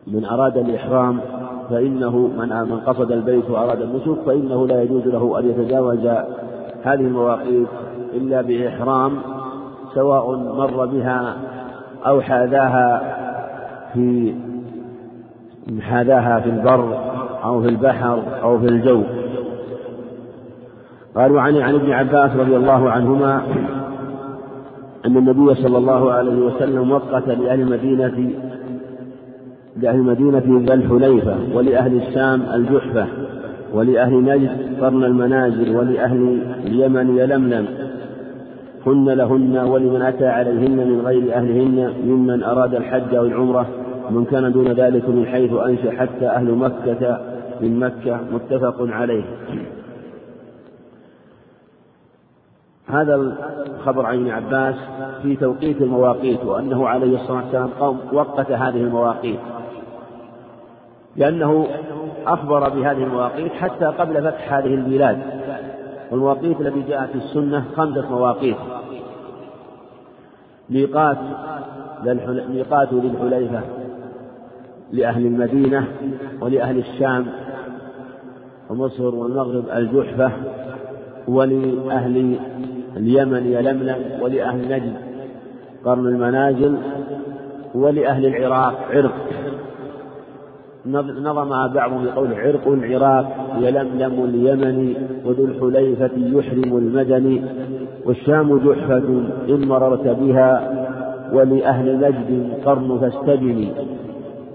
من 0.07 0.25
أراد 0.25 0.57
الإحرام 0.57 1.21
فإنه 1.71 2.19
من 2.19 2.49
من 2.49 2.81
قصد 2.81 3.13
البيت 3.13 3.51
وأراد 3.51 3.83
النسك 3.83 4.23
فإنه 4.27 4.67
لا 4.67 4.83
يجوز 4.83 5.07
له 5.07 5.39
أن 5.39 5.51
يتجاوز 5.51 6.07
هذه 6.85 7.01
المواقيت 7.01 7.69
إلا 8.15 8.43
بإحرام 8.43 9.19
سواء 9.95 10.37
مر 10.37 10.87
بها 10.87 11.37
أو 12.07 12.21
حاذاها 12.21 13.17
في 13.95 14.35
حاذاها 15.81 16.41
في 16.41 16.51
البر 16.51 16.99
أو 17.45 17.63
في 17.63 17.69
البحر 17.69 18.23
أو 18.43 18.59
في 18.59 18.67
الجو. 18.67 19.03
قالوا 21.15 21.41
عن 21.41 21.57
عن 21.57 21.75
ابن 21.75 21.93
عباس 21.93 22.37
رضي 22.37 22.57
الله 22.57 22.91
عنهما 22.91 23.43
أن 25.07 25.17
النبي 25.17 25.55
صلى 25.55 25.79
الله 25.79 26.13
عليه 26.13 26.37
وسلم 26.37 26.91
وقت 26.91 27.29
لأهل 27.29 27.61
المدينة 27.61 28.31
لأهل 29.77 29.97
المدينة 29.97 30.65
ذا 30.67 30.75
الحليفة 30.75 31.37
ولأهل 31.55 31.97
الشام 31.97 32.43
الجحفة 32.55 33.07
ولأهل 33.75 34.15
نجد 34.15 34.51
قرن 34.81 35.05
المنازل 35.05 35.77
ولأهل 35.77 36.39
اليمن 36.67 37.17
يلملم. 37.19 37.67
هن 38.87 39.09
لهن 39.09 39.57
ولمن 39.57 40.03
أتى 40.03 40.27
عليهن 40.27 40.77
من 40.77 41.03
غير 41.07 41.35
أهلهن 41.35 41.93
ممن 42.07 42.43
أراد 42.43 42.75
الحج 42.75 43.15
أو 43.15 43.25
العمرة 43.25 43.67
ومن 44.09 44.25
كان 44.25 44.53
دون 44.53 44.69
ذلك 44.69 45.09
من 45.09 45.27
حيث 45.27 45.53
أنشأ 45.53 45.91
حتى 45.91 46.27
أهل 46.27 46.51
مكة 46.51 47.21
من 47.61 47.79
مكة 47.79 48.21
متفق 48.33 48.77
عليه. 48.81 49.23
هذا 52.93 53.15
الخبر 53.15 54.07
عن 54.07 54.15
ابن 54.15 54.31
عباس 54.31 54.75
في 55.23 55.37
توقيت 55.37 55.83
المواقيت 55.83 56.45
وأنه 56.45 56.89
عليه 56.89 57.15
الصلاة 57.15 57.43
والسلام 57.43 57.99
وقت 58.13 58.51
هذه 58.51 58.77
المواقيت. 58.77 59.41
لأنه 61.17 61.67
أخبر 62.27 62.69
بهذه 62.69 63.03
المواقيت 63.03 63.53
حتى 63.53 63.85
قبل 63.85 64.23
فتح 64.23 64.53
هذه 64.53 64.75
البلاد. 64.75 65.19
والمواقيت 66.11 66.61
التي 66.61 66.83
جاءت 66.83 67.11
في 67.11 67.19
السنة 67.19 67.65
خمسة 67.77 68.11
مواقيت. 68.11 68.57
ميقات 70.71 71.19
ميقات 72.49 72.95
ذي 72.95 73.09
الحليفة 73.09 73.61
لأهل 74.93 75.27
المدينة 75.27 75.87
ولأهل 76.41 76.79
الشام 76.79 77.27
ومصر 78.71 79.15
والمغرب 79.15 79.65
الجحفة 79.75 80.33
ولأهل 81.29 82.39
اليمن 83.01 83.53
يلملم 83.53 83.97
ولأهل 84.23 84.59
نجد 84.73 84.93
قرن 85.85 86.07
المنازل 86.07 86.77
ولأهل 87.75 88.27
العراق 88.27 88.75
عرق. 88.91 89.15
نظمها 90.87 91.67
بعضهم 91.67 92.05
بقول 92.05 92.35
عرق 92.35 92.69
العراق 92.69 93.27
يلملم 93.59 94.25
اليمن 94.25 94.95
وذو 95.25 95.45
الحليفة 95.45 96.11
يحرم 96.17 96.77
المدني 96.77 97.43
والشام 98.07 98.59
جحفة 98.59 99.09
إن 99.49 99.69
مررت 99.69 100.09
بها 100.09 100.51
ولأهل 101.33 101.97
نجد 101.97 102.53
قرن 102.65 102.99
فاستبني 102.99 103.69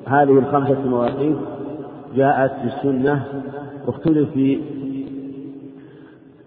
هذه 0.06 0.40
الخمسة 0.40 0.88
مواقيت 0.90 1.38
جاءت 2.16 2.52
في 2.52 2.68
السنة 2.68 3.24
واختلف 3.88 4.30
في 4.34 4.60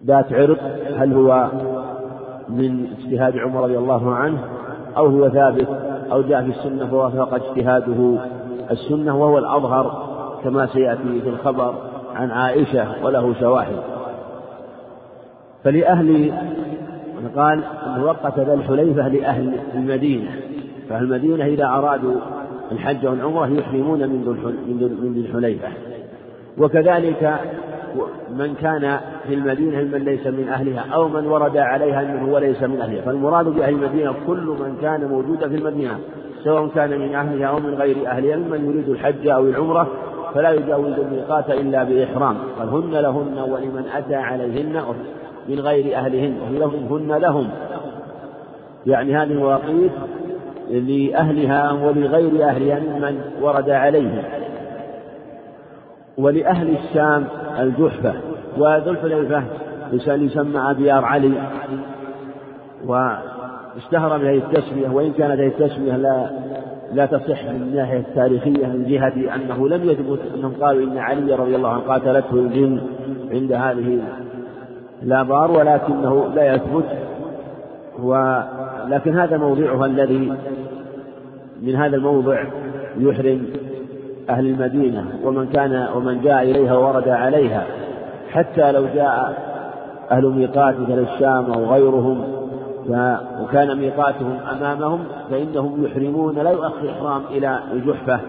ذات 0.07 0.33
عرق 0.33 0.61
هل 0.97 1.13
هو 1.13 1.51
من 2.49 2.87
اجتهاد 2.99 3.37
عمر 3.37 3.63
رضي 3.63 3.79
الله 3.79 4.15
عنه 4.15 4.39
أو 4.97 5.07
هو 5.07 5.29
ثابت 5.29 5.69
أو 6.13 6.23
جاء 6.23 6.43
في 6.43 6.51
السنة 6.51 6.87
فوافق 6.87 7.35
اجتهاده. 7.35 8.19
السنة 8.71 9.17
وهو 9.17 9.39
الأظهر 9.39 10.09
كما 10.45 10.67
سيأتي 10.67 11.21
في 11.21 11.29
الخبر 11.29 11.75
عن 12.15 12.31
عائشة 12.31 13.05
وله 13.05 13.35
شواهد. 13.41 13.77
فلأهل 15.65 16.33
قال 17.37 17.65
أنه 17.87 18.05
وقت 18.05 18.39
ذا 18.39 18.55
الحليفة 18.55 19.09
لأهل 19.09 19.53
المدينة. 19.75 20.31
فأهل 20.89 21.05
المدينة 21.05 21.45
إذا 21.45 21.67
أرادوا 21.67 22.15
الحج 22.73 23.07
والعمرة 23.07 23.47
يحرمون 23.47 23.99
من 24.09 25.13
ذي 25.15 25.21
الحليفة. 25.21 25.69
وكذلك 26.59 27.39
من 28.31 28.55
كان 28.55 29.01
في 29.29 29.35
المدينة 29.35 29.83
ممن 29.83 30.05
ليس 30.05 30.27
من 30.27 30.49
أهلها 30.49 30.85
أو 30.95 31.09
من 31.09 31.27
ورد 31.27 31.57
عليها 31.57 32.03
أنه 32.03 32.33
هو 32.33 32.39
ليس 32.39 32.63
من 32.63 32.81
أهلها. 32.81 33.03
فالمراد 33.03 33.47
بأهل 33.47 33.75
المدينة 33.75 34.15
كل 34.27 34.57
من 34.61 34.77
كان 34.83 35.05
موجودا 35.05 35.49
في 35.49 35.57
المدينة 35.57 35.99
سواء 36.45 36.69
كان 36.69 37.01
من 37.01 37.15
أهلها 37.15 37.47
أو 37.47 37.59
من 37.59 37.75
غير 37.75 37.97
أهلها 38.07 38.37
ممن 38.37 38.71
يريد 38.71 38.89
الحج 38.89 39.29
أو 39.29 39.45
العمرة 39.45 39.89
فلا 40.35 40.51
يجاوز 40.51 40.93
الميقات 40.99 41.51
إلا 41.51 41.85
بإحرام. 41.85 42.37
قال 42.59 42.69
هن 42.69 42.91
لهن 42.91 43.39
ولمن 43.39 43.85
أتى 43.95 44.15
عليهن 44.15 44.83
من 45.49 45.61
غير 45.61 45.97
أهلهن. 45.97 46.35
لهم 46.51 46.87
هن 46.91 47.19
لهم. 47.19 47.49
يعني 48.87 49.17
هذه 49.17 49.33
المواقيت 49.33 49.93
لأهلها 50.71 51.73
ولغير 51.73 52.45
أهلها 52.45 52.81
ممن 52.81 53.21
ورد 53.43 53.71
عليهم. 53.71 54.23
ولأهل 56.19 56.77
الشام 56.77 57.25
الجحفة. 57.59 58.15
وذو 58.59 58.91
الحليفة 58.91 59.43
يسمى 59.93 60.71
أبيار 60.71 61.05
علي. 61.05 61.33
واشتهر 62.87 64.19
بهذه 64.19 64.39
التسمية 64.39 64.89
وإن 64.89 65.13
كانت 65.13 65.41
هذه 65.41 65.47
التسمية 65.47 65.97
لا 65.97 66.31
لا 66.93 67.07
تصح 67.07 67.45
من 67.45 67.63
الناحية 67.63 67.99
التاريخية 67.99 68.67
من 68.67 68.87
جهة 68.89 69.35
أنه 69.35 69.69
لم 69.69 69.91
يثبت 69.91 70.19
أنهم 70.35 70.53
قالوا 70.61 70.83
إن 70.83 70.99
علي 70.99 71.35
رضي 71.35 71.57
الله 71.57 71.69
عنه 71.69 71.81
قاتلته 71.81 72.35
الجن 72.35 72.81
عند 73.31 73.53
هذه 73.53 73.99
الآبار 75.03 75.51
ولكنه 75.51 76.29
لا 76.35 76.55
يثبت. 76.55 76.85
ولكن 78.03 79.19
هذا 79.19 79.37
موضعها 79.37 79.87
الذي 79.87 80.33
من 81.63 81.75
هذا 81.75 81.97
الموضع 81.97 82.45
يحرم 82.99 83.47
أهل 84.31 84.47
المدينة 84.47 85.05
ومن 85.25 85.49
كان 85.49 85.89
ومن 85.97 86.21
جاء 86.21 86.43
إليها 86.43 86.77
ورد 86.77 87.09
عليها 87.09 87.67
حتى 88.31 88.73
لو 88.73 88.87
جاء 88.95 89.35
أهل 90.11 90.27
ميقات 90.27 90.81
مثل 90.81 90.99
الشام 90.99 91.53
أو 91.53 91.65
غيرهم 91.65 92.39
وكان 93.43 93.79
ميقاتهم 93.79 94.39
أمامهم 94.53 95.05
فإنهم 95.31 95.85
يحرمون 95.85 96.35
لا 96.35 96.51
يؤخر 96.51 96.91
إحرام 96.91 97.23
إلى 97.31 97.61
الجحفة 97.73 98.21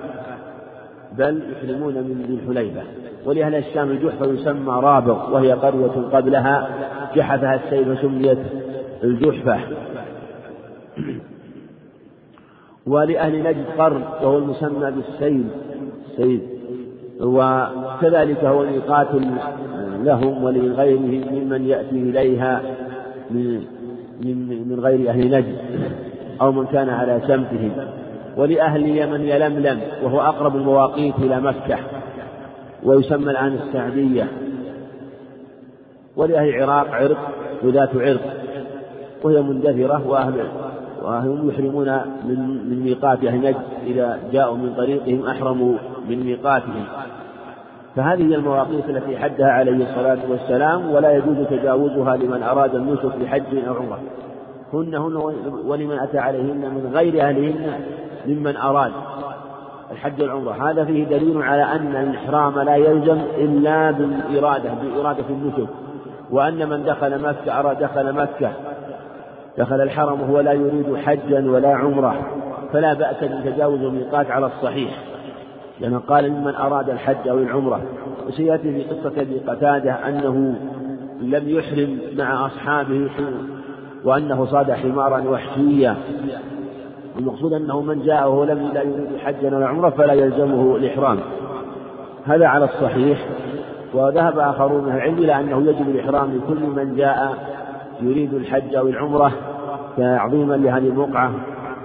بل 1.18 1.42
يحرمون 1.52 1.94
من 1.94 2.26
ذي 2.28 2.34
الحليفة 2.34 2.82
ولأهل 3.26 3.56
الشام 3.56 3.92
الجحفة 3.92 4.26
يسمى 4.26 4.74
رابغ 4.84 5.34
وهي 5.34 5.54
قرية 5.54 6.08
قبلها 6.14 6.70
جحفها 7.16 7.56
السيل 7.56 7.96
فسميت 7.96 8.38
الجحفة. 9.04 9.60
ولأهل 12.88 13.44
نجد 13.44 13.66
قرن 13.78 14.02
وهو 14.22 14.38
المسمى 14.38 14.92
بالسيل 14.92 15.48
السيل 16.20 16.42
وكذلك 17.22 18.44
هو 18.44 18.66
ميقات 18.66 19.08
لهم 20.04 20.44
ولغيرهم 20.44 21.26
ممن 21.32 21.66
يأتي 21.66 21.96
إليها 21.96 22.62
من 23.32 23.64
من 24.70 24.80
غير 24.80 25.10
أهل 25.10 25.32
نجد 25.32 25.56
أو 26.42 26.52
من 26.52 26.66
كان 26.66 26.90
على 26.90 27.22
سمتهم 27.28 27.72
ولأهل 28.38 28.98
يمن 28.98 29.22
يلملم 29.22 29.80
وهو 30.04 30.22
أقرب 30.22 30.56
المواقيت 30.56 31.16
إلى 31.18 31.42
مكة 31.42 31.78
ويسمى 32.84 33.32
الآن 33.32 33.54
السعدية. 33.54 34.28
ولأهل 36.16 36.50
العراق 36.50 36.88
عرق 36.92 37.32
وذات 37.64 37.96
عرق 37.96 38.22
وهي 39.24 39.42
مندثرة 39.42 40.08
وأهل 40.08 40.34
وهم 41.10 41.50
يحرمون 41.50 41.88
من 42.26 42.70
من 42.70 42.80
ميقات 42.84 43.24
أهل 43.24 43.38
نجد 43.38 43.56
إذا 43.86 44.20
جاءوا 44.32 44.58
من 44.58 44.74
طريقهم 44.78 45.26
أحرموا 45.26 45.74
من 46.10 46.20
ميقاتهم. 46.24 46.84
فهذه 47.96 48.32
هي 48.32 48.36
المواقيت 48.36 48.90
التي 48.90 49.18
حدها 49.18 49.48
عليه 49.48 49.90
الصلاة 49.90 50.18
والسلام 50.30 50.92
ولا 50.92 51.12
يجوز 51.12 51.38
تجاوزها 51.50 52.18
لمن 52.18 52.44
أراد 52.44 52.76
النسك 52.76 53.12
لحج 53.22 53.66
أو 53.68 53.74
عمرة. 53.74 54.00
هن 54.74 54.96
هن 54.96 55.16
ولمن 55.66 56.00
أتى 56.00 56.18
عليهن 56.18 56.58
من 56.58 56.92
غير 56.94 57.22
أهلهن 57.22 57.74
ممن 58.28 58.58
أراد 58.58 58.92
الحج 59.92 60.22
والعمرة 60.22 60.70
هذا 60.70 60.86
فيه 60.86 61.06
دليل 61.06 61.42
على 61.42 61.64
أن 61.64 61.96
الإحرام 61.96 62.60
لا 62.60 62.76
يلزم 62.76 63.18
إلا 63.38 63.92
بالإرادة 63.92 64.70
بإرادة 64.84 65.26
النسك. 65.30 65.70
وأن 66.32 66.70
من 66.70 66.84
دخل 66.84 67.22
مكة 67.22 67.60
أراد 67.60 67.80
دخل 67.80 68.14
مكة 68.14 68.52
دخل 69.60 69.82
الحرم 69.82 70.22
وهو 70.22 70.40
لا 70.40 70.54
يريد 70.54 70.96
حجا 70.96 71.52
ولا 71.52 71.76
عمرة 71.76 72.16
فلا 72.74 72.94
بأس 72.94 73.24
بتجاوز 73.24 73.82
الميقات 73.82 74.32
على 74.32 74.46
الصحيح 74.46 75.10
لأنه 75.80 76.02
قال 76.08 76.32
ممن 76.32 76.56
أراد 76.56 76.90
الحج 76.90 77.28
أو 77.28 77.38
العمرة. 77.38 77.82
وسيأتي 78.28 78.74
في 78.74 78.84
قصة 78.84 79.22
أبي 79.22 79.40
قتادة 79.48 79.92
أنه 79.92 80.56
لم 81.22 81.50
يحرم 81.50 82.00
مع 82.18 82.46
أصحابه 82.46 83.10
وأنه 84.04 84.46
صاد 84.46 84.72
حمارا 84.72 85.24
وحشيا. 85.30 85.96
المقصود 87.20 87.54
أنه 87.54 87.82
من 87.82 88.04
جاء 88.04 88.30
وهو 88.30 88.44
لم 88.44 88.72
لا 88.74 88.82
يريد 88.82 89.18
حجا 89.24 89.56
ولا 89.56 89.68
عمرة 89.68 89.90
فلا 89.90 90.14
يلزمه 90.14 90.76
الإحرام. 90.76 91.20
هذا 92.26 92.48
على 92.48 92.66
الصحيح. 92.66 93.26
وذهب 93.94 94.40
آخرون 94.40 94.84
من 94.84 94.92
العلم 94.96 95.18
إلى 95.18 95.40
أنه 95.40 95.70
يجب 95.70 95.90
الإحرام 95.90 96.36
لكل 96.38 96.64
من 96.64 96.96
جاء 96.96 97.36
يريد 98.02 98.34
الحج 98.34 98.76
أو 98.76 98.88
العمرة. 98.88 99.32
تعظيما 100.00 100.54
لهذه 100.54 100.88
البقعة 100.88 101.32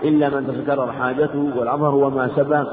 إلا 0.04 0.28
من 0.28 0.46
تتكرر 0.46 0.92
حاجته 0.92 1.50
والأظهر 1.58 1.94
وما 1.94 2.28
سبق 2.36 2.66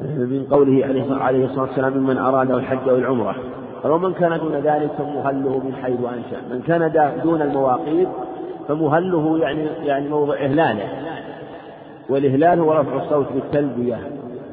من 0.00 0.46
قوله 0.50 0.86
عليه 1.20 1.44
الصلاة 1.44 1.62
والسلام 1.62 1.92
ممن 1.98 2.18
أراد 2.18 2.50
الحج 2.50 2.88
أو 2.88 2.96
العمرة 2.96 3.34
ومن 3.84 4.12
كان 4.12 4.38
دون 4.38 4.52
ذلك 4.52 4.90
فمهله 4.98 5.62
من 5.64 5.74
حيث 5.82 6.00
أنشأ. 6.00 6.40
من 6.50 6.62
كان 6.62 7.12
دون 7.24 7.42
المواقيت 7.42 8.08
فمهله 8.68 9.38
يعني 9.38 9.66
يعني 9.84 10.08
موضع 10.08 10.34
إهلاله. 10.34 10.88
والإهلال 12.08 12.60
هو 12.60 12.72
رفع 12.72 13.02
الصوت 13.02 13.26
بالتلبية. 13.34 13.98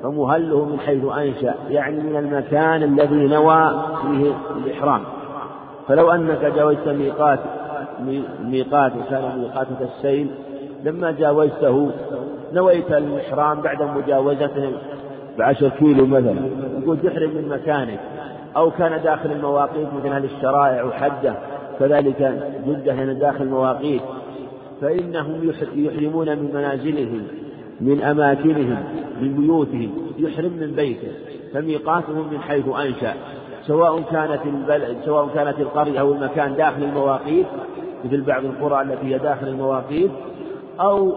فمهله 0.04 0.66
من 0.66 0.80
حيث 0.80 1.06
أنشأ 1.06 1.54
يعني 1.70 2.00
من 2.00 2.16
المكان 2.16 2.84
الذي 2.84 3.28
نوى 3.28 3.84
فيه 4.02 4.34
الإحرام. 4.66 5.02
فلو 5.88 6.12
أنك 6.12 6.52
جاوزت 6.56 6.88
ميقات 6.88 7.40
ميقات 8.44 8.92
وكان 8.96 9.40
ميقاتك 9.40 9.82
السيل 9.82 10.28
لما 10.84 11.12
جاوزته 11.12 11.92
نويت 12.54 12.92
الإحرام 12.92 13.62
بعد 13.62 13.82
مجاوزته 13.82 14.72
بعشر 15.38 15.70
كيلو 15.70 16.06
مثلا. 16.06 16.36
يقول 16.84 16.98
تحرم 16.98 17.30
من 17.30 17.50
مكانك. 17.50 18.00
أو 18.56 18.72
كان 18.72 19.04
داخل 19.04 19.32
المواقيت 19.32 19.88
مثل 19.94 20.08
أهل 20.08 20.26
الشرائع 20.26 20.84
وحدة 20.84 21.36
كذلك 21.80 22.50
جدة 22.68 22.94
هنا 22.94 23.14
داخل 23.14 23.44
المواقيت. 23.44 24.02
فإنهم 24.82 25.52
يحرمون 25.76 26.30
من 26.30 26.52
منازلهم 26.54 27.22
من 27.82 28.02
أماكنهم 28.02 28.78
من 29.22 29.34
بيوتهم. 29.34 29.92
يحرم 30.18 30.52
من 30.60 30.72
بيته. 30.76 31.12
فميقاتهم 31.54 32.28
من 32.32 32.40
حيث 32.40 32.68
أنشأ. 32.68 33.14
سواء 33.68 34.02
كانت 34.12 34.40
البلد 34.46 34.98
سواء 35.06 35.28
كانت 35.36 35.60
القرية 35.60 36.00
أو 36.00 36.14
المكان 36.14 36.56
داخل 36.56 36.84
المواقيت 36.84 37.46
مثل 38.06 38.22
بعض 38.22 38.46
القرى 38.46 38.82
التي 38.82 39.16
هي 39.16 39.18
داخل 39.18 39.48
المواقيت 39.48 40.12
أو 40.80 41.12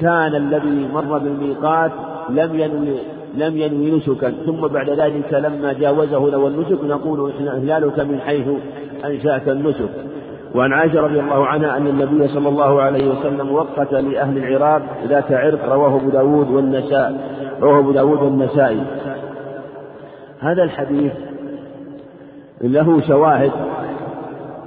كان 0.00 0.34
الذي 0.34 0.88
مر 0.94 1.18
بالميقات 1.18 1.90
لم 2.30 2.60
ينوي 2.60 2.98
لم 3.36 3.56
ينوي 3.56 3.90
نسكا. 3.90 4.30
ثم 4.46 4.66
بعد 4.66 4.90
ذلك 4.90 5.32
لما 5.32 5.72
جاوزه 5.72 6.30
لو 6.30 6.46
النسك 6.46 6.84
نقول 6.84 7.32
إهلالك 7.48 8.00
من 8.00 8.20
حيث 8.20 8.48
أنشأت 9.04 9.48
النسك. 9.48 9.90
وعن 10.54 10.72
عائشة 10.72 11.00
رضي 11.00 11.20
الله 11.20 11.46
عنها 11.46 11.76
أن 11.76 11.86
النبي 11.86 12.28
صلى 12.28 12.48
الله 12.48 12.82
عليه 12.82 13.10
وسلم 13.10 13.52
وقت 13.52 13.92
لأهل 13.92 14.38
العراق 14.38 14.82
ذات 15.08 15.32
عرق 15.32 15.72
رواه 15.72 15.96
أبو 15.96 16.10
داود 16.10 16.50
والنساء 16.50 17.36
رواه 17.60 17.78
أبو 17.78 17.92
داود 17.92 18.22
والنسائي. 18.22 18.82
هذا 20.40 20.62
الحديث 20.62 21.12
له 22.60 23.00
شواهد 23.00 23.50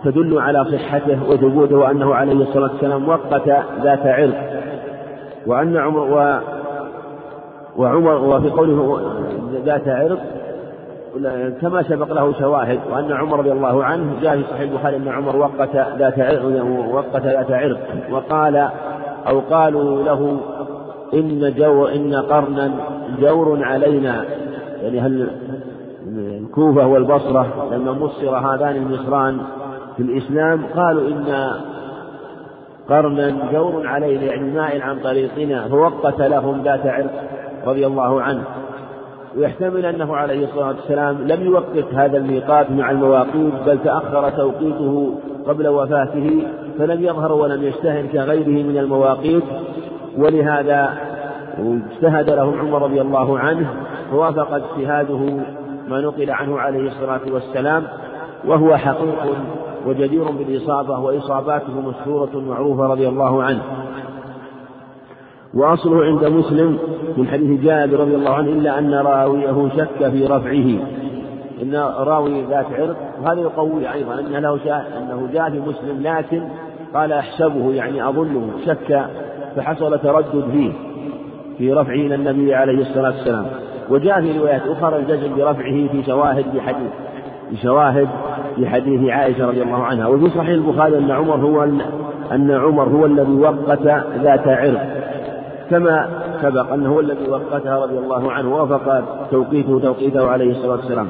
تدل 0.03 0.39
على 0.39 0.65
صحته 0.65 1.29
وثبوته 1.29 1.77
وأنه 1.77 2.15
عليه 2.15 2.33
الصلاة 2.33 2.71
والسلام 2.71 3.09
وقت 3.09 3.33
ذات 3.83 4.05
عرق. 4.05 4.63
وأن 5.47 5.77
عمر 5.77 5.99
و 5.99 6.39
وعمر 7.77 8.15
وفي 8.15 8.49
قوله 8.49 9.01
ذات 9.65 9.87
عرق 9.87 10.19
كما 11.61 11.83
سبق 11.83 12.13
له 12.13 12.33
شواهد 12.39 12.79
وأن 12.91 13.11
عمر 13.11 13.39
رضي 13.39 13.51
الله 13.51 13.83
عنه 13.83 14.05
جاء 14.21 14.37
في 14.37 14.43
صحيح 14.43 14.61
البخاري 14.61 14.95
أن 14.95 15.07
عمر 15.07 15.35
وقت 15.35 15.75
ذات 15.75 16.19
عرق 16.19 16.65
وقت 16.93 17.25
ذات 17.25 17.51
عرق 17.51 17.79
وقال 18.11 18.69
أو 19.27 19.39
قالوا 19.39 20.03
له 20.03 20.37
إن 21.13 21.53
جو 21.57 21.85
إن 21.85 22.15
قرنا 22.15 22.71
جور 23.19 23.63
علينا. 23.63 24.25
يعني 24.81 24.99
هل 24.99 25.29
الكوفة 26.17 26.87
والبصرة 26.87 27.67
لما 27.71 27.91
مصر 27.91 28.37
هذان 28.37 28.75
المصران 28.75 29.37
في 29.99 30.05
الإسلام 30.05 30.65
قالوا 30.75 31.07
إن 31.07 31.51
قرنا 32.89 33.51
جور 33.51 33.87
علينا 33.87 34.23
يعني 34.23 34.51
مائل 34.51 34.81
عن 34.81 34.99
طريقنا 34.99 35.67
فوقت 35.67 36.21
لهم 36.21 36.63
ذات 36.63 36.85
عرق 36.85 37.23
رضي 37.65 37.87
الله 37.87 38.21
عنه. 38.21 38.43
ويحتمل 39.37 39.85
أنه 39.85 40.15
عليه 40.15 40.45
الصلاة 40.45 40.67
والسلام 40.67 41.17
لم 41.27 41.45
يوقت 41.45 41.93
هذا 41.93 42.17
الميقات 42.17 42.71
مع 42.71 42.91
المواقيت 42.91 43.53
بل 43.65 43.79
تأخر 43.83 44.29
توقيته 44.29 45.15
قبل 45.47 45.67
وفاته 45.67 46.43
فلم 46.77 47.03
يظهر 47.03 47.31
ولم 47.31 47.63
يشتهر 47.63 48.05
كغيره 48.05 48.63
من 48.63 48.77
المواقيت. 48.77 49.43
ولهذا 50.17 50.93
اجتهد 51.59 52.29
له 52.29 52.57
عمر 52.59 52.81
رضي 52.81 53.01
الله 53.01 53.39
عنه 53.39 53.69
فوافق 54.11 54.53
اجتهاده 54.53 55.19
ما 55.89 56.01
نقل 56.01 56.31
عنه 56.31 56.59
عليه 56.59 56.87
الصلاة 56.87 57.21
والسلام 57.33 57.83
وهو 58.47 58.77
حقيق 58.77 59.35
وجدير 59.87 60.23
بالإصابة 60.23 60.99
وإصاباته 60.99 61.81
مشهورة 61.81 62.39
معروفة 62.39 62.87
رضي 62.87 63.07
الله 63.07 63.43
عنه. 63.43 63.61
وأصله 65.53 66.05
عند 66.05 66.25
مسلم 66.25 66.77
من 67.17 67.27
حديث 67.27 67.61
جابر 67.61 67.99
رضي 67.99 68.15
الله 68.15 68.33
عنه 68.33 68.49
إلا 68.49 68.79
أن 68.79 68.93
راويه 68.93 69.69
شك 69.77 70.09
في 70.09 70.25
رفعه. 70.25 70.79
إن 71.61 71.75
راوي 71.97 72.41
ذات 72.41 72.65
عرق 72.79 72.97
وهذا 73.21 73.41
يقوي 73.41 73.93
أيضا 73.93 74.19
أن 74.19 74.31
له 74.31 74.59
أنه 74.97 75.29
جاء 75.33 75.49
في 75.49 75.59
مسلم 75.59 76.01
لكن 76.03 76.43
قال 76.93 77.13
أحسبه 77.13 77.73
يعني 77.73 78.09
أظنه 78.09 78.49
شك 78.65 79.05
فحصل 79.55 79.99
تردد 79.99 80.45
فيه 80.51 80.71
في 81.57 81.73
رفعه 81.73 81.93
إلى 81.93 82.15
النبي 82.15 82.55
عليه 82.55 82.81
الصلاة 82.81 83.11
والسلام. 83.11 83.45
وجاء 83.89 84.21
في 84.21 84.39
روايات 84.39 84.61
أخرى 84.67 84.97
الجزم 84.97 85.35
برفعه 85.35 85.87
في 85.87 86.03
شواهد 86.05 86.45
في 86.51 86.61
حديث 86.61 86.91
في 88.59 88.65
في 88.65 88.69
حديث 88.69 89.09
عائشة 89.09 89.47
رضي 89.47 89.61
الله 89.61 89.83
عنها. 89.83 90.07
وفي 90.07 90.29
صحيح 90.29 90.49
البخاري 90.49 90.97
أن 90.97 91.11
عمر 91.11 91.35
هو 91.35 91.63
أن 92.31 92.51
عمر 92.51 92.83
هو 92.83 93.05
الذي 93.05 93.33
وقت 93.33 93.81
ذات 94.23 94.47
عرق 94.47 94.87
كما 95.69 96.09
سبق 96.41 96.73
أنه 96.73 96.89
هو 96.89 96.99
الذي 96.99 97.29
وقتها 97.29 97.79
رضي 97.85 97.97
الله 97.97 98.31
عنه 98.31 98.55
وافق 98.55 99.03
توقيته 99.31 99.79
توقيته 99.79 100.27
عليه 100.27 100.51
الصلاة 100.51 100.75
والسلام. 100.75 101.07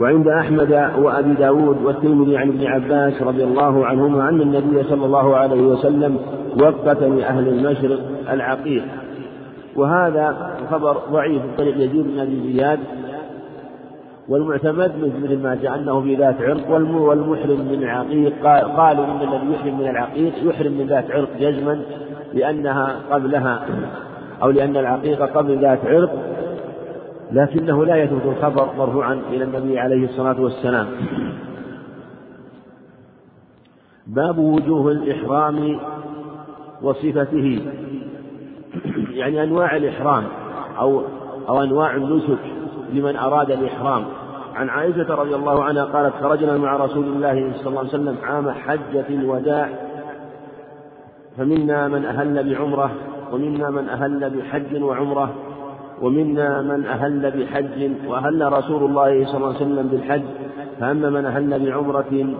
وعند 0.00 0.28
أحمد 0.28 0.90
وأبي 0.98 1.34
داود 1.34 1.82
والترمذي 1.84 2.36
عن 2.36 2.48
ابن 2.48 2.66
عباس 2.66 3.22
رضي 3.22 3.44
الله 3.44 3.86
عنهما 3.86 4.28
أن 4.28 4.40
النبي 4.40 4.82
صلى 4.82 5.06
الله 5.06 5.36
عليه 5.36 5.62
وسلم 5.62 6.18
وقت 6.62 7.02
لأهل 7.02 7.48
المشرق 7.48 8.00
العقيق. 8.32 8.84
وهذا 9.76 10.36
خبر 10.70 10.96
ضعيف 11.12 11.42
من 11.42 11.50
طريق 11.58 11.76
يزيد 11.76 12.06
بن 12.14 12.20
أبي 12.20 12.52
زياد 12.52 12.78
والمعتمد 14.28 14.92
مثل 15.22 15.42
ما 15.42 15.74
أنه 15.74 16.00
في 16.00 16.14
ذات 16.16 16.40
عرق 16.40 16.70
والمحرم 16.70 17.60
من 17.60 17.82
العقيق 17.82 18.32
قالوا 18.76 19.04
إن 19.04 19.20
الذي 19.22 19.52
يحرم 19.54 19.78
من 19.78 19.88
العقيق 19.88 20.32
يحرم 20.42 20.72
من 20.72 20.86
ذات 20.86 21.10
عرق 21.10 21.28
جزما 21.40 21.82
لأنها 22.34 23.00
قبلها 23.10 23.66
أو 24.42 24.50
لأن 24.50 24.76
العقيقة 24.76 25.26
قبل 25.26 25.60
ذات 25.60 25.78
عرق 25.84 26.34
لكنه 27.32 27.84
لا 27.84 27.96
يثبت 27.96 28.22
الخبر 28.24 28.68
مرفوعا 28.78 29.20
إلى 29.30 29.44
النبي 29.44 29.78
عليه 29.78 30.04
الصلاة 30.04 30.40
والسلام. 30.40 30.86
باب 34.06 34.38
وجوه 34.38 34.92
الإحرام 34.92 35.80
وصفته. 36.82 37.60
يعني 39.10 39.42
أنواع 39.42 39.76
الإحرام 39.76 40.24
أو 40.78 41.02
أو 41.48 41.62
أنواع 41.62 41.96
النسك. 41.96 42.53
لمن 42.94 43.16
أراد 43.16 43.50
الإحرام. 43.50 44.04
عن 44.54 44.68
عائشة 44.68 45.14
رضي 45.14 45.34
الله 45.34 45.64
عنها 45.64 45.84
قالت 45.84 46.14
خرجنا 46.22 46.56
مع 46.56 46.76
رسول 46.76 47.04
الله 47.06 47.52
صلى 47.56 47.66
الله 47.66 47.78
عليه 47.78 47.88
وسلم 47.88 48.16
عام 48.22 48.50
حجة 48.50 49.04
الوداع 49.08 49.68
فمنا 51.36 51.88
من 51.88 52.04
أهل 52.04 52.50
بعمرة 52.50 52.90
ومنا 53.32 53.70
من 53.70 53.88
أهل 53.88 54.30
بحج 54.30 54.82
وعمرة 54.82 55.34
ومنا 56.02 56.62
من 56.62 56.86
أهل 56.86 57.30
بحج 57.30 57.90
وأهل 58.06 58.52
رسول 58.52 58.84
الله 58.84 59.26
صلى 59.26 59.36
الله 59.36 59.46
عليه 59.46 59.56
وسلم 59.56 59.88
بالحج 59.88 60.22
فأما 60.80 61.10
من 61.10 61.24
أهل 61.24 61.66
بعمرة 61.66 62.34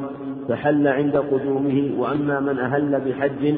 فحل 0.48 0.89
عند 0.89 1.16
قدومه 1.16 1.90
وأما 1.98 2.40
من 2.40 2.59
أهل 2.59 3.01
بحج 3.01 3.55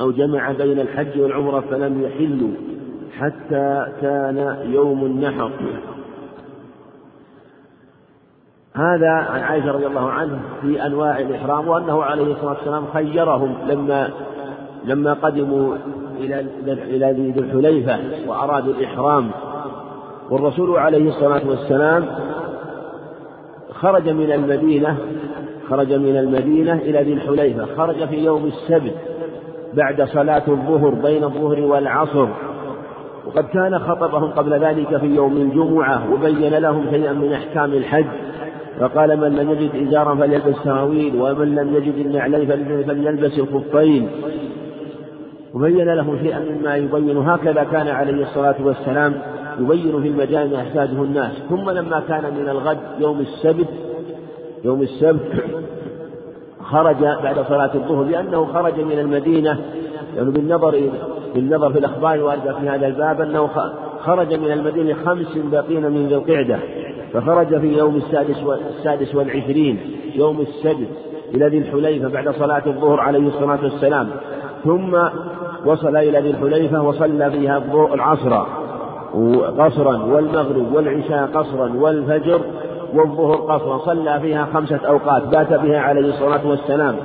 أو 0.00 0.10
جمع 0.10 0.52
بين 0.52 0.80
الحج 0.80 1.20
والعمرة 1.20 1.60
فلم 1.60 2.02
يحلوا. 2.02 2.77
حتى 3.18 3.86
كان 4.00 4.56
يوم 4.72 5.04
النحر. 5.04 5.50
هذا 8.74 9.10
عن 9.10 9.40
عائشة 9.40 9.72
رضي 9.72 9.86
الله 9.86 10.10
عنه 10.10 10.40
في 10.60 10.86
أنواع 10.86 11.18
الإحرام 11.18 11.68
وأنه 11.68 12.02
عليه 12.02 12.32
الصلاة 12.32 12.50
والسلام 12.50 12.86
خيرهم 12.86 13.54
لما 13.68 14.10
لما 14.84 15.12
قدموا 15.12 15.76
إلى 16.20 16.46
إلى 16.66 17.12
ذي 17.12 17.40
الحليفة 17.40 17.98
وأرادوا 18.26 18.74
الإحرام. 18.74 19.30
والرسول 20.30 20.78
عليه 20.78 21.08
الصلاة 21.08 21.48
والسلام 21.48 22.06
خرج 23.72 24.08
من 24.08 24.32
المدينة 24.32 24.96
خرج 25.70 25.92
من 25.92 26.16
المدينة 26.16 26.74
إلى 26.74 27.02
ذي 27.02 27.12
الحليفة 27.12 27.66
خرج 27.76 28.08
في 28.08 28.24
يوم 28.24 28.46
السبت 28.46 28.94
بعد 29.74 30.02
صلاة 30.02 30.42
الظهر 30.48 30.90
بين 30.90 31.24
الظهر 31.24 31.60
والعصر. 31.60 32.28
وقد 33.28 33.44
كان 33.44 33.78
خطبهم 33.78 34.30
قبل 34.30 34.52
ذلك 34.64 34.96
في 34.96 35.06
يوم 35.06 35.36
الجمعة 35.36 36.12
وبين 36.12 36.54
لهم 36.54 36.86
شيئا 36.90 37.12
من 37.12 37.32
أحكام 37.32 37.72
الحج. 37.72 38.04
فقال 38.80 39.20
من 39.20 39.36
لم 39.36 39.50
يجد 39.50 39.88
إزارا 39.88 40.14
فليلبس 40.14 40.56
سراويل 40.64 41.16
ومن 41.20 41.54
لم 41.54 41.76
يجد 41.76 41.94
النعلين 42.06 42.46
فليلبس 42.86 43.38
الخفين. 43.38 44.10
وبين 45.54 45.94
لهم 45.94 46.18
شيئا 46.18 46.38
مما 46.38 46.76
يبين 46.76 47.16
هكذا 47.16 47.64
كان 47.64 47.88
عليه 47.88 48.22
الصلاة 48.22 48.54
والسلام 48.64 49.14
يبين 49.60 50.02
في 50.02 50.08
المجال 50.08 50.50
ما 50.50 50.58
يحتاجه 50.62 51.02
الناس. 51.02 51.32
ثم 51.50 51.70
لما 51.70 52.02
كان 52.08 52.22
من 52.40 52.48
الغد 52.48 52.78
يوم 53.00 53.20
السبت 53.20 53.68
يوم 54.64 54.82
السبت 54.82 55.32
خرج 56.62 57.00
بعد 57.00 57.44
صلاة 57.48 57.74
الظهر 57.74 58.04
لأنه 58.04 58.44
خرج 58.44 58.80
من 58.80 58.98
المدينة 58.98 59.58
يعني 60.18 60.30
بالنظر 60.30 60.90
بالنظر 61.34 61.72
في 61.72 61.78
الأخبار 61.78 62.14
الواردة 62.14 62.52
في 62.52 62.68
هذا 62.68 62.86
الباب 62.86 63.20
أنه 63.20 63.50
خرج 64.00 64.34
من 64.34 64.52
المدينة 64.52 64.94
خمس 65.04 65.38
باقين 65.38 65.82
من 65.82 66.06
ذي 66.06 66.14
القعدة 66.14 66.58
فخرج 67.12 67.60
في 67.60 67.78
يوم 67.78 67.96
السادس 67.96 68.44
والسادس 68.44 69.14
والعشرين 69.14 69.78
يوم 70.14 70.40
السبت 70.40 70.88
إلى 71.34 71.48
ذي 71.48 71.58
الحليفة 71.58 72.08
بعد 72.08 72.28
صلاة 72.28 72.62
الظهر 72.66 73.00
عليه 73.00 73.28
الصلاة 73.28 73.58
والسلام. 73.62 74.08
ثم 74.64 74.98
وصل 75.66 75.96
إلى 75.96 76.20
ذي 76.20 76.30
الحليفة 76.30 76.82
وصلى 76.82 77.30
فيها 77.30 77.62
العصر 77.94 78.46
قصرا 79.58 80.02
والمغرب 80.04 80.74
والعشاء 80.74 81.30
قصرا 81.34 81.72
والفجر 81.76 82.40
والظهر 82.94 83.36
قصرا 83.36 83.78
صلى 83.78 84.20
فيها 84.20 84.48
خمسة 84.54 84.80
أوقات 84.88 85.22
بات 85.22 85.52
بها 85.52 85.80
عليه 85.80 86.08
الصلاة 86.08 86.46
والسلام. 86.46 86.96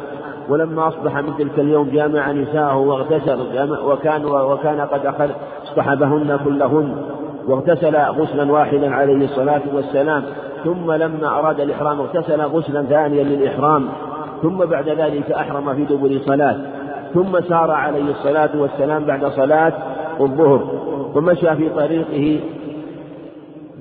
ولما 0.50 0.88
أصبح 0.88 1.18
من 1.18 1.38
تلك 1.38 1.60
اليوم 1.60 1.90
جامع 1.90 2.32
نساءه 2.32 2.78
واغتسل 2.78 3.40
وكان 3.86 4.26
وكان 4.26 4.82
قد 4.82 5.06
أخذ 5.06 5.30
اصطحبهن 5.64 6.40
كلهن 6.46 6.96
واغتسل 7.48 7.96
غسلا 7.96 8.52
واحدا 8.52 8.96
عليه 8.96 9.26
الصلاة 9.26 9.62
والسلام. 9.74 10.24
ثم 10.64 10.92
لما 10.92 11.40
أراد 11.40 11.60
الإحرام 11.60 12.00
اغتسل 12.00 12.42
غسلا 12.42 12.84
ثانيا 12.84 13.24
للإحرام. 13.24 13.88
ثم 14.42 14.58
بعد 14.58 14.90
ذلك 14.90 15.32
أحرم 15.32 15.74
في 15.74 15.86
دبر 15.86 16.20
صلاة. 16.26 16.58
ثم 17.14 17.42
سار 17.42 17.72
عليه 17.72 18.12
الصلاة 18.12 18.50
والسلام 18.56 19.04
بعد 19.06 19.26
صلاة 19.26 19.74
الظهر. 20.20 20.62
ومشى 21.16 21.56
في 21.56 21.70
طريقه 21.70 22.40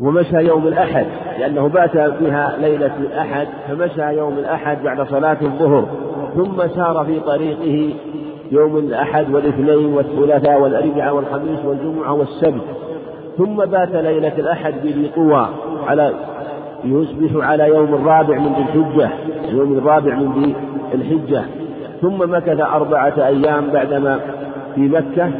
ومشى 0.01 0.37
يوم 0.37 0.67
الأحد 0.67 1.07
لأنه 1.39 1.69
بات 1.69 1.91
فيها 1.91 2.57
ليلة 2.61 2.97
الأحد 3.01 3.49
فمشى 3.69 4.17
يوم 4.17 4.39
الأحد 4.39 4.83
بعد 4.85 5.07
صلاة 5.07 5.37
الظهر. 5.43 5.87
ثم 6.35 6.69
سار 6.77 7.05
في 7.07 7.21
طريقه 7.21 7.95
يوم 8.51 8.77
الأحد 8.77 9.35
والاثنين 9.35 9.95
والثلاثاء 9.95 10.61
والأربعاء 10.61 11.15
والخميس 11.15 11.65
والجمعة 11.65 12.13
والسبت. 12.13 12.63
ثم 13.39 13.57
بات 13.57 13.89
ليلة 13.95 14.39
الأحد 14.39 14.75
بذي 14.85 15.11
طوى 15.15 15.49
على 15.87 16.13
يصبح 16.85 17.47
على 17.47 17.69
يوم 17.69 17.95
الرابع 17.95 18.39
من 18.39 18.53
ذي 18.53 18.63
الحجة 18.63 19.11
يوم 19.51 19.79
الرابع 19.79 20.15
من 20.15 20.33
ذي 20.33 20.55
الحجة. 20.95 21.43
ثم 22.01 22.19
مكث 22.37 22.61
أربعة 22.61 23.15
أيام 23.27 23.71
بعدما 23.73 24.21
في 24.75 24.81
مكة. 24.81 25.31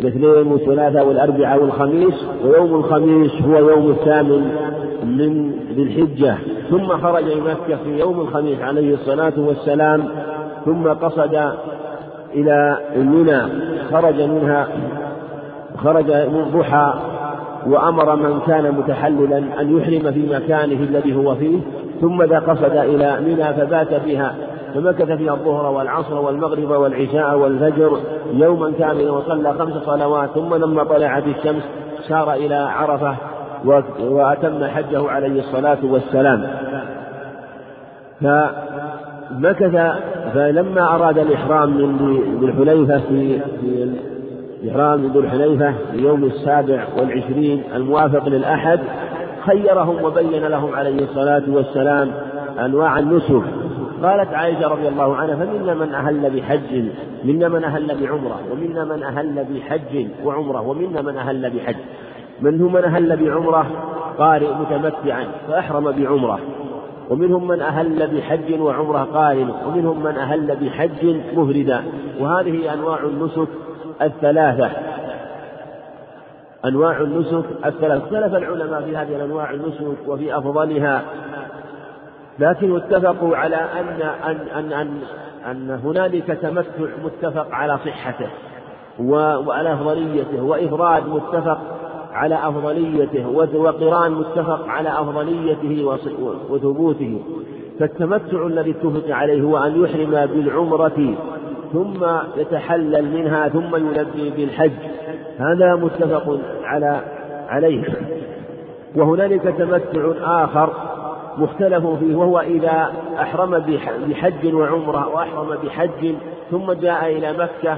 الاثنين 0.00 0.52
والثلاثاء 0.52 1.06
والأربعاء 1.06 1.62
والخميس 1.62 2.14
ويوم 2.44 2.74
الخميس 2.74 3.30
هو 3.42 3.68
يوم 3.68 3.90
الثامن 3.90 4.52
من 5.04 5.52
ذي 5.74 5.82
الحجة. 5.82 6.36
ثم 6.70 6.86
خرج 6.86 7.24
من 7.24 7.40
مكة 7.40 7.76
في 7.84 7.98
يوم 7.98 8.20
الخميس 8.20 8.60
عليه 8.60 8.94
الصلاة 8.94 9.32
والسلام 9.36 10.04
ثم 10.64 10.88
قصد 10.88 11.52
إلى 12.34 12.78
منى 12.96 13.42
خرج 13.92 14.22
منها 14.22 14.68
خرج 15.76 16.12
من 16.12 16.44
ضحى 16.54 16.94
وأمر 17.66 18.16
من 18.16 18.40
كان 18.46 18.74
متحللا 18.74 19.38
أن 19.38 19.78
يحرم 19.78 20.12
في 20.12 20.26
مكانه 20.36 20.82
الذي 20.82 21.16
هو 21.16 21.34
فيه 21.34 21.58
ثم 22.00 22.22
قصد 22.22 22.76
إلى 22.76 23.20
منى 23.20 23.54
فبات 23.54 24.04
بها. 24.06 24.34
فمكث 24.74 25.12
فيها 25.12 25.32
الظهر 25.32 25.72
والعصر 25.72 26.14
والمغرب 26.14 26.70
والعشاء 26.70 27.38
والفجر. 27.38 28.00
يوما 28.32 28.72
كاملا 28.78 29.10
وصلى 29.10 29.52
خمس 29.52 29.72
صلوات 29.72 30.30
ثم 30.30 30.54
لما 30.54 30.84
طلعت 30.84 31.26
الشمس 31.26 31.62
سار 32.08 32.32
إلى 32.32 32.54
عرفة 32.54 33.16
وأتم 34.00 34.64
حجه 34.64 35.10
عليه 35.10 35.40
الصلاة 35.40 35.78
والسلام. 35.82 36.46
فمكث 38.20 39.92
فلما 40.34 40.94
أراد 40.94 41.18
الإحرام 41.18 41.70
من 41.70 41.96
ذي 42.40 42.46
الحليفة 42.46 43.00
في 43.10 43.40
من 44.96 45.10
ذي 45.12 45.18
الحليفة 45.18 45.74
يوم 45.92 46.24
السابع 46.24 46.84
والعشرين 46.98 47.62
الموافق 47.74 48.28
للأحد 48.28 48.80
خيرهم 49.46 50.04
وبين 50.04 50.46
لهم 50.46 50.74
عليه 50.74 51.04
الصلاة 51.04 51.42
والسلام 51.48 52.10
أنواع 52.64 52.98
النسك. 52.98 53.42
قالت 54.02 54.34
عائشة 54.34 54.68
رضي 54.68 54.88
الله 54.88 55.16
عنها 55.16 55.36
فمنا 55.36 55.74
من 55.74 55.94
أهل 55.94 56.30
بحج 56.30 56.84
منا 57.24 57.48
من 57.48 57.64
أهل 57.64 58.00
بعمرة 58.00 58.40
ومنا 58.52 58.84
من 58.84 59.02
أهل 59.02 59.44
بحج 59.44 60.06
وعمرة 60.24 60.60
ومنا 60.60 61.02
من 61.02 61.16
أهل 61.16 61.50
بحج. 61.50 61.76
منهم 62.40 62.72
من 62.72 62.84
أهل 62.84 63.16
بعمرة؟ 63.16 63.66
قارئ 64.18 64.54
متمتعا 64.54 65.26
فأحرم 65.48 65.90
بعمرة. 65.90 66.38
ومنهم 67.10 67.48
من 67.48 67.60
أهل 67.60 68.16
بحج 68.16 68.60
وعمرة 68.60 68.98
قارن 68.98 69.50
ومنهم 69.66 70.02
من 70.02 70.16
أهل 70.16 70.56
بحج 70.56 71.16
مفردا. 71.34 71.82
وهذه 72.20 72.74
أنواع 72.74 72.98
النسك 73.04 73.48
الثلاثة. 74.02 74.70
أنواع 76.64 77.00
النسك 77.00 77.44
الثلاثة. 77.66 78.04
اختلف 78.04 78.34
العلماء 78.34 78.82
في 78.82 78.96
هذه 78.96 79.16
الأنواع 79.16 79.50
النسك 79.50 80.08
وفي 80.08 80.38
أفضلها. 80.38 81.02
لكن 82.40 82.76
اتفقوا 82.76 83.36
على 83.36 83.56
أن 83.56 84.02
أن 84.26 84.36
أن 84.56 84.72
أن, 84.72 85.00
أن 85.50 85.80
هنالك 85.84 86.26
تمتع 86.26 86.88
متفق 87.04 87.46
على 87.52 87.78
صحته 87.78 88.28
وعلى 88.98 89.72
أفضليته 89.72 90.42
وإفراد 90.42 91.08
متفق 91.08 91.58
على 92.12 92.34
أفضليته 92.34 93.28
وقران 93.54 94.12
متفق 94.12 94.68
على 94.68 94.88
أفضليته 94.88 95.84
وثبوته. 96.50 97.20
فالتمتع 97.80 98.46
الذي 98.46 98.70
اتفق 98.70 99.14
عليه 99.14 99.42
هو 99.42 99.58
أن 99.58 99.84
يحرم 99.84 100.26
بالعمرة 100.26 101.14
ثم 101.72 102.06
يتحلل 102.36 103.12
منها 103.12 103.48
ثم 103.48 103.76
يلبي 103.76 104.30
بالحج. 104.30 104.72
هذا 105.38 105.74
متفق 105.74 106.38
على 106.64 107.00
عليه. 107.48 107.84
وهنالك 108.96 109.42
تمتع 109.42 110.12
آخر 110.44 110.72
مختلف 111.38 111.86
فيه 111.86 112.16
وهو 112.16 112.40
إذا 112.40 112.92
أحرم 113.20 113.50
بحج 114.08 114.54
وعمرة 114.54 115.08
وأحرم 115.08 115.58
بحج 115.64 116.14
ثم 116.50 116.72
جاء 116.72 117.06
إلى 117.06 117.32
مكة 117.32 117.76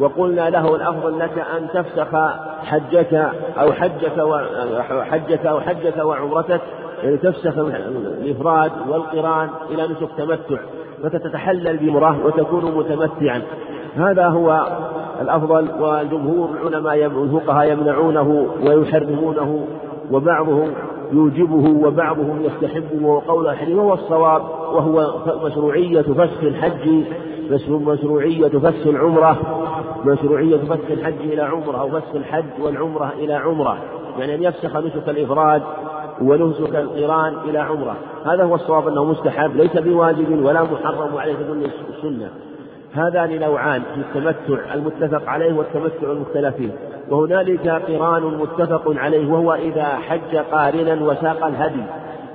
وقلنا 0.00 0.50
له 0.50 0.76
الأفضل 0.76 1.18
لك 1.18 1.44
أن 1.56 1.68
تفسخ 1.74 2.16
حجك 2.62 3.14
أو 3.60 3.72
حجك 3.72 4.18
وحجك 4.90 5.46
أو 5.46 5.60
حجك 5.60 5.96
وعمرتك 6.04 6.60
يعني 7.02 7.16
تفسخ 7.16 7.58
الإفراد 7.58 8.72
والقران 8.88 9.48
إلى 9.70 9.82
نسك 9.82 10.08
تمتع 10.16 10.62
فتتحلل 11.02 11.76
بمراه 11.76 12.16
وتكون 12.24 12.64
متمتعا. 12.64 13.42
هذا 13.96 14.26
هو 14.26 14.66
الأفضل 15.20 15.68
وجمهور 15.80 16.48
العلماء 16.50 17.06
الفقهاء 17.06 17.72
يمنعونه 17.72 18.48
ويحرمونه. 18.66 19.66
وبعضهم 20.14 20.72
يوجبه 21.12 21.86
وبعضهم 21.86 22.42
يستحبه 22.44 23.06
وقول 23.06 23.46
أحدهم 23.46 23.78
وهو 23.78 23.94
الصواب 23.94 24.42
وهو 24.72 25.14
مشروعية 25.44 26.02
فسخ 26.02 26.42
الحج 26.42 27.04
مشروعية 27.70 28.48
فسخ 28.48 28.86
العمرة 28.86 29.38
مشروعية 30.04 30.56
فسخ 30.56 30.90
الحج 30.90 31.20
إلى 31.20 31.42
عمرة 31.42 31.80
أو 31.80 31.88
فسخ 31.88 32.14
الحج 32.14 32.62
والعمرة 32.62 33.12
إلى 33.18 33.32
عمرة 33.34 33.78
يعني 34.18 34.34
أن 34.34 34.42
يفسخ 34.42 34.76
نسك 34.76 35.08
الإفراد 35.08 35.62
ونسك 36.22 36.76
القران 36.76 37.34
إلى 37.48 37.58
عمرة. 37.58 37.96
هذا 38.24 38.44
هو 38.44 38.54
الصواب 38.54 38.88
أنه 38.88 39.04
مستحب 39.04 39.56
ليس 39.56 39.76
بواجب 39.76 40.44
ولا 40.44 40.62
محرم 40.62 41.16
عليه 41.16 41.34
تدل 41.34 41.70
السنة. 41.90 42.28
هذان 42.94 43.40
نوعان 43.40 43.82
في 43.94 44.00
التمتع 44.00 44.74
المتفق 44.74 45.28
عليه 45.28 45.52
والتمتع 45.52 46.12
المختلف 46.12 46.56
فيه 46.56 46.70
وهنالك 47.10 47.68
قران 47.68 48.22
متفق 48.22 48.82
عليه 48.96 49.32
وهو 49.32 49.54
إذا 49.54 49.84
حج 49.84 50.36
قارنا 50.36 51.04
وساق 51.04 51.46
الهدي 51.46 51.82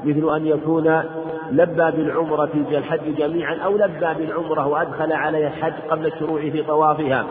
مثل 0.03 0.35
أن 0.35 0.47
يكون 0.47 1.01
لبى 1.51 1.91
بالعمرة 1.91 2.49
في 2.69 2.77
الحج 2.77 3.15
جميعا 3.17 3.55
أو 3.55 3.77
لبى 3.77 4.13
بالعمرة 4.17 4.67
وأدخل 4.67 5.13
عليها 5.13 5.47
الحج 5.47 5.73
قبل 5.89 6.05
الشروع 6.05 6.41
في 6.41 6.63
طوافها. 6.63 7.25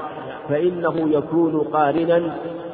فإنه 0.48 1.08
يكون 1.10 1.60
قارنا 1.72 2.22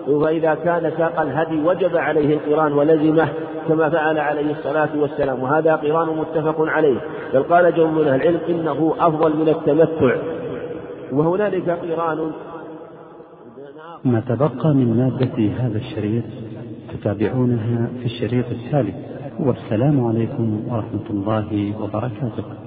وإذا 0.09 0.55
كان 0.55 0.93
ساق 0.99 1.21
الهدي 1.21 1.63
وجب 1.65 1.97
عليه 1.97 2.35
القران 2.35 2.73
ولزمه 2.73 3.29
كما 3.69 3.91
فعل 3.91 4.19
عليه 4.19 4.51
الصلاة 4.51 4.89
والسلام. 4.97 5.43
وهذا 5.43 5.77
قران 5.77 6.09
متفق 6.09 6.57
عليه. 6.59 6.99
بل 7.35 7.43
قال 7.43 7.75
جمع 7.75 7.91
من 7.91 8.09
العلم 8.09 8.41
إنه 8.49 8.95
أفضل 9.01 9.37
من 9.37 9.49
التمتع. 9.49 10.17
وهنالك 11.17 11.69
قران 11.71 12.21
ما 14.05 14.21
تبقى 14.21 14.75
من 14.75 14.89
مادة 14.97 15.37
هذا 15.61 15.79
الشريط 15.79 16.25
تتابعونها 16.93 17.89
في 17.99 18.05
الشريط 18.05 18.47
التالي. 18.57 18.95
والسلام 19.41 20.07
عليكم 20.09 20.47
ورحمة 20.69 21.07
الله 21.11 21.49
وبركاته. 21.81 22.64